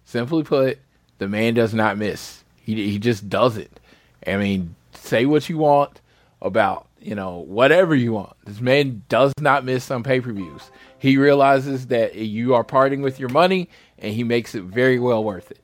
simply 0.05 0.43
put, 0.43 0.79
the 1.17 1.27
man 1.27 1.53
does 1.53 1.73
not 1.73 1.97
miss. 1.97 2.45
He 2.63 2.89
he 2.89 2.97
just 2.97 3.29
doesn't. 3.29 3.79
I 4.25 4.37
mean, 4.37 4.75
say 4.93 5.25
what 5.25 5.49
you 5.49 5.57
want 5.57 5.99
about 6.41 6.87
you 7.01 7.13
know 7.13 7.39
whatever 7.39 7.93
you 7.93 8.13
want. 8.13 8.37
This 8.45 8.61
man 8.61 9.03
does 9.09 9.33
not 9.37 9.65
miss 9.65 9.91
on 9.91 10.01
pay 10.01 10.21
per 10.21 10.31
views. 10.31 10.71
He 10.97 11.17
realizes 11.17 11.87
that 11.87 12.15
you 12.15 12.55
are 12.55 12.63
parting 12.63 13.01
with 13.01 13.19
your 13.19 13.29
money, 13.29 13.69
and 13.99 14.13
he 14.13 14.23
makes 14.23 14.55
it 14.55 14.63
very 14.63 14.97
well 14.97 15.23
worth 15.25 15.51
it. 15.51 15.59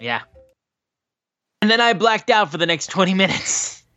Yeah. 0.00 0.22
And 1.60 1.68
then 1.68 1.80
I 1.80 1.92
blacked 1.92 2.30
out 2.30 2.52
for 2.52 2.58
the 2.58 2.66
next 2.66 2.88
20 2.88 3.14
minutes. 3.14 3.80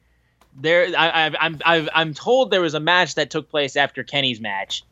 There, 0.58 0.88
I, 0.98 1.28
I, 1.28 1.32
I'm, 1.66 1.90
I'm 1.94 2.14
told 2.14 2.50
there 2.50 2.62
was 2.62 2.76
a 2.76 2.80
match 2.80 3.16
that 3.16 3.30
took 3.30 3.50
place 3.50 3.76
after 3.76 4.06
Kenny's 4.06 4.40
match. 4.40 4.86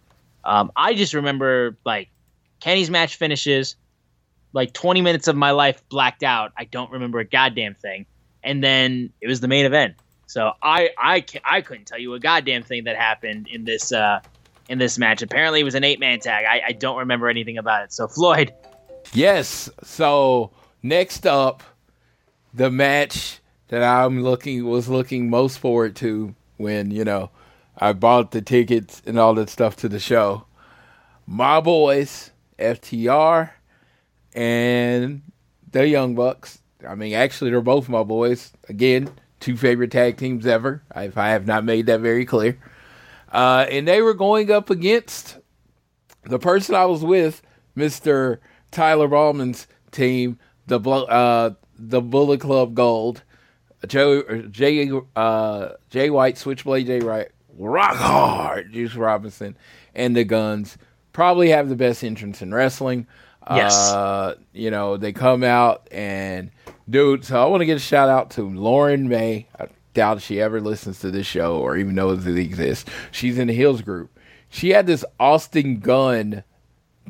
Um, 0.43 0.71
I 0.75 0.93
just 0.93 1.13
remember 1.13 1.77
like 1.85 2.09
Kenny's 2.59 2.89
match 2.89 3.15
finishes, 3.15 3.75
like 4.53 4.73
20 4.73 5.01
minutes 5.01 5.27
of 5.27 5.35
my 5.35 5.51
life 5.51 5.83
blacked 5.89 6.23
out. 6.23 6.51
I 6.57 6.65
don't 6.65 6.91
remember 6.91 7.19
a 7.19 7.25
goddamn 7.25 7.75
thing. 7.75 8.05
And 8.43 8.63
then 8.63 9.11
it 9.21 9.27
was 9.27 9.39
the 9.39 9.47
main 9.47 9.65
event. 9.65 9.95
So 10.27 10.51
I, 10.61 10.89
I, 10.97 11.23
I 11.45 11.61
couldn't 11.61 11.85
tell 11.85 11.99
you 11.99 12.13
a 12.13 12.19
goddamn 12.19 12.63
thing 12.63 12.85
that 12.85 12.97
happened 12.97 13.47
in 13.47 13.65
this, 13.65 13.91
uh, 13.91 14.19
in 14.67 14.79
this 14.79 14.97
match. 14.97 15.21
Apparently, 15.21 15.61
it 15.61 15.63
was 15.63 15.75
an 15.75 15.83
eight 15.83 15.99
man 15.99 16.19
tag. 16.19 16.45
I, 16.45 16.69
I 16.69 16.71
don't 16.73 16.97
remember 16.97 17.29
anything 17.29 17.57
about 17.57 17.83
it. 17.83 17.93
So 17.93 18.07
Floyd, 18.07 18.53
Yes. 19.11 19.69
So 19.83 20.51
next 20.81 21.25
up, 21.25 21.63
the 22.53 22.71
match 22.71 23.39
that 23.67 23.83
I'm 23.83 24.23
looking 24.23 24.65
was 24.65 24.87
looking 24.87 25.29
most 25.29 25.59
forward 25.59 25.95
to 25.97 26.35
when 26.57 26.91
you 26.91 27.03
know 27.03 27.29
I 27.77 27.93
bought 27.93 28.31
the 28.31 28.41
tickets 28.41 29.01
and 29.05 29.17
all 29.17 29.33
that 29.35 29.49
stuff 29.49 29.75
to 29.77 29.89
the 29.89 29.99
show. 29.99 30.45
My 31.25 31.59
boys, 31.61 32.31
FTR, 32.59 33.51
and 34.33 35.21
the 35.71 35.87
Young 35.87 36.15
Bucks. 36.15 36.59
I 36.87 36.95
mean, 36.95 37.13
actually, 37.13 37.51
they're 37.51 37.61
both 37.61 37.89
my 37.89 38.03
boys. 38.03 38.51
Again, 38.69 39.09
two 39.39 39.57
favorite 39.57 39.91
tag 39.91 40.17
teams 40.17 40.45
ever. 40.45 40.83
If 40.95 41.17
I 41.17 41.29
have 41.29 41.47
not 41.47 41.63
made 41.63 41.87
that 41.87 42.01
very 42.01 42.25
clear. 42.25 42.57
Uh, 43.31 43.65
and 43.69 43.87
they 43.87 44.01
were 44.01 44.13
going 44.13 44.51
up 44.51 44.69
against 44.69 45.37
the 46.23 46.39
person 46.39 46.75
I 46.75 46.85
was 46.85 47.03
with, 47.03 47.41
Mister 47.75 48.39
Tyler 48.71 49.07
Ballman's 49.07 49.67
team, 49.91 50.37
the 50.67 50.79
uh, 50.79 51.55
the 51.77 52.01
Bullet 52.01 52.39
Club 52.39 52.75
Gold, 52.75 53.23
Jay 53.87 54.91
uh, 55.15 55.69
Jay 55.89 56.09
White, 56.09 56.37
Switchblade 56.37 56.85
Jay 56.85 56.99
Rock 57.57 57.95
Hard, 57.95 58.73
Juice 58.73 58.95
Robinson, 58.95 59.55
and 59.93 60.15
the 60.15 60.23
Guns 60.23 60.77
probably 61.11 61.49
have 61.49 61.69
the 61.69 61.75
best 61.75 62.03
entrance 62.03 62.41
in 62.41 62.53
wrestling. 62.53 63.07
Yes. 63.49 63.91
Uh, 63.91 64.35
you 64.53 64.71
know 64.71 64.97
they 64.97 65.11
come 65.11 65.43
out 65.43 65.87
and 65.91 66.51
dude. 66.89 67.25
So 67.25 67.41
I 67.41 67.45
want 67.47 67.61
to 67.61 67.65
give 67.65 67.77
a 67.77 67.81
shout 67.81 68.09
out 68.09 68.31
to 68.31 68.43
Lauren 68.43 69.09
May. 69.09 69.47
I 69.59 69.67
doubt 69.93 70.21
she 70.21 70.41
ever 70.41 70.61
listens 70.61 70.99
to 70.99 71.11
this 71.11 71.27
show 71.27 71.57
or 71.57 71.77
even 71.77 71.95
knows 71.95 72.25
it 72.25 72.37
exists. 72.37 72.89
She's 73.11 73.37
in 73.37 73.47
the 73.47 73.53
Hills 73.53 73.81
group. 73.81 74.17
She 74.49 74.69
had 74.69 74.87
this 74.87 75.03
Austin 75.19 75.79
Gunn 75.79 76.43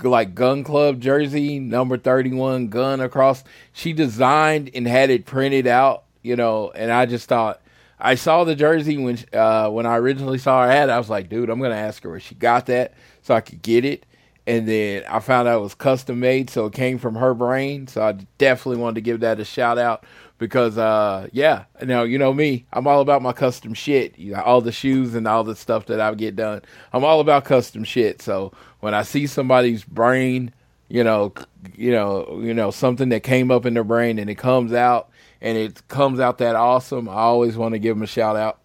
like 0.02 0.34
Gunn 0.34 0.64
Club 0.64 1.00
jersey 1.00 1.60
number 1.60 1.98
31 1.98 2.70
gun 2.70 3.00
across 3.00 3.44
she 3.74 3.94
designed 3.94 4.72
and 4.74 4.88
had 4.88 5.12
it 5.12 5.26
printed 5.26 5.68
out 5.68 6.06
you 6.24 6.36
know 6.36 6.72
and 6.72 6.92
i 6.92 7.06
just 7.06 7.30
thought 7.30 7.62
i 8.04 8.14
saw 8.14 8.44
the 8.44 8.56
jersey 8.56 8.98
when 8.98 9.18
uh 9.34 9.68
when 9.70 9.88
i 9.88 9.98
originally 9.98 10.38
saw 10.38 10.64
her 10.64 10.70
ad 10.72 10.90
i 10.92 10.98
was 11.00 11.10
like 11.10 11.30
dude 11.30 11.50
i'm 11.50 11.60
gonna 11.60 11.74
ask 11.74 12.04
her 12.04 12.10
where 12.10 12.20
she 12.20 12.36
got 12.36 12.68
that 12.68 12.94
so 13.24 13.34
i 13.34 13.42
could 13.42 13.62
get 13.64 13.84
it. 13.86 14.06
And 14.46 14.68
then 14.68 15.04
i 15.10 15.20
found 15.20 15.48
out 15.48 15.60
it 15.60 15.64
was 15.64 15.74
custom 15.74 16.20
made 16.20 16.50
so 16.50 16.68
it 16.68 16.74
came 16.74 17.00
from 17.00 17.16
her 17.16 17.34
brain. 17.34 17.88
So 17.88 18.04
i 18.04 18.12
definitely 18.38 18.82
wanted 18.82 18.96
to 18.96 19.02
give 19.02 19.22
that 19.22 19.40
a 19.40 19.46
shout 19.46 19.78
out 19.78 20.06
because 20.38 20.78
uh 20.78 21.30
yeah. 21.32 21.64
Now 21.82 22.04
you 22.04 22.18
know 22.20 22.34
me 22.34 22.66
i'm 22.74 22.86
all 22.86 23.00
about 23.00 23.22
my 23.22 23.34
custom 23.34 23.74
shit. 23.74 24.20
You 24.20 24.34
know, 24.34 24.42
all 24.42 24.62
the 24.62 24.74
shoes 24.74 25.16
and 25.16 25.28
all 25.28 25.46
the 25.46 25.56
stuff 25.56 25.86
that 25.88 26.02
i 26.02 26.14
get 26.14 26.36
done. 26.36 26.62
I'm 26.92 27.06
all 27.06 27.22
about 27.22 27.46
custom 27.46 27.86
shit. 27.86 28.22
So 28.22 28.52
when 28.82 28.94
i 28.94 29.04
see 29.04 29.26
somebody's 29.28 29.86
brain 29.86 30.54
you 30.90 31.04
know 31.04 31.34
you 31.76 31.92
know 31.92 32.40
you 32.44 32.54
know 32.54 32.70
something 32.70 33.10
that 33.10 33.24
came 33.24 33.50
up 33.50 33.66
in 33.66 33.74
their 33.74 33.86
brain 33.86 34.20
and 34.20 34.30
it 34.30 34.36
comes 34.36 34.74
out 34.74 35.10
and 35.44 35.56
it 35.56 35.88
comes 35.88 36.20
out 36.20 36.40
that 36.40 36.56
awesome 36.56 37.08
i 37.08 37.14
always 37.14 37.56
want 37.56 37.74
to 37.74 37.80
give 37.80 37.96
him 37.96 38.02
a 38.02 38.08
shout 38.08 38.36
out 38.36 38.60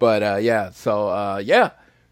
but 0.00 0.22
uh 0.22 0.36
yeah 0.36 0.70
so 0.70 1.08
uh 1.08 1.40
yeah 1.44 1.70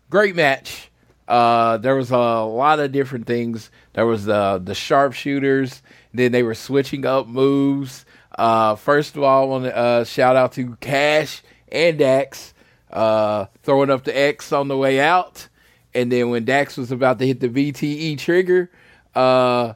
great 0.08 0.36
match 0.36 0.90
uh, 1.30 1.76
there 1.76 1.94
was 1.94 2.10
a 2.10 2.18
lot 2.18 2.80
of 2.80 2.90
different 2.90 3.24
things. 3.24 3.70
There 3.92 4.04
was 4.04 4.24
the 4.24 4.60
the 4.62 4.74
sharpshooters. 4.74 5.80
Then 6.12 6.32
they 6.32 6.42
were 6.42 6.56
switching 6.56 7.06
up 7.06 7.28
moves. 7.28 8.04
Uh, 8.36 8.74
first 8.74 9.16
of 9.16 9.22
all, 9.22 9.44
I 9.44 9.46
want 9.46 9.64
to 9.64 9.76
uh, 9.76 10.04
shout 10.04 10.34
out 10.34 10.52
to 10.54 10.76
Cash 10.80 11.42
and 11.70 11.98
Dax 11.98 12.52
uh, 12.92 13.46
throwing 13.62 13.90
up 13.90 14.02
the 14.02 14.18
X 14.18 14.52
on 14.52 14.66
the 14.66 14.76
way 14.76 14.98
out, 14.98 15.46
and 15.94 16.10
then 16.10 16.30
when 16.30 16.44
Dax 16.44 16.76
was 16.76 16.90
about 16.90 17.20
to 17.20 17.26
hit 17.26 17.38
the 17.38 17.48
BTE 17.48 18.18
trigger, 18.18 18.68
uh, 19.14 19.74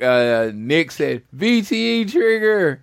uh, 0.00 0.50
Nick 0.54 0.90
said 0.90 1.22
BTE 1.36 2.10
trigger. 2.10 2.82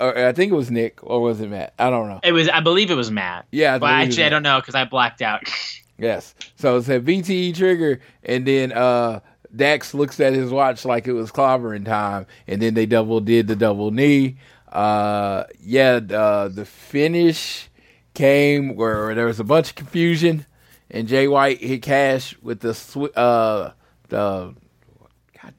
Or 0.00 0.16
I 0.26 0.32
think 0.32 0.52
it 0.52 0.54
was 0.56 0.70
Nick, 0.70 0.98
or 1.02 1.20
was 1.20 1.40
it 1.40 1.48
Matt? 1.48 1.74
I 1.78 1.90
don't 1.90 2.08
know. 2.08 2.20
It 2.22 2.32
was, 2.32 2.48
I 2.48 2.60
believe 2.60 2.90
it 2.90 2.94
was 2.96 3.10
Matt. 3.10 3.46
Yeah, 3.50 3.74
I 3.74 3.78
but 3.78 3.90
actually, 3.90 4.24
I 4.24 4.28
don't 4.28 4.42
know 4.42 4.60
because 4.60 4.74
I 4.74 4.84
blacked 4.84 5.22
out. 5.22 5.42
Yes. 5.96 6.34
So 6.56 6.76
it 6.78 6.82
said 6.82 7.04
BTE 7.04 7.54
trigger, 7.54 8.00
and 8.24 8.44
then 8.44 8.72
uh, 8.72 9.20
Dax 9.54 9.94
looks 9.94 10.18
at 10.18 10.32
his 10.32 10.50
watch 10.50 10.84
like 10.84 11.06
it 11.06 11.12
was 11.12 11.30
clobbering 11.30 11.84
time, 11.84 12.26
and 12.48 12.60
then 12.60 12.74
they 12.74 12.84
double 12.84 13.20
did 13.20 13.46
the 13.46 13.54
double 13.54 13.92
knee. 13.92 14.36
Uh, 14.72 15.44
yeah, 15.60 16.00
uh, 16.10 16.48
the 16.48 16.64
finish 16.64 17.68
came 18.12 18.74
where 18.74 19.14
there 19.14 19.26
was 19.26 19.38
a 19.38 19.44
bunch 19.44 19.70
of 19.70 19.76
confusion, 19.76 20.46
and 20.90 21.06
Jay 21.06 21.28
White 21.28 21.60
hit 21.60 21.82
Cash 21.82 22.36
with 22.42 22.58
the 22.58 22.74
sw- 22.74 23.16
uh, 23.16 23.70
the 24.08 24.52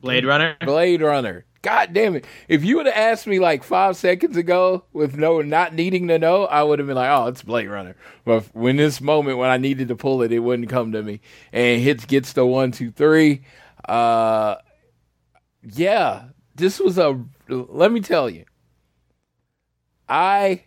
Blade 0.01 0.25
Runner. 0.25 0.57
Blade 0.65 1.01
Runner. 1.01 1.45
God 1.65 1.93
damn 1.93 2.15
it! 2.15 2.27
If 2.47 2.63
you 2.63 2.77
would 2.77 2.85
have 2.85 2.95
asked 2.95 3.25
me 3.25 3.39
like 3.39 3.63
five 3.63 3.97
seconds 3.97 4.37
ago, 4.37 4.83
with 4.93 5.17
no 5.17 5.41
not 5.41 5.73
needing 5.73 6.07
to 6.09 6.19
know, 6.19 6.45
I 6.45 6.61
would 6.61 6.77
have 6.77 6.87
been 6.87 6.95
like, 6.95 7.09
"Oh, 7.09 7.25
it's 7.25 7.41
Blade 7.41 7.67
Runner." 7.67 7.95
But 8.23 8.43
when 8.53 8.75
this 8.75 9.01
moment 9.01 9.39
when 9.39 9.49
I 9.49 9.57
needed 9.57 9.87
to 9.87 9.95
pull 9.95 10.21
it, 10.21 10.31
it 10.31 10.37
wouldn't 10.37 10.69
come 10.69 10.91
to 10.91 11.01
me. 11.01 11.21
And 11.51 11.81
hits 11.81 12.05
gets 12.05 12.33
the 12.33 12.45
one, 12.45 12.71
two, 12.71 12.91
three. 12.91 13.41
Uh, 13.89 14.57
yeah, 15.63 16.25
this 16.53 16.79
was 16.79 16.99
a. 16.99 17.19
Let 17.49 17.91
me 17.91 17.99
tell 17.99 18.29
you, 18.29 18.45
I 20.07 20.65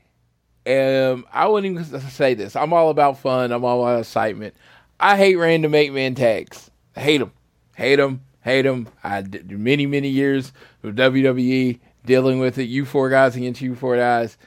am. 0.66 1.26
I 1.32 1.46
wouldn't 1.46 1.78
even 1.78 2.10
say 2.10 2.34
this. 2.34 2.56
I'm 2.56 2.72
all 2.72 2.90
about 2.90 3.20
fun. 3.20 3.52
I'm 3.52 3.64
all 3.64 3.86
about 3.86 4.00
excitement. 4.00 4.56
I 4.98 5.16
hate 5.16 5.36
random 5.36 5.76
eight 5.76 5.92
man 5.92 6.16
tags. 6.16 6.72
I 6.96 7.02
hate 7.02 7.18
them. 7.18 7.30
Hate 7.76 7.96
them. 7.96 8.22
Hate 8.48 8.62
them. 8.62 8.88
I 9.04 9.20
did 9.20 9.50
many 9.50 9.84
many 9.84 10.08
years 10.08 10.54
of 10.82 10.94
WWE 10.94 11.80
dealing 12.06 12.38
with 12.38 12.56
it. 12.56 12.62
You 12.62 12.86
four 12.86 13.10
guys 13.10 13.36
against 13.36 13.60
you 13.60 13.74
four 13.74 13.98
guys. 13.98 14.38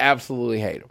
Absolutely 0.00 0.60
hate 0.60 0.80
them. 0.80 0.88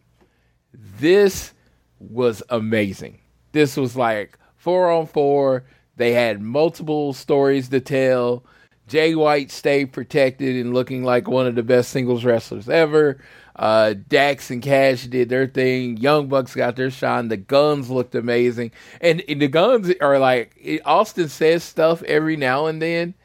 This 0.99 1.55
was 1.99 2.43
amazing. 2.49 3.21
This 3.53 3.75
was 3.75 3.95
like 3.95 4.37
four 4.55 4.91
on 4.91 5.07
four. 5.07 5.63
They 5.95 6.13
had 6.13 6.43
multiple 6.43 7.13
stories 7.13 7.69
to 7.69 7.79
tell. 7.79 8.45
Jay 8.87 9.15
White 9.15 9.49
stayed 9.49 9.91
protected 9.91 10.55
and 10.55 10.71
looking 10.71 11.03
like 11.03 11.27
one 11.27 11.47
of 11.47 11.55
the 11.55 11.63
best 11.63 11.89
singles 11.89 12.23
wrestlers 12.23 12.69
ever. 12.69 13.19
Uh, 13.59 13.93
Dax 14.07 14.49
and 14.51 14.61
Cash 14.61 15.03
did 15.07 15.27
their 15.27 15.45
thing. 15.45 15.97
Young 15.97 16.29
Bucks 16.29 16.55
got 16.55 16.77
their 16.77 16.89
shine. 16.89 17.27
The 17.27 17.35
guns 17.35 17.89
looked 17.89 18.15
amazing. 18.15 18.71
And, 19.01 19.21
and 19.27 19.41
the 19.41 19.49
guns 19.49 19.91
are 19.99 20.17
like, 20.17 20.55
it, 20.55 20.81
Austin 20.85 21.27
says 21.27 21.61
stuff 21.61 22.01
every 22.03 22.37
now 22.37 22.67
and 22.67 22.81
then 22.81 23.15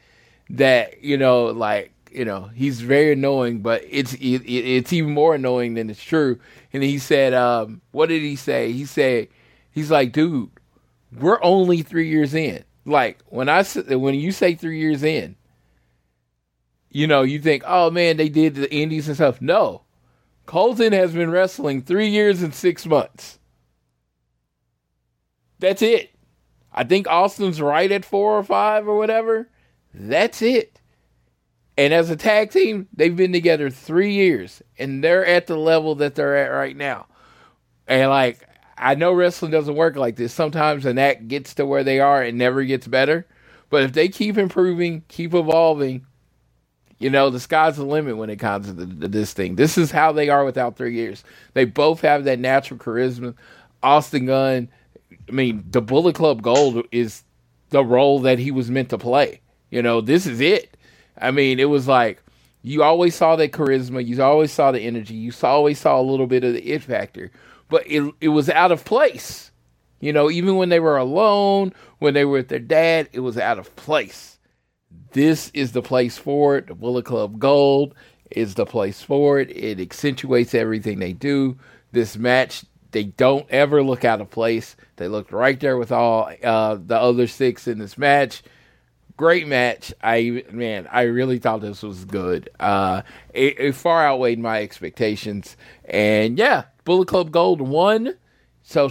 that, 0.49 1.01
you 1.01 1.15
know, 1.15 1.45
like, 1.45 1.93
you 2.11 2.25
know, 2.25 2.49
he's 2.53 2.81
very 2.81 3.13
annoying, 3.13 3.59
but 3.59 3.81
it's 3.89 4.13
it, 4.15 4.41
it's 4.45 4.91
even 4.91 5.13
more 5.13 5.35
annoying 5.35 5.75
than 5.75 5.89
it's 5.89 6.03
true. 6.03 6.37
And 6.73 6.83
he 6.83 6.97
said, 6.97 7.33
um, 7.33 7.81
what 7.91 8.09
did 8.09 8.21
he 8.21 8.35
say? 8.35 8.73
He 8.73 8.83
said, 8.83 9.29
he's 9.71 9.89
like, 9.89 10.11
dude, 10.11 10.49
we're 11.17 11.41
only 11.43 11.81
three 11.81 12.09
years 12.09 12.33
in. 12.33 12.65
Like 12.83 13.19
when 13.27 13.47
I 13.47 13.63
when 13.63 14.15
you 14.15 14.33
say 14.33 14.55
three 14.55 14.79
years 14.79 15.01
in, 15.01 15.37
you 16.89 17.07
know, 17.07 17.21
you 17.21 17.39
think, 17.39 17.63
oh 17.65 17.89
man, 17.89 18.17
they 18.17 18.29
did 18.29 18.55
the 18.55 18.73
indies 18.73 19.07
and 19.07 19.15
stuff. 19.15 19.41
No, 19.41 19.84
Colten 20.45 20.93
has 20.93 21.13
been 21.13 21.31
wrestling 21.31 21.81
three 21.81 22.09
years 22.09 22.41
and 22.41 22.53
six 22.53 22.85
months. 22.85 23.39
That's 25.59 25.81
it. 25.81 26.11
I 26.73 26.83
think 26.83 27.07
Austin's 27.07 27.61
right 27.61 27.91
at 27.91 28.05
four 28.05 28.37
or 28.37 28.43
five 28.43 28.87
or 28.87 28.97
whatever. 28.97 29.49
That's 29.93 30.41
it. 30.41 30.79
And 31.77 31.93
as 31.93 32.09
a 32.09 32.15
tag 32.15 32.51
team, 32.51 32.87
they've 32.93 33.15
been 33.15 33.33
together 33.33 33.69
three 33.69 34.13
years 34.13 34.61
and 34.77 35.03
they're 35.03 35.25
at 35.25 35.47
the 35.47 35.57
level 35.57 35.95
that 35.95 36.15
they're 36.15 36.37
at 36.37 36.49
right 36.49 36.75
now. 36.75 37.07
And 37.87 38.09
like, 38.09 38.47
I 38.77 38.95
know 38.95 39.13
wrestling 39.13 39.51
doesn't 39.51 39.75
work 39.75 39.95
like 39.95 40.15
this. 40.15 40.33
Sometimes 40.33 40.85
an 40.85 40.97
act 40.97 41.27
gets 41.27 41.53
to 41.55 41.65
where 41.65 41.83
they 41.83 41.99
are 41.99 42.21
and 42.21 42.37
never 42.37 42.63
gets 42.63 42.87
better. 42.87 43.25
But 43.69 43.83
if 43.83 43.93
they 43.93 44.09
keep 44.09 44.37
improving, 44.37 45.03
keep 45.07 45.33
evolving, 45.33 46.05
you 46.99 47.09
know, 47.09 47.29
the 47.29 47.39
sky's 47.39 47.75
the 47.75 47.85
limit 47.85 48.17
when 48.17 48.29
it 48.29 48.37
comes 48.37 48.67
to, 48.67 48.73
the, 48.73 48.85
to 48.85 49.07
this 49.07 49.33
thing. 49.33 49.55
This 49.55 49.77
is 49.77 49.91
how 49.91 50.11
they 50.11 50.29
are 50.29 50.45
without 50.45 50.77
three 50.77 50.95
years. 50.95 51.23
They 51.53 51.65
both 51.65 52.01
have 52.01 52.23
that 52.23 52.39
natural 52.39 52.79
charisma. 52.79 53.35
Austin 53.83 54.27
Gunn, 54.27 54.69
I 55.27 55.31
mean, 55.31 55.63
the 55.69 55.81
Bullet 55.81 56.15
Club 56.15 56.41
Gold 56.41 56.85
is 56.91 57.23
the 57.69 57.83
role 57.83 58.19
that 58.21 58.39
he 58.39 58.51
was 58.51 58.71
meant 58.71 58.89
to 58.89 58.97
play. 58.97 59.41
You 59.69 59.81
know, 59.81 59.99
this 60.01 60.25
is 60.25 60.39
it. 60.39 60.77
I 61.19 61.31
mean, 61.31 61.59
it 61.59 61.65
was 61.65 61.87
like 61.87 62.21
you 62.61 62.81
always 62.81 63.13
saw 63.13 63.35
that 63.35 63.51
charisma, 63.51 64.05
you 64.05 64.21
always 64.23 64.51
saw 64.51 64.71
the 64.71 64.81
energy, 64.81 65.13
you 65.13 65.31
saw, 65.31 65.51
always 65.51 65.79
saw 65.79 65.99
a 65.99 66.01
little 66.01 66.27
bit 66.27 66.43
of 66.43 66.53
the 66.53 66.65
it 66.67 66.81
factor, 66.83 67.31
but 67.69 67.83
it 67.85 68.11
it 68.21 68.29
was 68.29 68.49
out 68.49 68.71
of 68.71 68.85
place. 68.85 69.51
You 69.99 70.13
know, 70.13 70.29
even 70.29 70.55
when 70.55 70.69
they 70.69 70.79
were 70.79 70.97
alone, 70.97 71.73
when 71.99 72.13
they 72.13 72.25
were 72.25 72.37
with 72.37 72.47
their 72.49 72.59
dad, 72.59 73.09
it 73.11 73.21
was 73.21 73.37
out 73.37 73.59
of 73.59 73.75
place. 73.75 74.34
This 75.11 75.51
is 75.53 75.71
the 75.71 75.81
place 75.81 76.17
for 76.17 76.57
it. 76.57 76.67
The 76.67 76.75
Bullet 76.75 77.05
Club 77.05 77.39
Gold 77.39 77.95
is 78.31 78.55
the 78.55 78.65
place 78.65 79.01
for 79.01 79.39
it. 79.39 79.49
It 79.55 79.79
accentuates 79.79 80.53
everything 80.53 80.99
they 80.99 81.13
do. 81.13 81.57
This 81.91 82.17
match, 82.17 82.65
they 82.91 83.03
don't 83.05 83.49
ever 83.49 83.83
look 83.83 84.03
out 84.03 84.21
of 84.21 84.29
place. 84.29 84.75
They 84.97 85.07
looked 85.07 85.31
right 85.31 85.59
there 85.59 85.77
with 85.77 85.91
all 85.91 86.31
uh, 86.43 86.77
the 86.83 86.97
other 86.97 87.27
six 87.27 87.67
in 87.67 87.79
this 87.79 87.97
match 87.97 88.43
great 89.17 89.47
match. 89.47 89.93
I 90.01 90.43
man, 90.51 90.87
I 90.91 91.03
really 91.03 91.39
thought 91.39 91.61
this 91.61 91.83
was 91.83 92.05
good. 92.05 92.49
Uh, 92.59 93.01
it, 93.33 93.59
it, 93.59 93.75
far 93.75 94.05
outweighed 94.05 94.39
my 94.39 94.61
expectations, 94.61 95.57
and 95.85 96.37
yeah, 96.37 96.65
Bullet 96.83 97.07
Club 97.07 97.31
Gold 97.31 97.61
won. 97.61 98.15
So 98.63 98.89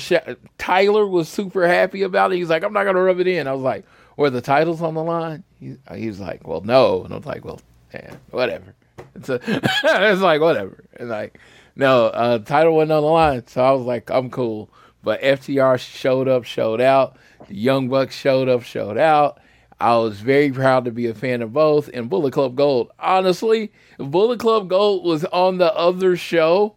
Tyler 0.57 1.07
was 1.07 1.29
super 1.29 1.67
happy 1.67 2.03
about 2.03 2.33
it. 2.33 2.37
He's 2.37 2.49
like, 2.49 2.63
I'm 2.63 2.73
not 2.73 2.85
gonna 2.85 3.03
rub 3.03 3.21
it 3.21 3.27
in. 3.27 3.49
I 3.49 3.53
was 3.53 3.63
like, 3.63 3.85
were 4.17 4.31
the 4.31 4.41
titles 4.41 4.83
on 4.83 4.95
the 4.95 5.03
line? 5.03 5.43
He, 5.65 5.97
he 5.97 6.07
was 6.09 6.21
like, 6.21 6.47
well, 6.47 6.61
no, 6.61 7.05
and 7.05 7.13
I 7.13 7.17
was 7.17 7.27
like, 7.27 7.45
well, 7.45 7.61
yeah, 7.93 8.15
whatever. 8.31 8.75
It's 9.15 9.29
a, 9.31 9.41
it's 9.45 10.21
like 10.21 10.41
whatever, 10.41 10.85
and 10.97 11.09
like, 11.09 11.39
no, 11.77 12.07
uh, 12.07 12.39
title 12.39 12.75
wasn't 12.77 12.93
on 12.93 13.03
the 13.03 13.09
line, 13.09 13.47
so 13.47 13.65
I 13.65 13.73
was 13.73 13.87
like, 13.87 14.11
I'm 14.11 14.31
cool. 14.31 14.71
But 15.03 15.21
FTR 15.21 15.79
showed 15.79 16.29
up, 16.29 16.45
showed 16.45 16.81
out. 16.81 17.17
The 17.49 17.57
Young 17.57 17.89
Bucks 17.89 18.15
showed 18.15 18.49
up, 18.49 18.63
showed 18.63 18.97
out 18.97 19.39
I 19.81 19.97
was 19.97 20.21
very 20.21 20.51
proud 20.51 20.85
to 20.85 20.91
be 20.91 21.07
a 21.07 21.15
fan 21.15 21.43
of 21.43 21.53
both. 21.53 21.91
And 21.93 22.09
Bullet 22.09 22.33
Club 22.33 22.57
Gold, 22.57 22.91
honestly, 22.99 23.73
if 23.99 24.11
Bullet 24.11 24.41
Club 24.41 24.69
Gold 24.69 25.05
was 25.05 25.25
on 25.27 25.59
the 25.59 25.75
other 25.75 26.17
show, 26.17 26.77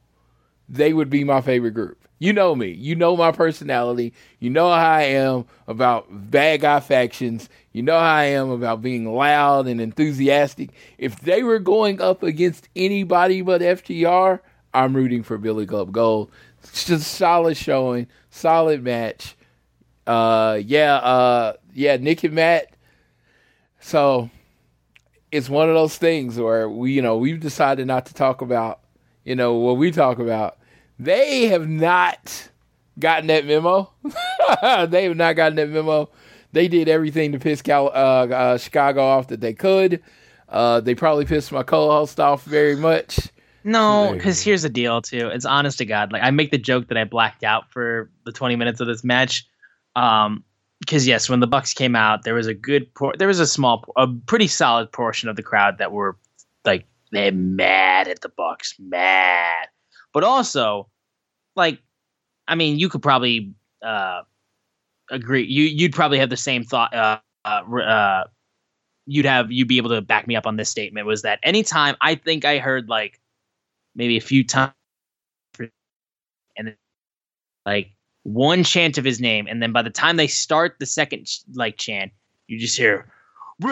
they 0.68 0.94
would 0.94 1.10
be 1.10 1.24
my 1.24 1.42
favorite 1.42 1.72
group. 1.72 2.07
You 2.20 2.34
know 2.34 2.56
me. 2.56 2.72
You 2.72 2.96
know 2.96 3.16
my 3.16 3.32
personality. 3.32 4.14
You 4.40 4.50
know 4.50 4.70
how 4.70 4.92
I 4.92 5.04
am 5.04 5.46
about 5.68 6.08
bad 6.32 6.62
guy 6.62 6.80
factions. 6.80 7.50
You 7.74 7.84
know 7.84 7.98
how 7.98 8.16
I 8.16 8.26
am 8.26 8.50
about 8.50 8.82
being 8.82 9.14
loud 9.14 9.68
and 9.68 9.80
enthusiastic. 9.80 10.72
If 10.98 11.20
they 11.22 11.44
were 11.44 11.60
going 11.60 12.02
up 12.02 12.24
against 12.24 12.70
anybody 12.76 13.42
but 13.42 13.62
FTR, 13.62 14.40
I'm 14.74 14.96
rooting 14.96 15.24
for 15.24 15.38
Bullet 15.38 15.70
Club 15.70 15.92
Gold. 15.92 16.32
It's 16.64 16.86
just 16.86 17.14
solid 17.14 17.56
showing, 17.56 18.08
solid 18.30 18.84
match. 18.84 19.36
Uh, 20.08 20.60
yeah, 20.66 20.96
uh, 20.96 21.54
yeah, 21.74 21.98
Nick 21.98 22.24
and 22.24 22.34
Matt 22.34 22.74
so 23.80 24.30
it's 25.32 25.50
one 25.50 25.70
of 25.70 25.76
those 25.76 25.98
things 25.98 26.38
where 26.38 26.70
we, 26.70 26.92
you 26.92 27.02
know, 27.02 27.18
we've 27.18 27.40
decided 27.40 27.88
not 27.88 28.06
to 28.08 28.14
talk 28.14 28.42
about, 28.42 28.80
you 29.24 29.36
know, 29.36 29.54
what 29.56 29.78
we 29.78 29.92
talk 29.92 30.20
about. 30.20 30.57
They 31.00 31.48
have 31.48 31.68
not 31.68 32.50
gotten 33.00 33.28
that 33.28 33.46
memo. 33.46 33.92
they 34.90 35.04
have 35.04 35.16
not 35.18 35.36
gotten 35.36 35.56
that 35.56 35.70
memo. 35.70 36.10
They 36.54 36.68
did 36.68 36.90
everything 36.90 37.34
to 37.34 37.40
piss 37.40 37.62
Cal- 37.62 37.90
uh, 37.90 38.28
uh, 38.28 38.58
Chicago 38.58 39.04
off 39.04 39.28
that 39.28 39.42
they 39.42 39.54
could. 39.54 40.02
Uh, 40.50 40.80
they 40.80 40.96
probably 40.96 41.26
pissed 41.26 41.52
my 41.52 41.64
co-host 41.64 42.20
off 42.20 42.44
very 42.46 42.76
much. 42.76 43.30
No, 43.64 44.14
because 44.14 44.42
here's 44.42 44.62
the 44.62 44.70
deal 44.70 45.02
too. 45.02 45.28
It's 45.28 45.46
honest 45.46 45.78
to 45.80 45.86
God. 45.86 46.14
Like 46.14 46.24
I 46.24 46.32
make 46.32 46.52
the 46.52 46.58
joke 46.58 46.88
that 46.88 46.98
I 46.98 47.04
blacked 47.04 47.44
out 47.44 47.70
for 47.70 48.10
the 48.26 48.32
20 48.32 48.56
minutes 48.56 48.80
of 48.80 48.88
this 48.88 49.04
match. 49.04 49.46
Um, 49.96 50.46
because 50.80 51.06
yes, 51.06 51.28
when 51.28 51.42
the 51.42 51.48
Bucks 51.48 51.74
came 51.74 51.96
out, 51.96 52.24
there 52.24 52.34
was 52.34 52.48
a 52.48 52.54
good 52.54 52.94
por- 52.94 53.16
there 53.18 53.28
was 53.28 53.40
a 53.40 53.48
small, 53.48 53.84
a 53.98 54.08
pretty 54.08 54.48
solid 54.48 54.92
portion 54.92 55.28
of 55.28 55.36
the 55.36 55.44
crowd 55.44 55.80
that 55.80 55.92
were 55.92 56.18
like 56.64 56.86
they're 57.12 57.32
mad 57.32 58.08
at 58.08 58.22
the 58.22 58.30
Bucks, 58.30 58.76
mad, 58.80 59.68
but 60.14 60.24
also 60.24 60.90
like, 61.56 61.80
I 62.48 62.56
mean, 62.56 62.80
you 62.80 62.90
could 62.90 63.02
probably 63.02 63.54
uh, 63.84 64.22
agree. 65.10 65.46
You 65.46 65.64
you'd 65.64 65.94
probably 65.94 66.20
have 66.20 66.30
the 66.30 66.38
same 66.38 66.64
thought. 66.64 66.94
Uh, 66.94 67.20
uh, 67.46 67.76
uh, 67.76 68.24
you'd 69.06 69.26
have 69.26 69.52
you'd 69.52 69.68
be 69.68 69.78
able 69.78 69.90
to 69.90 70.02
back 70.02 70.28
me 70.28 70.36
up 70.36 70.46
on 70.46 70.56
this 70.56 70.70
statement. 70.70 71.08
Was 71.08 71.24
that 71.24 71.40
anytime 71.44 71.96
I 72.02 72.16
think 72.16 72.46
I 72.46 72.60
heard 72.60 72.90
like 72.90 73.20
maybe 73.96 74.18
a 74.18 74.22
few 74.22 74.46
times, 74.46 74.74
and 76.58 76.76
like 77.66 77.92
one 78.24 78.64
chant 78.64 78.98
of 78.98 79.06
his 79.06 79.20
name, 79.20 79.48
and 79.48 79.62
then 79.62 79.72
by 79.72 79.82
the 79.82 79.90
time 79.90 80.18
they 80.18 80.28
start 80.28 80.76
the 80.80 80.86
second 80.86 81.28
like 81.54 81.78
chant, 81.78 82.12
you 82.48 82.60
just 82.60 82.78
hear, 82.78 83.06
you 83.62 83.70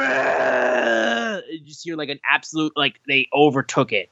just 1.65 1.83
hear 1.83 1.95
like 1.95 2.09
an 2.09 2.19
absolute 2.29 2.73
like 2.75 2.99
they 3.07 3.27
overtook 3.33 3.91
it 3.91 4.09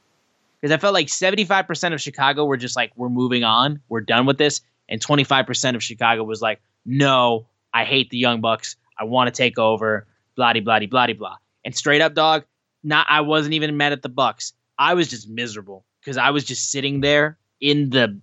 because 0.64 0.72
I 0.72 0.78
felt 0.78 0.94
like 0.94 1.10
seventy 1.10 1.44
five 1.44 1.66
percent 1.66 1.92
of 1.92 2.00
Chicago 2.00 2.46
were 2.46 2.56
just 2.56 2.74
like 2.74 2.90
we're 2.96 3.10
moving 3.10 3.44
on, 3.44 3.82
we're 3.90 4.00
done 4.00 4.24
with 4.24 4.38
this, 4.38 4.62
and 4.88 4.98
twenty 4.98 5.22
five 5.22 5.44
percent 5.44 5.76
of 5.76 5.82
Chicago 5.82 6.24
was 6.24 6.40
like, 6.40 6.58
no, 6.86 7.46
I 7.74 7.84
hate 7.84 8.08
the 8.08 8.16
Young 8.16 8.40
Bucks, 8.40 8.74
I 8.98 9.04
want 9.04 9.28
to 9.28 9.30
take 9.30 9.58
over, 9.58 10.06
blah 10.36 10.54
blah 10.54 10.62
blah 10.62 10.86
blah. 10.86 11.12
Blah. 11.12 11.36
And 11.66 11.76
straight 11.76 12.00
up, 12.00 12.14
dog, 12.14 12.44
not 12.82 13.06
I 13.10 13.20
wasn't 13.20 13.52
even 13.52 13.76
mad 13.76 13.92
at 13.92 14.00
the 14.00 14.08
Bucks. 14.08 14.54
I 14.78 14.94
was 14.94 15.08
just 15.08 15.28
miserable 15.28 15.84
because 16.00 16.16
I 16.16 16.30
was 16.30 16.44
just 16.44 16.70
sitting 16.70 17.02
there 17.02 17.36
in 17.60 17.90
the 17.90 18.18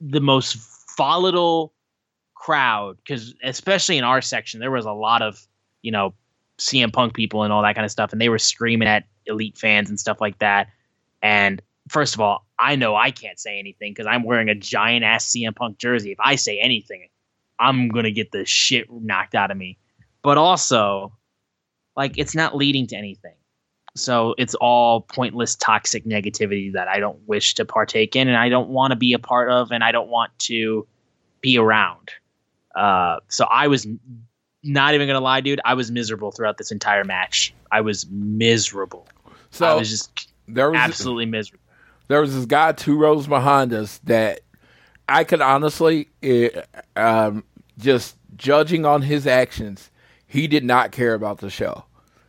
the 0.00 0.20
most 0.20 0.58
volatile 0.96 1.72
crowd 2.36 2.96
because 2.98 3.34
especially 3.42 3.98
in 3.98 4.04
our 4.04 4.22
section 4.22 4.60
there 4.60 4.70
was 4.70 4.84
a 4.84 4.92
lot 4.92 5.20
of 5.20 5.48
you 5.82 5.90
know 5.90 6.14
CM 6.58 6.92
Punk 6.92 7.14
people 7.14 7.42
and 7.42 7.52
all 7.52 7.62
that 7.62 7.74
kind 7.74 7.84
of 7.84 7.90
stuff 7.90 8.12
and 8.12 8.20
they 8.20 8.28
were 8.28 8.38
screaming 8.38 8.86
at 8.86 9.02
elite 9.26 9.58
fans 9.58 9.88
and 9.88 9.98
stuff 9.98 10.20
like 10.20 10.38
that. 10.38 10.68
And 11.24 11.60
first 11.92 12.14
of 12.14 12.20
all 12.20 12.46
I 12.58 12.76
know 12.76 12.96
I 12.96 13.10
can't 13.10 13.38
say 13.38 13.58
anything 13.58 13.92
because 13.92 14.06
I'm 14.06 14.24
wearing 14.24 14.48
a 14.48 14.54
giant 14.54 15.04
ass 15.04 15.30
CM 15.30 15.54
Punk 15.54 15.78
jersey 15.78 16.12
if 16.12 16.18
I 16.20 16.36
say 16.36 16.58
anything 16.58 17.08
I'm 17.58 17.88
gonna 17.88 18.10
get 18.10 18.32
the 18.32 18.44
shit 18.44 18.86
knocked 18.90 19.34
out 19.34 19.50
of 19.50 19.56
me 19.56 19.78
but 20.22 20.38
also 20.38 21.12
like 21.96 22.18
it's 22.18 22.34
not 22.34 22.56
leading 22.56 22.86
to 22.88 22.96
anything 22.96 23.34
so 23.94 24.34
it's 24.38 24.54
all 24.54 25.02
pointless, 25.02 25.54
toxic 25.54 26.04
negativity 26.06 26.72
that 26.72 26.88
I 26.88 26.98
don't 26.98 27.18
wish 27.26 27.54
to 27.54 27.64
partake 27.64 28.16
in 28.16 28.28
and 28.28 28.36
I 28.36 28.48
don't 28.48 28.70
want 28.70 28.92
to 28.92 28.96
be 28.96 29.12
a 29.12 29.18
part 29.18 29.50
of 29.50 29.70
and 29.70 29.84
I 29.84 29.92
don't 29.92 30.08
want 30.08 30.36
to 30.40 30.86
be 31.40 31.58
around. 31.58 32.10
Uh, 32.74 33.18
so 33.28 33.44
I 33.44 33.68
was 33.68 33.86
not 34.62 34.94
even 34.94 35.06
going 35.06 35.18
to 35.18 35.22
lie, 35.22 35.42
dude. 35.42 35.60
I 35.64 35.74
was 35.74 35.90
miserable 35.90 36.30
throughout 36.30 36.56
this 36.56 36.72
entire 36.72 37.04
match. 37.04 37.52
I 37.70 37.82
was 37.82 38.06
miserable. 38.10 39.06
So 39.50 39.66
I 39.66 39.74
was 39.74 39.90
just 39.90 40.32
there 40.48 40.70
was 40.70 40.78
absolutely 40.78 41.26
miserable. 41.26 41.61
There 42.08 42.20
was 42.20 42.34
this 42.34 42.46
guy 42.46 42.72
two 42.72 42.98
rows 42.98 43.26
behind 43.26 43.72
us 43.72 43.98
that 44.04 44.40
I 45.08 45.24
could 45.24 45.40
honestly, 45.40 46.08
it, 46.20 46.66
um, 46.96 47.44
just 47.78 48.16
judging 48.36 48.84
on 48.84 49.02
his 49.02 49.26
actions, 49.26 49.90
he 50.26 50.46
did 50.46 50.64
not 50.64 50.92
care 50.92 51.14
about 51.14 51.38
the 51.38 51.50
show. 51.50 51.84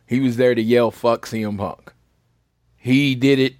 He 0.06 0.20
was 0.20 0.36
there 0.36 0.54
to 0.54 0.62
yell 0.62 0.90
"fuck 0.90 1.26
CM 1.26 1.58
Punk." 1.58 1.92
He 2.76 3.14
did 3.14 3.38
it 3.38 3.54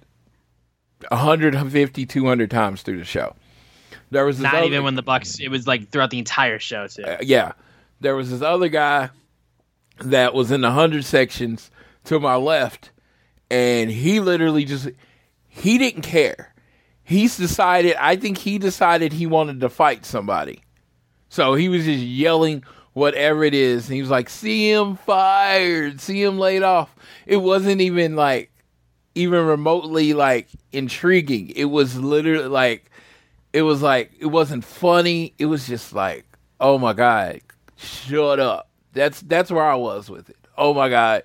150, 1.09 2.05
200 2.05 2.51
times 2.51 2.81
through 2.81 2.99
the 2.99 3.05
show. 3.05 3.35
There 4.11 4.25
was 4.25 4.39
not 4.39 4.53
other, 4.53 4.65
even 4.65 4.83
when 4.83 4.95
the 4.95 5.01
Bucks. 5.01 5.39
It 5.39 5.49
was 5.49 5.67
like 5.67 5.89
throughout 5.89 6.11
the 6.11 6.19
entire 6.19 6.59
show 6.59 6.87
too. 6.87 7.03
Uh, 7.03 7.17
yeah, 7.21 7.53
there 8.01 8.15
was 8.15 8.29
this 8.29 8.41
other 8.41 8.69
guy 8.69 9.09
that 9.99 10.33
was 10.33 10.51
in 10.51 10.61
the 10.61 10.71
hundred 10.71 11.05
sections 11.05 11.71
to 12.05 12.19
my 12.19 12.35
left, 12.35 12.91
and 13.49 13.89
he 13.89 14.19
literally 14.19 14.63
just 14.63 14.89
he 15.55 15.77
didn't 15.77 16.01
care. 16.01 16.53
He's 17.03 17.37
decided. 17.37 17.95
I 17.99 18.15
think 18.17 18.37
he 18.37 18.57
decided 18.57 19.13
he 19.13 19.25
wanted 19.25 19.61
to 19.61 19.69
fight 19.69 20.05
somebody, 20.05 20.61
so 21.29 21.53
he 21.53 21.69
was 21.69 21.85
just 21.85 22.03
yelling 22.03 22.63
whatever 22.93 23.43
it 23.43 23.53
is. 23.53 23.87
And 23.87 23.95
he 23.95 24.01
was 24.01 24.09
like, 24.09 24.29
"See 24.29 24.71
him 24.71 24.97
fired, 24.97 26.01
see 26.01 26.21
him 26.21 26.37
laid 26.37 26.63
off." 26.63 26.93
It 27.25 27.37
wasn't 27.37 27.79
even 27.79 28.15
like 28.15 28.51
even 29.13 29.45
remotely 29.45 30.13
like 30.13 30.47
intriguing. 30.73 31.51
It 31.55 31.65
was 31.65 31.97
literally 31.97 32.49
like 32.49 32.91
it 33.53 33.61
was 33.61 33.81
like 33.81 34.11
it 34.19 34.27
wasn't 34.27 34.65
funny. 34.65 35.33
It 35.37 35.45
was 35.45 35.67
just 35.67 35.93
like, 35.93 36.25
oh 36.59 36.77
my 36.77 36.91
god, 36.91 37.39
shut 37.77 38.39
up. 38.39 38.69
That's 38.91 39.21
that's 39.21 39.51
where 39.51 39.63
I 39.63 39.75
was 39.75 40.09
with 40.09 40.29
it. 40.29 40.37
Oh 40.57 40.73
my 40.73 40.89
god, 40.89 41.23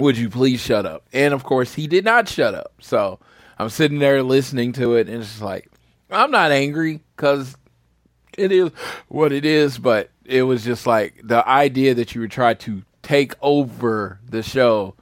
would 0.00 0.16
you 0.16 0.30
please 0.30 0.60
shut 0.60 0.86
up? 0.86 1.06
And 1.12 1.34
of 1.34 1.44
course, 1.44 1.74
he 1.74 1.86
did 1.86 2.04
not 2.04 2.28
shut 2.28 2.54
up. 2.54 2.72
So 2.80 3.18
I'm 3.58 3.68
sitting 3.68 3.98
there 3.98 4.22
listening 4.22 4.72
to 4.74 4.96
it, 4.96 5.08
and 5.08 5.22
it's 5.22 5.30
just 5.30 5.42
like 5.42 5.70
I'm 6.10 6.30
not 6.30 6.52
angry 6.52 7.00
because 7.16 7.56
it 8.36 8.52
is 8.52 8.70
what 9.08 9.32
it 9.32 9.44
is. 9.44 9.78
But 9.78 10.10
it 10.24 10.42
was 10.42 10.64
just 10.64 10.86
like 10.86 11.20
the 11.22 11.46
idea 11.48 11.94
that 11.94 12.14
you 12.14 12.20
would 12.20 12.30
try 12.30 12.54
to 12.54 12.82
take 13.02 13.34
over 13.40 14.20
the 14.28 14.42
show 14.42 14.94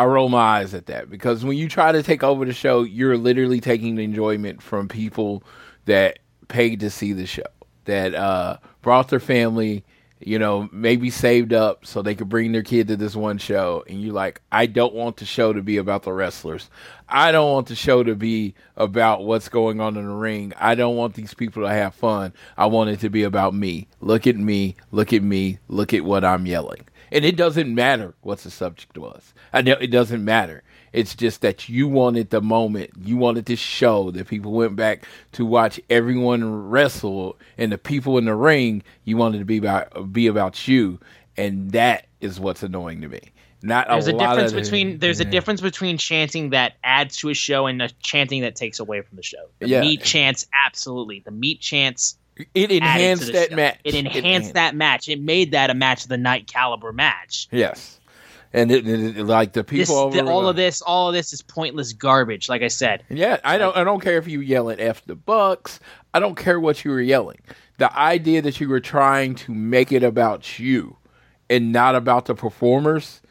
I 0.00 0.04
roll 0.04 0.30
my 0.30 0.60
eyes 0.60 0.72
at 0.72 0.86
that 0.86 1.10
because 1.10 1.44
when 1.44 1.58
you 1.58 1.68
try 1.68 1.92
to 1.92 2.02
take 2.02 2.22
over 2.22 2.46
the 2.46 2.54
show, 2.54 2.84
you're 2.84 3.18
literally 3.18 3.60
taking 3.60 3.96
the 3.96 4.04
enjoyment 4.04 4.62
from 4.62 4.88
people 4.88 5.42
that 5.84 6.20
paid 6.48 6.80
to 6.80 6.88
see 6.88 7.12
the 7.12 7.26
show, 7.26 7.42
that 7.84 8.14
uh, 8.14 8.56
brought 8.80 9.08
their 9.08 9.20
family, 9.20 9.84
you 10.20 10.38
know, 10.38 10.68
maybe 10.70 11.08
saved 11.08 11.52
up 11.52 11.86
so 11.86 12.02
they 12.02 12.14
could 12.14 12.28
bring 12.28 12.52
their 12.52 12.62
kid 12.62 12.88
to 12.88 12.96
this 12.96 13.16
one 13.16 13.38
show. 13.38 13.82
And 13.88 14.02
you're 14.02 14.14
like, 14.14 14.42
I 14.52 14.66
don't 14.66 14.94
want 14.94 15.16
the 15.16 15.24
show 15.24 15.52
to 15.52 15.62
be 15.62 15.78
about 15.78 16.02
the 16.02 16.12
wrestlers. 16.12 16.68
I 17.08 17.32
don't 17.32 17.50
want 17.50 17.68
the 17.68 17.74
show 17.74 18.02
to 18.02 18.14
be 18.14 18.54
about 18.76 19.24
what's 19.24 19.48
going 19.48 19.80
on 19.80 19.96
in 19.96 20.06
the 20.06 20.14
ring. 20.14 20.52
I 20.58 20.74
don't 20.74 20.96
want 20.96 21.14
these 21.14 21.34
people 21.34 21.62
to 21.62 21.70
have 21.70 21.94
fun. 21.94 22.34
I 22.56 22.66
want 22.66 22.90
it 22.90 23.00
to 23.00 23.10
be 23.10 23.22
about 23.22 23.54
me. 23.54 23.88
Look 24.00 24.26
at 24.26 24.36
me. 24.36 24.76
Look 24.92 25.12
at 25.12 25.22
me. 25.22 25.58
Look 25.68 25.94
at 25.94 26.04
what 26.04 26.24
I'm 26.24 26.46
yelling. 26.46 26.86
And 27.10 27.24
it 27.24 27.36
doesn't 27.36 27.74
matter 27.74 28.14
what 28.20 28.40
the 28.40 28.50
subject 28.50 28.96
was. 28.96 29.34
I 29.52 29.62
know 29.62 29.76
it 29.80 29.90
doesn't 29.90 30.24
matter. 30.24 30.62
It's 30.92 31.14
just 31.14 31.40
that 31.42 31.68
you 31.68 31.86
wanted 31.88 32.30
the 32.30 32.40
moment, 32.40 32.90
you 33.00 33.16
wanted 33.16 33.46
to 33.46 33.56
show 33.56 34.10
that 34.10 34.26
people 34.28 34.52
went 34.52 34.76
back 34.76 35.06
to 35.32 35.44
watch 35.46 35.80
everyone 35.88 36.68
wrestle, 36.68 37.36
and 37.58 37.70
the 37.70 37.78
people 37.78 38.18
in 38.18 38.24
the 38.24 38.34
ring, 38.34 38.82
you 39.04 39.16
wanted 39.16 39.38
to 39.38 39.44
be 39.44 39.58
about 39.58 40.12
be 40.12 40.26
about 40.26 40.66
you, 40.66 40.98
and 41.36 41.70
that 41.72 42.06
is 42.20 42.40
what's 42.40 42.62
annoying 42.62 43.00
to 43.02 43.08
me. 43.08 43.20
Not 43.62 43.88
there's 43.88 44.08
a, 44.08 44.14
a, 44.14 44.18
difference 44.18 44.52
the, 44.52 44.60
between 44.60 44.98
there's 44.98 45.20
yeah. 45.20 45.26
a 45.26 45.30
difference 45.30 45.60
between 45.60 45.98
chanting 45.98 46.50
that 46.50 46.74
adds 46.82 47.18
to 47.18 47.28
a 47.28 47.34
show 47.34 47.66
and 47.66 47.82
a 47.82 47.88
chanting 48.02 48.42
that 48.42 48.56
takes 48.56 48.80
away 48.80 49.02
from 49.02 49.16
the 49.16 49.22
show. 49.22 49.48
The 49.58 49.68
Yeah. 49.68 49.80
meat 49.82 50.02
chants, 50.02 50.46
absolutely. 50.66 51.20
The 51.24 51.30
meat 51.30 51.60
chants 51.60 52.16
It 52.54 52.70
enhanced 52.70 53.32
that 53.32 53.50
show. 53.50 53.56
match. 53.56 53.80
It 53.84 53.94
enhanced 53.94 54.54
that 54.54 54.74
match. 54.74 55.10
It 55.10 55.20
made 55.20 55.52
that 55.52 55.68
a 55.68 55.74
match 55.74 56.04
of 56.04 56.08
the 56.08 56.16
night 56.16 56.46
caliber 56.46 56.90
match. 56.92 57.48
Yes, 57.52 57.99
and 58.52 58.70
it, 58.72 58.86
it- 58.86 59.16
it- 59.18 59.24
like 59.26 59.52
the 59.52 59.62
This, 59.62 59.88
people 59.88 59.96
over 60.02 60.16
the- 60.22 60.30
all 60.30 60.48
of 60.48 60.56
this, 60.56 60.82
all 60.82 61.08
of 61.08 61.14
this 61.14 61.32
is 61.32 61.42
pointless 61.42 61.92
garbage. 61.92 62.48
Like 62.48 62.62
I 62.62 62.68
said, 62.68 63.04
Yeah, 63.08 63.38
I 63.44 63.58
don't. 63.58 63.76
I 63.76 63.84
don't 63.84 64.00
care 64.00 64.18
if 64.18 64.26
you 64.28 64.40
yell 64.40 64.70
at 64.70 64.80
"f 64.80 65.04
the 65.04 65.14
Bucks." 65.14 65.80
I 66.12 66.18
don't 66.20 66.36
care 66.36 66.58
what 66.58 66.84
you 66.84 66.90
were 66.90 67.00
yelling. 67.00 67.38
The 67.78 67.96
idea 67.96 68.42
that 68.42 68.60
you 68.60 68.68
were 68.68 68.80
trying 68.80 69.34
to 69.36 69.52
make 69.52 69.92
it 69.92 70.02
about 70.02 70.58
you 70.58 70.96
and 71.48 71.72
not 71.72 71.94
about 71.94 72.26
the 72.26 72.34
performers, 72.34 73.22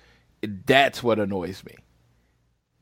that's 0.42 1.04
what 1.04 1.20
annoys 1.20 1.64
me. 1.66 1.76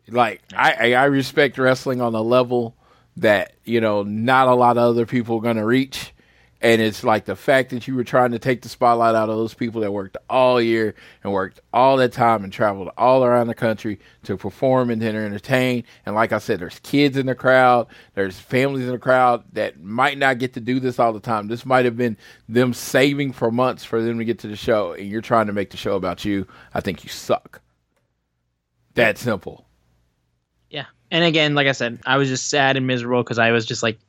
Like 0.10 0.42
I, 0.56 0.74
I 0.74 0.94
I 0.94 1.06
respect 1.06 1.58
wrestling 1.58 2.00
on 2.02 2.16
a 2.16 2.22
level 2.22 2.78
that 3.18 3.54
you 3.66 3.82
know 3.82 4.04
not 4.04 4.48
a 4.48 4.54
lot 4.56 4.78
of 4.78 4.84
other 4.84 5.06
people 5.06 5.38
are 5.38 5.42
gonna 5.42 5.66
reach. 5.66 6.14
And 6.62 6.82
it's 6.82 7.04
like 7.04 7.26
the 7.26 7.36
fact 7.36 7.70
that 7.70 7.88
you 7.88 7.96
were 7.96 8.04
trying 8.04 8.32
to 8.32 8.40
take 8.40 8.64
the 8.64 8.70
spotlight 8.70 9.14
out 9.14 9.30
of 9.30 9.38
those 9.38 9.54
people 9.54 9.82
that 9.82 9.92
worked 9.92 10.18
all 10.28 10.60
year 10.60 10.96
and 11.24 11.32
worked 11.32 11.60
all 11.72 11.98
that 11.98 12.14
time 12.14 12.44
and 12.44 12.52
traveled 12.52 12.90
all 12.98 13.24
around 13.24 13.48
the 13.48 13.54
country 13.54 14.00
to 14.24 14.38
perform 14.38 14.90
and 14.90 15.00
to 15.02 15.08
entertain. 15.08 15.84
And 16.06 16.16
like 16.16 16.32
I 16.32 16.40
said, 16.40 16.60
there's 16.60 16.80
kids 16.80 17.16
in 17.16 17.28
the 17.28 17.36
crowd, 17.36 17.88
there's 18.16 18.40
families 18.40 18.86
in 18.86 18.92
the 18.92 18.98
crowd 18.98 19.44
that 19.54 19.80
might 19.80 20.18
not 20.18 20.40
get 20.40 20.54
to 20.54 20.60
do 20.60 20.80
this 20.80 20.98
all 20.98 21.14
the 21.14 21.20
time. 21.20 21.48
This 21.48 21.66
might 21.66 21.86
have 21.86 21.96
been 21.96 22.18
them 22.50 22.74
saving 22.74 23.34
for 23.34 23.52
months 23.52 23.84
for 23.84 24.02
them 24.02 24.18
to 24.18 24.26
get 24.26 24.40
to 24.40 24.48
the 24.48 24.56
show, 24.56 24.94
and 24.94 25.08
you're 25.08 25.22
trying 25.22 25.48
to 25.48 25.54
make 25.54 25.70
the 25.70 25.78
show 25.78 25.96
about 25.96 26.26
you. 26.26 26.48
I 26.74 26.82
think 26.82 27.04
you 27.04 27.10
suck. 27.10 27.62
That 28.96 29.20
simple. 29.20 29.68
yeah. 30.72 30.86
And 31.12 31.24
again, 31.24 31.54
like 31.54 31.68
I 31.68 31.74
said, 31.74 32.00
I 32.04 32.18
was 32.18 32.30
just 32.30 32.50
sad 32.50 32.78
and 32.78 32.88
miserable 32.88 33.22
because 33.22 33.38
I 33.38 33.52
was 33.52 33.66
just 33.66 33.84
like, 33.84 34.00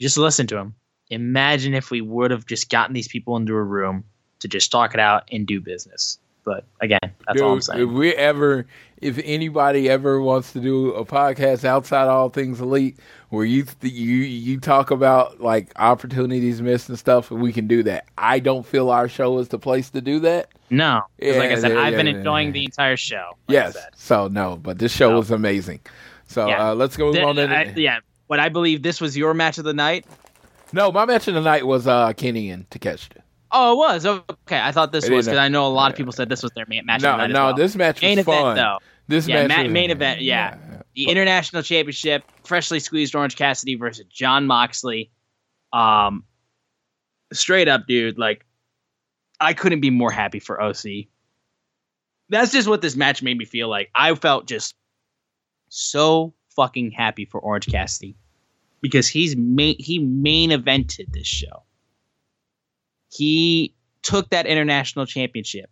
just 0.00 0.16
listen 0.16 0.46
to 0.46 0.56
him. 0.56 0.74
Imagine 1.10 1.74
if 1.74 1.90
we 1.90 2.00
would 2.00 2.30
have 2.30 2.46
just 2.46 2.68
gotten 2.70 2.94
these 2.94 3.08
people 3.08 3.36
into 3.36 3.54
a 3.54 3.62
room 3.62 4.04
to 4.40 4.48
just 4.48 4.70
talk 4.70 4.94
it 4.94 5.00
out 5.00 5.24
and 5.32 5.46
do 5.46 5.60
business. 5.60 6.18
But 6.44 6.64
again, 6.80 6.98
that's 7.26 7.42
all 7.42 7.52
I'm 7.52 7.60
saying. 7.60 7.82
If 7.82 7.90
we 7.90 8.14
ever, 8.14 8.66
if 9.02 9.18
anybody 9.24 9.88
ever 9.90 10.20
wants 10.22 10.52
to 10.54 10.60
do 10.60 10.92
a 10.94 11.04
podcast 11.04 11.64
outside 11.64 12.04
of 12.04 12.10
all 12.10 12.30
things 12.30 12.60
elite, 12.60 12.98
where 13.28 13.44
you 13.44 13.66
you 13.82 13.90
you 14.22 14.58
talk 14.58 14.90
about 14.90 15.40
like 15.42 15.72
opportunities 15.76 16.62
missed 16.62 16.88
and 16.88 16.98
stuff, 16.98 17.30
we 17.30 17.52
can 17.52 17.66
do 17.66 17.82
that. 17.82 18.06
I 18.16 18.38
don't 18.38 18.64
feel 18.64 18.88
our 18.90 19.08
show 19.08 19.38
is 19.38 19.48
the 19.48 19.58
place 19.58 19.90
to 19.90 20.00
do 20.00 20.20
that. 20.20 20.48
No, 20.70 21.02
'cause 21.20 21.36
like 21.36 21.50
I 21.50 21.58
said, 21.58 21.72
yeah, 21.72 21.80
I've 21.80 21.94
been 21.94 22.06
yeah, 22.06 22.16
enjoying 22.16 22.48
yeah. 22.48 22.52
the 22.52 22.64
entire 22.64 22.96
show. 22.96 23.30
like 23.46 23.54
yes. 23.54 23.76
So 23.96 24.28
no, 24.28 24.56
but 24.56 24.78
this 24.78 24.92
show 24.92 25.10
No. 25.10 25.18
was 25.18 25.30
amazing. 25.30 25.80
So 26.28 26.46
Yeah. 26.48 26.70
uh, 26.70 26.74
let's 26.74 26.96
go 26.96 27.12
Th- 27.12 27.24
on. 27.24 27.36
In, 27.38 27.50
I- 27.52 27.74
yeah, 27.74 27.98
but 28.26 28.40
I 28.40 28.48
believe 28.48 28.82
this 28.82 29.02
was 29.02 29.18
your 29.18 29.34
match 29.34 29.58
of 29.58 29.64
the 29.64 29.74
night. 29.74 30.06
No, 30.72 30.92
my 30.92 31.04
match 31.06 31.28
of 31.28 31.34
the 31.34 31.40
night 31.40 31.66
was 31.66 31.86
uh, 31.86 32.12
Kenny 32.12 32.50
and 32.50 32.68
Takeshita. 32.70 33.22
Oh, 33.50 33.72
it 33.72 33.76
was 33.76 34.06
okay. 34.06 34.60
I 34.60 34.72
thought 34.72 34.92
this 34.92 35.04
It 35.06 35.12
was 35.12 35.26
because 35.26 35.38
I 35.38 35.48
know 35.48 35.66
a 35.66 35.68
lot 35.68 35.90
of 35.90 35.96
people 35.96 36.12
said 36.12 36.28
this 36.28 36.42
was 36.42 36.52
their 36.52 36.66
ma- 36.68 36.82
match 36.84 37.00
No, 37.00 37.26
no, 37.26 37.46
well. 37.46 37.54
this 37.54 37.74
match 37.76 37.96
was 37.96 38.02
main 38.02 38.22
fun. 38.22 38.34
event 38.52 38.56
though. 38.56 38.78
This 39.08 39.26
Yeah, 39.26 39.46
match 39.46 39.66
ma- 39.66 39.72
main 39.72 39.90
event, 39.90 40.20
yeah. 40.20 40.58
The 40.94 41.08
international 41.08 41.62
championship, 41.62 42.24
freshly 42.44 42.78
squeezed 42.80 43.14
Orange 43.14 43.36
Cassidy 43.36 43.76
versus 43.76 44.04
Jon 44.10 44.46
Moxley. 44.46 45.10
Um, 45.72 46.24
straight 47.32 47.68
up, 47.68 47.86
dude. 47.86 48.18
Like, 48.18 48.44
I 49.40 49.54
couldn't 49.54 49.80
be 49.80 49.90
more 49.90 50.10
happy 50.10 50.40
for 50.40 50.60
OC. 50.60 51.06
That's 52.28 52.52
just 52.52 52.68
what 52.68 52.82
this 52.82 52.96
match 52.96 53.22
made 53.22 53.38
me 53.38 53.46
feel 53.46 53.68
like. 53.68 53.90
I 53.94 54.14
felt 54.14 54.46
just 54.46 54.74
so 55.70 56.34
fucking 56.56 56.90
happy 56.90 57.24
for 57.24 57.40
Orange 57.40 57.66
Cassidy 57.66 58.16
because 58.80 59.08
he's 59.08 59.36
main 59.36 59.76
he 59.78 59.98
main 59.98 60.50
evented 60.50 61.12
this 61.12 61.26
show. 61.26 61.64
He 63.10 63.74
took 64.02 64.30
that 64.30 64.46
international 64.46 65.06
championship, 65.06 65.70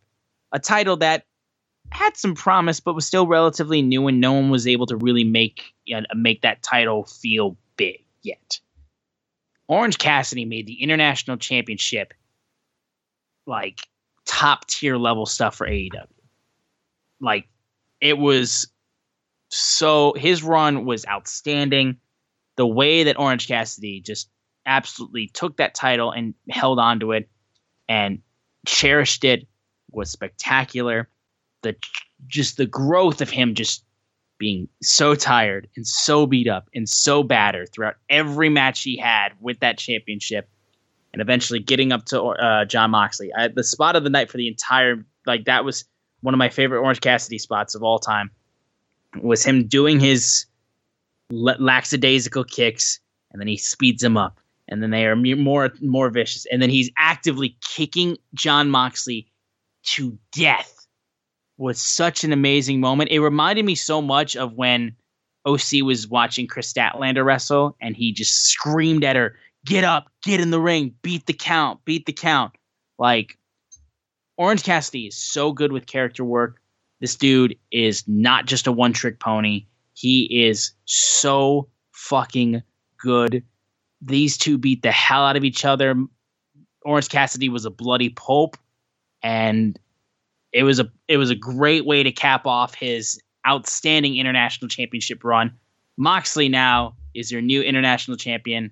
a 0.52 0.58
title 0.58 0.96
that 0.98 1.24
had 1.90 2.16
some 2.16 2.34
promise, 2.34 2.80
but 2.80 2.94
was 2.94 3.06
still 3.06 3.26
relatively 3.26 3.82
new, 3.82 4.06
and 4.08 4.20
no 4.20 4.32
one 4.32 4.50
was 4.50 4.66
able 4.66 4.86
to 4.86 4.96
really 4.96 5.24
make 5.24 5.74
uh, 5.94 6.02
make 6.14 6.42
that 6.42 6.62
title 6.62 7.04
feel 7.04 7.56
big 7.76 8.04
yet. 8.22 8.60
Orange 9.68 9.98
Cassidy 9.98 10.44
made 10.44 10.66
the 10.66 10.82
international 10.82 11.36
championship 11.36 12.14
like 13.46 13.80
top 14.24 14.66
tier 14.66 14.96
level 14.96 15.26
stuff 15.26 15.56
for 15.56 15.66
AEW. 15.66 16.06
Like 17.20 17.48
it 18.00 18.18
was 18.18 18.68
so 19.48 20.12
his 20.16 20.42
run 20.42 20.84
was 20.84 21.06
outstanding. 21.06 21.96
The 22.56 22.66
way 22.66 23.04
that 23.04 23.18
Orange 23.18 23.48
Cassidy 23.48 24.00
just 24.00 24.28
absolutely 24.66 25.28
took 25.28 25.56
that 25.58 25.74
title 25.74 26.10
and 26.10 26.34
held 26.50 26.78
on 26.78 27.00
to 27.00 27.12
it 27.12 27.28
and 27.88 28.20
cherished 28.66 29.24
it 29.24 29.46
was 29.90 30.10
spectacular. 30.10 31.08
The 31.62 31.76
just 32.26 32.56
the 32.56 32.66
growth 32.66 33.20
of 33.20 33.30
him 33.30 33.54
just 33.54 33.84
being 34.38 34.68
so 34.82 35.14
tired 35.14 35.68
and 35.76 35.86
so 35.86 36.26
beat 36.26 36.48
up 36.48 36.68
and 36.74 36.88
so 36.88 37.22
battered 37.22 37.72
throughout 37.72 37.94
every 38.10 38.48
match 38.48 38.82
he 38.82 38.96
had 38.96 39.30
with 39.40 39.60
that 39.60 39.78
championship, 39.78 40.48
and 41.12 41.22
eventually 41.22 41.58
getting 41.58 41.92
up 41.92 42.04
to 42.06 42.22
uh, 42.22 42.64
Jon 42.64 42.90
Moxley. 42.90 43.30
I, 43.36 43.48
the 43.48 43.64
spot 43.64 43.96
of 43.96 44.04
the 44.04 44.10
night 44.10 44.30
for 44.30 44.36
the 44.36 44.48
entire 44.48 45.04
like 45.26 45.44
that 45.46 45.64
was 45.64 45.84
one 46.20 46.34
of 46.34 46.38
my 46.38 46.48
favorite 46.48 46.80
Orange 46.80 47.00
Cassidy 47.00 47.38
spots 47.38 47.74
of 47.74 47.82
all 47.82 47.98
time. 47.98 48.30
Was 49.22 49.44
him 49.44 49.66
doing 49.66 50.00
his 50.00 50.46
lackadaisical 51.30 52.44
kicks, 52.44 53.00
and 53.30 53.40
then 53.40 53.48
he 53.48 53.56
speeds 53.56 54.02
him 54.02 54.16
up, 54.16 54.40
and 54.68 54.82
then 54.82 54.90
they 54.90 55.06
are 55.06 55.16
more 55.16 55.72
more 55.80 56.10
vicious, 56.10 56.46
and 56.50 56.60
then 56.62 56.70
he's 56.70 56.90
actively 56.98 57.56
kicking 57.60 58.16
Jon 58.34 58.70
Moxley 58.70 59.26
to 59.84 60.18
death 60.32 60.86
was 61.58 61.80
such 61.80 62.24
an 62.24 62.32
amazing 62.32 62.80
moment. 62.80 63.10
It 63.10 63.20
reminded 63.20 63.64
me 63.64 63.74
so 63.74 64.02
much 64.02 64.36
of 64.36 64.54
when 64.54 64.94
OC 65.46 65.82
was 65.82 66.08
watching 66.08 66.46
Kris 66.46 66.72
Statlander 66.72 67.24
wrestle 67.24 67.76
and 67.80 67.96
he 67.96 68.12
just 68.12 68.46
screamed 68.46 69.04
at 69.04 69.16
her, 69.16 69.38
"Get 69.64 69.84
up, 69.84 70.10
get 70.22 70.40
in 70.40 70.50
the 70.50 70.60
ring, 70.60 70.94
beat 71.02 71.26
the 71.26 71.32
count, 71.32 71.84
beat 71.84 72.06
the 72.06 72.12
count." 72.12 72.54
Like 72.98 73.38
Orange 74.36 74.64
Cassidy 74.64 75.06
is 75.06 75.16
so 75.16 75.52
good 75.52 75.72
with 75.72 75.86
character 75.86 76.24
work. 76.24 76.60
This 77.00 77.16
dude 77.16 77.58
is 77.70 78.06
not 78.06 78.46
just 78.46 78.66
a 78.66 78.72
one 78.72 78.92
trick 78.92 79.20
pony. 79.20 79.66
He 79.96 80.46
is 80.46 80.72
so 80.84 81.68
fucking 81.92 82.62
good. 82.98 83.42
These 84.02 84.36
two 84.36 84.58
beat 84.58 84.82
the 84.82 84.92
hell 84.92 85.24
out 85.24 85.36
of 85.36 85.44
each 85.44 85.64
other. 85.64 85.96
Orange 86.84 87.08
Cassidy 87.08 87.48
was 87.48 87.64
a 87.64 87.70
bloody 87.70 88.10
pulp, 88.10 88.58
and 89.22 89.78
it 90.52 90.64
was 90.64 90.78
a 90.78 90.90
it 91.08 91.16
was 91.16 91.30
a 91.30 91.34
great 91.34 91.86
way 91.86 92.02
to 92.02 92.12
cap 92.12 92.46
off 92.46 92.74
his 92.74 93.18
outstanding 93.48 94.18
international 94.18 94.68
championship 94.68 95.24
run. 95.24 95.50
Moxley 95.96 96.50
now 96.50 96.94
is 97.14 97.32
your 97.32 97.40
new 97.40 97.62
international 97.62 98.18
champion. 98.18 98.70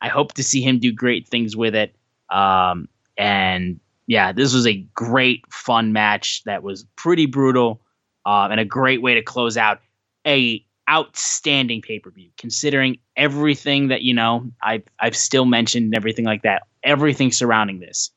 I 0.00 0.08
hope 0.08 0.34
to 0.34 0.44
see 0.44 0.62
him 0.62 0.78
do 0.78 0.92
great 0.92 1.26
things 1.26 1.56
with 1.56 1.74
it. 1.74 1.96
Um, 2.30 2.88
and 3.18 3.80
yeah, 4.06 4.30
this 4.30 4.54
was 4.54 4.66
a 4.68 4.76
great, 4.94 5.44
fun 5.52 5.92
match 5.92 6.44
that 6.44 6.62
was 6.62 6.84
pretty 6.94 7.26
brutal 7.26 7.80
uh, 8.24 8.46
and 8.48 8.60
a 8.60 8.64
great 8.64 9.02
way 9.02 9.14
to 9.14 9.22
close 9.22 9.56
out 9.56 9.80
a 10.26 10.64
outstanding 10.90 11.82
pay 11.82 11.98
per 11.98 12.10
view. 12.10 12.30
Considering 12.38 12.98
everything 13.16 13.88
that 13.88 14.02
you 14.02 14.14
know, 14.14 14.50
I've 14.62 14.84
I've 15.00 15.16
still 15.16 15.44
mentioned 15.44 15.86
and 15.86 15.94
everything 15.94 16.24
like 16.24 16.42
that, 16.42 16.62
everything 16.82 17.32
surrounding 17.32 17.80
this. 17.80 18.10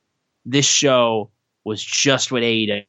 This 0.46 0.66
show 0.66 1.32
was 1.64 1.84
just 1.84 2.32
what 2.32 2.44
AEW. 2.44 2.86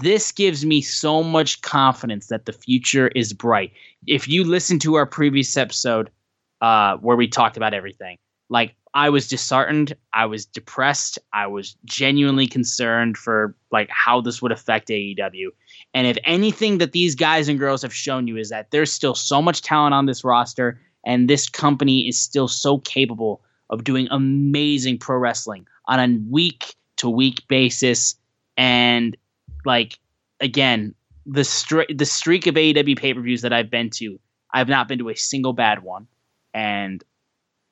This 0.00 0.30
gives 0.30 0.64
me 0.64 0.80
so 0.80 1.22
much 1.24 1.60
confidence 1.62 2.28
that 2.28 2.44
the 2.44 2.52
future 2.52 3.08
is 3.08 3.32
bright. 3.32 3.72
If 4.06 4.28
you 4.28 4.44
listen 4.44 4.78
to 4.80 4.94
our 4.94 5.06
previous 5.06 5.56
episode, 5.56 6.10
uh, 6.60 6.98
where 6.98 7.16
we 7.16 7.26
talked 7.26 7.56
about 7.56 7.74
everything, 7.74 8.16
like 8.48 8.74
I 8.94 9.10
was 9.10 9.28
disheartened, 9.28 9.96
I 10.12 10.26
was 10.26 10.46
depressed, 10.46 11.18
I 11.32 11.46
was 11.46 11.76
genuinely 11.84 12.46
concerned 12.46 13.16
for 13.16 13.56
like 13.70 13.88
how 13.90 14.20
this 14.20 14.40
would 14.40 14.52
affect 14.52 14.88
AEW. 14.88 15.48
And 15.94 16.06
if 16.06 16.18
anything 16.24 16.78
that 16.78 16.92
these 16.92 17.14
guys 17.14 17.48
and 17.48 17.58
girls 17.58 17.82
have 17.82 17.94
shown 17.94 18.26
you 18.26 18.36
is 18.36 18.50
that 18.50 18.70
there's 18.70 18.92
still 18.92 19.14
so 19.14 19.40
much 19.40 19.62
talent 19.62 19.94
on 19.94 20.06
this 20.06 20.22
roster 20.22 20.80
and 21.04 21.28
this 21.28 21.48
company 21.48 22.06
is 22.06 22.20
still 22.20 22.48
so 22.48 22.78
capable 22.78 23.42
of 23.70 23.84
doing 23.84 24.08
amazing 24.10 24.98
pro 24.98 25.16
wrestling 25.16 25.66
on 25.86 25.98
a 25.98 26.18
week 26.30 26.74
to 26.96 27.08
week 27.08 27.46
basis. 27.48 28.16
And 28.56 29.16
like 29.64 29.98
again 30.40 30.94
the 31.26 31.42
stri- 31.42 31.96
the 31.96 32.06
streak 32.06 32.46
of 32.46 32.54
AEW 32.54 32.96
pay-per-views 32.98 33.42
that 33.42 33.52
I've 33.52 33.70
been 33.70 33.90
to 33.90 34.18
I've 34.52 34.68
not 34.68 34.88
been 34.88 34.98
to 34.98 35.10
a 35.10 35.16
single 35.16 35.52
bad 35.52 35.82
one. 35.82 36.06
And 36.54 37.04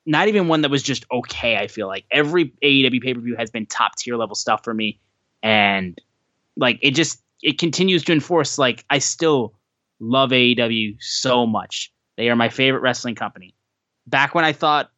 not 0.05 0.27
even 0.29 0.47
one 0.47 0.61
that 0.61 0.71
was 0.71 0.81
just 0.81 1.05
okay. 1.11 1.57
I 1.57 1.67
feel 1.67 1.87
like. 1.87 2.05
Every 2.09 2.53
AEW 2.63 3.01
pay 3.01 3.13
per 3.13 3.19
view 3.19 3.35
has 3.35 3.51
been 3.51 3.65
top 3.65 3.95
tier 3.97 4.15
level 4.15 4.35
stuff 4.35 4.63
for 4.63 4.73
me, 4.73 4.99
and 5.43 5.99
like 6.55 6.79
it 6.81 6.91
just 6.91 7.21
it 7.41 7.59
continues 7.59 8.03
to 8.05 8.13
enforce 8.13 8.57
like 8.57 8.85
I 8.89 8.99
still 8.99 9.53
love 9.99 10.31
AEW 10.31 10.97
so 10.99 11.45
much. 11.45 11.91
They 12.17 12.29
are 12.29 12.35
my 12.35 12.49
favorite 12.49 12.81
wrestling 12.81 13.15
company. 13.15 13.55
Back 14.07 14.33
when 14.33 14.45
I 14.45 14.53
thought 14.53 14.91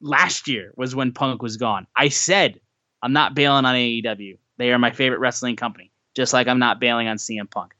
last 0.00 0.48
year 0.48 0.72
was 0.76 0.94
when 0.94 1.12
Punk 1.12 1.42
was 1.42 1.56
gone, 1.56 1.86
I 1.96 2.08
said 2.08 2.60
I'm 3.02 3.12
not 3.12 3.34
bailing 3.34 3.64
on 3.64 3.74
AEW. 3.74 4.38
They 4.56 4.72
are 4.72 4.78
my 4.78 4.90
favorite 4.90 5.20
wrestling 5.20 5.56
company, 5.56 5.92
just 6.16 6.32
like 6.32 6.48
I'm 6.48 6.58
not 6.58 6.80
bailing 6.80 7.06
on 7.06 7.16
CM 7.16 7.48
Punk. 7.48 7.74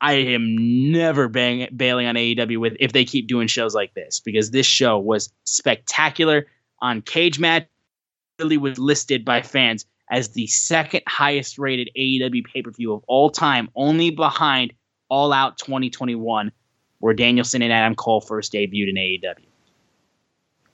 I 0.00 0.12
am 0.12 0.92
never 0.92 1.28
bang, 1.28 1.68
bailing 1.74 2.06
on 2.06 2.14
AEW 2.16 2.58
with 2.58 2.76
if 2.78 2.92
they 2.92 3.04
keep 3.04 3.26
doing 3.26 3.48
shows 3.48 3.74
like 3.74 3.94
this 3.94 4.20
because 4.20 4.50
this 4.50 4.66
show 4.66 4.98
was 4.98 5.32
spectacular 5.44 6.46
on 6.80 7.02
Cage 7.02 7.38
Match. 7.38 7.66
Really 8.38 8.58
was 8.58 8.78
listed 8.78 9.24
by 9.24 9.40
fans 9.40 9.86
as 10.10 10.30
the 10.30 10.46
second 10.46 11.02
highest 11.06 11.58
rated 11.58 11.90
AEW 11.96 12.44
pay 12.44 12.62
per 12.62 12.70
view 12.70 12.92
of 12.92 13.02
all 13.06 13.30
time, 13.30 13.68
only 13.74 14.10
behind 14.10 14.72
All 15.08 15.32
Out 15.32 15.58
2021, 15.58 16.52
where 16.98 17.14
Danielson 17.14 17.62
and 17.62 17.72
Adam 17.72 17.94
Cole 17.94 18.20
first 18.20 18.52
debuted 18.52 18.88
in 18.88 18.96
AEW. 18.96 19.44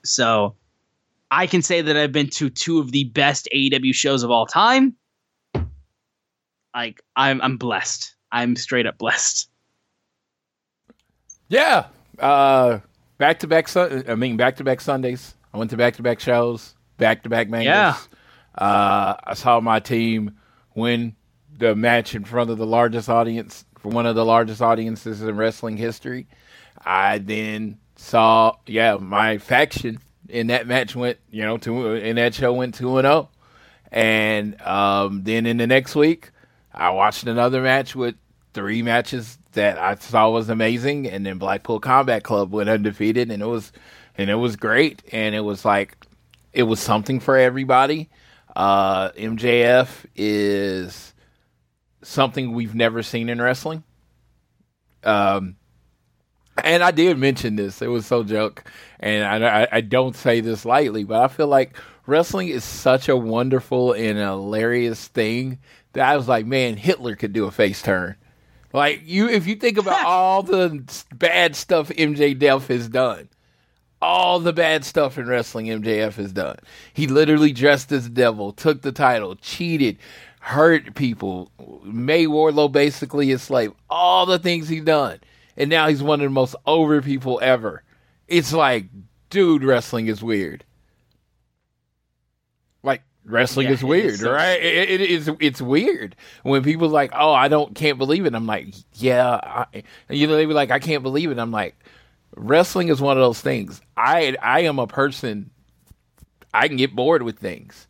So 0.04 0.54
I 1.30 1.46
can 1.46 1.62
say 1.62 1.80
that 1.80 1.96
I've 1.96 2.12
been 2.12 2.28
to 2.30 2.50
two 2.50 2.78
of 2.78 2.92
the 2.92 3.04
best 3.04 3.48
AEW 3.54 3.94
shows 3.94 4.22
of 4.22 4.30
all 4.30 4.46
time. 4.46 4.94
Like 6.74 7.02
I'm, 7.16 7.40
I'm 7.42 7.56
blessed. 7.56 8.14
I'm 8.30 8.56
straight 8.56 8.86
up 8.86 8.98
blessed. 8.98 9.48
Yeah. 11.48 11.86
Uh 12.18 12.80
back 13.18 13.38
to 13.40 13.46
back 13.46 13.74
I 13.76 14.14
mean 14.14 14.36
back 14.36 14.56
to 14.56 14.64
back 14.64 14.80
Sundays. 14.80 15.34
I 15.52 15.58
went 15.58 15.70
to 15.70 15.76
back 15.76 15.96
to 15.96 16.02
back 16.02 16.18
shows, 16.18 16.74
back 16.96 17.22
to 17.24 17.28
back 17.28 17.48
mangas. 17.48 17.66
Yeah. 17.66 17.96
Uh 18.54 19.14
I 19.24 19.34
saw 19.34 19.60
my 19.60 19.80
team 19.80 20.36
win 20.74 21.16
the 21.58 21.74
match 21.74 22.14
in 22.14 22.24
front 22.24 22.50
of 22.50 22.58
the 22.58 22.66
largest 22.66 23.08
audience 23.08 23.64
for 23.78 23.90
one 23.90 24.06
of 24.06 24.14
the 24.14 24.24
largest 24.24 24.62
audiences 24.62 25.22
in 25.22 25.36
wrestling 25.36 25.76
history. 25.76 26.26
I 26.84 27.18
then 27.18 27.78
saw 27.96 28.56
yeah, 28.66 28.96
my 28.96 29.38
faction 29.38 29.98
in 30.28 30.48
that 30.48 30.66
match 30.66 30.96
went, 30.96 31.18
you 31.30 31.42
know, 31.42 31.58
to 31.58 31.94
in 31.94 32.16
that 32.16 32.34
show 32.34 32.52
went 32.52 32.74
2 32.74 32.98
and 32.98 33.04
0. 33.04 33.28
And 33.92 34.60
um, 34.62 35.22
then 35.24 35.44
in 35.44 35.58
the 35.58 35.66
next 35.66 35.94
week, 35.94 36.30
I 36.72 36.90
watched 36.90 37.26
another 37.26 37.60
match 37.60 37.94
with 37.94 38.14
three 38.54 38.82
matches 38.82 39.38
that 39.52 39.78
I 39.78 39.96
saw 39.96 40.30
was 40.30 40.48
amazing, 40.48 41.06
and 41.06 41.26
then 41.26 41.36
Blackpool 41.36 41.78
Combat 41.78 42.22
Club 42.22 42.52
went 42.52 42.70
undefeated, 42.70 43.30
and 43.30 43.42
it 43.42 43.46
was 43.46 43.70
and 44.16 44.30
it 44.30 44.36
was 44.36 44.56
great, 44.56 45.02
and 45.12 45.34
it 45.34 45.40
was 45.40 45.64
like 45.64 45.96
it 46.54 46.62
was 46.62 46.80
something 46.80 47.20
for 47.20 47.36
everybody. 47.36 48.08
Uh, 48.54 49.10
MJF 49.12 49.88
is 50.14 51.14
something 52.02 52.52
we've 52.52 52.74
never 52.74 53.02
seen 53.02 53.28
in 53.28 53.40
wrestling. 53.40 53.82
Um, 55.04 55.56
and 56.62 56.82
I 56.82 56.90
did 56.90 57.18
mention 57.18 57.56
this; 57.56 57.80
it 57.80 57.86
was 57.88 58.06
so 58.06 58.22
joke, 58.22 58.64
and 59.00 59.44
I, 59.44 59.66
I 59.72 59.80
don't 59.80 60.14
say 60.14 60.40
this 60.40 60.64
lightly, 60.64 61.04
but 61.04 61.22
I 61.22 61.28
feel 61.28 61.46
like 61.46 61.76
wrestling 62.06 62.48
is 62.48 62.64
such 62.64 63.08
a 63.08 63.16
wonderful 63.16 63.92
and 63.92 64.18
hilarious 64.18 65.08
thing 65.08 65.58
that 65.94 66.08
I 66.08 66.16
was 66.16 66.28
like, 66.28 66.46
man, 66.46 66.76
Hitler 66.76 67.16
could 67.16 67.32
do 67.32 67.46
a 67.46 67.50
face 67.50 67.82
turn. 67.82 68.16
Like 68.72 69.02
you, 69.04 69.28
if 69.28 69.46
you 69.46 69.56
think 69.56 69.78
about 69.78 70.04
all 70.06 70.42
the 70.42 70.84
bad 71.14 71.56
stuff 71.56 71.88
MJF 71.88 72.66
has 72.68 72.88
done, 72.88 73.28
all 74.02 74.40
the 74.40 74.52
bad 74.52 74.84
stuff 74.84 75.16
in 75.16 75.26
wrestling 75.26 75.66
MJF 75.66 76.14
has 76.14 76.32
done. 76.32 76.58
He 76.92 77.06
literally 77.06 77.52
dressed 77.52 77.92
as 77.92 78.04
the 78.04 78.10
devil, 78.10 78.52
took 78.52 78.82
the 78.82 78.92
title, 78.92 79.36
cheated, 79.36 79.96
hurt 80.40 80.94
people, 80.94 81.50
made 81.84 82.28
Wardlow 82.28 82.70
basically 82.70 83.30
a 83.30 83.38
slave. 83.38 83.72
All 83.88 84.26
the 84.26 84.40
things 84.40 84.68
he's 84.68 84.84
done, 84.84 85.20
and 85.56 85.70
now 85.70 85.88
he's 85.88 86.02
one 86.02 86.20
of 86.20 86.24
the 86.24 86.30
most 86.30 86.56
over 86.66 87.00
people 87.00 87.38
ever. 87.42 87.84
It's 88.26 88.52
like, 88.52 88.86
dude, 89.30 89.62
wrestling 89.62 90.08
is 90.08 90.22
weird. 90.22 90.64
Like 92.82 93.02
wrestling 93.24 93.68
Yeah, 93.68 93.74
is 93.74 93.82
it 93.82 93.86
weird, 93.86 94.06
is 94.14 94.20
so 94.20 94.32
right? 94.32 94.60
It, 94.60 94.90
it 94.90 95.00
is. 95.00 95.30
It's 95.38 95.62
weird 95.62 96.16
when 96.42 96.64
people 96.64 96.88
like, 96.88 97.12
"Oh, 97.14 97.32
I 97.32 97.46
don't 97.46 97.74
can't 97.76 97.98
believe 97.98 98.26
it." 98.26 98.34
I'm 98.34 98.46
like, 98.46 98.74
"Yeah," 98.94 99.38
I, 99.42 99.84
you 100.10 100.26
know, 100.26 100.34
they 100.34 100.46
be 100.46 100.54
like, 100.54 100.72
"I 100.72 100.80
can't 100.80 101.04
believe 101.04 101.30
it." 101.30 101.38
I'm 101.38 101.52
like, 101.52 101.76
wrestling 102.36 102.88
is 102.88 103.00
one 103.00 103.16
of 103.16 103.22
those 103.22 103.40
things. 103.40 103.80
I 103.96 104.36
I 104.42 104.60
am 104.60 104.78
a 104.78 104.86
person. 104.86 105.50
I 106.54 106.68
can 106.68 106.76
get 106.76 106.94
bored 106.94 107.22
with 107.22 107.38
things. 107.38 107.86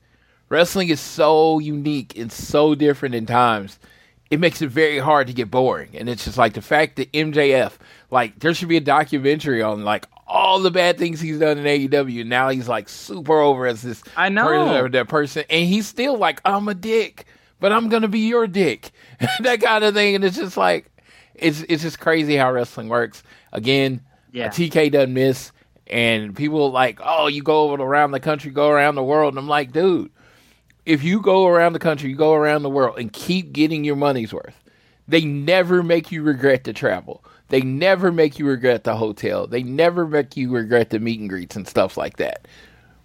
Wrestling 0.48 0.88
is 0.90 1.00
so 1.00 1.58
unique 1.58 2.16
and 2.16 2.30
so 2.30 2.74
different 2.74 3.14
in 3.14 3.26
times. 3.26 3.78
It 4.30 4.40
makes 4.40 4.62
it 4.62 4.68
very 4.68 4.98
hard 4.98 5.26
to 5.26 5.32
get 5.32 5.50
boring, 5.50 5.90
and 5.94 6.08
it's 6.08 6.24
just 6.24 6.38
like 6.38 6.54
the 6.54 6.62
fact 6.62 6.96
that 6.96 7.12
MJF, 7.12 7.72
like, 8.10 8.38
there 8.38 8.54
should 8.54 8.68
be 8.68 8.78
a 8.78 8.80
documentary 8.80 9.62
on 9.62 9.84
like 9.84 10.06
all 10.26 10.60
the 10.60 10.70
bad 10.70 10.96
things 10.96 11.20
he's 11.20 11.38
done 11.38 11.58
in 11.58 11.64
AEW. 11.64 12.24
Now 12.24 12.48
he's 12.48 12.68
like 12.68 12.88
super 12.88 13.40
over 13.40 13.66
as 13.66 13.82
this 13.82 14.02
I 14.16 14.30
know. 14.30 14.46
person, 14.46 14.92
that 14.92 15.08
person, 15.08 15.44
and 15.50 15.68
he's 15.68 15.86
still 15.86 16.16
like, 16.16 16.40
I'm 16.46 16.68
a 16.68 16.74
dick, 16.74 17.26
but 17.60 17.72
I'm 17.72 17.88
gonna 17.90 18.08
be 18.08 18.20
your 18.20 18.46
dick, 18.46 18.90
that 19.40 19.60
kind 19.60 19.84
of 19.84 19.92
thing. 19.94 20.14
And 20.14 20.24
it's 20.24 20.36
just 20.36 20.56
like, 20.56 20.90
it's 21.34 21.62
it's 21.68 21.82
just 21.82 22.00
crazy 22.00 22.36
how 22.36 22.52
wrestling 22.52 22.88
works. 22.88 23.22
Again, 23.52 24.00
Yeah. 24.32 24.48
TK 24.48 24.90
doesn't 24.90 25.12
miss, 25.14 25.52
and 25.86 26.34
people 26.34 26.70
like, 26.72 26.98
oh, 27.04 27.26
you 27.28 27.42
go 27.42 27.70
over 27.70 27.82
around 27.82 28.12
the 28.12 28.20
country, 28.20 28.50
go 28.50 28.70
around 28.70 28.94
the 28.94 29.02
world, 29.04 29.34
and 29.34 29.38
I'm 29.38 29.48
like, 29.48 29.72
dude, 29.72 30.10
if 30.86 31.04
you 31.04 31.20
go 31.20 31.46
around 31.46 31.74
the 31.74 31.78
country, 31.78 32.10
you 32.10 32.16
go 32.16 32.32
around 32.32 32.62
the 32.62 32.70
world, 32.70 32.98
and 32.98 33.12
keep 33.12 33.52
getting 33.52 33.84
your 33.84 33.96
money's 33.96 34.32
worth, 34.32 34.56
they 35.06 35.24
never 35.24 35.82
make 35.82 36.10
you 36.10 36.22
regret 36.22 36.64
the 36.64 36.72
travel. 36.72 37.24
They 37.48 37.60
never 37.60 38.10
make 38.10 38.38
you 38.38 38.46
regret 38.46 38.84
the 38.84 38.96
hotel. 38.96 39.46
They 39.46 39.62
never 39.62 40.06
make 40.06 40.36
you 40.36 40.50
regret 40.50 40.88
the 40.90 40.98
meet 40.98 41.20
and 41.20 41.28
greets 41.28 41.54
and 41.54 41.68
stuff 41.68 41.98
like 41.98 42.16
that. 42.16 42.48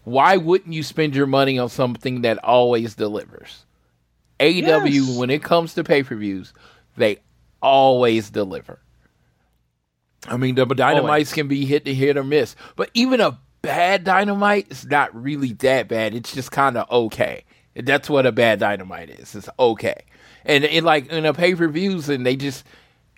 Why 0.05 0.37
wouldn't 0.37 0.73
you 0.73 0.83
spend 0.83 1.13
your 1.15 1.27
money 1.27 1.59
on 1.59 1.67
something 1.67 2.21
that 2.21 2.41
always 2.45 2.95
delivers? 2.95 3.65
AEW, 4.39 5.07
Yes. 5.07 5.17
when 5.17 5.29
it 5.29 5.43
comes 5.43 5.73
to 5.73 5.83
pay 5.83 6.01
per 6.03 6.15
views, 6.15 6.53
they 6.95 7.17
always 7.61 8.29
deliver. 8.29 8.79
I 10.27 10.37
mean, 10.37 10.55
the 10.55 10.63
oh, 10.63 10.73
dynamites 10.73 11.29
Always. 11.29 11.33
can 11.33 11.47
be 11.47 11.65
hit 11.65 11.85
to 11.85 11.93
hit 11.93 12.17
or 12.17 12.23
miss, 12.23 12.55
but 12.75 12.89
even 12.93 13.21
a 13.21 13.39
bad 13.61 14.03
dynamite 14.03 14.71
is 14.71 14.85
not 14.85 15.13
really 15.15 15.53
that 15.53 15.87
bad. 15.87 16.15
It's 16.15 16.33
just 16.33 16.51
kind 16.51 16.77
of 16.77 16.89
okay. 16.89 17.43
That's 17.75 18.09
what 18.09 18.25
a 18.25 18.31
bad 18.31 18.59
dynamite 18.59 19.09
is. 19.09 19.35
It's 19.35 19.49
okay. 19.59 20.03
and 20.45 20.63
it 20.63 20.83
like 20.83 21.11
in 21.11 21.25
a 21.25 21.33
pay 21.33 21.53
per 21.53 21.67
views, 21.67 22.09
and 22.09 22.25
they 22.25 22.35
just 22.35 22.65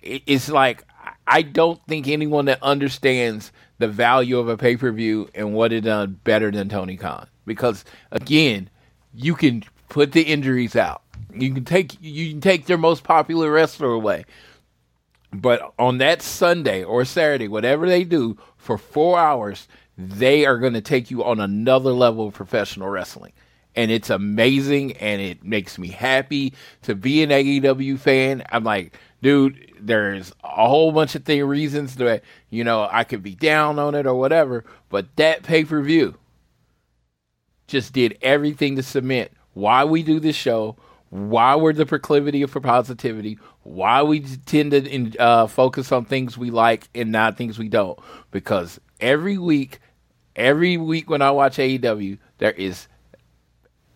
it, 0.02 0.22
it's 0.26 0.48
like 0.48 0.84
I 1.26 1.42
don't 1.42 1.80
think 1.86 2.08
anyone 2.08 2.46
that 2.46 2.62
understands 2.62 3.52
the 3.78 3.88
value 3.88 4.38
of 4.38 4.48
a 4.48 4.56
pay 4.56 4.76
per 4.76 4.92
view 4.92 5.30
and 5.34 5.54
what 5.54 5.72
it 5.72 5.82
done 5.82 6.20
better 6.24 6.50
than 6.50 6.68
Tony 6.68 6.96
Khan 6.96 7.26
because 7.46 7.84
again, 8.12 8.70
you 9.12 9.34
can 9.34 9.64
put 9.88 10.12
the 10.12 10.22
injuries 10.22 10.76
out. 10.76 11.02
You 11.34 11.52
can 11.52 11.64
take 11.64 11.96
you 12.00 12.30
can 12.30 12.40
take 12.40 12.66
their 12.66 12.78
most 12.78 13.02
popular 13.02 13.50
wrestler 13.50 13.88
away. 13.88 14.24
But 15.32 15.72
on 15.78 15.98
that 15.98 16.22
Sunday 16.22 16.82
or 16.82 17.04
Saturday, 17.04 17.48
whatever 17.48 17.88
they 17.88 18.04
do 18.04 18.36
for 18.56 18.76
4 18.76 19.18
hours, 19.18 19.68
they 19.96 20.44
are 20.44 20.58
going 20.58 20.72
to 20.72 20.80
take 20.80 21.10
you 21.10 21.22
on 21.22 21.40
another 21.40 21.92
level 21.92 22.26
of 22.26 22.34
professional 22.34 22.88
wrestling. 22.88 23.32
And 23.76 23.92
it's 23.92 24.10
amazing 24.10 24.96
and 24.96 25.22
it 25.22 25.44
makes 25.44 25.78
me 25.78 25.88
happy 25.88 26.54
to 26.82 26.96
be 26.96 27.22
an 27.22 27.30
AEW 27.30 27.98
fan. 28.00 28.42
I'm 28.50 28.64
like, 28.64 28.98
dude, 29.22 29.72
there's 29.78 30.32
a 30.42 30.68
whole 30.68 30.90
bunch 30.90 31.14
of 31.14 31.24
thing 31.24 31.44
reasons 31.44 31.94
that, 31.96 32.24
you 32.50 32.64
know, 32.64 32.88
I 32.90 33.04
could 33.04 33.22
be 33.22 33.36
down 33.36 33.78
on 33.78 33.94
it 33.94 34.06
or 34.06 34.14
whatever, 34.16 34.64
but 34.88 35.14
that 35.16 35.44
pay-per-view 35.44 36.16
just 37.68 37.92
did 37.92 38.18
everything 38.20 38.74
to 38.74 38.82
cement 38.82 39.30
why 39.52 39.84
we 39.84 40.02
do 40.02 40.18
this 40.18 40.34
show, 40.34 40.76
why 41.10 41.56
we're 41.56 41.72
the 41.72 41.86
proclivity 41.86 42.46
for 42.46 42.60
positivity, 42.60 43.38
why 43.64 44.02
we 44.02 44.20
tend 44.20 44.70
to 44.70 45.16
uh, 45.18 45.46
focus 45.46 45.92
on 45.92 46.04
things 46.04 46.38
we 46.38 46.50
like 46.50 46.88
and 46.94 47.12
not 47.12 47.36
things 47.36 47.58
we 47.58 47.68
don't. 47.68 47.98
Because 48.30 48.80
every 49.00 49.36
week, 49.36 49.80
every 50.36 50.76
week 50.76 51.10
when 51.10 51.20
I 51.20 51.32
watch 51.32 51.56
AEW, 51.58 52.18
there 52.38 52.52
is 52.52 52.86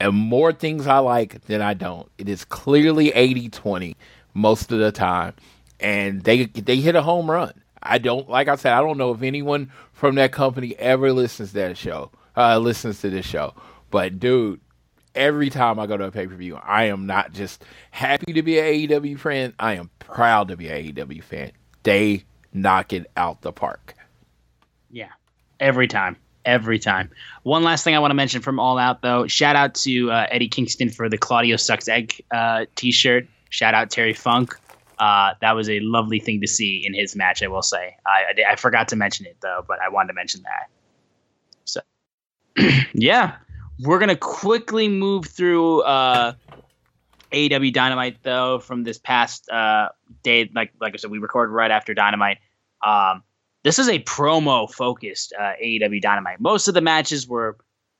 and 0.01 0.15
more 0.15 0.53
things 0.53 0.89
I 0.89 0.99
like 0.99 1.45
than 1.47 1.63
I 1.63 1.75
don't. 1.75 2.11
It 2.19 2.29
is 2.29 2.45
clearly 2.45 3.11
80-20 3.13 3.95
most 4.35 4.73
of 4.73 4.81
the 4.81 4.91
time. 4.91 5.35
And 5.79 6.23
they 6.25 6.47
they 6.47 6.77
hit 6.77 6.97
a 6.97 7.03
home 7.03 7.31
run. 7.31 7.53
I 7.83 7.99
don't 7.99 8.29
like 8.29 8.49
I 8.49 8.57
said, 8.57 8.73
I 8.73 8.81
don't 8.81 8.99
know 8.99 9.13
if 9.13 9.23
anyone 9.23 9.71
from 9.93 10.17
that 10.17 10.33
company 10.33 10.75
ever 10.79 11.13
listens 11.13 11.51
to 11.51 11.55
that 11.57 11.77
show, 11.77 12.11
uh, 12.37 12.59
listens 12.59 13.01
to 13.03 13.11
this 13.11 13.27
show. 13.27 13.55
But 13.91 14.19
dude, 14.19 14.61
every 15.15 15.51
time 15.51 15.79
I 15.79 15.87
go 15.87 15.97
to 15.97 16.05
a 16.05 16.11
pay 16.11 16.27
per 16.27 16.35
view, 16.35 16.57
I 16.57 16.85
am 16.85 17.07
not 17.07 17.33
just 17.33 17.65
happy 17.91 18.33
to 18.33 18.43
be 18.43 18.59
an 18.59 18.65
AEW 18.65 19.19
fan. 19.19 19.55
I 19.59 19.75
am 19.75 19.91
proud 19.99 20.49
to 20.49 20.57
be 20.57 20.69
an 20.69 20.95
AEW 20.95 21.23
fan. 21.23 21.53
They 21.83 22.25
knock 22.53 22.93
it 22.93 23.11
out 23.17 23.43
the 23.43 23.53
park. 23.53 23.95
Yeah, 24.91 25.11
every 25.61 25.89
time. 25.89 26.17
Every 26.45 26.79
time. 26.79 27.11
One 27.43 27.65
last 27.65 27.85
thing 27.85 27.95
I 27.95 28.01
want 28.01 28.11
to 28.11 28.17
mention 28.17 28.43
from 28.43 28.61
All 28.61 28.77
Out, 28.77 29.01
though. 29.01 29.27
Shout 29.27 29.57
out 29.57 29.75
to 29.77 30.11
uh, 30.11 30.27
Eddie 30.31 30.49
Kingston 30.49 30.91
for 30.91 31.09
the 31.09 31.17
Claudio 31.17 31.57
Sucks 31.57 31.89
Egg 31.89 32.23
uh, 32.31 32.67
t 32.75 32.93
shirt. 32.93 33.27
Shout 33.49 33.73
out 33.73 33.91
Terry 33.91 34.13
Funk. 34.13 34.55
Uh, 34.99 35.35
that 35.41 35.53
was 35.53 35.71
a 35.71 35.81
lovely 35.81 36.21
thing 36.21 36.43
to 36.43 36.47
see 36.47 36.85
in 36.85 36.93
his 36.93 37.17
match, 37.17 37.43
I 37.43 37.49
will 37.49 37.63
say. 37.63 37.97
I, 38.07 38.43
I, 38.47 38.53
I 38.53 38.57
forgot 38.57 38.89
to 38.89 38.97
mention 38.97 39.25
it, 39.25 39.39
though, 39.41 39.65
but 39.67 39.79
I 39.81 39.89
wanted 39.89 40.09
to 40.09 40.15
mention 40.15 40.43
that. 40.43 40.69
So, 41.65 41.81
yeah 42.93 43.37
we're 43.81 43.99
gonna 43.99 44.17
quickly 44.17 44.89
move 44.89 45.27
through 45.27 45.83
uh, 45.83 46.33
AEW 47.33 47.73
Dynamite 47.73 48.23
though 48.23 48.59
from 48.59 48.85
this 48.85 48.99
past 48.99 49.49
uh, 49.51 49.89
day. 50.23 50.51
Like 50.55 50.73
like 50.81 50.95
I 50.95 50.97
said, 50.97 51.11
we 51.11 51.19
recorded 51.19 51.53
right 51.53 51.71
after 51.71 51.95
Dynamite. 51.95 52.39
Um, 52.85 53.23
this 53.63 53.79
is 53.79 53.89
a 53.89 53.99
promo 54.01 54.71
focused 54.71 55.33
uh, 55.39 55.53
AEW 55.63 56.01
Dynamite. 56.01 56.41
Most 56.41 56.69
of 56.69 56.75
the 56.75 56.81
matches 56.81 57.27
were 57.27 57.57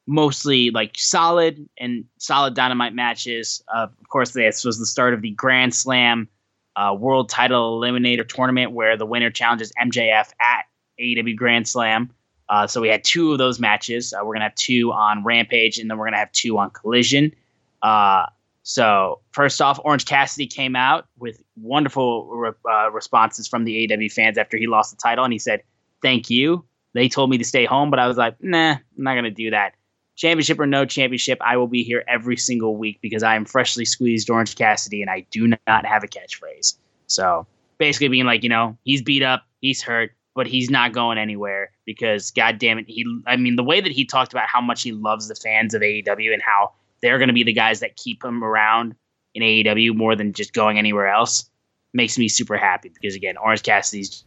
mostly 0.07 0.71
like 0.71 0.93
solid 0.97 1.67
and 1.79 2.05
solid 2.19 2.55
Dynamite 2.55 2.95
matches. 2.95 3.63
Uh, 3.75 3.87
of 4.01 4.09
course, 4.09 4.33
this 4.33 4.65
was 4.65 4.79
the 4.79 4.87
start 4.87 5.15
of 5.15 5.23
the 5.23 5.31
Grand 5.31 5.75
Slam 5.75 6.29
uh, 6.77 6.95
World 6.99 7.29
Title 7.29 7.81
Eliminator 7.81 8.27
Tournament, 8.29 8.73
where 8.73 8.97
the 8.97 9.07
winner 9.07 9.31
challenges 9.31 9.73
MJF 9.83 10.31
at 10.41 10.65
AEW 11.01 11.37
Grand 11.37 11.67
Slam. 11.67 12.11
Uh, 12.49 12.67
so 12.67 12.81
we 12.81 12.89
had 12.89 13.03
two 13.05 13.33
of 13.33 13.39
those 13.39 13.59
matches. 13.59 14.13
Uh, 14.13 14.25
we're 14.25 14.35
gonna 14.35 14.45
have 14.45 14.55
two 14.55 14.93
on 14.93 15.25
Rampage, 15.25 15.79
and 15.79 15.91
then 15.91 15.99
we're 15.99 16.07
gonna 16.07 16.19
have 16.19 16.33
two 16.33 16.59
on 16.59 16.71
Collision. 16.71 17.35
Uh, 17.83 18.27
so 18.63 19.21
first 19.33 19.61
off, 19.61 19.79
Orange 19.85 20.05
Cassidy 20.05 20.47
came 20.47 20.77
out 20.77 21.07
with 21.19 21.43
wonderful 21.57 22.27
re- 22.29 22.51
uh, 22.71 22.91
responses 22.91 23.47
from 23.47 23.65
the 23.65 23.93
AW 23.93 24.09
fans 24.09 24.39
after 24.39 24.57
he 24.57 24.67
lost 24.67 24.91
the 24.91 24.97
title, 24.97 25.25
and 25.25 25.33
he 25.33 25.39
said, 25.39 25.63
"Thank 26.03 26.31
you." 26.31 26.65
They 26.93 27.09
told 27.09 27.31
me 27.31 27.39
to 27.39 27.45
stay 27.45 27.65
home, 27.65 27.91
but 27.91 27.99
I 27.99 28.07
was 28.07 28.17
like, 28.17 28.37
"Nah, 28.43 28.73
I'm 28.73 28.81
not 28.97 29.15
gonna 29.15 29.31
do 29.31 29.51
that." 29.51 29.75
Championship 30.17 30.61
or 30.61 30.67
no 30.67 30.85
championship, 30.85 31.39
I 31.41 31.57
will 31.57 31.67
be 31.67 31.83
here 31.83 32.05
every 32.07 32.37
single 32.37 32.77
week 32.77 33.01
because 33.03 33.23
I 33.23 33.35
am 33.35 33.45
freshly 33.45 33.85
squeezed 33.85 34.31
Orange 34.31 34.55
Cassidy, 34.55 35.03
and 35.03 35.11
I 35.11 35.27
do 35.31 35.49
not 35.49 35.87
have 35.87 36.05
a 36.05 36.07
catchphrase. 36.07 36.77
So 37.07 37.47
basically, 37.79 38.09
being 38.09 38.27
like, 38.27 38.43
you 38.43 38.49
know, 38.49 38.79
he's 38.85 39.03
beat 39.03 39.23
up, 39.23 39.45
he's 39.61 39.83
hurt 39.83 40.13
but 40.35 40.47
he's 40.47 40.71
not 40.71 40.93
going 40.93 41.19
anywhere 41.19 41.71
because 41.85 42.31
god 42.31 42.59
damn 42.59 42.79
it 42.79 42.87
he 42.89 43.05
i 43.27 43.37
mean 43.37 43.57
the 43.57 43.65
way 43.65 43.81
that 43.81 43.93
he 43.93 44.05
talked 44.05 44.33
about 44.33 44.49
how 44.49 44.61
much 44.61 44.83
he 44.83 44.93
loves 44.93 45.29
the 45.29 45.35
fans 45.35 45.75
of 45.75 45.83
aew 45.83 46.33
and 46.33 46.43
how 46.43 46.73
they're 47.03 47.19
going 47.19 47.29
to 47.29 47.35
be 47.35 47.45
the 47.45 47.53
guys 47.53 47.81
that 47.81 47.97
keep 47.97 48.25
him 48.25 48.43
around 48.43 48.95
in 49.35 49.43
aew 49.43 49.95
more 49.95 50.17
than 50.17 50.33
just 50.33 50.53
going 50.53 50.79
anywhere 50.79 51.09
else 51.09 51.49
makes 51.93 52.19
me 52.19 52.29
super 52.29 52.57
happy 52.57 52.91
because 52.93 53.15
again 53.15 53.37
orange 53.37 53.63
cassidy's 53.63 54.25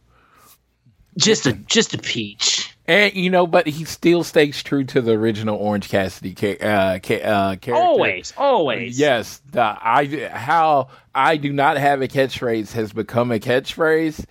just 1.16 1.46
a 1.46 1.52
just 1.52 1.94
a 1.94 1.98
peach 1.98 2.74
and 2.88 3.14
you 3.14 3.28
know, 3.28 3.46
but 3.46 3.66
he 3.66 3.84
still 3.84 4.24
stays 4.24 4.62
true 4.62 4.82
to 4.84 5.02
the 5.02 5.12
original 5.12 5.58
Orange 5.58 5.90
Cassidy 5.90 6.34
uh, 6.58 6.64
uh, 6.64 6.98
character. 7.00 7.74
Always, 7.74 8.32
always. 8.34 8.98
Yes, 8.98 9.42
the 9.52 9.60
I 9.60 10.30
how 10.32 10.88
I 11.14 11.36
do 11.36 11.52
not 11.52 11.76
have 11.76 12.00
a 12.00 12.08
catchphrase 12.08 12.72
has 12.72 12.94
become 12.94 13.30
a 13.30 13.38
catchphrase, 13.38 14.24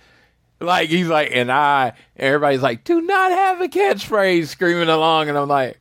like 0.60 0.88
he's 0.88 1.08
like, 1.08 1.30
and 1.32 1.50
I, 1.50 1.92
everybody's 2.16 2.62
like, 2.62 2.84
do 2.84 3.00
not 3.00 3.30
have 3.30 3.60
a 3.60 3.68
catchphrase 3.68 4.48
screaming 4.48 4.88
along, 4.88 5.28
and 5.28 5.38
I'm 5.38 5.48
like, 5.48 5.78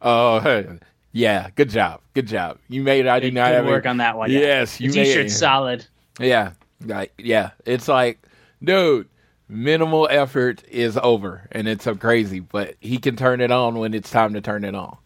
oh, 0.00 0.78
yeah, 1.12 1.50
good 1.54 1.70
job, 1.70 2.00
good 2.14 2.26
job. 2.26 2.58
You 2.68 2.82
made 2.82 3.06
it. 3.06 3.08
I 3.08 3.20
do 3.20 3.30
not 3.30 3.48
good 3.48 3.54
have 3.54 3.66
work 3.66 3.86
a, 3.86 3.88
on 3.88 3.96
that 3.98 4.16
one. 4.16 4.30
Yes, 4.30 4.80
you 4.80 4.90
the 4.92 5.04
t-shirt's 5.04 5.36
solid. 5.36 5.86
Yeah, 6.20 6.52
like 6.84 7.12
yeah, 7.18 7.50
it's 7.64 7.88
like, 7.88 8.22
dude, 8.62 9.08
minimal 9.48 10.08
effort 10.10 10.62
is 10.68 10.98
over, 11.02 11.48
and 11.52 11.68
it's 11.68 11.84
so 11.84 11.94
crazy, 11.94 12.40
but 12.40 12.74
he 12.80 12.98
can 12.98 13.16
turn 13.16 13.40
it 13.40 13.50
on 13.50 13.76
when 13.76 13.94
it's 13.94 14.10
time 14.10 14.34
to 14.34 14.40
turn 14.40 14.64
it 14.64 14.74
on. 14.74 14.96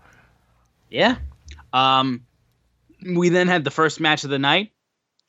Yeah. 0.91 1.17
Um, 1.73 2.25
we 3.15 3.29
then 3.29 3.49
had 3.49 3.65
the 3.65 3.71
first 3.71 4.01
match 4.01 4.25
of 4.25 4.31
the 4.31 4.39
night, 4.39 4.73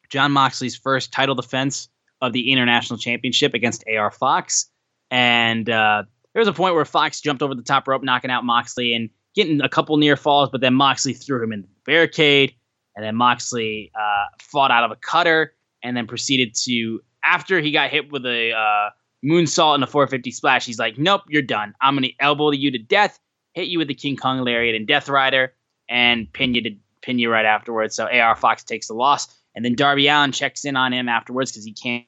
Jon 0.09 0.31
Moxley's 0.31 0.75
first 0.75 1.11
title 1.11 1.35
defense 1.35 1.89
of 2.21 2.33
the 2.33 2.51
international 2.51 2.97
championship 2.97 3.53
against 3.53 3.83
AR 3.87 4.11
Fox. 4.11 4.69
And 5.11 5.69
uh, 5.69 6.03
there 6.33 6.39
was 6.39 6.47
a 6.47 6.53
point 6.53 6.75
where 6.75 6.85
Fox 6.85 7.21
jumped 7.21 7.41
over 7.41 7.55
the 7.55 7.63
top 7.63 7.87
rope, 7.87 8.03
knocking 8.03 8.31
out 8.31 8.43
Moxley 8.43 8.93
and 8.93 9.09
getting 9.35 9.61
a 9.61 9.69
couple 9.69 9.97
near 9.97 10.17
falls, 10.17 10.49
but 10.49 10.61
then 10.61 10.73
Moxley 10.73 11.13
threw 11.13 11.43
him 11.43 11.51
in 11.51 11.61
the 11.61 11.67
barricade. 11.85 12.53
And 12.95 13.05
then 13.05 13.15
Moxley 13.15 13.91
uh, 13.95 14.25
fought 14.41 14.71
out 14.71 14.83
of 14.83 14.91
a 14.91 14.95
cutter 14.95 15.53
and 15.83 15.95
then 15.95 16.07
proceeded 16.07 16.55
to, 16.63 16.99
after 17.23 17.59
he 17.59 17.71
got 17.71 17.91
hit 17.91 18.11
with 18.11 18.25
a 18.25 18.51
uh, 18.53 18.89
moonsault 19.23 19.75
and 19.75 19.83
a 19.83 19.87
450 19.87 20.31
splash, 20.31 20.65
he's 20.65 20.79
like, 20.79 20.97
nope, 20.97 21.21
you're 21.29 21.43
done. 21.43 21.75
I'm 21.81 21.95
going 21.95 22.09
to 22.09 22.13
elbow 22.19 22.51
you 22.51 22.71
to 22.71 22.79
death, 22.79 23.19
hit 23.53 23.67
you 23.67 23.77
with 23.77 23.87
the 23.87 23.93
King 23.93 24.17
Kong 24.17 24.39
Lariat 24.41 24.75
and 24.75 24.87
Death 24.87 25.09
Rider, 25.09 25.53
and 25.87 26.31
pin 26.33 26.55
you 26.55 26.61
to 26.63 26.71
pin 27.01 27.19
you 27.19 27.31
right 27.31 27.45
afterwards. 27.45 27.95
So 27.95 28.07
AR 28.07 28.35
Fox 28.35 28.63
takes 28.63 28.87
the 28.87 28.93
loss. 28.93 29.27
And 29.57 29.65
then 29.65 29.73
Darby 29.73 30.07
Allin 30.07 30.33
checks 30.33 30.65
in 30.65 30.75
on 30.75 30.93
him 30.93 31.09
afterwards 31.09 31.51
because 31.51 31.65
he 31.65 31.73
can't. 31.73 32.05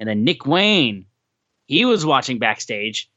And 0.00 0.08
then 0.08 0.24
Nick 0.24 0.46
Wayne, 0.46 1.04
he 1.66 1.84
was 1.84 2.06
watching 2.06 2.38
backstage 2.38 3.10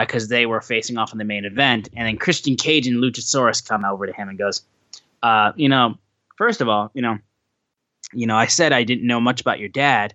because 0.00 0.24
uh, 0.24 0.28
they 0.30 0.46
were 0.46 0.62
facing 0.62 0.96
off 0.96 1.12
in 1.12 1.18
the 1.18 1.26
main 1.26 1.44
event. 1.44 1.90
And 1.94 2.08
then 2.08 2.16
Christian 2.16 2.56
Cage 2.56 2.86
and 2.86 2.96
Luchasaurus 2.96 3.68
come 3.68 3.84
over 3.84 4.06
to 4.06 4.14
him 4.14 4.30
and 4.30 4.38
goes, 4.38 4.62
uh, 5.22 5.52
you 5.56 5.68
know, 5.68 5.96
first 6.38 6.62
of 6.62 6.70
all, 6.70 6.90
you 6.94 7.02
know, 7.02 7.18
you 8.14 8.26
know, 8.26 8.34
I 8.34 8.46
said 8.46 8.72
I 8.72 8.84
didn't 8.84 9.06
know 9.06 9.20
much 9.20 9.42
about 9.42 9.58
your 9.60 9.68
dad, 9.68 10.14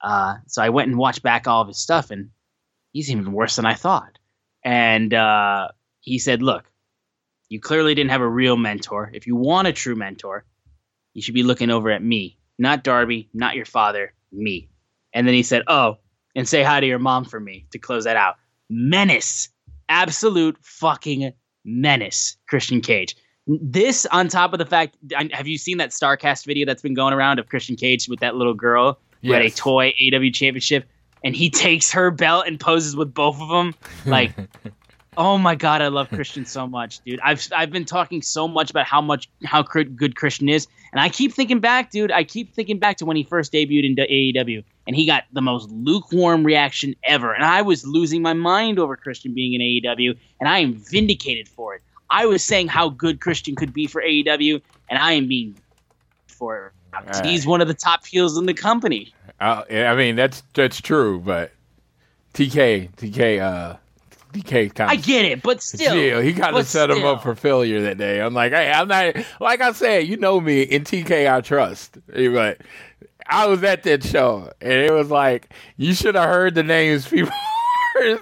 uh, 0.00 0.36
so 0.46 0.62
I 0.62 0.68
went 0.68 0.90
and 0.90 0.98
watched 0.98 1.24
back 1.24 1.48
all 1.48 1.62
of 1.62 1.66
his 1.66 1.78
stuff, 1.78 2.12
and 2.12 2.30
he's 2.92 3.10
even 3.10 3.32
worse 3.32 3.56
than 3.56 3.66
I 3.66 3.74
thought. 3.74 4.20
And 4.62 5.12
uh, 5.12 5.68
he 6.00 6.20
said, 6.20 6.42
"Look, 6.42 6.70
you 7.48 7.60
clearly 7.60 7.96
didn't 7.96 8.10
have 8.10 8.20
a 8.20 8.28
real 8.28 8.56
mentor. 8.56 9.10
If 9.12 9.26
you 9.26 9.34
want 9.34 9.66
a 9.66 9.72
true 9.72 9.96
mentor, 9.96 10.44
you 11.18 11.22
should 11.22 11.34
be 11.34 11.42
looking 11.42 11.68
over 11.68 11.90
at 11.90 12.00
me, 12.00 12.38
not 12.60 12.84
Darby, 12.84 13.28
not 13.34 13.56
your 13.56 13.64
father, 13.64 14.14
me. 14.30 14.68
And 15.12 15.26
then 15.26 15.34
he 15.34 15.42
said, 15.42 15.64
Oh, 15.66 15.98
and 16.36 16.48
say 16.48 16.62
hi 16.62 16.78
to 16.78 16.86
your 16.86 17.00
mom 17.00 17.24
for 17.24 17.40
me 17.40 17.66
to 17.72 17.78
close 17.78 18.04
that 18.04 18.14
out. 18.14 18.36
Menace. 18.70 19.48
Absolute 19.88 20.56
fucking 20.60 21.32
menace, 21.64 22.36
Christian 22.46 22.80
Cage. 22.80 23.16
This 23.48 24.06
on 24.12 24.28
top 24.28 24.52
of 24.52 24.60
the 24.60 24.66
fact, 24.66 24.96
have 25.32 25.48
you 25.48 25.58
seen 25.58 25.78
that 25.78 25.90
Starcast 25.90 26.46
video 26.46 26.64
that's 26.64 26.82
been 26.82 26.94
going 26.94 27.12
around 27.12 27.40
of 27.40 27.48
Christian 27.48 27.74
Cage 27.74 28.08
with 28.08 28.20
that 28.20 28.36
little 28.36 28.54
girl 28.54 29.00
who 29.22 29.30
yes. 29.30 29.42
had 29.42 29.44
a 29.44 29.50
toy 29.50 29.88
AW 29.88 30.30
championship? 30.32 30.88
And 31.24 31.34
he 31.34 31.50
takes 31.50 31.90
her 31.90 32.12
belt 32.12 32.46
and 32.46 32.60
poses 32.60 32.94
with 32.94 33.12
both 33.12 33.40
of 33.40 33.48
them. 33.48 33.74
Like, 34.06 34.30
Oh 35.18 35.36
my 35.36 35.56
god, 35.56 35.82
I 35.82 35.88
love 35.88 36.08
Christian 36.10 36.46
so 36.46 36.68
much, 36.68 37.00
dude. 37.00 37.18
I've 37.24 37.44
I've 37.52 37.72
been 37.72 37.84
talking 37.84 38.22
so 38.22 38.46
much 38.46 38.70
about 38.70 38.86
how 38.86 39.00
much 39.00 39.28
how 39.44 39.62
good 39.62 40.14
Christian 40.14 40.48
is, 40.48 40.68
and 40.92 41.00
I 41.00 41.08
keep 41.08 41.34
thinking 41.34 41.58
back, 41.58 41.90
dude. 41.90 42.12
I 42.12 42.22
keep 42.22 42.54
thinking 42.54 42.78
back 42.78 42.98
to 42.98 43.04
when 43.04 43.16
he 43.16 43.24
first 43.24 43.52
debuted 43.52 43.84
in 43.84 43.96
AEW, 43.96 44.62
and 44.86 44.94
he 44.94 45.06
got 45.06 45.24
the 45.32 45.42
most 45.42 45.70
lukewarm 45.70 46.44
reaction 46.44 46.94
ever, 47.02 47.34
and 47.34 47.44
I 47.44 47.62
was 47.62 47.84
losing 47.84 48.22
my 48.22 48.32
mind 48.32 48.78
over 48.78 48.96
Christian 48.96 49.34
being 49.34 49.54
in 49.54 49.60
AEW, 49.60 50.16
and 50.38 50.48
I 50.48 50.60
am 50.60 50.74
vindicated 50.74 51.48
for 51.48 51.74
it. 51.74 51.82
I 52.10 52.26
was 52.26 52.44
saying 52.44 52.68
how 52.68 52.88
good 52.88 53.20
Christian 53.20 53.56
could 53.56 53.72
be 53.72 53.88
for 53.88 54.00
AEW, 54.00 54.62
and 54.88 55.00
I 55.00 55.12
am 55.12 55.26
being 55.26 55.56
for 56.28 56.72
it. 56.94 57.26
He's 57.26 57.44
one 57.44 57.60
of 57.60 57.66
the 57.66 57.74
top 57.74 58.06
heels 58.06 58.38
in 58.38 58.46
the 58.46 58.54
company. 58.54 59.12
Uh, 59.40 59.64
I 59.68 59.96
mean, 59.96 60.14
that's 60.14 60.44
that's 60.54 60.80
true, 60.80 61.18
but 61.18 61.50
TK 62.34 62.92
TK 62.92 63.40
uh 63.40 63.78
DK 64.32 64.74
kind 64.74 64.90
I 64.90 64.96
get 64.96 65.24
it, 65.24 65.42
but 65.42 65.62
still, 65.62 65.94
yeah, 65.94 66.20
he 66.20 66.34
kind 66.34 66.56
of 66.56 66.66
set 66.66 66.90
still. 66.90 66.98
him 66.98 67.06
up 67.06 67.22
for 67.22 67.34
failure 67.34 67.80
that 67.82 67.98
day. 67.98 68.20
I'm 68.20 68.34
like, 68.34 68.52
hey, 68.52 68.70
I'm 68.70 68.88
not 68.88 69.16
like 69.40 69.60
I 69.60 69.72
said, 69.72 70.06
you 70.06 70.16
know 70.16 70.40
me 70.40 70.62
in 70.62 70.84
TK, 70.84 71.32
I 71.32 71.40
trust. 71.40 71.98
But 72.12 72.58
I 73.26 73.46
was 73.46 73.62
at 73.64 73.82
that 73.84 74.04
show, 74.04 74.52
and 74.60 74.72
it 74.72 74.92
was 74.92 75.10
like 75.10 75.52
you 75.76 75.94
should 75.94 76.14
have 76.14 76.28
heard 76.28 76.54
the 76.54 76.62
names 76.62 77.08
people 77.08 77.32
were 77.94 78.18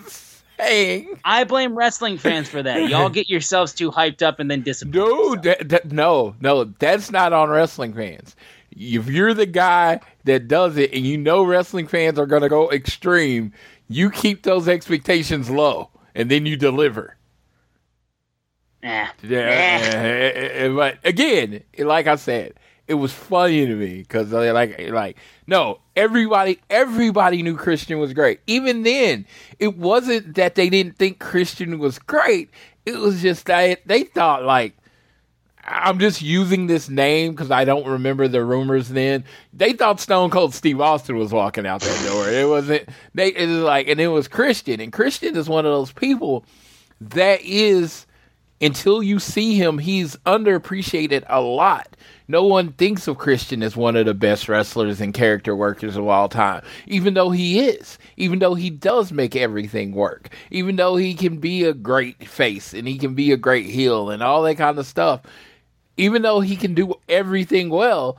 saying. 0.59 1.19
I 1.25 1.45
blame 1.45 1.77
wrestling 1.77 2.19
fans 2.19 2.49
for 2.49 2.63
that. 2.63 2.89
Y'all 2.89 3.09
get 3.09 3.29
yourselves 3.29 3.73
too 3.73 3.91
hyped 3.91 4.23
up 4.23 4.39
and 4.39 4.51
then 4.51 4.63
disappear. 4.63 5.03
No, 5.03 5.37
that, 5.37 5.69
that, 5.69 5.93
no, 5.93 6.35
no, 6.41 6.65
that's 6.65 7.11
not 7.11 7.33
on 7.33 7.49
wrestling 7.51 7.95
fans. 7.95 8.37
If 8.71 9.09
you're 9.09 9.35
the 9.35 9.47
guy 9.47 10.01
that 10.25 10.49
does 10.49 10.77
it, 10.77 10.93
and 10.93 11.07
you 11.07 11.19
know 11.19 11.45
wrestling 11.45 11.87
fans 11.87 12.19
are 12.19 12.27
going 12.27 12.43
to 12.43 12.49
go 12.49 12.71
extreme, 12.71 13.53
you 13.89 14.11
keep 14.11 14.43
those 14.43 14.69
expectations 14.69 15.49
low 15.49 15.91
and 16.17 16.31
then 16.31 16.47
you 16.47 16.57
deliver. 16.57 17.17
Yeah. 18.83 19.11
Yeah. 19.23 20.69
But 20.69 20.99
again, 21.05 21.63
like 21.79 22.07
I 22.07 22.17
said, 22.17 22.55
it 22.89 22.95
was 22.95 23.13
funny 23.13 23.67
to 23.67 23.75
me 23.75 23.99
because 23.99 24.33
uh, 24.33 24.53
like 24.53 24.91
like 24.91 25.17
no 25.47 25.81
everybody 25.95 26.61
everybody 26.71 27.43
knew 27.43 27.57
Christian 27.57 27.99
was 27.99 28.13
great. 28.13 28.41
Even 28.47 28.83
then, 28.83 29.27
it 29.59 29.77
wasn't 29.77 30.37
that 30.37 30.55
they 30.55 30.71
didn't 30.71 30.97
think 30.97 31.19
Christian 31.19 31.79
was 31.79 31.99
great. 31.99 32.51
It 32.85 32.97
was 32.97 33.23
just 33.23 33.47
that 33.47 33.81
they 33.87 34.05
thought 34.05 34.45
like 34.45 34.77
I'm 35.67 35.99
just 35.99 36.23
using 36.23 36.67
this 36.67 36.89
name 36.89 37.33
because 37.33 37.51
I 37.51 37.65
don't 37.65 37.87
remember 37.87 38.29
the 38.29 38.45
rumors 38.45 38.89
then. 38.89 39.25
They 39.53 39.73
thought 39.73 40.01
Stone 40.01 40.31
Cold 40.31 40.55
Steve 40.55 40.81
Austin 40.81 41.17
was 41.19 41.33
walking 41.33 41.67
out 41.67 41.81
that 41.81 42.07
door. 42.09 42.29
It 42.29 42.49
wasn't. 42.49 42.89
They 43.15 43.29
it 43.29 43.49
was 43.49 43.59
like, 43.59 43.89
and 43.89 44.01
it 44.01 44.09
was 44.09 44.29
Christian, 44.29 44.81
and 44.81 44.93
Christian 44.93 45.37
is 45.37 45.49
one 45.49 45.67
of 45.67 45.73
those 45.73 45.93
people 45.93 46.45
that 47.01 47.41
is 47.43 48.07
until 48.61 49.03
you 49.03 49.19
see 49.19 49.55
him, 49.55 49.79
he's 49.79 50.17
underappreciated 50.25 51.25
a 51.29 51.41
lot. 51.41 51.95
No 52.29 52.45
one 52.45 52.73
thinks 52.73 53.07
of 53.07 53.19
Christian 53.19 53.63
as 53.63 53.77
one 53.77 53.97
of 53.97 54.07
the 54.07 54.15
best 54.15 54.49
wrestlers 54.49 55.01
and 55.01 55.13
character 55.13 55.55
workers 55.55 55.97
of 55.97 56.07
all 56.07 56.29
time, 56.29 56.65
even 56.87 57.15
though 57.15 57.31
he 57.31 57.61
is, 57.61 57.99
even 58.17 58.39
though 58.39 58.55
he 58.55 58.71
does 58.71 59.13
make 59.13 59.37
everything 59.37 59.93
work, 59.93 60.31
even 60.51 60.77
though 60.77 60.97
he 60.97 61.15
can 61.15 61.37
be 61.39 61.65
a 61.65 61.75
great 61.75 62.27
face 62.27 62.73
and 62.73 62.89
he 62.89 62.99
can 62.99 63.15
be 63.15 63.31
a 63.31 63.37
great 63.37 63.67
heel 63.67 64.11
and 64.11 64.23
all 64.23 64.43
that 64.43 64.57
kind 64.57 64.79
of 64.79 64.87
stuff 64.87 65.21
even 65.97 66.23
though 66.23 66.41
he 66.41 66.57
can 66.57 66.75
do 66.75 66.95
everything 67.09 67.71
well, 67.71 68.19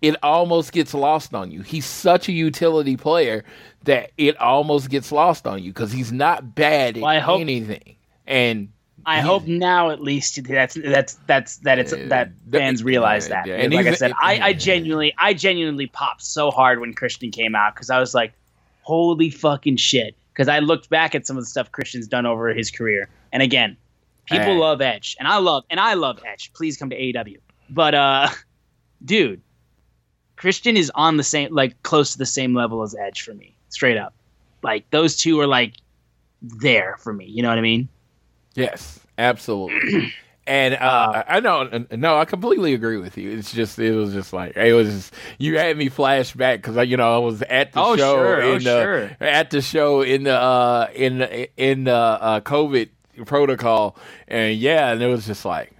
it 0.00 0.16
almost 0.22 0.72
gets 0.72 0.94
lost 0.94 1.34
on 1.34 1.50
you. 1.50 1.62
He's 1.62 1.86
such 1.86 2.28
a 2.28 2.32
utility 2.32 2.96
player 2.96 3.44
that 3.84 4.10
it 4.16 4.36
almost 4.40 4.90
gets 4.90 5.10
lost 5.10 5.46
on 5.46 5.62
you 5.62 5.72
because 5.72 5.92
he's 5.92 6.12
not 6.12 6.54
bad 6.54 6.96
at 6.96 7.02
well, 7.02 7.20
hope, 7.20 7.40
anything. 7.40 7.96
And 8.26 8.68
I 9.04 9.20
hope 9.20 9.46
now 9.46 9.90
at 9.90 10.00
least 10.00 10.42
that's 10.44 10.74
that's 10.74 11.14
that's 11.26 11.56
that 11.58 11.78
it's 11.78 11.92
uh, 11.92 12.06
that 12.08 12.30
fans 12.50 12.84
realize 12.84 13.28
that. 13.28 13.48
and 13.48 13.72
like 13.72 13.86
I 13.86 13.94
said, 13.94 14.12
I, 14.20 14.38
I 14.40 14.52
genuinely 14.52 15.14
I 15.18 15.34
genuinely 15.34 15.86
popped 15.86 16.22
so 16.22 16.50
hard 16.50 16.80
when 16.80 16.94
Christian 16.94 17.30
came 17.30 17.54
out 17.54 17.74
because 17.74 17.90
I 17.90 18.00
was 18.00 18.14
like, 18.14 18.32
holy 18.82 19.30
fucking 19.30 19.76
shit. 19.76 20.14
Because 20.32 20.48
I 20.48 20.60
looked 20.60 20.88
back 20.88 21.16
at 21.16 21.26
some 21.26 21.36
of 21.36 21.42
the 21.42 21.48
stuff 21.48 21.72
Christian's 21.72 22.06
done 22.06 22.24
over 22.24 22.50
his 22.54 22.70
career, 22.70 23.08
and 23.32 23.42
again, 23.42 23.76
People 24.28 24.58
love 24.58 24.80
Edge, 24.80 25.16
and 25.18 25.28
I 25.28 25.38
love 25.38 25.64
and 25.70 25.80
I 25.80 25.94
love 25.94 26.20
Edge. 26.26 26.52
Please 26.52 26.76
come 26.76 26.90
to 26.90 26.96
AEW. 26.96 27.38
But 27.70 27.94
uh, 27.94 28.28
dude, 29.04 29.40
Christian 30.36 30.76
is 30.76 30.90
on 30.94 31.16
the 31.16 31.24
same 31.24 31.54
like 31.54 31.82
close 31.82 32.12
to 32.12 32.18
the 32.18 32.26
same 32.26 32.54
level 32.54 32.82
as 32.82 32.94
Edge 32.94 33.22
for 33.22 33.34
me, 33.34 33.54
straight 33.68 33.96
up. 33.96 34.14
Like 34.62 34.88
those 34.90 35.16
two 35.16 35.40
are 35.40 35.46
like 35.46 35.74
there 36.42 36.96
for 36.98 37.12
me. 37.12 37.26
You 37.26 37.42
know 37.42 37.48
what 37.48 37.58
I 37.58 37.62
mean? 37.62 37.88
Yes, 38.54 39.00
absolutely. 39.16 40.12
And 40.48 40.74
uh, 40.76 40.78
uh, 40.78 41.24
I 41.28 41.40
know, 41.40 41.84
no, 41.90 42.16
I 42.16 42.24
completely 42.24 42.72
agree 42.72 42.96
with 42.96 43.18
you. 43.18 43.32
It's 43.32 43.52
just, 43.52 43.78
it 43.78 43.94
was 43.94 44.14
just 44.14 44.32
like, 44.32 44.56
it 44.56 44.72
was, 44.72 44.88
just, 44.88 45.14
you 45.36 45.58
had 45.58 45.76
me 45.76 45.90
flash 45.90 46.32
back 46.32 46.62
because, 46.62 46.88
you 46.88 46.96
know, 46.96 47.16
I 47.16 47.18
was 47.18 47.42
at 47.42 47.74
the 47.74 47.80
oh, 47.82 47.96
show, 47.98 48.16
sure. 48.16 48.40
in 48.40 48.46
oh, 48.46 48.58
the, 48.58 48.82
sure. 48.82 49.16
at 49.20 49.50
the 49.50 49.60
show 49.60 50.00
in 50.00 50.22
the, 50.22 50.34
uh, 50.34 50.88
in, 50.94 51.20
in 51.58 51.84
the, 51.84 51.92
uh, 51.92 52.40
COVID 52.40 52.88
protocol, 53.24 53.96
and 54.26 54.56
yeah, 54.56 54.92
and 54.92 55.02
it 55.02 55.06
was 55.08 55.26
just 55.26 55.44
like 55.44 55.72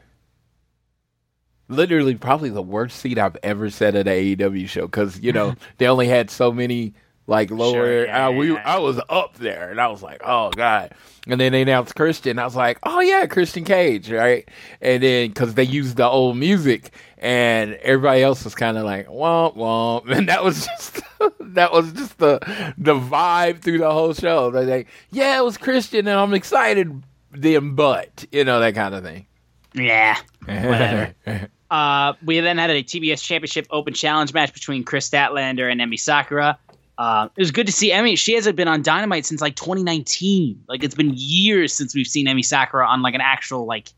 literally 1.68 2.14
probably 2.14 2.50
the 2.50 2.62
worst 2.62 2.98
seat 2.98 3.18
I've 3.18 3.36
ever 3.42 3.70
sat 3.70 3.94
at 3.94 4.08
an 4.08 4.14
AEW 4.14 4.68
show 4.68 4.86
because 4.86 5.20
you 5.20 5.32
know 5.32 5.54
they 5.78 5.86
only 5.86 6.08
had 6.08 6.30
so 6.30 6.52
many 6.52 6.94
like 7.28 7.50
lower. 7.50 7.72
Sure, 7.72 8.06
yeah, 8.06 8.26
I, 8.26 8.30
we, 8.30 8.52
yeah. 8.52 8.62
I 8.64 8.78
was 8.78 8.98
up 9.08 9.36
there, 9.36 9.70
and 9.70 9.80
I 9.80 9.88
was 9.88 10.02
like, 10.02 10.20
oh 10.24 10.50
god. 10.50 10.92
And 11.26 11.38
then 11.38 11.52
they 11.52 11.60
announced 11.60 11.94
Christian. 11.94 12.38
I 12.38 12.44
was 12.44 12.56
like, 12.56 12.78
oh 12.84 13.00
yeah, 13.00 13.26
Christian 13.26 13.64
Cage, 13.64 14.10
right? 14.10 14.48
And 14.80 15.02
then 15.02 15.28
because 15.28 15.54
they 15.54 15.64
used 15.64 15.98
the 15.98 16.06
old 16.06 16.38
music, 16.38 16.92
and 17.18 17.74
everybody 17.74 18.22
else 18.22 18.44
was 18.44 18.54
kind 18.54 18.78
of 18.78 18.84
like 18.84 19.06
womp 19.08 19.56
womp, 19.56 20.10
and 20.16 20.28
that 20.28 20.42
was 20.42 20.66
just 20.66 21.02
that 21.40 21.72
was 21.72 21.92
just 21.92 22.18
the 22.18 22.38
the 22.78 22.94
vibe 22.94 23.60
through 23.60 23.78
the 23.78 23.92
whole 23.92 24.14
show. 24.14 24.50
They're 24.50 24.64
like, 24.64 24.88
yeah, 25.10 25.38
it 25.38 25.44
was 25.44 25.58
Christian, 25.58 26.08
and 26.08 26.18
I'm 26.18 26.34
excited, 26.34 27.02
them 27.42 27.74
but 27.74 28.24
you 28.32 28.44
know 28.44 28.60
that 28.60 28.74
kind 28.74 28.94
of 28.94 29.04
thing. 29.04 29.26
Yeah, 29.74 30.16
whatever. 30.44 31.14
uh, 31.70 32.14
we 32.24 32.40
then 32.40 32.58
had 32.58 32.70
a 32.70 32.82
TBS 32.82 33.22
Championship 33.22 33.66
Open 33.70 33.94
Challenge 33.94 34.32
match 34.32 34.52
between 34.52 34.84
Kris 34.84 35.08
Statlander 35.08 35.70
and 35.70 35.80
Emi 35.80 35.98
Sakura. 35.98 36.58
Uh, 36.96 37.28
it 37.36 37.40
was 37.40 37.52
good 37.52 37.66
to 37.66 37.72
see 37.72 37.90
Emi. 37.92 38.18
She 38.18 38.34
hasn't 38.34 38.56
been 38.56 38.66
on 38.66 38.82
Dynamite 38.82 39.24
since 39.24 39.40
like 39.40 39.54
2019. 39.54 40.64
Like 40.68 40.82
it's 40.82 40.96
been 40.96 41.12
years 41.14 41.72
since 41.72 41.94
we've 41.94 42.08
seen 42.08 42.26
Emi 42.26 42.44
Sakura 42.44 42.86
on 42.86 43.02
like 43.02 43.14
an 43.14 43.20
actual 43.20 43.66
like 43.66 43.90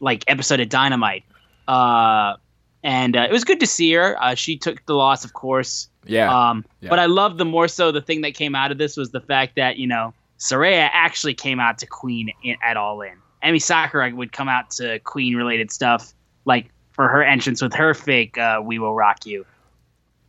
like 0.00 0.24
episode 0.26 0.58
of 0.58 0.68
Dynamite. 0.68 1.24
Uh, 1.68 2.34
and 2.82 3.16
uh, 3.16 3.20
it 3.20 3.32
was 3.32 3.44
good 3.44 3.60
to 3.60 3.66
see 3.66 3.92
her. 3.92 4.20
Uh, 4.20 4.34
she 4.34 4.56
took 4.56 4.84
the 4.86 4.94
loss, 4.94 5.24
of 5.24 5.34
course. 5.34 5.88
Yeah. 6.04 6.50
Um, 6.50 6.64
yeah. 6.80 6.90
But 6.90 6.98
I 6.98 7.06
love 7.06 7.38
the 7.38 7.44
more 7.44 7.68
so 7.68 7.92
the 7.92 8.00
thing 8.00 8.22
that 8.22 8.34
came 8.34 8.56
out 8.56 8.72
of 8.72 8.78
this 8.78 8.96
was 8.96 9.10
the 9.12 9.20
fact 9.20 9.54
that 9.54 9.76
you 9.76 9.86
know 9.86 10.12
Saraya 10.42 10.88
actually 10.92 11.34
came 11.34 11.60
out 11.60 11.78
to 11.78 11.86
Queen 11.86 12.32
in, 12.42 12.56
at 12.64 12.76
All 12.76 13.00
In. 13.00 13.14
Emi 13.44 13.62
Sakura 13.62 14.12
would 14.12 14.32
come 14.32 14.48
out 14.48 14.70
to 14.72 14.98
Queen 15.00 15.36
related 15.36 15.70
stuff, 15.70 16.12
like 16.46 16.68
for 16.90 17.08
her 17.08 17.22
entrance 17.22 17.62
with 17.62 17.72
her 17.74 17.94
fake 17.94 18.36
uh, 18.38 18.60
"We 18.62 18.80
Will 18.80 18.92
Rock 18.92 19.24
You." 19.24 19.46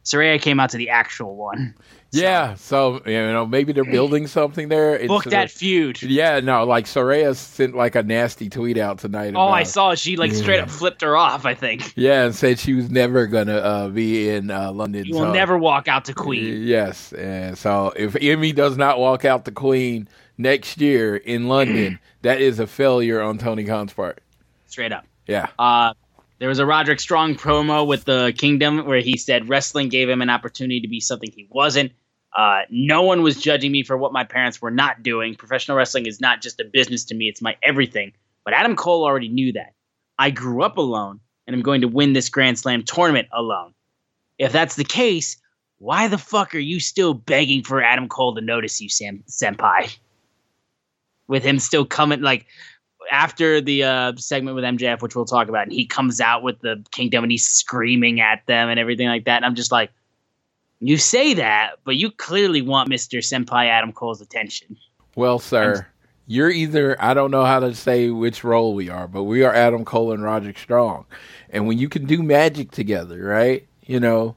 Saraya 0.03 0.41
came 0.41 0.59
out 0.59 0.69
to 0.71 0.77
the 0.77 0.89
actual 0.89 1.35
one. 1.35 1.75
Yeah, 2.13 2.53
so, 2.53 3.01
so 3.03 3.09
you 3.09 3.17
know 3.17 3.45
maybe 3.47 3.73
they're 3.73 3.83
building 3.83 4.27
something 4.27 4.69
there. 4.69 4.95
It's 4.95 5.07
Book 5.07 5.23
that 5.25 5.49
feud. 5.49 6.01
Yeah, 6.03 6.41
no, 6.41 6.63
like 6.63 6.85
Saraya 6.85 7.35
sent 7.35 7.75
like 7.75 7.95
a 7.95 8.03
nasty 8.03 8.49
tweet 8.49 8.77
out 8.77 8.99
tonight. 8.99 9.33
Oh, 9.35 9.47
about, 9.47 9.49
I 9.49 9.63
saw. 9.63 9.95
She 9.95 10.15
like 10.15 10.31
straight 10.31 10.59
up 10.59 10.69
flipped 10.69 11.01
her 11.01 11.17
off. 11.17 11.45
I 11.45 11.55
think. 11.55 11.93
Yeah, 11.95 12.25
and 12.25 12.35
said 12.35 12.59
she 12.59 12.73
was 12.73 12.91
never 12.91 13.25
gonna 13.25 13.57
uh, 13.57 13.89
be 13.89 14.29
in 14.29 14.51
uh, 14.51 14.71
London. 14.71 15.05
You 15.05 15.15
will 15.15 15.21
so. 15.21 15.33
never 15.33 15.57
walk 15.57 15.87
out 15.87 16.05
to 16.05 16.13
Queen. 16.13 16.61
Yes, 16.61 17.13
and 17.13 17.57
so 17.57 17.91
if 17.95 18.13
Emi 18.13 18.53
does 18.53 18.77
not 18.77 18.99
walk 18.99 19.25
out 19.25 19.45
to 19.45 19.51
Queen 19.51 20.07
next 20.37 20.79
year 20.79 21.15
in 21.15 21.47
London, 21.47 21.97
that 22.21 22.39
is 22.39 22.59
a 22.59 22.67
failure 22.67 23.21
on 23.21 23.39
Tony 23.39 23.63
Khan's 23.63 23.93
part. 23.93 24.21
Straight 24.67 24.91
up. 24.91 25.05
Yeah. 25.25 25.47
Uh, 25.57 25.93
there 26.43 26.49
was 26.49 26.59
a 26.59 26.65
Roderick 26.65 26.99
Strong 26.99 27.35
promo 27.35 27.87
with 27.87 28.03
the 28.03 28.33
Kingdom 28.37 28.85
where 28.85 28.99
he 28.99 29.15
said 29.15 29.47
wrestling 29.47 29.87
gave 29.87 30.09
him 30.09 30.21
an 30.21 30.29
opportunity 30.29 30.81
to 30.81 30.89
be 30.89 30.99
something 30.99 31.31
he 31.31 31.47
wasn't. 31.49 31.93
Uh, 32.35 32.63
no 32.69 33.03
one 33.03 33.21
was 33.21 33.41
judging 33.41 33.71
me 33.71 33.81
for 33.81 33.95
what 33.95 34.11
my 34.11 34.25
parents 34.25 34.61
were 34.61 34.69
not 34.69 35.03
doing. 35.03 35.35
Professional 35.35 35.77
wrestling 35.77 36.05
is 36.05 36.19
not 36.19 36.41
just 36.41 36.59
a 36.59 36.65
business 36.65 37.05
to 37.05 37.15
me, 37.15 37.29
it's 37.29 37.41
my 37.41 37.55
everything. 37.63 38.11
But 38.43 38.55
Adam 38.55 38.75
Cole 38.75 39.05
already 39.05 39.29
knew 39.29 39.53
that. 39.53 39.73
I 40.19 40.31
grew 40.31 40.63
up 40.63 40.77
alone, 40.77 41.21
and 41.47 41.55
I'm 41.55 41.61
going 41.61 41.79
to 41.79 41.87
win 41.87 42.11
this 42.11 42.27
Grand 42.27 42.59
Slam 42.59 42.83
tournament 42.83 43.29
alone. 43.31 43.73
If 44.37 44.51
that's 44.51 44.75
the 44.75 44.83
case, 44.83 45.37
why 45.77 46.09
the 46.09 46.17
fuck 46.17 46.53
are 46.55 46.59
you 46.59 46.81
still 46.81 47.13
begging 47.13 47.63
for 47.63 47.81
Adam 47.81 48.09
Cole 48.09 48.35
to 48.35 48.41
notice 48.41 48.81
you, 48.81 48.89
Sam 48.89 49.23
Senpai? 49.29 49.97
With 51.29 51.45
him 51.45 51.57
still 51.59 51.85
coming, 51.85 52.19
like 52.19 52.47
after 53.11 53.61
the 53.61 53.83
uh, 53.83 54.13
segment 54.17 54.55
with 54.55 54.63
MJF, 54.63 55.01
which 55.01 55.15
we'll 55.15 55.25
talk 55.25 55.49
about, 55.49 55.63
and 55.63 55.73
he 55.73 55.85
comes 55.85 56.19
out 56.19 56.43
with 56.43 56.59
the 56.59 56.83
kingdom 56.91 57.23
and 57.23 57.31
he's 57.31 57.47
screaming 57.47 58.19
at 58.19 58.45
them 58.45 58.69
and 58.69 58.79
everything 58.79 59.07
like 59.07 59.25
that. 59.25 59.37
And 59.37 59.45
I'm 59.45 59.55
just 59.55 59.71
like, 59.71 59.91
you 60.79 60.97
say 60.97 61.33
that, 61.35 61.75
but 61.85 61.95
you 61.95 62.11
clearly 62.11 62.61
want 62.61 62.89
Mr. 62.89 63.19
Senpai 63.19 63.67
Adam 63.67 63.93
Cole's 63.93 64.21
attention. 64.21 64.77
Well, 65.15 65.39
sir, 65.39 65.87
you're 66.27 66.49
either 66.49 67.01
I 67.01 67.13
don't 67.13 67.31
know 67.31 67.45
how 67.45 67.59
to 67.59 67.73
say 67.75 68.09
which 68.09 68.43
role 68.43 68.73
we 68.73 68.89
are, 68.89 69.07
but 69.07 69.23
we 69.23 69.43
are 69.43 69.53
Adam 69.53 69.85
Cole 69.85 70.11
and 70.11 70.23
Roderick 70.23 70.57
Strong. 70.57 71.05
And 71.49 71.67
when 71.67 71.77
you 71.77 71.87
can 71.87 72.05
do 72.05 72.21
magic 72.23 72.71
together, 72.71 73.23
right? 73.23 73.65
You 73.85 73.99
know, 73.99 74.35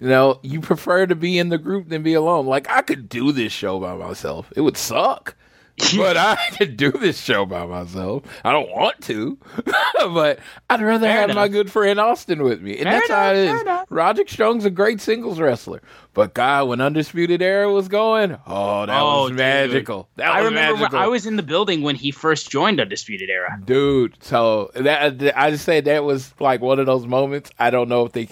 you 0.00 0.08
know, 0.08 0.38
you 0.42 0.60
prefer 0.60 1.06
to 1.06 1.14
be 1.14 1.38
in 1.38 1.48
the 1.48 1.58
group 1.58 1.88
than 1.88 2.02
be 2.02 2.14
alone. 2.14 2.46
Like 2.46 2.68
I 2.70 2.82
could 2.82 3.08
do 3.08 3.32
this 3.32 3.52
show 3.52 3.78
by 3.80 3.94
myself. 3.94 4.52
It 4.56 4.60
would 4.60 4.76
suck. 4.76 5.34
but 5.96 6.16
I 6.16 6.36
could 6.58 6.76
do 6.76 6.92
this 6.92 7.20
show 7.20 7.44
by 7.46 7.66
myself. 7.66 8.22
I 8.44 8.52
don't 8.52 8.70
want 8.70 9.00
to, 9.02 9.38
but 9.98 10.38
I'd 10.70 10.80
rather 10.80 11.06
Fair 11.06 11.26
have 11.26 11.34
my 11.34 11.48
good 11.48 11.70
friend 11.70 11.98
Austin 11.98 12.42
with 12.42 12.62
me. 12.62 12.74
And 12.78 12.84
Fair 12.84 12.92
that's 12.92 13.08
how 13.10 13.32
it 13.32 13.36
enough, 13.38 13.56
is. 13.56 13.62
enough. 13.62 13.86
Roderick 13.90 14.28
Strong's 14.28 14.64
a 14.64 14.70
great 14.70 15.00
singles 15.00 15.40
wrestler. 15.40 15.82
But 16.12 16.32
God, 16.32 16.68
when 16.68 16.80
Undisputed 16.80 17.42
Era 17.42 17.72
was 17.72 17.88
going, 17.88 18.38
oh, 18.46 18.86
that 18.86 19.00
Oh, 19.02 19.22
was 19.22 19.30
dude. 19.30 19.38
magical. 19.38 20.08
That 20.14 20.30
I 20.30 20.42
was 20.42 20.50
remember 20.50 20.78
magical. 20.82 20.98
I 21.00 21.06
was 21.08 21.26
in 21.26 21.34
the 21.34 21.42
building 21.42 21.82
when 21.82 21.96
he 21.96 22.12
first 22.12 22.48
joined 22.50 22.78
Undisputed 22.80 23.28
Era. 23.28 23.58
dude. 23.64 24.16
So 24.22 24.70
that 24.74 25.36
I 25.36 25.50
just 25.50 25.64
said 25.64 25.86
that 25.86 26.04
was 26.04 26.32
like 26.38 26.60
one 26.60 26.78
of 26.78 26.86
those 26.86 27.04
moments. 27.06 27.50
I 27.58 27.70
don't 27.70 27.88
know 27.88 28.06
if 28.06 28.12
they, 28.12 28.28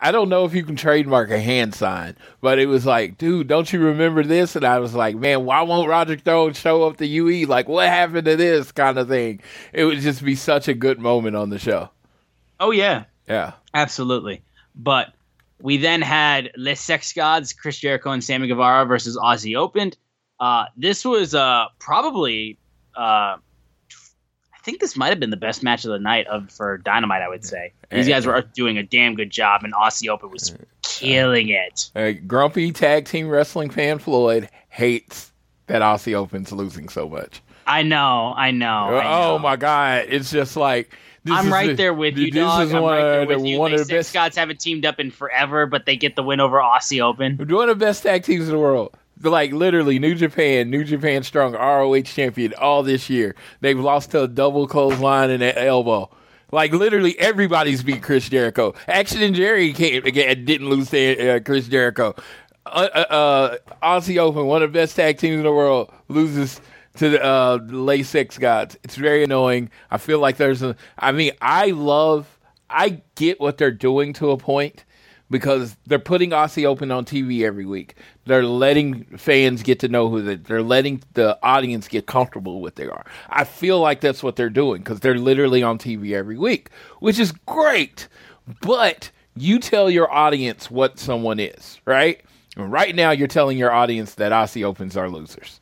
I 0.00 0.12
don't 0.12 0.28
know 0.28 0.44
if 0.44 0.54
you 0.54 0.62
can 0.62 0.76
trademark 0.76 1.30
a 1.30 1.40
hand 1.40 1.74
sign, 1.74 2.16
but 2.40 2.58
it 2.58 2.66
was 2.66 2.84
like, 2.84 3.16
dude, 3.16 3.46
don't 3.48 3.72
you 3.72 3.80
remember 3.80 4.22
this? 4.22 4.54
And 4.54 4.64
I 4.64 4.78
was 4.78 4.94
like, 4.94 5.16
man, 5.16 5.44
why 5.46 5.62
won't 5.62 5.88
Roger 5.88 6.18
Stone 6.18 6.52
show 6.52 6.84
up 6.84 6.98
to 6.98 7.06
UE? 7.06 7.46
Like, 7.46 7.66
what 7.66 7.88
happened 7.88 8.26
to 8.26 8.36
this 8.36 8.72
kind 8.72 8.98
of 8.98 9.08
thing? 9.08 9.40
It 9.72 9.84
would 9.84 10.00
just 10.00 10.22
be 10.22 10.34
such 10.34 10.68
a 10.68 10.74
good 10.74 10.98
moment 10.98 11.36
on 11.36 11.50
the 11.50 11.58
show. 11.58 11.90
Oh 12.60 12.70
yeah, 12.70 13.04
Yeah, 13.28 13.52
absolutely. 13.74 14.42
But 14.74 15.12
we 15.60 15.78
then 15.78 16.02
had 16.02 16.50
Le 16.56 16.76
Sex 16.76 17.12
Gods, 17.12 17.52
Chris 17.52 17.78
Jericho 17.78 18.10
and 18.10 18.22
Sammy 18.22 18.48
Guevara 18.48 18.84
versus 18.84 19.16
Aussie 19.16 19.56
Opened. 19.56 19.96
Uh, 20.38 20.66
this 20.76 21.04
was 21.04 21.34
uh, 21.34 21.66
probably, 21.78 22.58
uh, 22.94 23.36
think 24.66 24.80
this 24.80 24.96
might 24.96 25.08
have 25.08 25.20
been 25.20 25.30
the 25.30 25.36
best 25.36 25.62
match 25.62 25.84
of 25.86 25.90
the 25.92 25.98
night 25.98 26.26
of 26.26 26.50
for 26.50 26.76
Dynamite. 26.78 27.22
I 27.22 27.28
would 27.28 27.44
say 27.44 27.72
these 27.90 28.08
guys 28.08 28.26
were 28.26 28.42
doing 28.42 28.76
a 28.76 28.82
damn 28.82 29.14
good 29.14 29.30
job, 29.30 29.62
and 29.64 29.72
Aussie 29.72 30.08
Open 30.08 30.30
was 30.30 30.54
killing 30.82 31.48
it. 31.48 31.90
Uh, 31.94 32.12
grumpy 32.26 32.72
tag 32.72 33.06
team 33.06 33.28
wrestling 33.28 33.70
fan 33.70 33.98
Floyd 33.98 34.50
hates 34.68 35.32
that 35.68 35.80
Aussie 35.82 36.14
Open's 36.14 36.52
losing 36.52 36.88
so 36.88 37.08
much. 37.08 37.40
I 37.66 37.82
know, 37.82 38.34
I 38.36 38.50
know. 38.50 38.66
I 38.66 39.02
know. 39.04 39.34
Oh 39.34 39.38
my 39.38 39.56
god, 39.56 40.06
it's 40.08 40.30
just 40.30 40.56
like. 40.56 40.90
This 41.24 41.34
I'm 41.34 41.52
right 41.52 41.70
the- 41.70 41.74
there 41.74 41.92
with 41.94 42.16
you, 42.16 42.30
this 42.30 42.40
dog. 42.44 42.66
is 42.68 42.72
I'm 42.74 42.82
one 42.82 42.92
right 42.94 43.02
there 43.02 43.22
of 43.22 43.28
with 43.28 43.42
the- 43.42 43.48
you. 43.48 43.58
one 43.58 43.72
They 43.72 43.80
of 43.80 43.88
the 43.88 43.94
best 43.94 44.14
gods 44.14 44.36
haven't 44.36 44.60
teamed 44.60 44.86
up 44.86 45.00
in 45.00 45.10
forever, 45.10 45.66
but 45.66 45.84
they 45.84 45.96
get 45.96 46.14
the 46.14 46.22
win 46.22 46.38
over 46.38 46.58
Aussie 46.58 47.00
Open. 47.02 47.36
One 47.36 47.68
of 47.68 47.78
the 47.78 47.84
best 47.84 48.04
tag 48.04 48.22
teams 48.22 48.44
in 48.44 48.50
the 48.54 48.58
world. 48.60 48.96
Like 49.22 49.52
literally, 49.52 49.98
New 49.98 50.14
Japan, 50.14 50.70
New 50.70 50.84
Japan 50.84 51.22
Strong, 51.22 51.54
ROH 51.54 52.02
champion 52.02 52.52
all 52.54 52.82
this 52.82 53.08
year. 53.08 53.34
They've 53.60 53.78
lost 53.78 54.10
to 54.10 54.24
a 54.24 54.28
double 54.28 54.66
clothesline 54.66 55.30
and 55.30 55.42
an 55.42 55.56
elbow. 55.56 56.10
Like 56.52 56.72
literally, 56.72 57.18
everybody's 57.18 57.82
beat 57.82 58.02
Chris 58.02 58.28
Jericho. 58.28 58.74
Action 58.86 59.22
and 59.22 59.34
Jerry 59.34 59.72
came 59.72 60.02
didn't 60.02 60.68
lose 60.68 60.90
to 60.90 61.36
uh, 61.36 61.40
Chris 61.40 61.66
Jericho. 61.66 62.14
Uh, 62.66 62.88
uh, 62.94 62.98
uh, 62.98 63.56
Aussie 63.82 64.18
Open, 64.18 64.46
one 64.46 64.62
of 64.62 64.72
the 64.72 64.78
best 64.78 64.96
tag 64.96 65.18
teams 65.18 65.36
in 65.36 65.42
the 65.44 65.52
world, 65.52 65.92
loses 66.08 66.60
to 66.96 67.10
the 67.10 67.24
uh, 67.24 67.58
late 67.68 68.06
six 68.06 68.38
gods. 68.38 68.76
It's 68.84 68.96
very 68.96 69.24
annoying. 69.24 69.70
I 69.90 69.98
feel 69.98 70.18
like 70.18 70.36
there's 70.36 70.62
a. 70.62 70.76
I 70.98 71.12
mean, 71.12 71.32
I 71.40 71.70
love. 71.70 72.38
I 72.68 73.02
get 73.14 73.40
what 73.40 73.58
they're 73.58 73.70
doing 73.70 74.12
to 74.14 74.30
a 74.32 74.36
point 74.36 74.84
because 75.30 75.76
they're 75.86 75.98
putting 75.98 76.30
Aussie 76.30 76.64
Open 76.64 76.90
on 76.90 77.04
TV 77.04 77.42
every 77.42 77.66
week. 77.66 77.96
They're 78.26 78.44
letting 78.44 79.04
fans 79.16 79.62
get 79.62 79.80
to 79.80 79.88
know 79.88 80.08
who 80.08 80.22
they. 80.22 80.36
They're 80.36 80.62
letting 80.62 81.02
the 81.14 81.38
audience 81.42 81.88
get 81.88 82.06
comfortable 82.06 82.60
with 82.60 82.76
they 82.76 82.86
are. 82.86 83.04
I 83.28 83.44
feel 83.44 83.80
like 83.80 84.00
that's 84.00 84.22
what 84.22 84.36
they're 84.36 84.50
doing 84.50 84.82
because 84.82 85.00
they're 85.00 85.18
literally 85.18 85.62
on 85.62 85.78
TV 85.78 86.12
every 86.12 86.38
week, 86.38 86.70
which 87.00 87.18
is 87.18 87.32
great. 87.32 88.08
But 88.60 89.10
you 89.36 89.58
tell 89.58 89.90
your 89.90 90.12
audience 90.12 90.70
what 90.70 90.98
someone 90.98 91.40
is, 91.40 91.80
right? 91.84 92.20
And 92.56 92.72
right 92.72 92.94
now, 92.94 93.10
you're 93.10 93.28
telling 93.28 93.58
your 93.58 93.72
audience 93.72 94.14
that 94.14 94.32
Aussie 94.32 94.64
Opens 94.64 94.96
are 94.96 95.10
losers. 95.10 95.60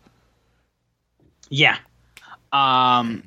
Yeah. 1.51 1.79
Um, 2.53 3.25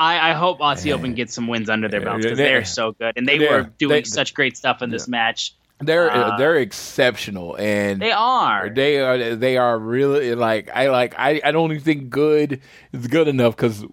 I, 0.00 0.30
I 0.30 0.32
hope 0.32 0.60
Aussie 0.60 0.92
Open 0.92 1.14
gets 1.14 1.34
some 1.34 1.46
wins 1.46 1.68
under 1.68 1.86
their 1.88 2.00
belts 2.00 2.24
because 2.24 2.38
They- 2.38 2.44
they're 2.44 2.64
so 2.64 2.92
good, 2.92 3.12
and 3.16 3.28
they 3.28 3.38
were 3.38 3.70
doing 3.78 4.02
they- 4.02 4.04
such 4.04 4.32
great 4.34 4.56
stuff 4.56 4.80
in 4.82 4.90
this 4.90 5.06
match. 5.06 5.54
They're 5.82 6.10
Uh, 6.10 6.36
they're 6.36 6.56
exceptional, 6.56 7.56
and 7.58 8.00
They 8.02 8.12
are. 8.12 8.68
They 8.68 8.98
are 9.00 9.34
they 9.36 9.56
are 9.56 9.78
really 9.78 10.34
like 10.34 10.70
I 10.74 10.88
like 10.90 11.14
I, 11.18 11.40
I 11.44 11.52
don't 11.52 11.70
even 11.72 11.82
think 11.82 12.10
good 12.10 12.60
is 12.92 13.06
good 13.06 13.28
enough 13.28 13.56
because 13.56 13.84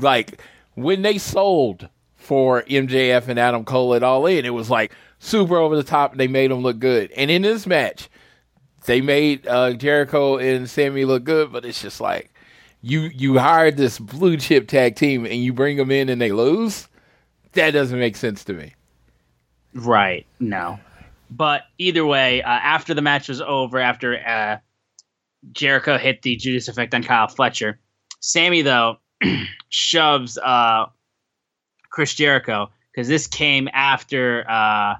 like 0.00 0.40
when 0.74 1.02
they 1.02 1.18
sold 1.18 1.88
for 2.16 2.62
MJF 2.62 3.28
and 3.28 3.38
Adam 3.38 3.64
Cole 3.64 3.94
at 3.94 4.02
All 4.02 4.26
In, 4.26 4.44
it 4.44 4.50
was 4.54 4.70
like 4.70 4.92
super 5.20 5.56
over 5.56 5.76
the 5.76 5.84
top. 5.84 6.10
and 6.12 6.20
They 6.20 6.26
made 6.26 6.50
them 6.50 6.62
look 6.62 6.78
good, 6.80 7.12
and 7.16 7.30
in 7.30 7.42
this 7.42 7.64
match, 7.66 8.08
they 8.86 9.00
made 9.00 9.46
uh, 9.46 9.72
Jericho 9.74 10.38
and 10.38 10.68
Sammy 10.68 11.04
look 11.04 11.22
good. 11.22 11.52
But 11.52 11.64
it's 11.64 11.80
just 11.80 12.00
like 12.00 12.32
you 12.82 13.10
you 13.14 13.38
hired 13.38 13.76
this 13.76 13.98
blue 13.98 14.36
chip 14.36 14.68
tag 14.68 14.96
team 14.96 15.24
and 15.26 15.36
you 15.36 15.52
bring 15.52 15.76
them 15.76 15.90
in 15.90 16.08
and 16.08 16.20
they 16.20 16.32
lose. 16.32 16.88
That 17.52 17.70
doesn't 17.72 17.98
make 17.98 18.16
sense 18.16 18.44
to 18.44 18.52
me. 18.52 18.74
Right. 19.74 20.26
No. 20.40 20.78
But 21.30 21.62
either 21.78 22.04
way, 22.06 22.42
uh, 22.42 22.48
after 22.48 22.94
the 22.94 23.02
match 23.02 23.28
was 23.28 23.40
over, 23.40 23.78
after 23.78 24.16
uh, 24.16 24.58
Jericho 25.52 25.98
hit 25.98 26.22
the 26.22 26.36
Judas 26.36 26.68
effect 26.68 26.94
on 26.94 27.02
Kyle 27.02 27.26
Fletcher, 27.28 27.78
Sammy 28.20 28.62
though 28.62 28.98
shoves 29.68 30.38
uh, 30.38 30.86
Chris 31.90 32.14
Jericho 32.14 32.70
because 32.94 33.08
this 33.08 33.26
came 33.26 33.68
after 33.72 34.48
uh, 34.48 34.94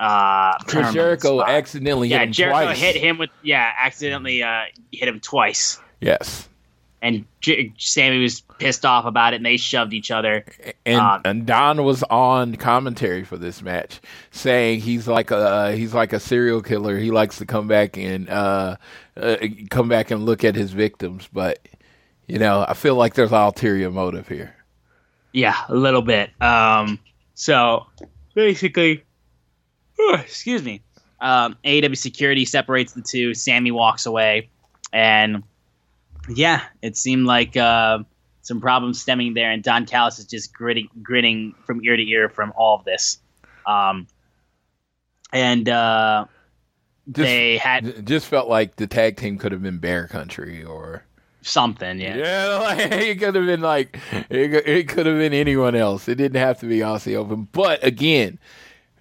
uh, 0.00 0.58
Chris 0.64 0.92
Jericho 0.92 1.38
spot. 1.40 1.50
accidentally 1.50 2.08
Yeah, 2.08 2.18
hit 2.20 2.26
him 2.28 2.32
Jericho 2.32 2.64
twice. 2.64 2.78
hit 2.78 2.96
him 2.96 3.18
with 3.18 3.30
yeah, 3.42 3.72
accidentally 3.78 4.42
uh, 4.42 4.62
hit 4.92 5.08
him 5.08 5.20
twice, 5.20 5.80
Yes. 6.00 6.48
And 7.00 7.24
J- 7.40 7.72
Sammy 7.78 8.20
was 8.20 8.40
pissed 8.58 8.84
off 8.84 9.04
about 9.04 9.32
it, 9.32 9.36
and 9.36 9.46
they 9.46 9.56
shoved 9.56 9.92
each 9.92 10.10
other. 10.10 10.44
and, 10.84 11.00
Um, 11.00 11.20
and 11.24 11.46
Don 11.46 11.84
was 11.84 12.02
on 12.04 12.56
commentary 12.56 13.24
for 13.24 13.36
this 13.36 13.62
match, 13.62 14.00
saying 14.30 14.80
he's 14.80 15.06
like 15.06 15.30
a 15.30 15.74
he's 15.76 15.94
like 15.94 16.12
a 16.12 16.20
serial 16.20 16.62
killer. 16.62 16.98
He 16.98 17.10
likes 17.10 17.38
to 17.38 17.46
come 17.46 17.68
back 17.68 17.96
and 17.96 18.28
uh, 18.28 18.76
uh, 19.16 19.36
come 19.70 19.88
back 19.88 20.10
and 20.10 20.26
look 20.26 20.44
at 20.44 20.54
his 20.56 20.72
victims, 20.72 21.28
but 21.32 21.60
you 22.26 22.38
know, 22.38 22.64
I 22.68 22.74
feel 22.74 22.94
like 22.94 23.14
there's 23.14 23.32
ulterior 23.32 23.90
motive 23.90 24.28
here. 24.28 24.54
Yeah, 25.32 25.56
a 25.68 25.74
little 25.74 26.02
bit. 26.02 26.30
Um, 26.42 26.98
so 27.34 27.86
basically, 28.34 29.04
excuse 30.14 30.62
me. 30.62 30.82
Um, 31.20 31.56
AEW 31.64 31.96
security 31.96 32.44
separates 32.44 32.92
the 32.92 33.02
two. 33.02 33.34
Sammy 33.34 33.70
walks 33.70 34.06
away, 34.06 34.50
and 34.92 35.42
yeah, 36.28 36.62
it 36.82 36.96
seemed 36.96 37.26
like 37.26 37.56
uh, 37.56 38.00
some 38.42 38.60
problems 38.60 39.00
stemming 39.00 39.34
there. 39.34 39.50
And 39.50 39.62
Don 39.62 39.86
Callis 39.86 40.18
is 40.18 40.26
just 40.26 40.52
gritting, 40.52 40.88
grinning 41.02 41.54
from 41.64 41.82
ear 41.84 41.96
to 41.96 42.02
ear 42.02 42.28
from 42.28 42.52
all 42.56 42.76
of 42.76 42.84
this. 42.84 43.18
Um, 43.66 44.06
and 45.32 45.68
uh, 45.68 46.26
Just, 47.06 47.16
they 47.16 47.56
had 47.58 48.06
just 48.06 48.26
felt 48.26 48.48
like 48.48 48.76
the 48.76 48.86
tag 48.86 49.16
team 49.16 49.38
could 49.38 49.52
have 49.52 49.62
been 49.62 49.78
Bear 49.78 50.06
Country 50.06 50.64
or 50.64 51.04
something. 51.42 52.00
Yeah. 52.00 52.16
yeah, 52.16 52.58
like, 52.62 52.92
it 52.92 53.18
could 53.18 53.34
have 53.34 53.46
been 53.46 53.60
like 53.60 53.98
it, 54.30 54.66
it 54.66 54.88
could 54.88 55.06
have 55.06 55.18
been 55.18 55.34
anyone 55.34 55.74
else. 55.74 56.08
It 56.08 56.14
didn't 56.16 56.40
have 56.40 56.60
to 56.60 56.66
be 56.66 56.78
Aussie 56.78 57.14
Open, 57.14 57.48
but 57.52 57.84
again. 57.84 58.38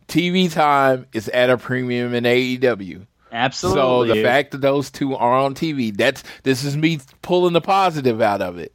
TV 0.07 0.49
time 0.49 1.05
is 1.11 1.27
at 1.29 1.49
a 1.49 1.57
premium 1.57 2.13
in 2.13 2.23
AEW. 2.23 3.05
Absolutely. 3.31 4.09
So 4.09 4.13
the 4.13 4.23
fact 4.23 4.51
that 4.51 4.61
those 4.61 4.89
two 4.91 5.15
are 5.15 5.37
on 5.37 5.55
TV, 5.55 5.95
that's 5.95 6.23
this 6.43 6.63
is 6.63 6.75
me 6.77 6.99
pulling 7.21 7.53
the 7.53 7.61
positive 7.61 8.21
out 8.21 8.41
of 8.41 8.57
it. 8.57 8.73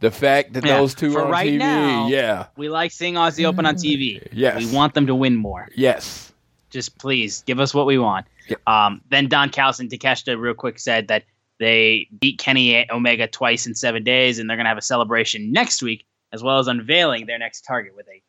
The 0.00 0.10
fact 0.12 0.52
that 0.52 0.64
Yeah, 0.64 0.76
those 0.78 0.94
two 0.94 1.12
for 1.12 1.20
are 1.20 1.24
on 1.26 1.30
right 1.32 1.50
TV, 1.50 1.58
now- 1.58 2.08
yeah, 2.08 2.46
we 2.56 2.68
like 2.68 2.92
seeing 2.92 3.14
Aussie 3.14 3.44
Open 3.44 3.66
on 3.66 3.74
TV. 3.74 4.26
Yes. 4.32 4.64
We 4.64 4.74
want 4.74 4.94
them 4.94 5.06
to 5.08 5.14
win 5.14 5.34
more. 5.36 5.68
yes, 5.74 6.32
just 6.70 6.98
please 6.98 7.42
give 7.46 7.58
us 7.60 7.74
what 7.74 7.86
we 7.86 7.98
want. 7.98 8.26
Yep. 8.48 8.60
Um, 8.68 9.00
then 9.10 9.26
Don 9.28 9.50
Callis 9.50 9.80
and 9.80 9.90
Takeshita 9.90 10.38
real 10.38 10.54
quick 10.54 10.78
said 10.78 11.08
that 11.08 11.24
they 11.58 12.06
beat 12.20 12.38
Kenny 12.38 12.88
Omega 12.90 13.26
twice 13.26 13.66
in 13.66 13.74
seven 13.74 14.04
days, 14.04 14.38
and 14.38 14.48
they're 14.48 14.56
gonna 14.56 14.68
have 14.68 14.78
a 14.78 14.82
celebration 14.82 15.50
next 15.50 15.82
week, 15.82 16.06
as 16.32 16.42
well 16.42 16.58
as 16.60 16.68
unveiling 16.68 17.26
their 17.26 17.38
next 17.38 17.62
target 17.62 17.96
with 17.96 18.06
a 18.06 18.22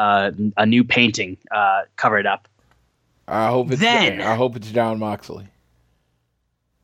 uh, 0.00 0.30
a 0.56 0.64
new 0.64 0.84
painting 0.84 1.36
uh, 1.50 1.82
covered 1.96 2.24
up. 2.24 2.48
I 3.30 3.48
hope 3.48 3.70
it's 3.70 3.80
Then- 3.80 4.20
I 4.20 4.34
hope 4.34 4.56
it's 4.56 4.70
Jon 4.70 4.98
Moxley. 4.98 5.46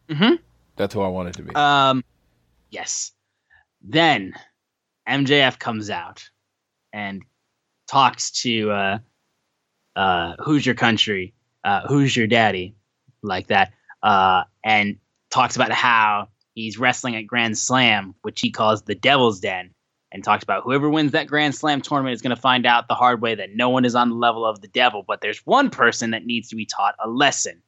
Mhm. 0.09 0.39
That's 0.77 0.95
who 0.95 1.01
I 1.03 1.09
want 1.09 1.29
it 1.31 1.35
to 1.37 1.43
be. 1.43 1.55
Um, 1.55 2.05
yes. 2.71 3.13
Then 3.83 4.33
MJF 5.09 5.59
comes 5.59 5.91
out 5.91 6.29
and 6.93 7.23
talks 7.89 8.31
to 8.43 8.71
uh, 8.71 8.99
uh, 9.97 10.35
"Who's 10.45 10.65
your 10.65 10.75
country? 10.75 11.35
Uh, 11.65 11.87
who's 11.89 12.17
your 12.17 12.27
daddy?" 12.27 12.75
like 13.23 13.49
that, 13.49 13.73
uh, 14.05 14.45
and 14.63 14.99
talks 15.31 15.57
about 15.57 15.73
how 15.73 16.29
he's 16.55 16.79
wrestling 16.79 17.17
at 17.17 17.27
Grand 17.27 17.59
Slam, 17.59 18.15
which 18.23 18.41
he 18.41 18.51
calls 18.53 18.83
the 18.83 18.95
Devil's 18.95 19.41
Den, 19.41 19.75
and 20.17 20.25
talks 20.25 20.43
about 20.43 20.63
whoever 20.65 20.89
wins 20.89 21.13
that 21.13 21.27
Grand 21.27 21.55
Slam 21.55 21.83
tournament 21.83 22.15
is 22.15 22.23
going 22.23 22.35
to 22.35 22.41
find 22.41 22.65
out 22.65 22.89
the 22.89 22.95
hard 22.95 23.21
way 23.21 23.35
that 23.35 23.55
no 23.55 23.69
one 23.69 23.85
is 23.85 23.95
on 23.95 24.09
the 24.09 24.17
level 24.17 24.47
of 24.47 24.63
the 24.63 24.67
devil, 24.67 25.05
but 25.07 25.21
there's 25.21 25.45
one 25.45 25.69
person 25.69 26.13
that 26.13 26.25
needs 26.25 26.49
to 26.49 26.57
be 26.57 26.65
taught 26.65 26.95
a 27.05 27.07
lesson. 27.07 27.61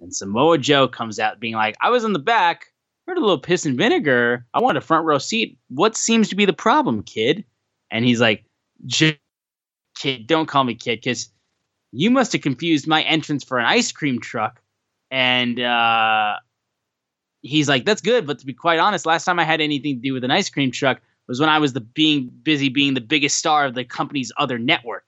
And 0.00 0.14
Samoa 0.14 0.56
Joe 0.56 0.86
comes 0.86 1.18
out 1.18 1.40
being 1.40 1.54
like, 1.54 1.76
I 1.80 1.90
was 1.90 2.04
in 2.04 2.12
the 2.12 2.20
back, 2.20 2.66
heard 3.08 3.18
a 3.18 3.20
little 3.20 3.40
piss 3.40 3.66
and 3.66 3.76
vinegar. 3.76 4.46
I 4.54 4.60
want 4.60 4.78
a 4.78 4.80
front 4.80 5.04
row 5.04 5.18
seat. 5.18 5.58
What 5.66 5.96
seems 5.96 6.28
to 6.28 6.36
be 6.36 6.44
the 6.44 6.52
problem, 6.52 7.02
kid? 7.02 7.44
And 7.90 8.04
he's 8.04 8.20
like, 8.20 8.44
kid, 9.96 10.28
don't 10.28 10.46
call 10.46 10.62
me 10.62 10.76
kid, 10.76 11.00
because 11.02 11.28
you 11.90 12.12
must 12.12 12.32
have 12.34 12.42
confused 12.42 12.86
my 12.86 13.02
entrance 13.02 13.42
for 13.42 13.58
an 13.58 13.66
ice 13.66 13.90
cream 13.90 14.20
truck. 14.20 14.62
And 15.10 15.58
uh, 15.58 16.36
he's 17.42 17.68
like, 17.68 17.84
that's 17.84 18.00
good, 18.00 18.28
but 18.28 18.38
to 18.38 18.46
be 18.46 18.54
quite 18.54 18.78
honest, 18.78 19.06
last 19.06 19.24
time 19.24 19.40
I 19.40 19.44
had 19.44 19.60
anything 19.60 19.96
to 19.96 20.00
do 20.00 20.14
with 20.14 20.22
an 20.22 20.30
ice 20.30 20.50
cream 20.50 20.70
truck 20.70 21.00
was 21.30 21.40
when 21.40 21.48
I 21.48 21.58
was 21.58 21.72
the 21.72 21.80
being 21.80 22.30
busy 22.42 22.68
being 22.68 22.94
the 22.94 23.00
biggest 23.00 23.38
star 23.38 23.64
of 23.64 23.74
the 23.74 23.84
company's 23.84 24.32
other 24.36 24.58
network. 24.58 25.06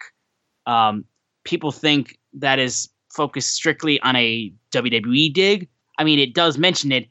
Um, 0.67 1.05
people 1.45 1.73
think 1.73 2.19
that 2.35 2.59
is 2.59 2.89
focused 3.13 3.51
strictly 3.55 4.01
on 4.01 4.17
a 4.17 4.53
WWE 4.71 5.33
dig. 5.35 5.69
I 5.99 6.05
mean, 6.05 6.19
it 6.19 6.33
does 6.35 6.57
mention 6.59 6.93
it. 6.93 7.09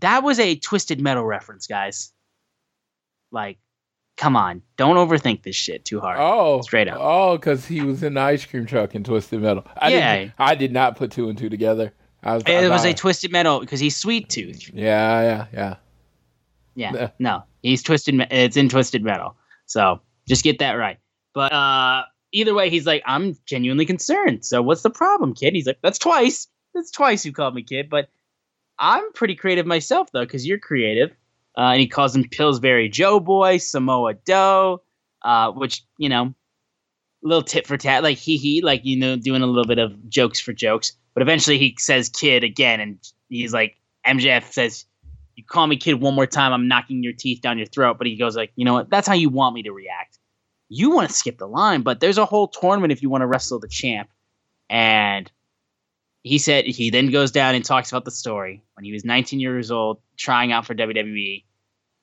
That 0.00 0.22
was 0.22 0.38
a 0.38 0.56
Twisted 0.56 1.00
Metal 1.00 1.24
reference, 1.24 1.66
guys. 1.66 2.12
Like, 3.30 3.58
come 4.16 4.36
on, 4.36 4.62
don't 4.76 4.96
overthink 4.96 5.42
this 5.42 5.56
shit 5.56 5.84
too 5.84 6.00
hard. 6.00 6.16
Oh, 6.20 6.60
straight 6.62 6.88
up. 6.88 6.98
Oh, 7.00 7.36
because 7.36 7.66
he 7.66 7.82
was 7.82 8.02
in 8.02 8.14
the 8.14 8.20
ice 8.20 8.44
cream 8.44 8.66
truck 8.66 8.94
in 8.94 9.04
Twisted 9.04 9.40
Metal. 9.40 9.66
I 9.76 9.88
Yeah. 9.90 10.16
didn't, 10.18 10.32
I 10.38 10.54
did 10.54 10.72
not 10.72 10.96
put 10.96 11.10
two 11.12 11.28
and 11.28 11.36
two 11.38 11.48
together. 11.48 11.92
I 12.22 12.34
was, 12.34 12.42
It 12.46 12.50
I 12.50 12.68
was 12.68 12.84
a 12.84 12.94
Twisted 12.94 13.30
Metal 13.32 13.60
because 13.60 13.80
he's 13.80 13.96
Sweet 13.96 14.28
Tooth. 14.28 14.70
yeah, 14.72 15.20
yeah, 15.22 15.46
yeah. 15.52 15.76
Yeah. 16.76 16.92
Yeah. 16.94 17.10
No, 17.18 17.42
he's 17.62 17.82
twisted. 17.82 18.14
It's 18.30 18.56
in 18.56 18.68
twisted 18.68 19.02
metal. 19.02 19.36
So 19.64 20.00
just 20.28 20.44
get 20.44 20.60
that 20.60 20.74
right. 20.74 20.98
But 21.34 21.52
uh, 21.52 22.04
either 22.32 22.54
way, 22.54 22.70
he's 22.70 22.86
like, 22.86 23.02
I'm 23.04 23.36
genuinely 23.46 23.86
concerned. 23.86 24.44
So 24.44 24.62
what's 24.62 24.82
the 24.82 24.90
problem, 24.90 25.34
kid? 25.34 25.54
He's 25.54 25.66
like, 25.66 25.78
that's 25.82 25.98
twice. 25.98 26.46
That's 26.74 26.90
twice 26.90 27.24
you 27.24 27.32
called 27.32 27.54
me 27.54 27.62
kid. 27.62 27.88
But 27.90 28.08
I'm 28.78 29.12
pretty 29.12 29.34
creative 29.34 29.66
myself 29.66 30.08
though, 30.12 30.24
because 30.24 30.46
you're 30.46 30.58
creative. 30.58 31.10
Uh, 31.56 31.72
and 31.72 31.80
he 31.80 31.88
calls 31.88 32.14
him 32.14 32.28
Pillsbury 32.28 32.90
Joe 32.90 33.18
Boy, 33.18 33.56
Samoa 33.56 34.14
Doe, 34.14 34.82
uh, 35.22 35.52
which 35.52 35.82
you 35.96 36.10
know, 36.10 36.34
little 37.22 37.42
tit 37.42 37.66
for 37.66 37.78
tat, 37.78 38.02
like 38.02 38.18
he 38.18 38.36
he, 38.36 38.60
like 38.60 38.84
you 38.84 38.98
know, 38.98 39.16
doing 39.16 39.42
a 39.42 39.46
little 39.46 39.64
bit 39.64 39.78
of 39.78 40.08
jokes 40.08 40.38
for 40.38 40.52
jokes. 40.52 40.92
But 41.14 41.22
eventually 41.22 41.56
he 41.56 41.74
says 41.78 42.10
kid 42.10 42.44
again, 42.44 42.80
and 42.80 42.98
he's 43.30 43.54
like, 43.54 43.76
MJF 44.06 44.52
says, 44.52 44.84
you 45.36 45.44
call 45.44 45.66
me 45.66 45.76
kid 45.76 45.94
one 45.94 46.14
more 46.14 46.26
time, 46.26 46.52
I'm 46.52 46.66
knocking 46.66 47.02
your 47.02 47.12
teeth 47.12 47.42
down 47.42 47.58
your 47.58 47.66
throat. 47.66 47.98
But 47.98 48.06
he 48.06 48.16
goes 48.16 48.34
like, 48.36 48.52
you 48.56 48.64
know 48.64 48.74
what? 48.74 48.90
That's 48.90 49.06
how 49.06 49.14
you 49.14 49.28
want 49.28 49.54
me 49.54 49.62
to 49.64 49.72
react. 49.72 50.18
You 50.68 50.90
want 50.90 51.08
to 51.08 51.14
skip 51.14 51.38
the 51.38 51.46
line, 51.46 51.82
but 51.82 52.00
there's 52.00 52.18
a 52.18 52.24
whole 52.24 52.48
tournament 52.48 52.92
if 52.92 53.02
you 53.02 53.10
want 53.10 53.22
to 53.22 53.26
wrestle 53.26 53.60
the 53.60 53.68
champ. 53.68 54.08
And 54.68 55.30
he 56.22 56.38
said 56.38 56.64
he 56.64 56.90
then 56.90 57.12
goes 57.12 57.30
down 57.30 57.54
and 57.54 57.64
talks 57.64 57.92
about 57.92 58.04
the 58.04 58.10
story 58.10 58.64
when 58.74 58.84
he 58.84 58.92
was 58.92 59.04
19 59.04 59.38
years 59.38 59.70
old, 59.70 60.00
trying 60.16 60.50
out 60.50 60.66
for 60.66 60.74
WWE. 60.74 61.44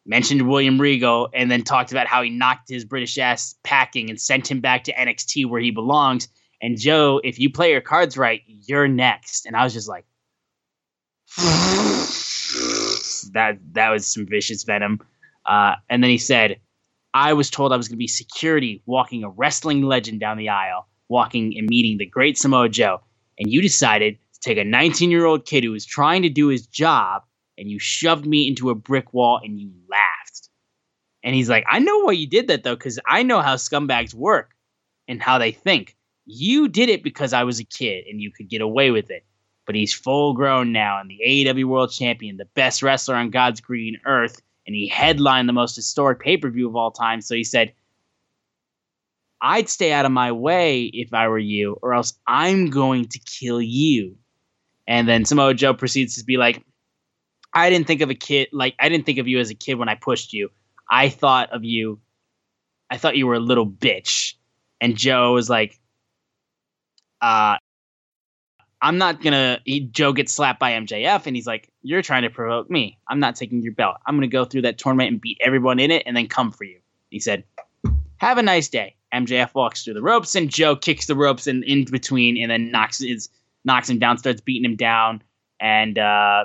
Mentioned 0.06 0.48
William 0.50 0.80
Regal, 0.80 1.30
and 1.34 1.50
then 1.50 1.64
talked 1.64 1.92
about 1.92 2.08
how 2.08 2.22
he 2.22 2.30
knocked 2.30 2.70
his 2.70 2.84
British 2.86 3.18
ass 3.18 3.56
packing 3.64 4.10
and 4.10 4.20
sent 4.20 4.50
him 4.52 4.60
back 4.60 4.84
to 4.86 4.94
NXT 4.94 5.46
where 5.46 5.62
he 5.62 5.72
belongs. 5.72 6.28
And 6.62 6.78
Joe, 6.78 7.22
if 7.24 7.40
you 7.40 7.50
play 7.50 7.72
your 7.72 7.82
cards 7.82 8.18
right, 8.18 8.42
you're 8.48 8.88
next. 8.88 9.46
And 9.46 9.56
I 9.56 9.64
was 9.64 9.74
just 9.74 9.90
like, 9.90 10.06
that 13.32 13.58
that 13.74 13.90
was 13.90 14.06
some 14.06 14.26
vicious 14.26 14.64
venom. 14.64 15.00
Uh, 15.46 15.76
and 15.90 16.04
then 16.04 16.10
he 16.10 16.18
said, 16.18 16.60
I 17.14 17.34
was 17.34 17.50
told 17.50 17.72
I 17.72 17.78
was 17.78 17.88
going 17.88 17.96
to 17.96 18.00
be 18.00 18.08
security 18.08 18.82
walking 18.86 19.24
a 19.24 19.30
wrestling 19.30 19.84
legend 19.84 20.20
down 20.20 20.38
the 20.38 20.50
aisle, 20.50 20.88
walking 21.10 21.58
and 21.58 21.68
meeting 21.68 21.98
the 21.98 22.06
great 22.06 22.38
Samoa 22.38 22.70
Joe. 22.70 23.02
And 23.38 23.52
you 23.52 23.62
decided 23.62 24.18
to 24.34 24.40
take 24.40 24.58
a 24.58 24.64
19 24.64 25.12
year 25.12 25.26
old 25.26 25.46
kid 25.46 25.64
who 25.64 25.72
was 25.72 25.86
trying 25.86 26.24
to 26.24 26.30
do 26.30 26.48
his 26.48 26.66
job 26.66 27.24
and 27.58 27.70
you 27.70 27.78
shoved 27.80 28.26
me 28.26 28.48
into 28.48 28.70
a 28.70 28.76
brick 28.76 29.14
wall 29.14 29.40
and 29.44 29.60
you 29.60 29.72
laughed. 29.90 30.50
And 31.24 31.36
he's 31.36 31.50
like, 31.50 31.66
I 31.70 31.80
know 31.80 32.00
why 32.00 32.14
you 32.14 32.28
did 32.28 32.48
that 32.48 32.64
though, 32.64 32.76
because 32.76 33.00
I 33.08 33.24
know 33.24 33.42
how 33.42 33.56
scumbags 33.56 34.14
work 34.14 34.52
and 35.08 35.22
how 35.22 35.38
they 35.38 35.52
think. 35.52 35.96
You 36.26 36.68
did 36.68 36.90
it 36.90 37.04
because 37.04 37.34
I 37.34 37.44
was 37.44 37.60
a 37.60 37.66
kid 37.66 38.06
and 38.10 38.22
you 38.22 38.32
could 38.32 38.50
get 38.50 38.62
away 38.62 38.92
with 38.92 39.12
it 39.12 39.26
but 39.66 39.76
he's 39.76 39.94
full 39.94 40.34
grown 40.34 40.72
now 40.72 41.00
and 41.00 41.10
the 41.10 41.20
AEW 41.26 41.66
World 41.66 41.92
Champion, 41.92 42.38
the 42.38 42.46
best 42.54 42.84
wrestler 42.84 43.16
on 43.16 43.30
God's 43.30 43.62
green 43.62 43.98
earth, 44.06 44.42
and 44.66 44.76
he 44.76 44.88
headlined 44.88 45.48
the 45.48 45.54
most 45.54 45.76
historic 45.76 46.20
pay 46.20 46.38
per 46.38 46.50
view 46.50 46.68
of 46.68 46.76
all 46.76 46.92
time. 46.92 47.22
So 47.22 47.36
he 47.36 47.44
said, 47.44 47.74
I'd 49.42 49.68
stay 49.68 49.92
out 49.92 50.06
of 50.06 50.12
my 50.12 50.32
way 50.32 50.84
if 50.86 51.14
I 51.14 51.28
were 51.28 51.38
you, 51.38 51.78
or 51.82 51.94
else 51.94 52.14
I'm 52.26 52.70
going 52.70 53.08
to 53.10 53.20
kill 53.20 53.62
you. 53.62 54.16
And 54.88 55.08
then 55.08 55.26
Samoa 55.26 55.54
Joe 55.54 55.74
proceeds 55.74 56.18
to 56.18 56.26
be 56.26 56.38
like, 56.38 56.64
I 57.54 57.70
didn't 57.70 57.88
think 57.88 58.02
of 58.02 58.10
a 58.10 58.16
kid, 58.16 58.48
like, 58.52 58.76
I 58.80 58.90
didn't 58.90 59.06
think 59.06 59.20
of 59.20 59.28
you 59.28 59.40
as 59.40 59.50
a 59.50 59.56
kid 59.56 59.76
when 59.76 59.90
I 59.90 59.96
pushed 59.96 60.34
you. 60.34 60.50
I 60.90 61.10
thought 61.10 61.52
of 61.52 61.64
you, 61.64 62.00
I 62.90 62.98
thought 62.98 63.18
you 63.18 63.28
were 63.28 63.36
a 63.36 63.40
little 63.40 63.68
bitch. 63.68 64.34
And 64.80 64.96
Joe 64.98 65.34
was 65.34 65.50
like, 65.50 65.80
uh, 67.22 67.58
I'm 68.84 68.98
not 68.98 69.22
gonna. 69.22 69.62
He, 69.64 69.80
Joe 69.80 70.12
gets 70.12 70.34
slapped 70.34 70.60
by 70.60 70.74
MJF, 70.74 71.26
and 71.26 71.38
he's 71.38 71.48
like, 71.48 71.72
"You're 71.84 72.02
trying 72.02 72.24
to 72.24 72.30
provoke 72.30 72.70
me. 72.70 72.98
I'm 73.08 73.22
not 73.22 73.38
taking 73.38 73.62
your 73.62 73.72
belt. 73.72 73.96
I'm 74.06 74.18
gonna 74.18 74.28
go 74.28 74.44
through 74.44 74.64
that 74.64 74.78
tournament 74.78 75.10
and 75.10 75.22
beat 75.22 75.38
everyone 75.40 75.80
in 75.80 75.90
it, 75.90 76.04
and 76.06 76.18
then 76.18 76.28
come 76.28 76.52
for 76.52 76.66
you." 76.66 76.80
He 77.10 77.22
said, 77.22 77.46
"Have 78.18 78.38
a 78.38 78.44
nice 78.44 78.68
day." 78.68 78.96
MJF 79.14 79.54
walks 79.54 79.84
through 79.84 79.94
the 79.94 80.02
ropes, 80.02 80.36
and 80.36 80.50
Joe 80.50 80.76
kicks 80.76 81.06
the 81.06 81.16
ropes 81.16 81.48
in, 81.48 81.64
in 81.64 81.86
between, 81.86 82.42
and 82.42 82.52
then 82.52 82.72
knocks 82.72 83.00
his 83.00 83.30
knocks 83.64 83.90
him 83.90 84.00
down, 84.00 84.18
starts 84.18 84.42
beating 84.42 84.70
him 84.70 84.76
down, 84.76 85.24
and 85.62 85.98
uh, 85.98 86.44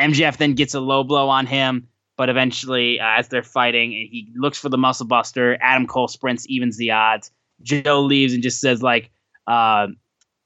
MJF 0.00 0.38
then 0.38 0.54
gets 0.54 0.72
a 0.72 0.80
low 0.80 1.04
blow 1.04 1.28
on 1.28 1.44
him. 1.44 1.86
But 2.16 2.30
eventually, 2.30 2.98
uh, 2.98 3.18
as 3.18 3.28
they're 3.28 3.42
fighting, 3.42 3.90
he 3.90 4.32
looks 4.36 4.58
for 4.58 4.70
the 4.70 4.78
muscle 4.78 5.06
buster. 5.06 5.58
Adam 5.60 5.86
Cole 5.86 6.08
sprints, 6.08 6.46
evens 6.48 6.78
the 6.78 6.92
odds. 6.92 7.30
Joe 7.60 8.00
leaves 8.00 8.32
and 8.32 8.42
just 8.42 8.58
says 8.58 8.82
like. 8.82 9.10
Uh, 9.46 9.88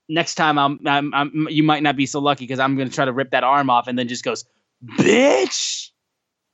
next 0.09 0.35
time 0.37 0.59
I'm, 0.59 0.81
I'm, 0.87 1.15
I'm 1.15 1.47
you 1.51 1.63
might 1.63 1.83
not 1.83 1.97
be 1.97 2.07
so 2.07 2.21
lucky 2.21 2.45
because 2.45 2.59
I'm 2.59 2.77
gonna 2.77 2.91
try 2.91 3.05
to 3.05 3.13
rip 3.13 3.31
that 3.31 3.45
arm 3.45 3.71
off 3.71 3.89
and 3.89 3.99
then 3.99 4.09
just 4.09 4.25
goes 4.25 4.45
bitch! 4.85 5.91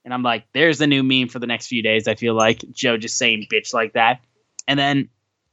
And 0.05 0.13
I'm 0.13 0.23
like 0.23 0.45
there's 0.53 0.81
a 0.81 0.87
new 0.87 1.03
meme 1.03 1.29
for 1.29 1.39
the 1.39 1.47
next 1.47 1.67
few 1.67 1.83
days 1.83 2.07
I 2.07 2.15
feel 2.15 2.33
like. 2.33 2.63
Joe 2.71 2.97
just 2.97 3.17
saying 3.17 3.47
bitch 3.51 3.73
like 3.73 3.93
that. 3.93 4.19
And 4.67 4.79
then 4.79 5.09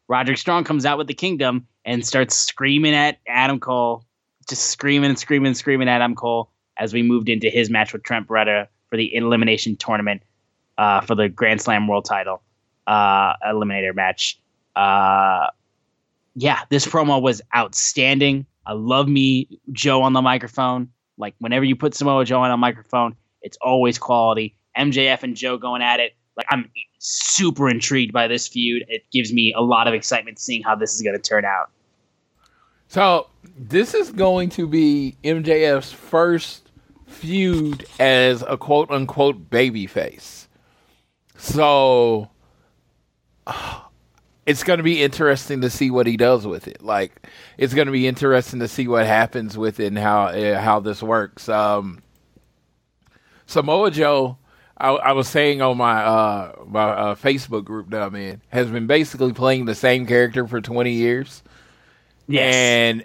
Roderick 0.08 0.38
Strong 0.38 0.64
comes 0.64 0.86
out 0.86 0.98
with 0.98 1.06
the 1.06 1.14
kingdom 1.14 1.66
and 1.84 2.06
starts 2.06 2.36
screaming 2.36 2.94
at 2.94 3.18
Adam 3.26 3.60
Cole 3.60 4.04
just 4.50 4.66
screaming 4.66 5.08
and 5.08 5.18
screaming 5.18 5.46
and 5.46 5.56
screaming 5.56 5.88
at 5.88 5.96
Adam 5.96 6.14
Cole 6.14 6.50
as 6.76 6.92
we 6.92 7.02
moved 7.02 7.28
into 7.28 7.48
his 7.48 7.70
match 7.70 7.92
with 7.92 8.02
Trent 8.02 8.26
Beretta 8.26 8.66
for 8.88 8.96
the 8.96 9.14
elimination 9.14 9.76
tournament 9.76 10.22
uh, 10.76 11.00
for 11.00 11.14
the 11.14 11.28
Grand 11.28 11.62
Slam 11.62 11.86
World 11.86 12.04
Title 12.04 12.42
uh, 12.86 13.34
eliminator 13.46 13.94
match. 13.94 14.38
Uh, 14.74 15.46
yeah, 16.34 16.60
this 16.70 16.86
promo 16.86 17.20
was 17.20 17.42
outstanding. 17.56 18.46
I 18.66 18.72
love 18.72 19.08
me 19.08 19.60
Joe 19.72 20.02
on 20.02 20.12
the 20.12 20.22
microphone. 20.22 20.90
Like 21.18 21.34
whenever 21.38 21.64
you 21.64 21.76
put 21.76 21.94
Samoa 21.94 22.24
Joe 22.24 22.40
on 22.40 22.50
a 22.50 22.56
microphone, 22.56 23.16
it's 23.42 23.58
always 23.60 23.98
quality. 23.98 24.56
MJF 24.76 25.22
and 25.22 25.36
Joe 25.36 25.58
going 25.58 25.82
at 25.82 26.00
it. 26.00 26.14
Like 26.36 26.46
I'm 26.50 26.70
super 26.98 27.68
intrigued 27.68 28.12
by 28.12 28.28
this 28.28 28.46
feud. 28.46 28.84
It 28.88 29.04
gives 29.12 29.32
me 29.32 29.52
a 29.56 29.60
lot 29.60 29.88
of 29.88 29.94
excitement 29.94 30.38
seeing 30.38 30.62
how 30.62 30.74
this 30.74 30.94
is 30.94 31.02
going 31.02 31.16
to 31.16 31.22
turn 31.22 31.44
out. 31.44 31.70
So 32.88 33.28
this 33.56 33.94
is 33.94 34.10
going 34.10 34.48
to 34.50 34.66
be 34.66 35.16
MJF's 35.24 35.92
first 35.92 36.70
feud 37.06 37.86
as 37.98 38.42
a 38.42 38.56
quote 38.56 38.90
unquote 38.90 39.50
babyface. 39.50 40.46
So 41.36 42.30
it's 44.50 44.64
going 44.64 44.78
to 44.78 44.82
be 44.82 45.00
interesting 45.00 45.60
to 45.60 45.70
see 45.70 45.92
what 45.92 46.08
he 46.08 46.16
does 46.16 46.44
with 46.44 46.66
it. 46.66 46.82
Like 46.82 47.28
it's 47.56 47.72
going 47.72 47.86
to 47.86 47.92
be 47.92 48.08
interesting 48.08 48.58
to 48.58 48.68
see 48.68 48.88
what 48.88 49.06
happens 49.06 49.56
with 49.56 49.78
it 49.78 49.86
and 49.86 49.98
how 49.98 50.24
uh, 50.24 50.60
how 50.60 50.80
this 50.80 51.02
works. 51.02 51.48
Um, 51.48 52.02
Samoa 53.46 53.92
Joe, 53.92 54.38
I, 54.76 54.90
I 54.90 55.12
was 55.12 55.28
saying 55.28 55.62
on 55.62 55.76
my 55.76 56.02
uh, 56.02 56.52
my 56.66 56.82
uh, 56.82 57.14
Facebook 57.14 57.64
group 57.64 57.90
that 57.90 58.02
I'm 58.02 58.16
in, 58.16 58.42
has 58.48 58.66
been 58.66 58.88
basically 58.88 59.32
playing 59.32 59.66
the 59.66 59.74
same 59.76 60.04
character 60.04 60.48
for 60.48 60.60
20 60.60 60.90
years. 60.90 61.44
Yes. 62.26 62.54
And 62.54 63.04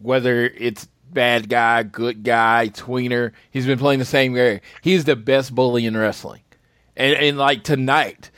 whether 0.00 0.46
it's 0.46 0.88
bad 1.12 1.50
guy, 1.50 1.82
good 1.82 2.22
guy, 2.22 2.70
tweener, 2.72 3.32
he's 3.50 3.66
been 3.66 3.78
playing 3.78 3.98
the 3.98 4.06
same 4.06 4.34
character. 4.34 4.66
He's 4.80 5.04
the 5.04 5.16
best 5.16 5.54
bully 5.54 5.84
in 5.84 5.94
wrestling. 5.94 6.42
And, 6.96 7.14
and 7.16 7.38
like 7.38 7.64
tonight, 7.64 8.30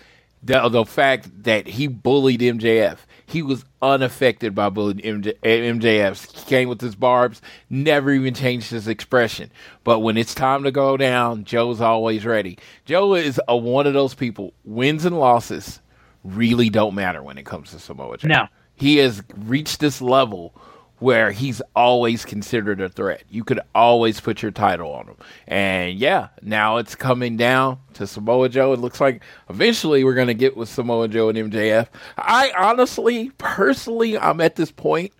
the, 0.42 0.68
the 0.68 0.84
fact 0.84 1.44
that 1.44 1.66
he 1.66 1.86
bullied 1.86 2.40
MJF, 2.40 2.98
he 3.26 3.42
was 3.42 3.64
unaffected 3.80 4.54
by 4.54 4.68
bullying 4.68 4.98
MJ, 4.98 5.34
MJF. 5.42 6.36
He 6.36 6.44
came 6.46 6.68
with 6.68 6.80
his 6.80 6.96
barbs, 6.96 7.40
never 7.70 8.10
even 8.12 8.34
changed 8.34 8.70
his 8.70 8.88
expression. 8.88 9.50
But 9.84 10.00
when 10.00 10.16
it's 10.16 10.34
time 10.34 10.64
to 10.64 10.70
go 10.70 10.96
down, 10.96 11.44
Joe's 11.44 11.80
always 11.80 12.26
ready. 12.26 12.58
Joe 12.84 13.14
is 13.14 13.40
a, 13.46 13.56
one 13.56 13.86
of 13.86 13.94
those 13.94 14.14
people. 14.14 14.52
Wins 14.64 15.04
and 15.04 15.18
losses 15.18 15.80
really 16.24 16.68
don't 16.68 16.94
matter 16.94 17.22
when 17.22 17.38
it 17.38 17.46
comes 17.46 17.70
to 17.70 17.78
Samoa 17.78 18.18
Joe. 18.18 18.28
No. 18.28 18.48
He 18.74 18.96
has 18.96 19.22
reached 19.36 19.80
this 19.80 20.02
level 20.02 20.54
where 21.02 21.32
he's 21.32 21.60
always 21.74 22.24
considered 22.24 22.80
a 22.80 22.88
threat. 22.88 23.24
You 23.28 23.42
could 23.42 23.58
always 23.74 24.20
put 24.20 24.40
your 24.40 24.52
title 24.52 24.92
on 24.92 25.08
him. 25.08 25.16
And 25.48 25.98
yeah, 25.98 26.28
now 26.42 26.76
it's 26.76 26.94
coming 26.94 27.36
down 27.36 27.78
to 27.94 28.06
Samoa 28.06 28.48
Joe. 28.48 28.72
It 28.72 28.78
looks 28.78 29.00
like 29.00 29.20
eventually 29.50 30.04
we're 30.04 30.14
going 30.14 30.28
to 30.28 30.34
get 30.34 30.56
with 30.56 30.68
Samoa 30.68 31.08
Joe 31.08 31.28
and 31.28 31.36
MJF. 31.36 31.88
I 32.16 32.52
honestly, 32.56 33.30
personally, 33.30 34.16
I'm 34.16 34.40
at 34.40 34.54
this 34.54 34.70
point 34.70 35.12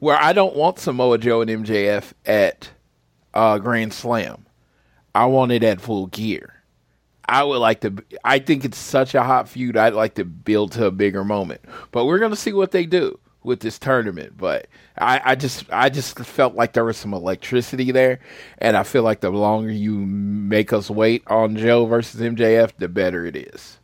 where 0.00 0.20
I 0.20 0.32
don't 0.32 0.56
want 0.56 0.80
Samoa 0.80 1.18
Joe 1.18 1.40
and 1.40 1.50
MJF 1.50 2.12
at 2.26 2.70
uh, 3.32 3.58
Grand 3.58 3.94
Slam. 3.94 4.44
I 5.14 5.26
want 5.26 5.52
it 5.52 5.62
at 5.62 5.80
full 5.80 6.08
gear. 6.08 6.52
I 7.28 7.44
would 7.44 7.58
like 7.58 7.80
to. 7.82 7.94
I 8.24 8.40
think 8.40 8.64
it's 8.64 8.76
such 8.76 9.14
a 9.14 9.22
hot 9.22 9.48
feud. 9.48 9.76
I'd 9.76 9.94
like 9.94 10.14
to 10.14 10.24
build 10.24 10.72
to 10.72 10.86
a 10.86 10.90
bigger 10.90 11.24
moment. 11.24 11.60
But 11.92 12.06
we're 12.06 12.18
going 12.18 12.30
to 12.32 12.36
see 12.36 12.52
what 12.52 12.72
they 12.72 12.86
do 12.86 13.20
with 13.46 13.60
this 13.60 13.78
tournament. 13.78 14.36
But 14.36 14.66
I, 14.98 15.20
I, 15.24 15.34
just 15.34 15.64
I 15.70 15.88
just 15.88 16.18
felt 16.18 16.54
like 16.54 16.74
there 16.74 16.84
was 16.84 16.96
some 16.96 17.14
electricity 17.14 17.92
there, 17.92 18.20
and 18.58 18.76
I 18.76 18.82
feel 18.82 19.02
like 19.02 19.20
the 19.20 19.30
longer 19.30 19.72
you 19.72 19.94
make 19.94 20.72
us 20.72 20.90
wait 20.90 21.22
on 21.28 21.56
Joe 21.56 21.86
versus 21.86 22.20
MJF, 22.20 22.72
the 22.76 22.88
better 22.88 23.24
it 23.24 23.36
is. 23.36 23.78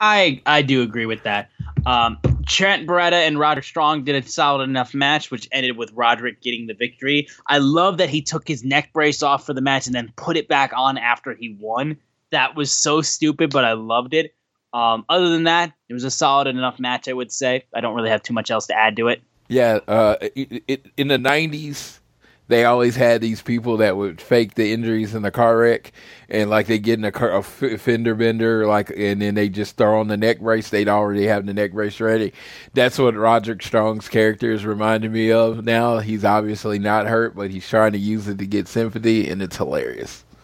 I 0.00 0.40
I 0.46 0.62
do 0.62 0.82
agree 0.82 1.06
with 1.06 1.22
that. 1.24 1.50
Um, 1.86 2.18
Trent 2.46 2.86
Beretta 2.86 3.12
and 3.12 3.38
Roderick 3.38 3.64
Strong 3.64 4.04
did 4.04 4.16
a 4.16 4.26
solid 4.26 4.64
enough 4.64 4.94
match, 4.94 5.30
which 5.30 5.48
ended 5.52 5.76
with 5.76 5.92
Roderick 5.92 6.40
getting 6.40 6.66
the 6.66 6.74
victory. 6.74 7.28
I 7.46 7.58
love 7.58 7.98
that 7.98 8.08
he 8.08 8.22
took 8.22 8.48
his 8.48 8.64
neck 8.64 8.92
brace 8.92 9.22
off 9.22 9.46
for 9.46 9.54
the 9.54 9.60
match 9.60 9.86
and 9.86 9.94
then 9.94 10.12
put 10.16 10.36
it 10.36 10.48
back 10.48 10.72
on 10.74 10.98
after 10.98 11.34
he 11.34 11.56
won. 11.60 11.96
That 12.30 12.56
was 12.56 12.72
so 12.72 13.02
stupid, 13.02 13.50
but 13.50 13.64
I 13.64 13.72
loved 13.74 14.14
it. 14.14 14.34
Um, 14.72 15.04
other 15.08 15.30
than 15.30 15.44
that, 15.44 15.72
it 15.88 15.94
was 15.94 16.04
a 16.04 16.10
solid 16.10 16.46
enough 16.46 16.78
match, 16.78 17.08
I 17.08 17.12
would 17.12 17.32
say. 17.32 17.64
I 17.74 17.80
don't 17.80 17.94
really 17.94 18.10
have 18.10 18.22
too 18.22 18.34
much 18.34 18.50
else 18.50 18.66
to 18.68 18.74
add 18.74 18.96
to 18.96 19.08
it. 19.08 19.22
Yeah, 19.48 19.80
uh, 19.88 20.16
it, 20.20 20.62
it, 20.68 20.86
in 20.96 21.08
the 21.08 21.18
'90s, 21.18 21.98
they 22.46 22.64
always 22.64 22.94
had 22.94 23.20
these 23.20 23.42
people 23.42 23.78
that 23.78 23.96
would 23.96 24.20
fake 24.20 24.54
the 24.54 24.72
injuries 24.72 25.14
in 25.14 25.22
the 25.22 25.30
car 25.30 25.56
wreck, 25.56 25.92
and 26.28 26.50
like 26.50 26.66
they 26.66 26.78
get 26.78 26.98
in 26.98 27.04
a, 27.04 27.12
car, 27.12 27.36
a 27.36 27.42
fender 27.42 28.14
bender, 28.14 28.66
like, 28.66 28.90
and 28.96 29.20
then 29.20 29.34
they 29.34 29.48
just 29.48 29.76
throw 29.76 29.98
on 29.98 30.08
the 30.08 30.16
neck 30.16 30.40
brace. 30.40 30.68
They'd 30.68 30.88
already 30.88 31.26
have 31.26 31.46
the 31.46 31.54
neck 31.54 31.72
brace 31.72 32.00
ready. 32.00 32.32
That's 32.74 32.98
what 32.98 33.16
Roderick 33.16 33.62
Strong's 33.62 34.08
character 34.08 34.52
is 34.52 34.64
reminding 34.64 35.12
me 35.12 35.32
of 35.32 35.64
now. 35.64 35.98
He's 35.98 36.24
obviously 36.24 36.78
not 36.78 37.06
hurt, 37.06 37.34
but 37.34 37.50
he's 37.50 37.68
trying 37.68 37.92
to 37.92 37.98
use 37.98 38.28
it 38.28 38.38
to 38.38 38.46
get 38.46 38.68
sympathy, 38.68 39.28
and 39.28 39.42
it's 39.42 39.56
hilarious. 39.56 40.24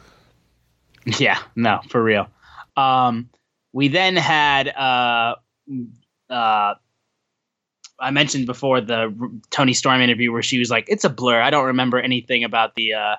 Yeah, 1.21 1.39
no, 1.55 1.81
for 1.89 2.03
real. 2.03 2.27
Um, 2.77 3.31
we 3.77 3.89
then 3.89 4.17
had 4.17 4.69
uh, 4.69 5.35
uh, 6.31 6.75
I 8.01 8.11
mentioned 8.11 8.47
before 8.47 8.81
the 8.81 9.15
Toni 9.51 9.75
Storm 9.75 10.01
interview 10.01 10.33
where 10.33 10.41
she 10.41 10.59
was 10.59 10.71
like, 10.71 10.87
"It's 10.89 11.05
a 11.05 11.11
blur. 11.11 11.43
I 11.43 11.51
don't 11.51 11.67
remember 11.67 12.01
anything 12.01 12.43
about 12.43 12.75
the 12.75 12.95
uh, 12.95 13.17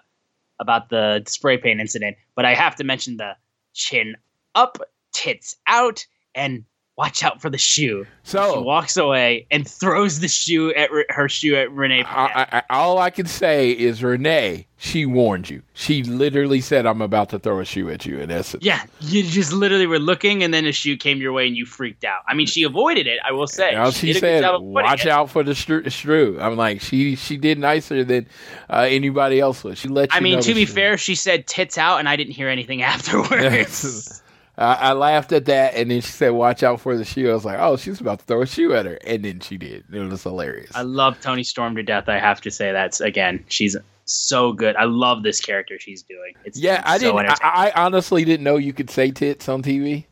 about 0.59 0.89
the 0.89 1.21
spray 1.27 1.59
paint 1.59 1.79
incident, 1.79 2.17
but 2.35 2.45
I 2.45 2.55
have 2.55 2.75
to 2.77 2.83
mention 2.83 3.17
the 3.17 3.33
chin 3.75 4.15
up, 4.55 4.79
tits 5.13 5.57
out, 5.67 6.07
and 6.33 6.65
watch 6.97 7.23
out 7.23 7.39
for 7.39 7.49
the 7.49 7.57
shoe. 7.57 8.05
So 8.23 8.55
she 8.55 8.59
walks 8.59 8.97
away 8.97 9.45
and 9.51 9.67
throws 9.67 10.19
the 10.19 10.27
shoe 10.27 10.73
at 10.73 10.89
her 11.09 11.29
shoe 11.29 11.55
at 11.55 11.71
Renee. 11.71 12.03
I, 12.03 12.47
I, 12.51 12.63
all 12.69 12.97
I 12.97 13.11
can 13.11 13.27
say 13.27 13.71
is 13.71 14.03
Renee. 14.03 14.65
She 14.79 15.07
warned 15.07 15.49
you. 15.49 15.63
She 15.73 16.03
literally 16.03 16.61
said, 16.61 16.85
"I'm 16.85 17.01
about 17.01 17.29
to 17.29 17.39
throw 17.39 17.59
a 17.59 17.65
shoe 17.65 17.89
at 17.89 18.05
you." 18.05 18.19
In 18.19 18.29
essence, 18.29 18.63
yeah, 18.63 18.83
you 18.99 19.23
just 19.23 19.51
literally 19.51 19.87
were 19.87 19.97
looking, 19.97 20.43
and 20.43 20.53
then 20.53 20.67
a 20.67 20.71
shoe 20.71 20.95
came 20.95 21.19
your 21.19 21.33
way, 21.33 21.47
and 21.47 21.57
you 21.57 21.65
freaked 21.65 22.03
out. 22.03 22.21
I 22.27 22.35
mean, 22.35 22.45
she 22.45 22.61
avoided 22.61 23.07
it. 23.07 23.17
I 23.25 23.31
will 23.31 23.47
say. 23.47 23.71
Now 23.71 23.89
she, 23.89 24.13
she 24.13 24.19
said, 24.19 24.45
"Watch 24.59 25.05
it. 25.05 25.11
out 25.11 25.31
for 25.31 25.41
the 25.41 25.55
shrew." 25.55 26.37
I'm 26.39 26.57
like, 26.57 26.81
she 26.81 27.15
she 27.15 27.37
did 27.37 27.57
nicer 27.57 28.03
than 28.03 28.27
uh, 28.69 28.85
anybody 28.87 29.39
else 29.39 29.63
would. 29.63 29.79
She 29.79 29.87
let. 29.87 30.13
I 30.13 30.19
mean, 30.19 30.41
to 30.41 30.53
be 30.53 30.65
shrew. 30.65 30.75
fair, 30.75 30.97
she 30.97 31.15
said 31.15 31.47
tits 31.47 31.79
out, 31.79 31.97
and 31.97 32.07
I 32.07 32.15
didn't 32.15 32.33
hear 32.33 32.49
anything 32.49 32.81
afterwards. 32.83 34.21
I, 34.57 34.73
I, 34.73 34.93
laughed 34.93 35.31
at 35.33 35.45
that, 35.45 35.75
and 35.75 35.91
then 35.91 36.01
she 36.01 36.11
said, 36.11 36.29
"Watch 36.31 36.63
out 36.63 36.81
for 36.81 36.97
the 36.97 37.05
shoe." 37.05 37.29
I 37.29 37.33
was 37.33 37.45
like, 37.45 37.59
"Oh, 37.59 37.77
she's 37.77 38.01
about 38.01 38.19
to 38.19 38.25
throw 38.25 38.41
a 38.41 38.47
shoe 38.47 38.73
at 38.73 38.85
her," 38.85 38.97
and 39.05 39.23
then 39.23 39.39
she 39.39 39.57
did. 39.57 39.85
It 39.93 39.99
was 39.99 40.23
hilarious. 40.23 40.71
I 40.73 40.81
love 40.81 41.19
Toni 41.21 41.43
Storm 41.43 41.75
to 41.75 41.83
death. 41.83 42.09
I 42.09 42.17
have 42.17 42.41
to 42.41 42.51
say 42.51 42.71
that's 42.71 42.99
again, 42.99 43.45
she's 43.49 43.77
so 44.05 44.53
good. 44.53 44.75
I 44.75 44.85
love 44.85 45.21
this 45.21 45.39
character 45.39 45.77
she's 45.79 46.01
doing. 46.01 46.33
It's 46.43 46.57
yeah, 46.59 46.81
I 46.85 46.97
so 46.97 47.17
didn't. 47.17 47.39
I, 47.43 47.71
I, 47.75 47.85
honestly 47.85 48.25
didn't 48.25 48.43
know 48.43 48.57
you 48.57 48.73
could 48.73 48.89
say 48.89 49.11
tits 49.11 49.47
on 49.47 49.61
TV. 49.61 50.05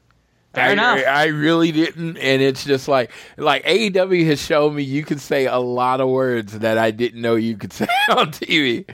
Fair 0.54 0.70
I, 0.70 0.72
enough. 0.72 1.00
I, 1.00 1.04
I 1.04 1.26
really 1.26 1.72
didn't, 1.72 2.18
and 2.18 2.42
it's 2.42 2.64
just 2.64 2.88
like 2.88 3.12
like 3.38 3.64
AEW 3.66 4.26
has 4.28 4.42
shown 4.42 4.76
me 4.76 4.84
you 4.84 5.04
can 5.04 5.18
say 5.18 5.46
a 5.46 5.58
lot 5.58 6.02
of 6.02 6.10
words 6.10 6.60
that 6.60 6.78
I 6.78 6.92
didn't 6.92 7.22
know 7.22 7.36
you 7.36 7.58
could 7.58 7.74
say 7.74 7.88
on 8.10 8.32
TV. 8.32 8.88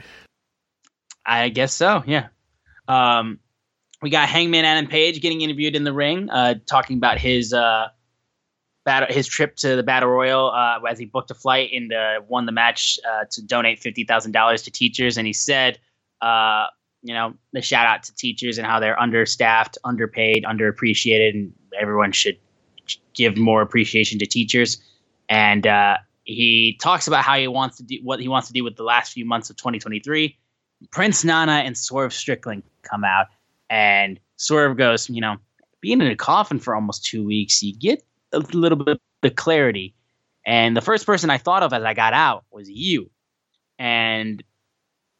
I 1.26 1.50
guess 1.50 1.74
so. 1.74 2.02
Yeah. 2.06 2.28
Um, 2.88 3.38
we 4.02 4.10
got 4.10 4.28
Hangman 4.28 4.64
Adam 4.64 4.90
Page 4.90 5.20
getting 5.20 5.40
interviewed 5.40 5.76
in 5.76 5.84
the 5.84 5.92
ring, 5.92 6.28
uh, 6.28 6.56
talking 6.66 6.96
about 6.96 7.18
his 7.18 7.52
uh, 7.54 7.86
battle, 8.84 9.08
his 9.14 9.28
trip 9.28 9.54
to 9.56 9.76
the 9.76 9.84
Battle 9.84 10.08
Royal 10.08 10.50
uh, 10.50 10.80
as 10.88 10.98
he 10.98 11.06
booked 11.06 11.30
a 11.30 11.34
flight 11.34 11.70
and 11.72 11.92
uh, 11.92 12.20
won 12.26 12.44
the 12.44 12.52
match 12.52 12.98
uh, 13.08 13.24
to 13.30 13.42
donate 13.42 13.78
fifty 13.78 14.04
thousand 14.04 14.32
dollars 14.32 14.62
to 14.62 14.70
teachers. 14.72 15.16
And 15.16 15.26
he 15.26 15.32
said, 15.32 15.78
uh, 16.20 16.66
you 17.02 17.14
know, 17.14 17.34
the 17.52 17.62
shout 17.62 17.86
out 17.86 18.02
to 18.02 18.14
teachers 18.14 18.58
and 18.58 18.66
how 18.66 18.80
they're 18.80 19.00
understaffed, 19.00 19.78
underpaid, 19.84 20.44
underappreciated, 20.44 21.30
and 21.30 21.52
everyone 21.80 22.10
should 22.10 22.38
give 23.14 23.36
more 23.36 23.62
appreciation 23.62 24.18
to 24.18 24.26
teachers. 24.26 24.82
And 25.28 25.64
he 26.24 26.78
talks 26.80 27.06
about 27.06 27.24
how 27.24 27.36
he 27.36 27.46
wants 27.46 27.76
to 27.76 27.84
do 27.84 27.98
what 28.02 28.18
he 28.20 28.26
wants 28.26 28.48
to 28.48 28.52
do 28.52 28.64
with 28.64 28.76
the 28.76 28.82
last 28.82 29.12
few 29.12 29.24
months 29.24 29.48
of 29.48 29.56
2023. 29.56 30.36
Prince 30.90 31.22
Nana 31.22 31.62
and 31.64 31.78
Swerve 31.78 32.12
Strickland 32.12 32.64
come 32.82 33.04
out 33.04 33.26
and 33.72 34.20
Swerve 34.36 34.76
goes, 34.76 35.08
you 35.08 35.22
know, 35.22 35.38
being 35.80 36.02
in 36.02 36.08
a 36.08 36.14
coffin 36.14 36.58
for 36.58 36.74
almost 36.74 37.06
two 37.06 37.24
weeks, 37.24 37.62
you 37.62 37.74
get 37.74 38.04
a 38.34 38.40
little 38.40 38.76
bit 38.76 39.00
of 39.22 39.34
clarity. 39.34 39.94
And 40.44 40.76
the 40.76 40.82
first 40.82 41.06
person 41.06 41.30
I 41.30 41.38
thought 41.38 41.62
of 41.62 41.72
as 41.72 41.82
I 41.82 41.94
got 41.94 42.12
out 42.12 42.44
was 42.52 42.68
you. 42.68 43.10
And 43.78 44.44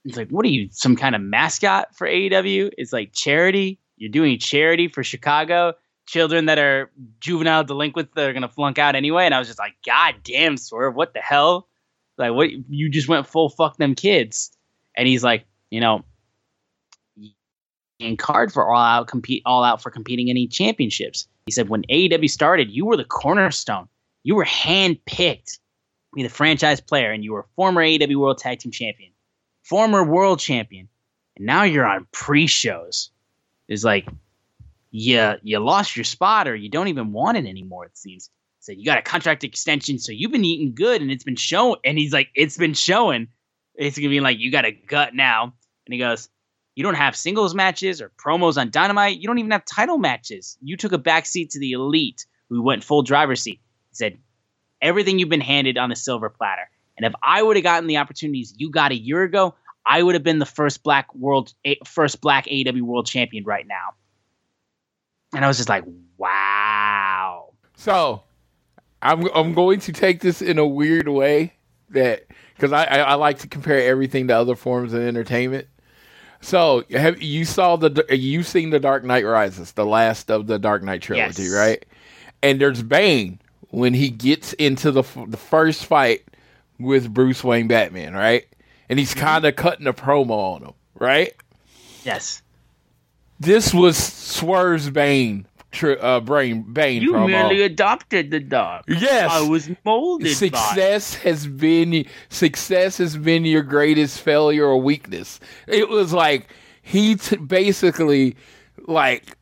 it's 0.04 0.18
like, 0.18 0.28
what 0.28 0.44
are 0.44 0.50
you, 0.50 0.68
some 0.70 0.96
kind 0.96 1.14
of 1.14 1.22
mascot 1.22 1.96
for 1.96 2.06
AEW? 2.06 2.72
It's 2.76 2.92
like 2.92 3.14
charity. 3.14 3.80
You're 3.96 4.10
doing 4.10 4.38
charity 4.38 4.88
for 4.88 5.02
Chicago 5.02 5.72
children 6.04 6.44
that 6.46 6.58
are 6.58 6.90
juvenile 7.20 7.64
delinquents 7.64 8.12
that 8.16 8.28
are 8.28 8.34
gonna 8.34 8.48
flunk 8.48 8.78
out 8.78 8.94
anyway. 8.94 9.24
And 9.24 9.32
I 9.32 9.38
was 9.38 9.48
just 9.48 9.58
like, 9.58 9.76
God 9.86 10.16
damn, 10.24 10.58
Swerve, 10.58 10.94
what 10.94 11.14
the 11.14 11.20
hell? 11.20 11.68
Like, 12.18 12.34
what? 12.34 12.50
You 12.68 12.90
just 12.90 13.08
went 13.08 13.26
full 13.26 13.48
fuck 13.48 13.78
them 13.78 13.94
kids. 13.94 14.50
And 14.94 15.08
he's 15.08 15.24
like, 15.24 15.46
you 15.70 15.80
know, 15.80 16.04
card 18.16 18.52
for 18.52 18.70
all 18.70 18.82
out 18.82 19.08
compete 19.08 19.42
all 19.46 19.64
out 19.64 19.82
for 19.82 19.90
competing 19.90 20.28
in 20.28 20.32
any 20.36 20.46
championships. 20.46 21.26
He 21.46 21.52
said 21.52 21.68
when 21.68 21.82
AEW 21.84 22.30
started, 22.30 22.70
you 22.70 22.86
were 22.86 22.96
the 22.96 23.04
cornerstone. 23.04 23.88
You 24.22 24.34
were 24.36 24.44
handpicked 24.44 25.54
to 25.54 25.58
be 26.14 26.22
the 26.22 26.28
franchise 26.28 26.80
player, 26.80 27.10
and 27.10 27.24
you 27.24 27.32
were 27.32 27.46
former 27.56 27.82
AEW 27.82 28.16
World 28.16 28.38
Tag 28.38 28.60
Team 28.60 28.70
Champion, 28.70 29.10
former 29.62 30.04
World 30.04 30.38
Champion, 30.38 30.88
and 31.36 31.46
now 31.46 31.64
you're 31.64 31.86
on 31.86 32.06
pre-shows. 32.12 33.10
It's 33.68 33.84
like 33.84 34.06
you 34.90 35.34
you 35.42 35.58
lost 35.58 35.96
your 35.96 36.04
spot, 36.04 36.46
or 36.46 36.54
you 36.54 36.68
don't 36.68 36.88
even 36.88 37.12
want 37.12 37.38
it 37.38 37.46
anymore. 37.46 37.86
It 37.86 37.96
seems. 37.96 38.30
Said 38.60 38.78
you 38.78 38.84
got 38.84 38.98
a 38.98 39.02
contract 39.02 39.42
extension, 39.42 39.98
so 39.98 40.12
you've 40.12 40.30
been 40.30 40.44
eating 40.44 40.72
good, 40.72 41.02
and 41.02 41.10
it's 41.10 41.24
been 41.24 41.34
showing. 41.34 41.80
And 41.84 41.98
he's 41.98 42.12
like, 42.12 42.28
it's 42.36 42.56
been 42.56 42.74
showing. 42.74 43.26
It's 43.74 43.98
gonna 43.98 44.08
be 44.08 44.20
like 44.20 44.38
you 44.38 44.52
got 44.52 44.64
a 44.64 44.70
gut 44.70 45.16
now. 45.16 45.52
And 45.86 45.92
he 45.92 45.98
goes, 45.98 46.28
you 46.74 46.82
don't 46.82 46.94
have 46.94 47.14
singles 47.14 47.54
matches 47.54 48.00
or 48.00 48.10
promos 48.10 48.56
on 48.56 48.70
Dynamite. 48.70 49.18
You 49.18 49.26
don't 49.26 49.38
even 49.38 49.50
have 49.50 49.64
title 49.64 49.98
matches. 49.98 50.56
You 50.62 50.76
took 50.76 50.92
a 50.92 50.98
backseat 50.98 51.50
to 51.50 51.58
the 51.58 51.72
elite 51.72 52.26
who 52.48 52.62
went 52.62 52.84
full 52.84 53.02
driver's 53.02 53.42
seat. 53.42 53.60
He 53.90 53.94
said, 53.94 54.18
everything 54.80 55.18
you've 55.18 55.28
been 55.28 55.40
handed 55.40 55.78
on 55.78 55.92
a 55.92 55.96
silver 55.96 56.28
platter. 56.28 56.68
And 56.96 57.06
if 57.06 57.14
I 57.22 57.42
would 57.42 57.56
have 57.56 57.64
gotten 57.64 57.86
the 57.86 57.98
opportunities 57.98 58.54
you 58.56 58.70
got 58.70 58.92
a 58.92 58.96
year 58.96 59.22
ago, 59.22 59.54
I 59.86 60.02
would 60.02 60.14
have 60.14 60.22
been 60.22 60.38
the 60.38 60.46
first 60.46 60.82
black 60.82 61.12
world, 61.14 61.52
first 61.84 62.20
black 62.20 62.46
AEW 62.46 62.82
world 62.82 63.06
champion 63.06 63.44
right 63.44 63.66
now. 63.66 63.94
And 65.34 65.44
I 65.44 65.48
was 65.48 65.56
just 65.56 65.68
like, 65.68 65.84
wow. 66.18 67.52
So 67.76 68.22
I'm 69.00 69.28
I'm 69.34 69.54
going 69.54 69.80
to 69.80 69.92
take 69.92 70.20
this 70.20 70.42
in 70.42 70.58
a 70.58 70.66
weird 70.66 71.08
way 71.08 71.54
that 71.90 72.26
because 72.54 72.72
I, 72.72 72.84
I, 72.84 72.98
I 72.98 73.14
like 73.14 73.38
to 73.38 73.48
compare 73.48 73.88
everything 73.88 74.28
to 74.28 74.36
other 74.36 74.54
forms 74.54 74.92
of 74.92 75.02
entertainment. 75.02 75.66
So, 76.42 76.84
have 76.90 77.22
you 77.22 77.44
saw 77.44 77.76
the 77.76 78.04
you 78.10 78.42
seen 78.42 78.70
the 78.70 78.80
Dark 78.80 79.04
Knight 79.04 79.24
Rises, 79.24 79.72
the 79.72 79.86
last 79.86 80.30
of 80.30 80.46
the 80.48 80.58
Dark 80.58 80.82
Knight 80.82 81.00
trilogy, 81.00 81.44
yes. 81.44 81.52
right? 81.52 81.84
And 82.42 82.60
there's 82.60 82.82
Bane 82.82 83.38
when 83.70 83.94
he 83.94 84.10
gets 84.10 84.52
into 84.54 84.90
the 84.90 85.02
the 85.28 85.36
first 85.36 85.86
fight 85.86 86.24
with 86.78 87.14
Bruce 87.14 87.42
Wayne 87.44 87.68
Batman, 87.68 88.12
right? 88.14 88.44
And 88.88 88.98
he's 88.98 89.12
Mm-hmm. 89.12 89.20
kind 89.20 89.44
of 89.46 89.56
cutting 89.56 89.86
a 89.86 89.92
promo 89.94 90.30
on 90.56 90.62
him, 90.62 90.72
right? 90.98 91.32
Yes. 92.04 92.42
This 93.38 93.72
was 93.72 93.96
Swerve's 93.96 94.90
Bane, 94.90 95.46
tr- 95.72 95.94
uh, 96.00 96.20
brain 96.20 96.62
Bane 96.62 97.02
You 97.02 97.12
promo. 97.14 97.26
merely 97.26 97.62
adopted 97.62 98.30
the 98.30 98.38
dog. 98.40 98.84
yes, 98.86 99.30
I 99.30 99.40
was 99.48 99.68
molded 99.84 100.36
success 100.36 101.14
has 101.16 101.46
been 101.46 102.06
success 102.28 102.98
has 102.98 103.16
been 103.16 103.44
your 103.44 103.62
greatest 103.62 104.20
failure 104.20 104.64
or 104.66 104.76
weakness. 104.80 105.40
It 105.66 105.88
was 105.88 106.12
like 106.12 106.48
he 106.82 107.16
t- 107.16 107.36
basically 107.36 108.36
like 108.86 109.36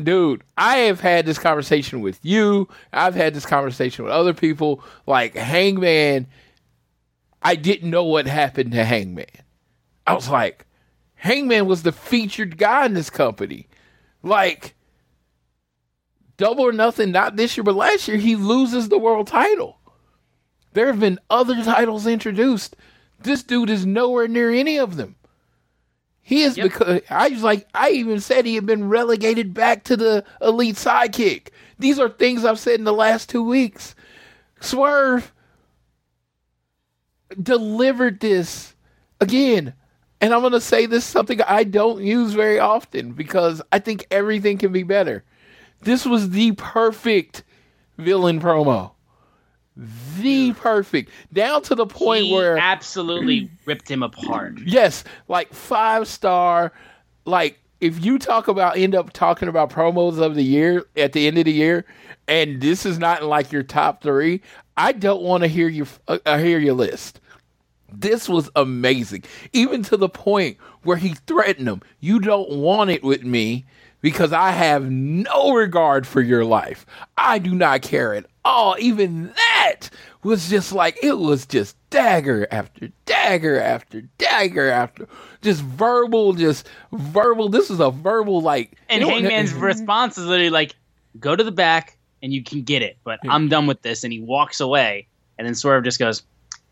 dude, 0.00 0.44
I 0.56 0.76
have 0.78 1.00
had 1.00 1.26
this 1.26 1.38
conversation 1.38 2.00
with 2.00 2.18
you. 2.24 2.68
I've 2.92 3.16
had 3.16 3.34
this 3.34 3.44
conversation 3.44 4.04
with 4.04 4.12
other 4.14 4.32
people 4.34 4.84
like 5.06 5.34
Hangman 5.34 6.28
I 7.42 7.56
didn't 7.56 7.88
know 7.90 8.04
what 8.04 8.26
happened 8.26 8.72
to 8.72 8.84
Hangman. 8.84 9.24
I 10.06 10.12
was 10.14 10.28
like 10.28 10.66
Hangman 11.14 11.66
was 11.66 11.82
the 11.82 11.92
featured 11.92 12.56
guy 12.58 12.86
in 12.86 12.94
this 12.94 13.10
company. 13.10 13.66
Like 14.22 14.74
double 16.40 16.64
or 16.64 16.72
nothing, 16.72 17.12
not 17.12 17.36
this 17.36 17.56
year, 17.56 17.62
but 17.64 17.76
last 17.76 18.08
year, 18.08 18.16
he 18.16 18.34
loses 18.34 18.88
the 18.88 18.98
world 18.98 19.26
title. 19.26 19.78
There 20.72 20.86
have 20.86 20.98
been 20.98 21.20
other 21.28 21.62
titles 21.62 22.06
introduced. 22.06 22.74
This 23.20 23.42
dude 23.42 23.70
is 23.70 23.84
nowhere 23.84 24.26
near 24.26 24.50
any 24.50 24.78
of 24.78 24.96
them. 24.96 25.16
He 26.22 26.42
is 26.42 26.56
Yep. 26.56 26.64
because 26.64 27.02
I 27.10 27.28
was 27.28 27.42
like 27.42 27.68
I 27.74 27.90
even 27.90 28.20
said 28.20 28.46
he 28.46 28.54
had 28.54 28.64
been 28.66 28.88
relegated 28.88 29.52
back 29.52 29.84
to 29.84 29.96
the 29.96 30.24
elite 30.40 30.76
sidekick. 30.76 31.48
These 31.78 31.98
are 31.98 32.08
things 32.08 32.44
I've 32.44 32.58
said 32.58 32.78
in 32.78 32.84
the 32.84 32.92
last 32.92 33.28
two 33.28 33.42
weeks. 33.42 33.94
Swerve 34.60 35.32
delivered 37.42 38.20
this 38.20 38.74
again. 39.20 39.74
And 40.20 40.34
I'm 40.34 40.40
going 40.40 40.52
to 40.52 40.60
say 40.60 40.86
this 40.86 41.04
something 41.04 41.40
I 41.42 41.64
don't 41.64 42.02
use 42.02 42.34
very 42.34 42.58
often 42.58 43.12
because 43.12 43.62
I 43.72 43.78
think 43.78 44.06
everything 44.10 44.58
can 44.58 44.70
be 44.72 44.82
better. 44.82 45.24
This 45.82 46.04
was 46.04 46.30
the 46.30 46.52
perfect 46.52 47.44
villain 47.98 48.40
promo. 48.40 48.92
The 50.18 50.52
perfect. 50.52 51.10
Down 51.32 51.62
to 51.62 51.74
the 51.74 51.86
point 51.86 52.26
he 52.26 52.34
where 52.34 52.58
absolutely 52.58 53.50
ripped 53.64 53.90
him 53.90 54.02
apart. 54.02 54.58
yes, 54.64 55.04
like 55.28 55.52
five 55.54 56.06
star. 56.06 56.72
Like 57.24 57.58
if 57.80 58.04
you 58.04 58.18
talk 58.18 58.48
about 58.48 58.76
end 58.76 58.94
up 58.94 59.12
talking 59.12 59.48
about 59.48 59.70
promos 59.70 60.20
of 60.20 60.34
the 60.34 60.42
year 60.42 60.84
at 60.96 61.12
the 61.12 61.26
end 61.26 61.38
of 61.38 61.44
the 61.44 61.52
year, 61.52 61.86
and 62.28 62.60
this 62.60 62.84
is 62.84 62.98
not 62.98 63.22
in 63.22 63.28
like 63.28 63.52
your 63.52 63.62
top 63.62 64.02
three, 64.02 64.42
I 64.76 64.92
don't 64.92 65.22
want 65.22 65.42
to 65.44 65.48
hear 65.48 65.68
you 65.68 65.86
uh, 66.08 66.18
uh, 66.26 66.38
hear 66.38 66.58
your 66.58 66.74
list. 66.74 67.20
This 67.92 68.28
was 68.28 68.50
amazing, 68.54 69.24
even 69.52 69.82
to 69.84 69.96
the 69.96 70.08
point 70.08 70.58
where 70.82 70.96
he 70.96 71.14
threatened 71.26 71.68
him. 71.68 71.82
You 72.00 72.20
don't 72.20 72.50
want 72.50 72.90
it 72.90 73.02
with 73.02 73.24
me 73.24 73.64
because 74.00 74.32
I 74.32 74.50
have 74.50 74.90
no 74.90 75.54
regard 75.54 76.06
for 76.06 76.20
your 76.20 76.44
life. 76.44 76.86
I 77.16 77.38
do 77.38 77.54
not 77.54 77.82
care 77.82 78.14
at 78.14 78.26
all. 78.44 78.76
Even 78.78 79.32
that 79.34 79.90
was 80.22 80.48
just 80.48 80.72
like 80.72 80.98
it 81.02 81.18
was 81.18 81.46
just 81.46 81.76
dagger 81.90 82.46
after 82.50 82.88
dagger 83.04 83.60
after 83.60 84.02
dagger 84.18 84.68
after 84.70 85.08
just 85.42 85.62
verbal, 85.62 86.32
just 86.32 86.68
verbal. 86.92 87.48
This 87.48 87.70
is 87.70 87.80
a 87.80 87.90
verbal 87.90 88.40
like 88.40 88.76
And 88.88 89.02
Hangman's 89.02 89.52
response 89.54 90.18
is 90.18 90.26
literally 90.26 90.50
like, 90.50 90.74
"Go 91.18 91.34
to 91.34 91.44
the 91.44 91.52
back 91.52 91.96
and 92.22 92.32
you 92.32 92.42
can 92.42 92.62
get 92.62 92.82
it, 92.82 92.98
but 93.04 93.20
I'm 93.28 93.48
done 93.48 93.66
with 93.66 93.82
this." 93.82 94.04
And 94.04 94.12
he 94.12 94.20
walks 94.20 94.60
away, 94.60 95.06
and 95.38 95.46
then 95.46 95.54
Swerve 95.54 95.84
just 95.84 95.98
goes, 95.98 96.22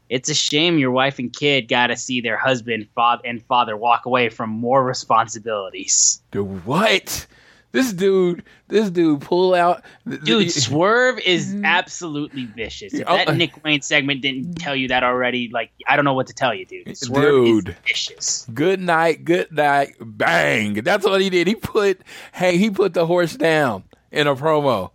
"It's 0.09 0.28
a 0.28 0.35
shame 0.35 0.78
your 0.78 0.90
wife 0.90 1.18
and 1.18 1.32
kid 1.32 1.68
got 1.68 1.89
to 1.89 1.97
see 1.97 2.20
their 2.20 2.36
husband, 2.36 2.89
father, 2.94 3.22
and 3.24 3.43
father 3.44 3.76
walk 3.76 4.06
away 4.06 4.28
from 4.28 4.51
more 4.51 4.85
responsibilities." 4.85 6.22
Dude, 6.30 6.64
what? 6.64 7.26
This 7.70 7.93
dude, 7.93 8.44
this 8.68 8.89
dude 8.89 9.20
pull 9.20 9.55
out. 9.55 9.82
Dude, 10.24 10.51
Swerve 10.52 11.18
is 11.20 11.48
mm-hmm. 11.48 11.66
absolutely 11.66 12.47
vicious. 12.47 12.94
If 12.94 13.05
Oh, 13.06 13.16
that 13.16 13.36
Nick 13.36 13.62
Wayne 13.62 13.82
segment 13.82 14.22
didn't 14.22 14.55
tell 14.55 14.74
you 14.74 14.89
that 14.89 15.05
already, 15.05 15.51
like 15.52 15.70
I 15.86 15.94
don't 15.94 16.06
know 16.06 16.14
what 16.14 16.26
to 16.28 16.32
tell 16.32 16.55
you, 16.55 16.64
dude. 16.64 16.97
Swerve 16.97 17.44
Dude. 17.44 17.68
is 17.68 17.74
vicious. 17.86 18.47
good 18.55 18.80
night, 18.80 19.24
good 19.24 19.52
night, 19.52 19.97
bang. 20.01 20.74
That's 20.74 21.05
what 21.05 21.20
he 21.20 21.28
did. 21.28 21.47
He 21.47 21.56
put, 21.56 22.01
hey, 22.32 22.56
he 22.56 22.70
put 22.70 22.94
the 22.94 23.06
horse 23.06 23.36
down 23.36 23.85
in 24.10 24.26
a 24.26 24.35
promo. 24.35 24.90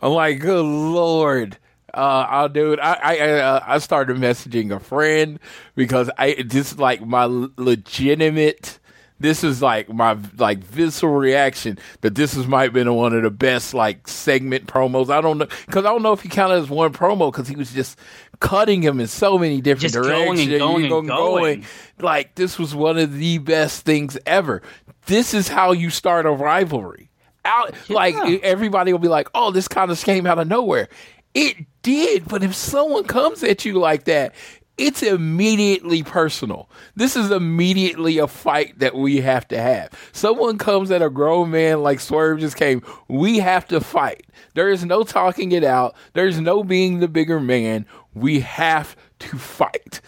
I'm 0.00 0.12
like, 0.12 0.40
good 0.40 0.64
lord. 0.64 1.58
Uh, 1.96 2.26
I'll 2.28 2.48
do 2.48 2.72
it. 2.74 2.78
I 2.80 2.92
I 2.94 3.16
I, 3.16 3.30
uh, 3.40 3.60
I 3.66 3.78
started 3.78 4.16
messaging 4.18 4.70
a 4.74 4.78
friend 4.78 5.40
because 5.74 6.10
I 6.18 6.34
just 6.34 6.78
like 6.78 7.00
my 7.04 7.24
legitimate. 7.56 8.78
This 9.18 9.42
is 9.42 9.62
like 9.62 9.88
my 9.88 10.14
like 10.36 10.58
visceral 10.58 11.14
reaction 11.14 11.78
that 12.02 12.14
this 12.14 12.36
is 12.36 12.46
might 12.46 12.64
have 12.64 12.72
been 12.74 12.92
one 12.94 13.14
of 13.14 13.22
the 13.22 13.30
best 13.30 13.72
like 13.72 14.06
segment 14.06 14.66
promos. 14.66 15.08
I 15.08 15.22
don't 15.22 15.38
know 15.38 15.46
because 15.64 15.86
I 15.86 15.88
don't 15.88 16.02
know 16.02 16.12
if 16.12 16.20
he 16.20 16.28
counted 16.28 16.56
as 16.56 16.68
one 16.68 16.92
promo 16.92 17.32
because 17.32 17.48
he 17.48 17.56
was 17.56 17.72
just 17.72 17.98
cutting 18.40 18.82
him 18.82 19.00
in 19.00 19.06
so 19.06 19.38
many 19.38 19.62
different 19.62 19.94
Just 19.94 19.94
going 19.94 20.36
directions. 20.36 20.48
and 20.50 20.58
going 20.58 20.82
and 20.84 20.90
go- 20.90 21.00
going. 21.02 21.64
like 21.98 22.34
this 22.34 22.58
was 22.58 22.74
one 22.74 22.98
of 22.98 23.16
the 23.16 23.38
best 23.38 23.86
things 23.86 24.18
ever. 24.26 24.60
This 25.06 25.32
is 25.32 25.48
how 25.48 25.72
you 25.72 25.88
start 25.88 26.26
a 26.26 26.30
rivalry. 26.30 27.08
Out 27.46 27.74
like 27.88 28.16
everybody 28.42 28.92
will 28.92 28.98
be 28.98 29.08
like, 29.08 29.28
"Oh, 29.34 29.50
this 29.50 29.66
kind 29.68 29.90
of 29.90 29.98
came 30.02 30.26
out 30.26 30.38
of 30.38 30.46
nowhere." 30.48 30.88
It 31.32 31.56
did, 31.86 32.26
but 32.26 32.42
if 32.42 32.52
someone 32.52 33.04
comes 33.04 33.44
at 33.44 33.64
you 33.64 33.74
like 33.74 34.04
that, 34.06 34.34
it's 34.76 35.04
immediately 35.04 36.02
personal. 36.02 36.68
This 36.96 37.14
is 37.14 37.30
immediately 37.30 38.18
a 38.18 38.26
fight 38.26 38.80
that 38.80 38.96
we 38.96 39.20
have 39.20 39.46
to 39.48 39.58
have. 39.58 39.92
Someone 40.10 40.58
comes 40.58 40.90
at 40.90 41.00
a 41.00 41.08
grown 41.08 41.52
man 41.52 41.84
like 41.84 42.00
Swerve 42.00 42.40
just 42.40 42.56
came, 42.56 42.82
we 43.06 43.38
have 43.38 43.68
to 43.68 43.80
fight. 43.80 44.26
There 44.54 44.68
is 44.68 44.84
no 44.84 45.04
talking 45.04 45.52
it 45.52 45.62
out. 45.62 45.94
There's 46.12 46.40
no 46.40 46.64
being 46.64 46.98
the 46.98 47.06
bigger 47.06 47.38
man. 47.38 47.86
We 48.14 48.40
have 48.40 48.96
to 49.20 49.38
fight. 49.38 50.00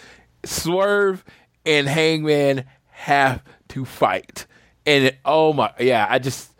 Swerve 0.44 1.24
and 1.64 1.86
Hangman 1.86 2.64
have 2.88 3.44
to 3.68 3.84
fight. 3.84 4.46
And 4.84 5.04
it, 5.04 5.18
oh 5.24 5.52
my, 5.52 5.72
yeah, 5.78 6.08
I 6.10 6.18
just 6.18 6.52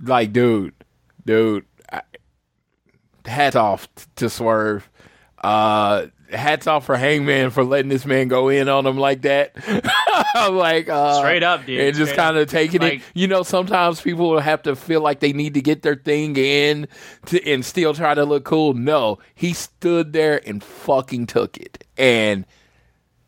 like, 0.00 0.32
dude, 0.32 0.74
dude, 1.24 1.66
I, 3.26 3.30
hats 3.30 3.56
off 3.56 3.92
t- 3.94 4.04
to 4.16 4.30
Swerve. 4.30 4.88
Uh, 5.42 6.06
hats 6.30 6.66
off 6.66 6.86
for 6.86 6.96
Hangman 6.96 7.50
for 7.50 7.62
letting 7.64 7.88
this 7.88 8.04
man 8.06 8.28
go 8.28 8.48
in 8.48 8.68
on 8.68 8.86
him 8.86 8.96
like 8.98 9.22
that. 9.22 9.54
Like, 10.50 10.88
uh, 10.88 11.18
Straight 11.18 11.42
up, 11.42 11.64
dude. 11.64 11.80
and 11.80 11.96
just 11.96 12.14
kind 12.14 12.36
of 12.36 12.48
taking 12.48 12.82
it. 12.82 13.00
You 13.14 13.26
know, 13.26 13.42
sometimes 13.42 14.00
people 14.00 14.30
will 14.30 14.40
have 14.40 14.62
to 14.62 14.76
feel 14.76 15.00
like 15.00 15.20
they 15.20 15.32
need 15.32 15.54
to 15.54 15.62
get 15.62 15.82
their 15.82 15.94
thing 15.94 16.36
in 16.36 16.88
to, 17.26 17.50
and 17.50 17.64
still 17.64 17.94
try 17.94 18.12
to 18.14 18.24
look 18.24 18.44
cool. 18.44 18.74
No, 18.74 19.18
he 19.34 19.52
stood 19.54 20.12
there 20.12 20.46
and 20.46 20.62
fucking 20.62 21.26
took 21.26 21.56
it. 21.56 21.84
And 21.96 22.44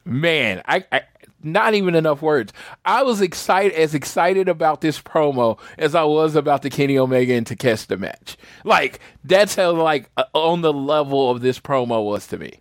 man, 0.04 0.62
I, 0.66 0.84
I 0.92 1.02
not 1.42 1.74
even 1.74 1.94
enough 1.94 2.22
words. 2.22 2.52
I 2.84 3.02
was 3.02 3.20
excited 3.20 3.72
as 3.72 3.94
excited 3.94 4.48
about 4.48 4.80
this 4.80 5.00
promo 5.00 5.58
as 5.78 5.94
I 5.94 6.04
was 6.04 6.34
about 6.34 6.62
the 6.62 6.70
Kenny 6.70 6.98
Omega 6.98 7.34
and 7.34 7.46
Takeshita 7.46 7.98
match. 7.98 8.36
Like 8.64 9.00
that's 9.24 9.54
how 9.54 9.72
like 9.72 10.10
uh, 10.16 10.24
on 10.34 10.62
the 10.62 10.72
level 10.72 11.30
of 11.30 11.40
this 11.40 11.60
promo 11.60 12.04
was 12.04 12.26
to 12.28 12.38
me. 12.38 12.60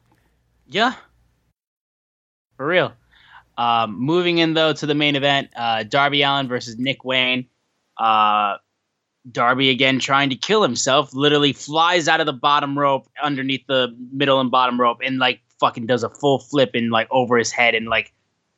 Yeah. 0.67 0.93
For 2.57 2.67
real. 2.67 2.93
Um, 3.57 3.99
moving 3.99 4.37
in 4.37 4.53
though 4.53 4.73
to 4.73 4.85
the 4.85 4.95
main 4.95 5.15
event, 5.15 5.49
uh, 5.55 5.83
Darby 5.83 6.21
Allin 6.21 6.47
versus 6.47 6.77
Nick 6.77 7.03
Wayne. 7.03 7.47
Uh, 7.97 8.57
Darby 9.31 9.69
again 9.69 9.99
trying 9.99 10.29
to 10.29 10.35
kill 10.35 10.61
himself, 10.61 11.13
literally 11.13 11.53
flies 11.53 12.07
out 12.07 12.19
of 12.19 12.25
the 12.25 12.33
bottom 12.33 12.77
rope 12.77 13.07
underneath 13.21 13.65
the 13.67 13.95
middle 14.11 14.39
and 14.39 14.51
bottom 14.51 14.79
rope 14.79 14.99
and 15.03 15.17
like 15.17 15.41
fucking 15.59 15.87
does 15.87 16.03
a 16.03 16.09
full 16.09 16.39
flip 16.39 16.71
and 16.75 16.91
like 16.91 17.07
over 17.11 17.37
his 17.37 17.51
head 17.51 17.73
and 17.75 17.87
like 17.87 18.13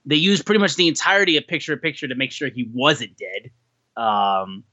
they 0.05 0.15
used 0.15 0.45
pretty 0.45 0.59
much 0.59 0.75
the 0.75 0.87
entirety 0.87 1.37
of 1.37 1.47
picture 1.47 1.73
in 1.73 1.79
picture 1.79 2.07
to 2.07 2.15
make 2.15 2.31
sure 2.31 2.49
he 2.49 2.69
wasn't 2.73 3.11
dead. 3.17 3.51
Um, 4.01 4.63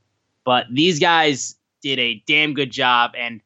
but 0.44 0.66
these 0.72 0.98
guys 0.98 1.56
did 1.82 1.98
a 1.98 2.22
damn 2.26 2.54
good 2.54 2.70
job 2.70 3.12
and 3.18 3.40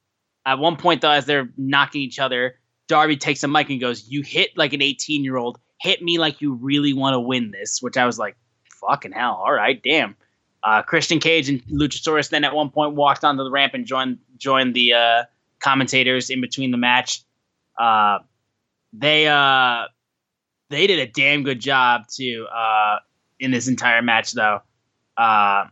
at 0.46 0.58
one 0.58 0.76
point 0.76 1.00
though 1.00 1.10
as 1.10 1.26
they're 1.26 1.50
knocking 1.56 2.00
each 2.00 2.18
other 2.18 2.54
Darby 2.90 3.16
takes 3.16 3.44
a 3.44 3.48
mic 3.48 3.70
and 3.70 3.80
goes, 3.80 4.08
"You 4.08 4.22
hit 4.22 4.58
like 4.58 4.72
an 4.72 4.82
18 4.82 5.22
year 5.22 5.36
old. 5.36 5.60
Hit 5.80 6.02
me 6.02 6.18
like 6.18 6.40
you 6.40 6.54
really 6.54 6.92
want 6.92 7.14
to 7.14 7.20
win 7.20 7.52
this." 7.52 7.80
Which 7.80 7.96
I 7.96 8.04
was 8.04 8.18
like, 8.18 8.36
"Fucking 8.80 9.12
hell! 9.12 9.34
All 9.34 9.52
right, 9.52 9.80
damn." 9.80 10.16
Uh, 10.64 10.82
Christian 10.82 11.20
Cage 11.20 11.48
and 11.48 11.64
Luchasaurus 11.68 12.30
then 12.30 12.42
at 12.42 12.52
one 12.52 12.68
point 12.68 12.96
walked 12.96 13.22
onto 13.22 13.44
the 13.44 13.50
ramp 13.50 13.74
and 13.74 13.86
joined 13.86 14.18
joined 14.38 14.74
the 14.74 14.94
uh, 14.94 15.22
commentators 15.60 16.30
in 16.30 16.40
between 16.40 16.72
the 16.72 16.78
match. 16.78 17.22
Uh, 17.78 18.18
they 18.92 19.28
uh, 19.28 19.84
they 20.70 20.86
did 20.86 20.98
a 20.98 21.06
damn 21.06 21.42
good 21.42 21.60
job 21.60 22.08
too 22.08 22.46
uh, 22.46 22.98
in 23.38 23.50
this 23.50 23.68
entire 23.68 24.00
match 24.00 24.32
though. 24.32 24.60
Uh, 25.16 25.66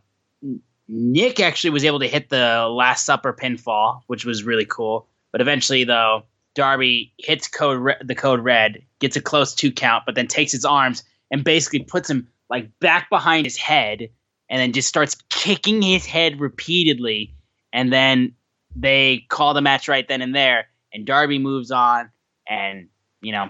Nick 0.87 1.39
actually 1.39 1.69
was 1.69 1.85
able 1.85 1.99
to 1.99 2.07
hit 2.07 2.29
the 2.29 2.67
Last 2.67 3.05
Supper 3.05 3.31
pinfall, 3.31 4.01
which 4.07 4.25
was 4.25 4.43
really 4.43 4.65
cool. 4.65 5.07
But 5.31 5.39
eventually, 5.41 5.83
though, 5.83 6.23
Darby 6.55 7.13
hits 7.19 7.47
code 7.47 7.79
re- 7.79 7.95
the 8.03 8.15
code 8.15 8.39
red, 8.39 8.83
gets 8.99 9.15
a 9.15 9.21
close 9.21 9.53
two 9.53 9.71
count, 9.71 10.03
but 10.05 10.15
then 10.15 10.27
takes 10.27 10.51
his 10.51 10.65
arms 10.65 11.03
and 11.31 11.43
basically 11.43 11.79
puts 11.79 12.09
him 12.09 12.27
like 12.49 12.67
back 12.79 13.09
behind 13.09 13.45
his 13.45 13.55
head, 13.55 14.09
and 14.49 14.59
then 14.59 14.73
just 14.73 14.87
starts 14.87 15.15
kicking 15.29 15.81
his 15.83 16.07
head 16.07 16.39
repeatedly. 16.39 17.35
And 17.71 17.93
then 17.93 18.33
they 18.75 19.25
call 19.29 19.53
the 19.53 19.61
match 19.61 19.87
right 19.87 20.07
then 20.07 20.23
and 20.23 20.35
there, 20.35 20.67
and 20.91 21.05
Darby 21.05 21.37
moves 21.37 21.69
on, 21.69 22.09
and 22.47 22.87
you 23.21 23.31
know, 23.31 23.49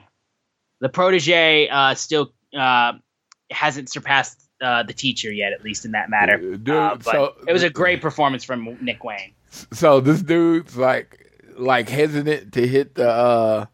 the 0.80 0.90
protege 0.90 1.68
uh, 1.70 1.94
still 1.96 2.34
uh, 2.58 2.94
hasn't 3.52 3.90
surpassed 3.90 4.42
uh, 4.62 4.84
the 4.84 4.94
teacher 4.94 5.32
yet, 5.32 5.54
at 5.54 5.64
least 5.64 5.86
in 5.86 5.92
that 5.92 6.10
matter. 6.10 6.38
Dude, 6.38 6.70
Uh, 6.70 6.96
but 6.96 7.04
so- 7.06 7.36
it 7.48 7.54
was 7.54 7.64
a 7.64 7.70
great 7.70 8.02
performance 8.02 8.44
from 8.44 8.78
Nick 8.82 9.04
Wayne. 9.04 9.34
So 9.74 10.00
this 10.00 10.22
dude's 10.22 10.78
like 10.78 11.26
like 11.58 11.90
hesitant 11.90 12.54
to 12.54 12.68
hit 12.68 12.96
the 12.96 13.10
uh 13.10 13.66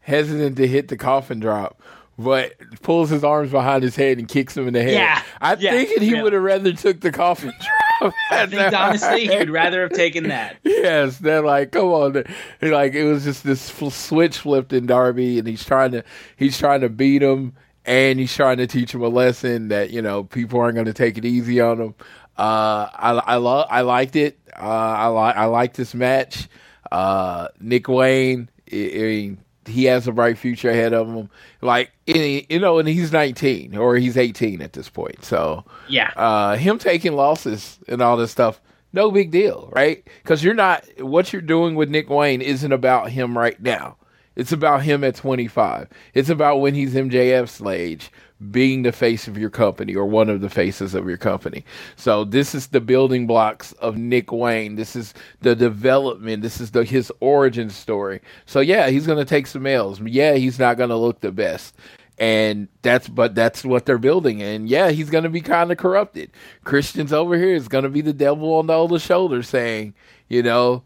hesitant 0.00 0.56
to 0.58 0.66
hit 0.68 0.88
the 0.88 0.96
coffin 0.96 1.40
drop, 1.40 1.80
but 2.18 2.52
pulls 2.82 3.08
his 3.10 3.24
arms 3.24 3.50
behind 3.50 3.82
his 3.82 3.96
head 3.96 4.18
and 4.18 4.28
kicks 4.28 4.54
him 4.56 4.68
in 4.68 4.74
the 4.74 4.82
head. 4.82 4.92
Yeah, 4.92 5.22
I 5.40 5.54
yeah, 5.54 5.70
think 5.70 6.00
he 6.02 6.10
yeah. 6.12 6.22
would 6.22 6.32
have 6.34 6.42
rather 6.42 6.72
took 6.74 7.00
the 7.00 7.10
coffin 7.10 7.48
drop. 7.58 7.93
I 8.30 8.46
think 8.46 8.72
honestly, 8.72 9.26
he 9.26 9.36
would 9.36 9.50
rather 9.50 9.82
have 9.82 9.92
taken 9.92 10.28
that. 10.28 10.56
Yes, 10.64 11.18
they're 11.18 11.40
like, 11.42 11.72
come 11.72 11.86
on, 11.88 12.24
He 12.60 12.68
like 12.68 12.94
it 12.94 13.04
was 13.04 13.24
just 13.24 13.42
this 13.42 13.70
fl- 13.70 13.88
switch 13.88 14.38
flipped 14.38 14.72
in 14.72 14.86
Darby, 14.86 15.38
and 15.38 15.48
he's 15.48 15.64
trying 15.64 15.92
to 15.92 16.04
he's 16.36 16.58
trying 16.58 16.82
to 16.82 16.88
beat 16.90 17.22
him, 17.22 17.54
and 17.86 18.18
he's 18.18 18.34
trying 18.34 18.58
to 18.58 18.66
teach 18.66 18.94
him 18.94 19.02
a 19.02 19.08
lesson 19.08 19.68
that 19.68 19.90
you 19.90 20.02
know 20.02 20.24
people 20.24 20.60
aren't 20.60 20.74
going 20.74 20.86
to 20.86 20.92
take 20.92 21.16
it 21.16 21.24
easy 21.24 21.60
on 21.60 21.80
him. 21.80 21.94
Uh, 22.36 22.88
I 22.92 23.22
I 23.24 23.36
love 23.36 23.66
I 23.70 23.80
liked 23.80 24.16
it. 24.16 24.38
Uh, 24.54 24.60
I 24.60 25.06
like 25.06 25.36
I 25.36 25.44
like 25.46 25.74
this 25.74 25.94
match. 25.94 26.48
Uh, 26.92 27.48
Nick 27.60 27.88
Wayne, 27.88 28.50
I, 28.70 28.76
I 28.76 28.98
mean, 29.00 29.38
he 29.66 29.84
has 29.84 30.06
a 30.08 30.12
bright 30.12 30.38
future 30.38 30.70
ahead 30.70 30.92
of 30.92 31.08
him. 31.08 31.30
Like 31.60 31.92
any, 32.06 32.46
you 32.48 32.58
know, 32.58 32.78
and 32.78 32.88
he's 32.88 33.12
19 33.12 33.76
or 33.76 33.96
he's 33.96 34.16
18 34.16 34.60
at 34.62 34.72
this 34.74 34.88
point, 34.88 35.24
so 35.24 35.64
Yeah. 35.88 36.10
uh, 36.16 36.56
him 36.56 36.78
taking 36.78 37.14
losses 37.14 37.78
and 37.88 38.00
all 38.02 38.16
this 38.16 38.30
stuff, 38.30 38.60
no 38.92 39.10
big 39.10 39.30
deal, 39.30 39.70
right? 39.74 40.06
Because 40.22 40.44
you're 40.44 40.54
not 40.54 40.84
what 41.00 41.32
you're 41.32 41.42
doing 41.42 41.74
with 41.74 41.88
Nick 41.90 42.08
Wayne 42.08 42.40
isn't 42.40 42.72
about 42.72 43.10
him 43.10 43.36
right 43.36 43.60
now. 43.60 43.96
It's 44.36 44.52
about 44.52 44.82
him 44.82 45.04
at 45.04 45.14
25. 45.14 45.88
It's 46.12 46.28
about 46.28 46.56
when 46.60 46.74
he's 46.74 46.94
MJF's 46.94 47.62
age, 47.62 48.10
being 48.50 48.82
the 48.82 48.92
face 48.92 49.28
of 49.28 49.38
your 49.38 49.50
company 49.50 49.94
or 49.94 50.04
one 50.04 50.28
of 50.28 50.40
the 50.40 50.50
faces 50.50 50.94
of 50.94 51.06
your 51.06 51.16
company. 51.16 51.64
So 51.96 52.24
this 52.24 52.54
is 52.54 52.68
the 52.68 52.80
building 52.80 53.26
blocks 53.26 53.72
of 53.74 53.96
Nick 53.96 54.32
Wayne. 54.32 54.74
This 54.74 54.96
is 54.96 55.14
the 55.40 55.54
development. 55.54 56.42
This 56.42 56.60
is 56.60 56.72
the 56.72 56.84
his 56.84 57.12
origin 57.20 57.70
story. 57.70 58.20
So 58.46 58.60
yeah, 58.60 58.90
he's 58.90 59.06
gonna 59.06 59.24
take 59.24 59.46
some 59.46 59.66
L's. 59.66 60.00
Yeah, 60.00 60.34
he's 60.34 60.58
not 60.58 60.76
gonna 60.76 60.96
look 60.96 61.20
the 61.20 61.32
best 61.32 61.74
and 62.18 62.68
that's 62.82 63.08
but 63.08 63.34
that's 63.34 63.64
what 63.64 63.86
they're 63.86 63.98
building 63.98 64.40
and 64.40 64.68
yeah 64.68 64.90
he's 64.90 65.10
going 65.10 65.24
to 65.24 65.30
be 65.30 65.40
kind 65.40 65.72
of 65.72 65.78
corrupted 65.78 66.30
Christian's 66.62 67.12
over 67.12 67.36
here 67.36 67.54
is 67.54 67.66
going 67.66 67.82
to 67.82 67.90
be 67.90 68.02
the 68.02 68.12
devil 68.12 68.54
on 68.54 68.68
the 68.68 68.78
other 68.78 68.98
shoulder 68.98 69.42
saying 69.42 69.94
you 70.28 70.42
know 70.42 70.84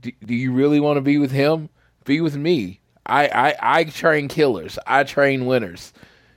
do, 0.00 0.10
do 0.24 0.34
you 0.34 0.52
really 0.52 0.80
want 0.80 0.96
to 0.96 1.00
be 1.00 1.18
with 1.18 1.30
him 1.30 1.68
be 2.04 2.20
with 2.20 2.36
me 2.36 2.80
I, 3.06 3.28
I 3.28 3.78
i 3.78 3.84
train 3.84 4.26
killers 4.26 4.78
i 4.86 5.04
train 5.04 5.46
winners 5.46 5.92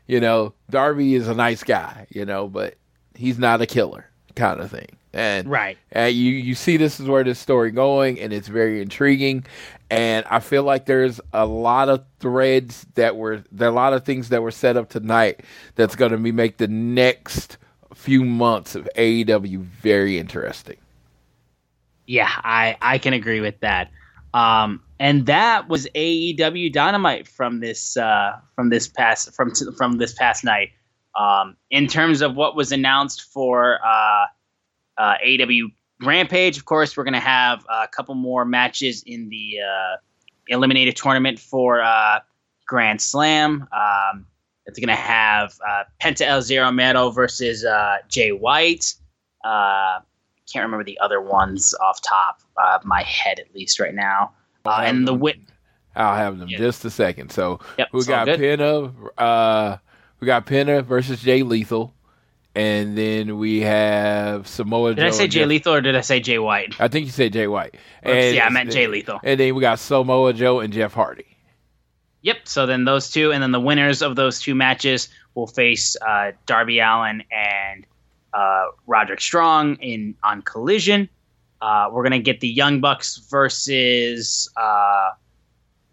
you 0.07 0.19
know 0.19 0.53
darby 0.69 1.15
is 1.15 1.27
a 1.27 1.34
nice 1.35 1.63
guy 1.63 2.07
you 2.09 2.25
know 2.25 2.47
but 2.47 2.75
he's 3.15 3.38
not 3.38 3.61
a 3.61 3.65
killer 3.65 4.09
kind 4.35 4.59
of 4.59 4.71
thing 4.71 4.97
and 5.13 5.47
Right. 5.47 5.77
and 5.91 6.13
you 6.13 6.31
you 6.34 6.53
see 6.53 6.77
this 6.77 6.99
is 6.99 7.07
where 7.07 7.23
this 7.23 7.39
story 7.39 7.71
going, 7.71 8.19
and 8.19 8.31
it's 8.31 8.49
very 8.49 8.81
intriguing. 8.81 9.45
And 9.89 10.25
I 10.29 10.39
feel 10.41 10.61
like 10.63 10.85
there's 10.85 11.19
a 11.34 11.45
lot 11.45 11.89
of 11.89 12.03
threads 12.19 12.85
that 12.95 13.15
were 13.15 13.43
there 13.51 13.69
are 13.69 13.71
a 13.71 13.73
lot 13.73 13.93
of 13.93 14.03
things 14.05 14.29
that 14.29 14.43
were 14.43 14.51
set 14.51 14.77
up 14.77 14.89
tonight 14.89 15.41
that's 15.75 15.95
going 15.95 16.11
to 16.11 16.17
be 16.17 16.31
make 16.31 16.57
the 16.57 16.67
next 16.67 17.57
few 17.95 18.23
months 18.25 18.75
of 18.75 18.88
AEW 18.95 19.59
very 19.59 20.19
interesting. 20.19 20.75
Yeah, 22.05 22.29
I 22.29 22.77
I 22.81 22.97
can 22.99 23.13
agree 23.13 23.39
with 23.41 23.59
that. 23.61 23.89
Um, 24.38 24.84
and 24.99 25.26
that 25.26 25.68
was 25.68 25.88
AEW 25.95 26.72
Dynamite 26.72 27.27
from 27.27 27.59
this 27.59 27.97
uh, 27.97 28.34
from 28.55 28.69
this 28.69 28.88
past 28.88 29.34
from 29.34 29.51
from 29.76 29.97
this 29.97 30.14
past 30.14 30.43
night. 30.43 30.69
Um, 31.19 31.57
in 31.72 31.88
terms 31.88 32.22
of 32.22 32.35
what 32.35 32.55
was 32.55 32.72
announced 32.72 33.23
for 33.23 33.80
uh, 33.84 34.26
uh, 34.99 35.15
AEW 35.26 35.72
Rampage, 36.03 36.57
of 36.57 36.65
course, 36.65 36.95
we're 36.95 37.03
going 37.03 37.15
to 37.15 37.19
have 37.19 37.65
a 37.68 37.88
couple 37.88 38.14
more 38.14 38.45
matches 38.45 39.03
in 39.07 39.30
the 39.30 39.55
uh, 39.59 40.55
eliminator 40.55 40.93
tournament 40.93 41.39
for 41.39 41.81
uh, 41.81 42.19
Grand 42.68 43.01
Slam. 43.01 43.68
Um, 43.72 44.27
it's 44.68 44.77
going 44.77 44.95
to 44.95 45.01
have 45.01 45.57
uh, 45.68 45.85
Penta 45.99 46.27
El 46.27 46.43
Zero 46.43 46.69
Miedo 46.69 47.14
versus 47.14 47.65
uh, 47.65 47.97
Jay 48.07 48.31
White. 48.31 48.93
Can't 50.52 50.64
remember 50.65 50.84
the 50.84 50.99
other 50.99 51.19
ones 51.22 51.76
off 51.82 52.02
top 52.02 52.41
of 52.57 52.86
my 52.86 53.03
head, 53.03 53.40
at 53.40 53.53
least 53.53 53.80
right 53.80 53.94
now. 53.94 54.32
Uh, 54.65 54.82
and 54.84 55.07
the 55.07 55.14
wit. 55.14 55.38
I'll 55.95 56.15
have 56.15 56.38
them 56.40 56.48
Yeah. 56.49 56.57
just 56.60 56.86
a 56.86 56.90
second. 56.90 57.32
So 57.32 57.60
Yep, 57.78 57.88
we 57.91 58.06
got 58.06 58.26
good. 58.26 58.40
Penta, 58.40 58.94
uh, 59.18 59.78
we 60.19 60.26
got 60.28 60.45
Penta 60.45 60.84
versus 60.84 61.22
Jay 61.22 61.41
Lethal, 61.44 61.94
and 62.56 62.98
then 62.98 63.38
we 63.40 63.61
have 63.61 64.48
Samoa 64.48 64.94
Did 64.95 65.02
Joe. 65.02 65.07
I 65.07 65.10
say 65.11 65.24
and 65.24 65.32
Jay 65.32 65.40
Jeff- 65.41 65.49
Lethal 65.49 65.74
or 65.76 65.82
did 65.82 65.95
I 65.95 66.02
say 66.02 66.19
Jay 66.19 66.38
White? 66.40 66.76
I 66.80 66.88
think 66.88 67.06
you 67.07 67.11
said 67.11 67.34
Jay 67.34 67.48
White. 67.48 67.76
Oops, 68.06 68.34
yeah, 68.36 68.45
I 68.45 68.49
meant 68.49 68.72
Jay 68.72 68.88
Lethal. 68.88 69.19
And 69.24 69.40
then 69.40 69.56
we 69.56 69.61
got 69.61 69.80
Samoa 69.80 70.34
Joe 70.34 70.60
and 70.60 70.72
Jeff 70.72 70.94
Hardy. 70.94 71.26
Yep. 72.22 72.38
So 72.48 72.65
then 72.65 72.86
those 72.86 73.10
two, 73.10 73.32
and 73.32 73.41
then 73.41 73.52
the 73.52 73.60
winners 73.60 74.02
of 74.02 74.15
those 74.15 74.40
two 74.40 74.53
matches 74.56 75.10
will 75.34 75.48
face 75.48 75.95
uh, 76.07 76.32
Darby 76.45 76.80
Allin 76.80 77.24
and 77.32 77.86
uh, 78.33 78.65
Roderick 78.85 79.21
Strong 79.21 79.75
in 79.77 80.15
on 80.23 80.41
Collision. 80.41 81.09
Uh, 81.61 81.89
we're 81.91 82.03
gonna 82.03 82.19
get 82.19 82.39
the 82.39 82.47
Young 82.47 82.79
Bucks 82.79 83.17
versus. 83.29 84.49
Uh, 84.55 85.11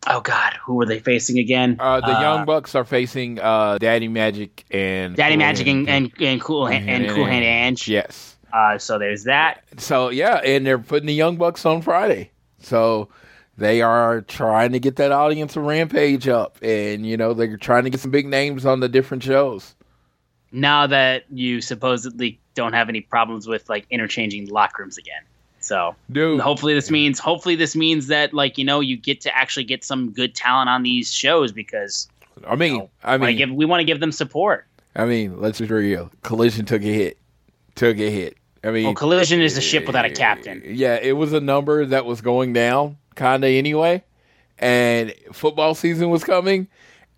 oh 0.09 0.20
God, 0.20 0.55
who 0.65 0.74
were 0.74 0.86
they 0.86 0.98
facing 0.98 1.39
again? 1.39 1.77
Uh, 1.78 2.01
the 2.01 2.20
Young 2.20 2.44
Bucks 2.44 2.74
are 2.74 2.85
facing 2.85 3.40
uh, 3.40 3.78
Daddy 3.78 4.09
Magic 4.09 4.65
and 4.70 5.16
Daddy 5.16 5.35
Cool 5.35 5.39
Magic 5.39 5.66
and, 5.66 5.89
and, 5.89 6.12
and 6.20 6.40
Cool 6.40 6.66
Hand, 6.66 6.90
and 6.90 7.15
Cool 7.15 7.24
Hand 7.24 7.44
Ang. 7.44 7.77
Yes. 7.86 8.36
Uh, 8.52 8.78
so 8.78 8.98
there's 8.98 9.24
that. 9.24 9.65
So 9.78 10.11
yeah, 10.11 10.36
and 10.44 10.66
they're 10.66 10.78
putting 10.78 11.06
the 11.06 11.15
Young 11.15 11.36
Bucks 11.36 11.66
on 11.66 11.82
Friday. 11.82 12.31
So 12.61 13.09
they 13.56 13.82
are 13.82 14.20
trying 14.23 14.73
to 14.73 14.81
get 14.81 14.97
that 14.97 15.12
audience 15.12 15.56
of 15.56 15.65
Rampage 15.65 16.28
up, 16.28 16.59
and 16.62 17.06
you 17.06 17.16
know 17.16 17.35
they're 17.35 17.56
trying 17.56 17.85
to 17.85 17.90
get 17.90 18.01
some 18.01 18.11
big 18.11 18.27
names 18.27 18.65
on 18.65 18.81
the 18.81 18.89
different 18.89 19.23
shows. 19.23 19.74
Now 20.55 20.87
that 20.87 21.25
you 21.31 21.61
supposedly 21.61 22.39
don't 22.55 22.73
have 22.73 22.89
any 22.89 23.01
problems 23.01 23.47
with 23.47 23.69
like 23.69 23.87
interchanging 23.91 24.49
locker 24.49 24.83
rooms 24.83 24.97
again. 24.97 25.23
So 25.61 25.97
Dude, 26.13 26.41
hopefully 26.41 26.75
this 26.75 26.91
means 26.91 27.19
hopefully 27.19 27.57
this 27.57 27.75
means 27.75 28.07
that 28.07 28.33
like 28.33 28.57
you 28.57 28.65
know 28.65 28.81
you 28.81 28.97
get 28.97 29.23
to 29.23 29.37
actually 29.37 29.65
get 29.65 29.83
some 29.83 30.13
good 30.13 30.35
talent 30.35 30.69
on 30.69 30.83
these 30.83 31.13
shows 31.13 31.53
because 31.53 32.09
I 32.47 32.57
mean, 32.57 32.79
know, 32.79 32.91
I 33.03 33.19
mean, 33.19 33.37
give, 33.37 33.51
we 33.51 33.65
want 33.65 33.81
to 33.81 33.85
give 33.85 34.01
them 34.01 34.13
support. 34.13 34.67
I 34.95 35.07
mean, 35.07 35.41
let's 35.41 35.61
be 35.61 35.67
real. 35.67 36.11
Collision 36.23 36.67
took 36.67 36.83
a 36.83 36.87
hit. 36.93 37.19
Took 37.75 37.99
a 37.99 38.11
hit. 38.11 38.37
I 38.63 38.71
mean, 38.71 38.85
Well, 38.85 38.95
Collision 38.95 39.41
is 39.41 39.57
a 39.57 39.61
ship 39.61 39.87
without 39.87 40.05
a 40.05 40.11
eh, 40.11 40.15
captain. 40.15 40.63
Yeah, 40.65 40.99
it 41.01 41.13
was 41.13 41.33
a 41.33 41.41
number 41.41 41.85
that 41.87 42.05
was 42.05 42.21
going 42.21 42.53
down, 42.53 42.97
kind 43.15 43.45
of 43.45 43.51
anyway. 43.51 44.05
And 44.59 45.13
football 45.33 45.75
season 45.75 46.11
was 46.11 46.25
coming, 46.25 46.69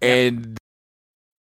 and 0.01 0.59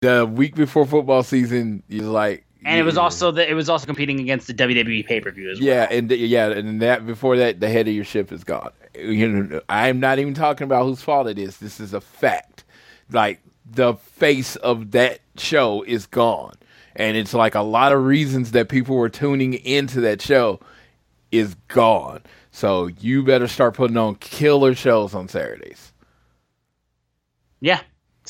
the 0.02 0.26
week 0.26 0.56
before 0.56 0.86
football 0.86 1.24
season, 1.24 1.84
is 1.88 2.02
like, 2.02 2.44
And 2.66 2.80
it 2.80 2.84
was 2.84 2.98
also 2.98 3.32
the, 3.32 3.50
it 3.50 3.54
was 3.54 3.70
also 3.70 3.86
competing 3.86 4.20
against 4.20 4.48
the 4.48 4.54
WWE 4.54 5.06
pay 5.06 5.22
per 5.22 5.32
view 5.32 5.50
as 5.52 5.60
well. 5.60 5.68
yeah, 5.68 5.88
and 5.90 6.10
th- 6.10 6.20
yeah, 6.20 6.48
and 6.50 6.82
that 6.82 7.06
before 7.06 7.38
that, 7.38 7.60
the 7.60 7.70
head 7.70 7.88
of 7.88 7.94
your 7.94 8.04
ship 8.04 8.32
is 8.32 8.44
gone. 8.44 8.72
You 9.00 9.30
know, 9.30 9.62
I'm 9.70 10.00
not 10.00 10.20
even 10.20 10.34
talking 10.34 10.66
about 10.66 10.84
whose 10.86 11.02
fault 11.02 11.28
it 11.28 11.40
is. 11.40 11.58
This 11.58 11.80
is 11.80 11.94
a 11.94 12.02
fact. 12.02 12.64
Like 13.12 13.42
the 13.66 13.94
face 13.94 14.56
of 14.58 14.92
that 14.92 15.20
show 15.38 15.84
is 15.84 16.08
gone, 16.08 16.56
and 16.96 17.16
it's 17.16 17.34
like 17.34 17.56
a 17.56 17.62
lot 17.62 17.92
of 17.92 18.04
reasons 18.04 18.52
that 18.52 18.70
people 18.70 18.96
were 18.96 19.10
tuning 19.10 19.54
into 19.54 20.02
that 20.02 20.22
show 20.22 20.60
is 21.32 21.56
gone. 21.68 22.22
So 22.52 22.88
you 22.88 23.24
better 23.24 23.48
start 23.48 23.76
putting 23.76 23.98
on 23.98 24.16
killer 24.16 24.74
shows 24.76 25.14
on 25.14 25.28
Saturdays. 25.28 25.94
Yeah, 27.62 27.82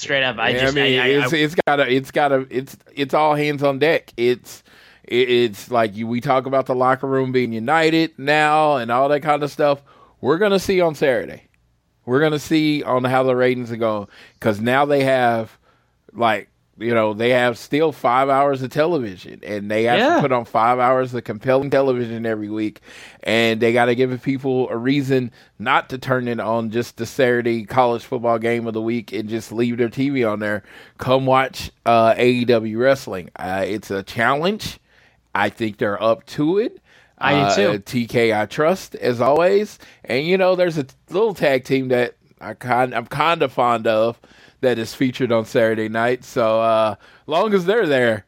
straight 0.01 0.23
up. 0.23 0.37
I 0.37 0.49
Yeah, 0.49 0.59
just 0.59 0.77
I 0.77 0.81
mean, 0.81 0.99
I, 0.99 1.03
I, 1.03 1.07
it's 1.07 1.33
it's 1.33 1.55
gotta 1.67 1.91
it's 1.91 2.11
gotta 2.11 2.47
it's 2.49 2.77
it's 2.93 3.13
all 3.13 3.35
hands 3.35 3.63
on 3.63 3.79
deck. 3.79 4.13
It's 4.17 4.63
it, 5.03 5.29
it's 5.29 5.71
like 5.71 5.95
you, 5.95 6.07
we 6.07 6.21
talk 6.21 6.45
about 6.45 6.65
the 6.65 6.75
locker 6.75 7.07
room 7.07 7.31
being 7.31 7.53
united 7.53 8.17
now 8.17 8.75
and 8.77 8.91
all 8.91 9.09
that 9.09 9.21
kind 9.21 9.43
of 9.43 9.51
stuff. 9.51 9.81
We're 10.19 10.37
gonna 10.37 10.59
see 10.59 10.81
on 10.81 10.95
Saturday. 10.95 11.43
We're 12.05 12.19
gonna 12.19 12.39
see 12.39 12.83
on 12.83 13.03
how 13.03 13.23
the 13.23 13.35
ratings 13.35 13.71
are 13.71 13.77
going 13.77 14.07
because 14.33 14.59
now 14.59 14.85
they 14.85 15.03
have 15.03 15.57
like 16.13 16.49
you 16.81 16.93
know, 16.93 17.13
they 17.13 17.29
have 17.29 17.57
still 17.57 17.91
five 17.91 18.27
hours 18.29 18.61
of 18.61 18.69
television 18.71 19.39
and 19.43 19.69
they 19.71 19.83
have 19.83 19.99
Yeah. 19.99 20.15
to 20.15 20.21
put 20.21 20.31
on 20.31 20.45
five 20.45 20.79
hours 20.79 21.13
of 21.13 21.23
compelling 21.23 21.69
television 21.69 22.25
every 22.25 22.49
week. 22.49 22.81
And 23.23 23.59
they 23.61 23.71
got 23.73 23.85
to 23.85 23.95
give 23.95 24.21
people 24.23 24.69
a 24.69 24.77
reason 24.77 25.31
not 25.59 25.89
to 25.89 25.97
turn 25.97 26.27
it 26.27 26.39
on 26.39 26.71
just 26.71 26.97
the 26.97 27.05
Saturday 27.05 27.65
college 27.65 28.03
football 28.03 28.39
game 28.39 28.67
of 28.67 28.73
the 28.73 28.81
week 28.81 29.13
and 29.13 29.29
just 29.29 29.51
leave 29.51 29.77
their 29.77 29.89
TV 29.89 30.29
on 30.29 30.39
there. 30.39 30.63
Come 30.97 31.25
watch 31.25 31.71
uh, 31.85 32.13
AEW 32.15 32.77
wrestling. 32.79 33.29
Uh, 33.35 33.63
it's 33.67 33.91
a 33.91 34.03
challenge. 34.03 34.79
I 35.33 35.49
think 35.49 35.77
they're 35.77 36.01
up 36.01 36.25
to 36.27 36.57
it. 36.57 36.79
I 37.17 37.33
do 37.33 37.39
Uh, 37.39 37.55
too. 37.77 37.79
TK 37.79 38.33
I 38.35 38.47
trust 38.47 38.95
as 38.95 39.21
always. 39.21 39.77
And 40.03 40.25
you 40.25 40.37
know, 40.37 40.55
there's 40.55 40.77
a 40.79 40.85
little 41.09 41.35
tag 41.35 41.63
team 41.63 41.89
that 41.89 42.15
I 42.41 42.55
kind 42.55 42.95
I'm 42.95 43.05
kind 43.05 43.43
of 43.43 43.53
fond 43.53 43.85
of 43.85 44.19
that 44.61 44.79
is 44.79 44.93
featured 44.93 45.31
on 45.31 45.45
Saturday 45.45 45.89
night. 45.89 46.23
So 46.23 46.61
uh 46.61 46.95
long 47.27 47.53
as 47.53 47.65
they're 47.65 47.87
there, 47.87 48.25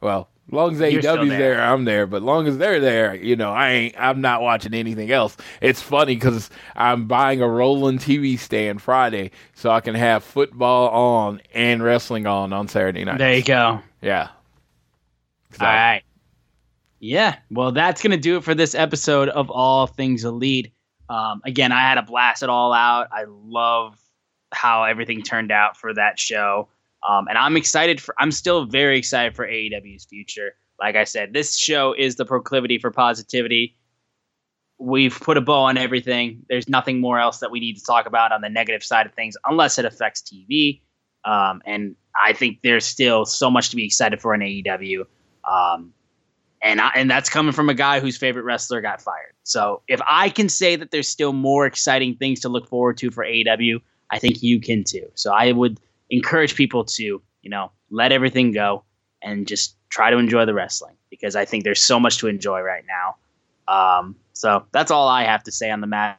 well, 0.00 0.28
long 0.50 0.74
as 0.74 0.80
AEW's 0.80 1.02
there. 1.02 1.38
there. 1.38 1.62
I'm 1.62 1.84
there. 1.84 2.06
But 2.06 2.22
long 2.22 2.46
as 2.46 2.58
they're 2.58 2.80
there, 2.80 3.14
you 3.14 3.36
know, 3.36 3.52
I 3.52 3.70
ain't 3.70 3.94
I'm 3.98 4.20
not 4.20 4.42
watching 4.42 4.74
anything 4.74 5.10
else. 5.10 5.36
It's 5.60 5.80
funny 5.82 6.14
because 6.14 6.50
I'm 6.76 7.06
buying 7.06 7.40
a 7.40 7.48
rolling 7.48 7.98
TV 7.98 8.38
stand 8.38 8.82
Friday 8.82 9.30
so 9.54 9.70
I 9.70 9.80
can 9.80 9.94
have 9.94 10.24
football 10.24 10.88
on 10.90 11.40
and 11.54 11.82
wrestling 11.82 12.26
on 12.26 12.52
on 12.52 12.68
Saturday 12.68 13.04
night. 13.04 13.18
There 13.18 13.36
you 13.36 13.44
go. 13.44 13.80
Yeah. 14.02 14.28
So, 15.52 15.64
All 15.64 15.72
right. 15.72 16.02
Yeah. 17.00 17.36
Well, 17.50 17.72
that's 17.72 18.02
going 18.02 18.10
to 18.10 18.16
do 18.16 18.36
it 18.36 18.44
for 18.44 18.54
this 18.54 18.74
episode 18.74 19.28
of 19.28 19.50
All 19.50 19.86
Things 19.86 20.24
Elite. 20.24 20.72
Um, 21.08 21.40
again, 21.44 21.72
I 21.72 21.80
had 21.80 21.96
a 21.96 22.02
blast 22.02 22.42
it 22.42 22.50
all 22.50 22.72
out. 22.72 23.08
I 23.12 23.24
love 23.28 23.98
how 24.52 24.84
everything 24.84 25.22
turned 25.22 25.52
out 25.52 25.76
for 25.76 25.94
that 25.94 26.18
show. 26.18 26.68
Um, 27.08 27.28
and 27.28 27.38
I'm 27.38 27.56
excited 27.56 28.00
for, 28.00 28.14
I'm 28.18 28.32
still 28.32 28.64
very 28.64 28.98
excited 28.98 29.34
for 29.34 29.46
AEW's 29.46 30.04
future. 30.04 30.52
Like 30.80 30.96
I 30.96 31.04
said, 31.04 31.32
this 31.32 31.56
show 31.56 31.94
is 31.96 32.16
the 32.16 32.24
proclivity 32.24 32.78
for 32.78 32.90
positivity. 32.90 33.76
We've 34.78 35.18
put 35.18 35.36
a 35.36 35.40
bow 35.40 35.62
on 35.62 35.76
everything. 35.76 36.44
There's 36.48 36.68
nothing 36.68 37.00
more 37.00 37.18
else 37.18 37.38
that 37.38 37.50
we 37.50 37.60
need 37.60 37.76
to 37.76 37.84
talk 37.84 38.06
about 38.06 38.32
on 38.32 38.40
the 38.40 38.48
negative 38.48 38.84
side 38.84 39.06
of 39.06 39.14
things, 39.14 39.36
unless 39.44 39.78
it 39.78 39.84
affects 39.84 40.22
TV. 40.22 40.80
Um, 41.24 41.62
and 41.66 41.96
I 42.20 42.32
think 42.32 42.60
there's 42.62 42.84
still 42.84 43.24
so 43.24 43.50
much 43.50 43.70
to 43.70 43.76
be 43.76 43.84
excited 43.84 44.20
for 44.20 44.34
in 44.34 44.40
AEW. 44.40 45.04
Um, 45.50 45.92
and 46.62 46.80
I, 46.80 46.90
and 46.94 47.10
that's 47.10 47.28
coming 47.28 47.52
from 47.52 47.68
a 47.68 47.74
guy 47.74 48.00
whose 48.00 48.16
favorite 48.16 48.42
wrestler 48.42 48.80
got 48.80 49.00
fired. 49.00 49.34
So 49.44 49.82
if 49.88 50.00
I 50.06 50.28
can 50.28 50.48
say 50.48 50.76
that 50.76 50.90
there's 50.90 51.08
still 51.08 51.32
more 51.32 51.66
exciting 51.66 52.16
things 52.16 52.40
to 52.40 52.48
look 52.48 52.68
forward 52.68 52.98
to 52.98 53.10
for 53.10 53.24
AEW, 53.24 53.80
I 54.10 54.18
think 54.18 54.42
you 54.42 54.60
can 54.60 54.84
too. 54.84 55.10
So 55.14 55.32
I 55.32 55.52
would 55.52 55.80
encourage 56.10 56.54
people 56.54 56.84
to 56.84 57.02
you 57.02 57.50
know 57.50 57.70
let 57.90 58.12
everything 58.12 58.52
go 58.52 58.84
and 59.22 59.46
just 59.46 59.76
try 59.90 60.10
to 60.10 60.18
enjoy 60.18 60.44
the 60.44 60.54
wrestling 60.54 60.96
because 61.10 61.36
I 61.36 61.44
think 61.44 61.64
there's 61.64 61.80
so 61.80 61.98
much 61.98 62.18
to 62.18 62.28
enjoy 62.28 62.60
right 62.60 62.84
now. 62.86 63.16
Um, 63.72 64.16
so 64.32 64.64
that's 64.72 64.90
all 64.90 65.08
I 65.08 65.24
have 65.24 65.42
to 65.44 65.52
say 65.52 65.70
on 65.70 65.80
the 65.80 65.86
matter. 65.86 66.18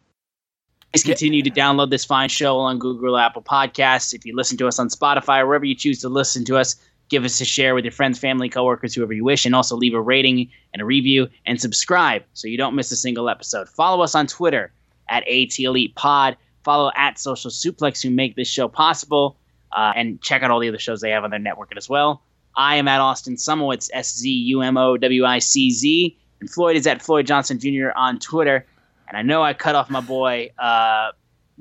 Please 0.91 1.03
continue 1.03 1.44
to 1.44 1.52
download 1.52 1.91
this 1.91 2.03
fine 2.03 2.30
show 2.30 2.57
on 2.57 2.80
Google, 2.80 3.18
Apple 3.18 3.44
Podcasts. 3.44 4.14
If 4.14 4.26
you 4.26 4.36
listen 4.36 4.57
to 4.57 4.68
us 4.68 4.80
on 4.80 4.90
Spotify, 4.90 5.41
or 5.41 5.48
wherever 5.48 5.66
you 5.66 5.76
choose 5.76 5.99
to 6.02 6.10
listen 6.10 6.44
to 6.45 6.57
us, 6.57 6.76
give 7.10 7.26
us 7.26 7.40
a 7.41 7.45
share 7.45 7.76
with 7.76 7.86
your 7.86 7.91
friends, 7.91 8.18
family, 8.18 8.49
coworkers, 8.49 8.95
whoever 8.95 9.14
you 9.14 9.24
wish, 9.24 9.45
and 9.45 9.53
also 9.53 9.76
leave 9.76 9.94
a 9.94 10.02
rating 10.02 10.49
and 10.74 10.82
a 10.82 10.86
review 10.86 11.28
and 11.45 11.61
subscribe 11.61 12.24
so 12.34 12.48
you 12.48 12.57
don't 12.57 12.76
miss 12.76 12.91
a 12.91 12.95
single 12.95 13.30
episode. 13.30 13.70
Follow 13.70 14.02
us 14.03 14.16
on 14.16 14.26
Twitter 14.26 14.72
at 15.10 15.28
AT 15.28 15.60
Elite 15.60 15.94
Pod. 15.95 16.38
Follow 16.64 16.91
at 16.95 17.19
Social 17.19 17.52
Suplex 17.52 18.02
who 18.02 18.10
make 18.10 18.36
this 18.36 18.48
show 18.48 18.68
possible, 18.68 19.38
uh, 19.72 19.94
and 19.95 20.22
check 20.22 20.44
out 20.44 20.52
all 20.52 20.60
the 20.60 20.69
other 20.69 20.80
shows 20.80 21.02
they 21.02 21.11
have 21.11 21.23
on 21.23 21.30
their 21.30 21.40
network 21.40 21.76
as 21.76 21.90
well. 21.90 22.22
I 22.56 22.76
am 22.76 22.88
at 22.88 22.99
Austin 22.99 23.36
Szumowicz, 23.36 23.90
S 23.94 24.18
Z 24.18 24.30
U 24.30 24.61
M 24.61 24.77
O 24.77 24.98
W 24.98 25.26
I 25.26 25.40
C 25.40 25.72
Z, 25.72 26.18
and 26.40 26.49
Floyd 26.49 26.76
is 26.76 26.88
at 26.88 27.02
Floyd 27.02 27.27
Johnson 27.27 27.60
Jr. 27.60 27.90
on 27.95 28.19
Twitter. 28.19 28.65
And 29.07 29.18
I 29.18 29.22
know 29.22 29.41
I 29.41 29.53
cut 29.53 29.76
off 29.76 29.90
my 29.90 30.02
boy 30.02 30.52
uh, 30.60 31.11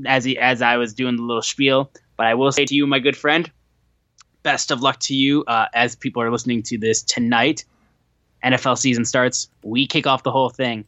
as 0.07 0.25
he 0.25 0.39
as 0.39 0.63
I 0.63 0.77
was 0.77 0.93
doing 0.93 1.17
the 1.17 1.23
little 1.23 1.43
spiel, 1.43 1.91
but 2.17 2.27
I 2.27 2.35
will 2.35 2.53
say 2.53 2.65
to 2.65 2.75
you, 2.75 2.87
my 2.87 2.99
good 2.99 3.17
friend, 3.17 3.51
best 4.43 4.71
of 4.71 4.83
luck 4.83 5.01
to 5.01 5.15
you 5.15 5.45
uh, 5.47 5.67
as 5.75 5.97
people 5.97 6.23
are 6.23 6.31
listening 6.31 6.63
to 6.65 6.79
this 6.79 7.03
tonight. 7.03 7.65
NFL 8.45 8.79
season 8.79 9.05
starts. 9.05 9.49
We 9.63 9.87
kick 9.87 10.07
off 10.07 10.23
the 10.23 10.31
whole 10.31 10.51
thing. 10.51 10.85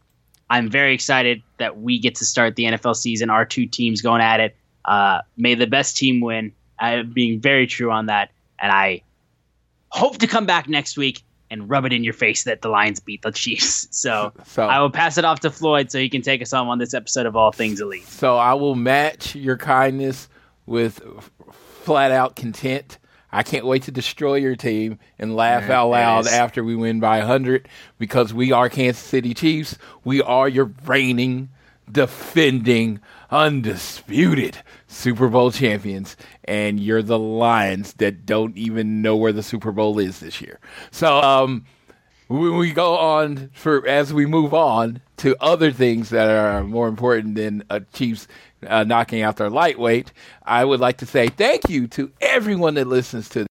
I'm 0.51 0.69
very 0.69 0.93
excited 0.93 1.43
that 1.59 1.81
we 1.81 1.99
get 1.99 2.17
to 2.17 2.25
start 2.25 2.57
the 2.57 2.65
NFL 2.65 2.97
season. 2.97 3.31
Our 3.31 3.45
two 3.45 3.67
teams 3.67 4.03
going 4.03 4.21
at 4.21 4.41
it. 4.41 4.57
Uh, 4.85 5.21
may 5.37 5.55
the 5.55 5.67
best 5.69 5.97
team 5.97 6.21
win. 6.21 6.53
I'm 6.79 7.13
being 7.13 7.41
very 7.41 7.67
true 7.67 7.91
on 7.93 8.07
that, 8.07 8.31
and 8.59 8.73
I 8.73 9.03
hope 9.91 10.19
to 10.19 10.27
come 10.27 10.47
back 10.47 10.69
next 10.69 10.97
week 10.97 11.23
and 11.51 11.69
rub 11.69 11.85
it 11.85 11.93
in 11.93 12.03
your 12.05 12.13
face 12.15 12.45
that 12.45 12.63
the 12.63 12.69
Lions 12.69 13.01
beat 13.01 13.23
the 13.23 13.31
Chiefs. 13.33 13.89
So, 13.93 14.33
So- 14.47 14.67
I 14.67 14.81
will 14.81 14.91
pass 14.91 15.19
it 15.19 15.25
off 15.25 15.41
to 15.41 15.51
Floyd 15.51 15.91
so 15.91 15.99
he 15.99 16.09
can 16.09 16.23
take 16.23 16.41
us 16.43 16.53
home 16.53 16.69
on 16.69 16.79
this 16.79 16.95
episode 16.95 17.27
of 17.27 17.37
All 17.37 17.53
Things 17.53 17.81
Elite. 17.81 18.07
So 18.07 18.37
I 18.37 18.55
will 18.55 18.75
match 18.77 19.35
your 19.35 19.57
kindness 19.57 20.29
with 20.67 21.01
flat 21.83 22.13
out 22.13 22.37
content. 22.37 22.99
I 23.33 23.43
can't 23.43 23.65
wait 23.67 23.85
to 23.85 23.91
destroy 23.93 24.37
your 24.37 24.57
team 24.57 24.99
and 25.19 25.37
laugh 25.37 25.71
out 25.71 25.89
loud 25.91 26.25
Yes. 26.25 26.35
after 26.35 26.65
we 26.65 26.75
win 26.75 26.99
by 27.01 27.19
100 27.19 27.69
because 27.99 28.35
we 28.35 28.51
are 28.53 28.69
Kansas 28.69 29.03
City 29.03 29.35
Chiefs. 29.35 29.79
We 30.05 30.21
are 30.21 30.49
your 30.49 30.73
reigning, 30.85 31.49
defending, 31.91 33.01
undisputed 33.31 34.59
Super 34.89 35.29
Bowl 35.29 35.51
champions. 35.53 36.17
And 36.45 36.81
you're 36.81 37.03
the 37.03 37.19
Lions 37.19 37.93
that 37.95 38.27
don't 38.27 38.57
even 38.57 39.03
know 39.03 39.15
where 39.17 39.33
the 39.33 39.43
Super 39.43 39.73
Bowl 39.73 39.99
is 39.99 40.19
this 40.21 40.41
year. 40.41 40.59
So, 40.91 41.21
um, 41.21 41.65
when 42.31 42.59
we 42.59 42.71
go 42.71 42.97
on 42.97 43.51
for 43.53 43.85
as 43.89 44.15
we 44.15 44.25
move 44.25 44.55
on 44.55 45.03
to 45.17 45.35
other 45.41 45.73
things 45.73 46.11
that 46.11 46.31
are 46.31 46.63
more 46.63 46.87
important 46.87 47.35
than 47.35 47.65
a 47.69 47.81
Chiefs 47.81 48.29
uh, 48.65 48.85
knocking 48.85 49.23
out 49.23 49.37
their 49.37 49.51
lightweight, 49.51 50.13
I 50.45 50.65
would 50.65 50.79
like 50.79 50.99
to 50.99 51.07
say 51.07 51.27
thank 51.27 51.69
you 51.69 51.89
to 51.89 52.13
everyone 52.21 52.75
that 52.75 52.87
listens 52.87 53.29
to 53.31 53.47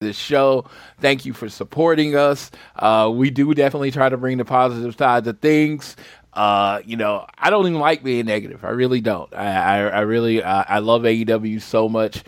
this 0.00 0.16
show. 0.16 0.64
Thank 0.98 1.26
you 1.26 1.34
for 1.34 1.50
supporting 1.50 2.16
us. 2.16 2.50
Uh, 2.74 3.12
we 3.14 3.28
do 3.28 3.52
definitely 3.52 3.90
try 3.90 4.08
to 4.08 4.16
bring 4.16 4.38
the 4.38 4.46
positive 4.46 4.96
side 4.96 5.26
of 5.26 5.40
things. 5.40 5.94
Uh, 6.32 6.80
you 6.86 6.96
know, 6.96 7.26
I 7.36 7.50
don't 7.50 7.66
even 7.66 7.80
like 7.80 8.02
being 8.02 8.24
negative. 8.24 8.64
I 8.64 8.70
really 8.70 9.02
don't. 9.02 9.32
I, 9.34 9.46
I, 9.46 9.76
I 9.88 10.00
really, 10.00 10.42
uh, 10.42 10.64
I 10.66 10.78
love 10.78 11.02
AEW 11.02 11.60
so 11.60 11.90
much. 11.90 12.24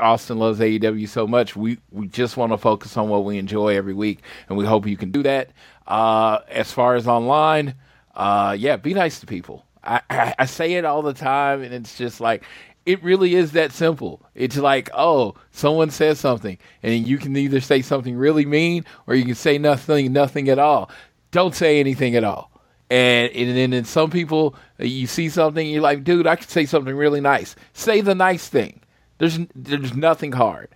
Austin 0.00 0.38
loves 0.38 0.60
AEW 0.60 1.08
so 1.08 1.26
much. 1.26 1.56
We 1.56 1.78
we 1.90 2.06
just 2.06 2.36
want 2.36 2.52
to 2.52 2.58
focus 2.58 2.96
on 2.96 3.08
what 3.08 3.24
we 3.24 3.38
enjoy 3.38 3.76
every 3.76 3.94
week, 3.94 4.20
and 4.48 4.56
we 4.56 4.64
hope 4.64 4.86
you 4.86 4.96
can 4.96 5.10
do 5.10 5.22
that. 5.24 5.50
Uh, 5.86 6.38
as 6.48 6.72
far 6.72 6.94
as 6.94 7.06
online, 7.08 7.74
uh, 8.14 8.56
yeah, 8.58 8.76
be 8.76 8.94
nice 8.94 9.20
to 9.20 9.26
people. 9.26 9.66
I, 9.82 10.00
I, 10.08 10.34
I 10.40 10.44
say 10.46 10.74
it 10.74 10.84
all 10.84 11.02
the 11.02 11.12
time, 11.12 11.62
and 11.62 11.74
it's 11.74 11.98
just 11.98 12.20
like 12.20 12.44
it 12.86 13.02
really 13.02 13.34
is 13.34 13.52
that 13.52 13.72
simple. 13.72 14.22
It's 14.34 14.56
like, 14.56 14.90
oh, 14.94 15.34
someone 15.50 15.90
says 15.90 16.20
something, 16.20 16.58
and 16.82 17.06
you 17.06 17.18
can 17.18 17.36
either 17.36 17.60
say 17.60 17.82
something 17.82 18.16
really 18.16 18.46
mean 18.46 18.84
or 19.06 19.14
you 19.14 19.24
can 19.24 19.34
say 19.34 19.58
nothing, 19.58 20.12
nothing 20.12 20.48
at 20.48 20.58
all. 20.58 20.90
Don't 21.30 21.54
say 21.54 21.80
anything 21.80 22.14
at 22.14 22.24
all. 22.24 22.50
And 22.90 23.32
and 23.32 23.72
then 23.72 23.84
some 23.84 24.10
people, 24.10 24.54
you 24.78 25.06
see 25.06 25.28
something, 25.28 25.66
you're 25.66 25.82
like, 25.82 26.04
dude, 26.04 26.26
I 26.26 26.36
could 26.36 26.50
say 26.50 26.66
something 26.66 26.94
really 26.94 27.20
nice. 27.20 27.56
Say 27.72 28.02
the 28.02 28.14
nice 28.14 28.48
thing. 28.48 28.80
There's 29.18 29.38
there's 29.54 29.94
nothing 29.94 30.32
hard. 30.32 30.68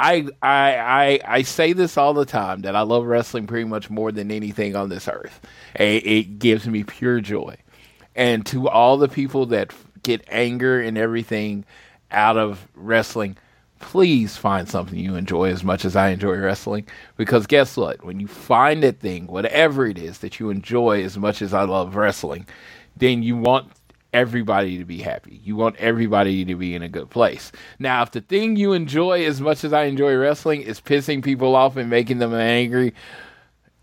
I 0.00 0.26
I 0.42 0.76
I 0.76 1.20
I 1.24 1.42
say 1.42 1.72
this 1.72 1.96
all 1.96 2.14
the 2.14 2.24
time 2.26 2.62
that 2.62 2.74
I 2.74 2.82
love 2.82 3.04
wrestling 3.04 3.46
pretty 3.46 3.64
much 3.64 3.90
more 3.90 4.10
than 4.12 4.30
anything 4.30 4.74
on 4.74 4.88
this 4.88 5.08
earth. 5.08 5.40
It, 5.74 6.06
it 6.06 6.38
gives 6.38 6.66
me 6.66 6.84
pure 6.84 7.20
joy. 7.20 7.56
And 8.14 8.44
to 8.46 8.68
all 8.68 8.96
the 8.96 9.08
people 9.08 9.46
that 9.46 9.72
get 10.02 10.24
anger 10.28 10.80
and 10.80 10.98
everything 10.98 11.64
out 12.10 12.36
of 12.36 12.68
wrestling, 12.74 13.36
please 13.78 14.36
find 14.36 14.68
something 14.68 14.98
you 14.98 15.16
enjoy 15.16 15.50
as 15.50 15.64
much 15.64 15.84
as 15.84 15.96
I 15.96 16.10
enjoy 16.10 16.36
wrestling. 16.36 16.86
Because 17.16 17.46
guess 17.46 17.76
what? 17.76 18.04
When 18.04 18.20
you 18.20 18.26
find 18.26 18.82
that 18.82 19.00
thing, 19.00 19.26
whatever 19.26 19.86
it 19.86 19.98
is 19.98 20.18
that 20.18 20.38
you 20.40 20.50
enjoy 20.50 21.02
as 21.04 21.16
much 21.16 21.42
as 21.42 21.54
I 21.54 21.62
love 21.64 21.96
wrestling, 21.96 22.46
then 22.96 23.22
you 23.22 23.36
want 23.36 23.70
everybody 24.12 24.78
to 24.78 24.84
be 24.84 24.98
happy. 24.98 25.40
You 25.44 25.56
want 25.56 25.76
everybody 25.76 26.44
to 26.44 26.54
be 26.54 26.74
in 26.74 26.82
a 26.82 26.88
good 26.88 27.10
place. 27.10 27.52
Now, 27.78 28.02
if 28.02 28.10
the 28.12 28.20
thing 28.20 28.56
you 28.56 28.72
enjoy 28.72 29.24
as 29.24 29.40
much 29.40 29.64
as 29.64 29.72
I 29.72 29.84
enjoy 29.84 30.14
wrestling 30.16 30.62
is 30.62 30.80
pissing 30.80 31.24
people 31.24 31.56
off 31.56 31.76
and 31.76 31.90
making 31.90 32.18
them 32.18 32.34
angry, 32.34 32.94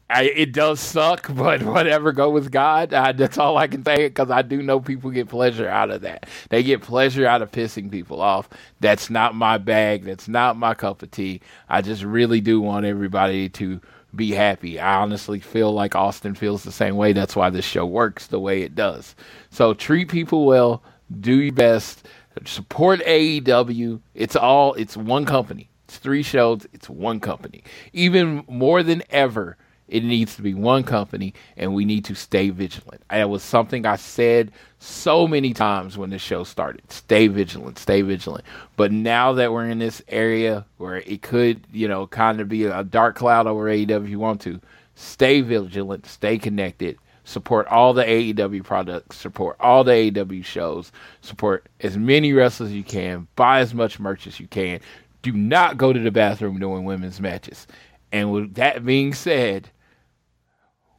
I, 0.10 0.23
it 0.23 0.53
does 0.53 0.80
suck, 0.80 1.27
but 1.35 1.64
whatever. 1.64 2.11
Go 2.11 2.30
with 2.30 2.51
God. 2.51 2.93
I, 2.93 3.11
that's 3.11 3.38
all 3.38 3.57
I 3.57 3.68
can 3.68 3.84
say 3.85 4.07
because 4.07 4.31
I 4.31 4.41
do 4.41 4.61
know 4.61 4.80
people 4.80 5.11
get 5.11 5.30
pleasure 5.30 5.68
out 5.68 5.91
of 5.91 6.01
that. 6.01 6.27
They 6.49 6.64
get 6.64 6.81
pleasure 6.81 7.26
out 7.27 7.41
of 7.41 7.51
pissing 7.51 7.91
people 7.91 8.22
off. 8.22 8.49
That's 8.80 9.10
not 9.10 9.35
my 9.35 9.57
bag. 9.57 10.03
That's 10.03 10.27
not 10.27 10.57
my 10.57 10.73
cup 10.73 11.03
of 11.03 11.11
tea. 11.11 11.41
I 11.69 11.81
just 11.81 12.03
really 12.03 12.41
do 12.41 12.61
want 12.61 12.85
everybody 12.85 13.49
to 13.49 13.81
be 14.15 14.31
happy. 14.31 14.80
I 14.80 14.95
honestly 15.02 15.40
feel 15.40 15.72
like 15.72 15.95
Austin 15.95 16.36
feels 16.36 16.64
the 16.64 16.72
same 16.72 16.95
way. 16.95 17.14
That's 17.14 17.36
why 17.36 17.49
this 17.49 17.65
show 17.65 17.86
works 17.86 18.27
the 18.27 18.40
way 18.40 18.61
it 18.61 18.76
does. 18.76 19.15
So 19.52 19.73
treat 19.73 20.10
people 20.10 20.45
well. 20.45 20.84
Do 21.19 21.40
your 21.40 21.53
best. 21.53 22.07
Support 22.45 23.02
AEW. 23.02 24.02
It's 24.14 24.36
all. 24.36 24.73
It's 24.76 24.95
one 24.95 25.26
company. 25.26 25.69
It's 25.90 25.98
three 25.98 26.22
shows, 26.22 26.68
it's 26.72 26.88
one 26.88 27.19
company. 27.19 27.64
Even 27.94 28.44
more 28.48 28.84
than 28.84 29.02
ever, 29.10 29.57
it 29.90 30.03
needs 30.03 30.36
to 30.36 30.41
be 30.41 30.53
one 30.53 30.84
company, 30.84 31.34
and 31.57 31.74
we 31.74 31.86
need 31.86 32.06
to 32.06 32.16
stay 32.16 32.49
vigilant. 32.49 33.02
It 33.11 33.30
was 33.30 33.44
something 33.44 33.86
I 33.86 33.95
said 33.95 34.52
so 34.78 35.28
many 35.28 35.53
times 35.53 35.98
when 35.98 36.10
the 36.10 36.20
show 36.20 36.44
started. 36.44 36.90
Stay 36.91 37.28
vigilant, 37.28 37.80
stay 37.80 38.02
vigilant. 38.02 38.45
But 38.78 38.91
now 38.91 39.34
that 39.34 39.52
we're 39.52 39.68
in 39.68 39.80
this 39.80 40.02
area 40.07 40.66
where 40.78 40.98
it 40.98 41.22
could, 41.22 41.66
you 41.72 41.88
know, 41.88 42.07
kind 42.07 42.40
of 42.40 42.48
be 42.48 42.66
a 42.66 42.84
dark 42.84 43.16
cloud 43.16 43.48
over 43.48 43.66
AEW 43.66 44.03
if 44.03 44.10
you 44.10 44.20
want 44.20 44.41
to, 44.41 44.61
stay 44.95 45.41
vigilant, 45.41 46.06
stay 46.06 46.38
connected, 46.38 46.98
support 47.24 47.68
all 47.68 47.94
the 47.94 48.03
AEW 48.03 48.64
products, 48.64 49.18
support 49.18 49.56
all 49.60 49.84
the 49.84 49.91
AEW 49.91 50.44
shows, 50.44 50.91
support 51.22 51.68
as 51.82 51.98
many 51.98 52.34
wrestlers 52.34 52.70
as 52.70 52.76
you 52.76 52.84
can, 52.84 53.28
buy 53.36 53.60
as 53.60 53.74
much 53.74 53.99
merch 53.99 54.28
as 54.28 54.40
you 54.40 54.48
can. 54.48 54.80
Do 55.22 55.32
not 55.34 55.78
go 55.78 55.91
to 55.91 55.99
the 55.99 56.11
bathroom 56.11 56.60
during 56.60 56.86
women's 56.86 57.20
matches. 57.20 57.68
And 58.11 58.32
with 58.32 58.56
that 58.56 58.86
being 58.86 59.14
said, 59.14 59.70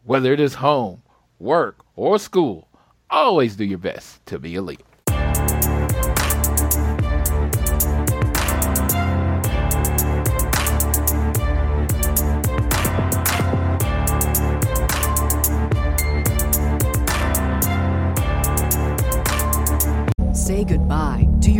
whether 0.04 0.32
it 0.32 0.40
is 0.40 0.54
home, 0.54 1.02
work, 1.38 1.84
or 1.96 2.18
school, 2.18 2.68
always 3.08 3.56
do 3.56 3.64
your 3.64 3.78
best 3.78 4.24
to 4.26 4.38
be 4.38 4.54
elite. 4.54 4.80
Say 20.32 20.64
goodbye 20.64 21.29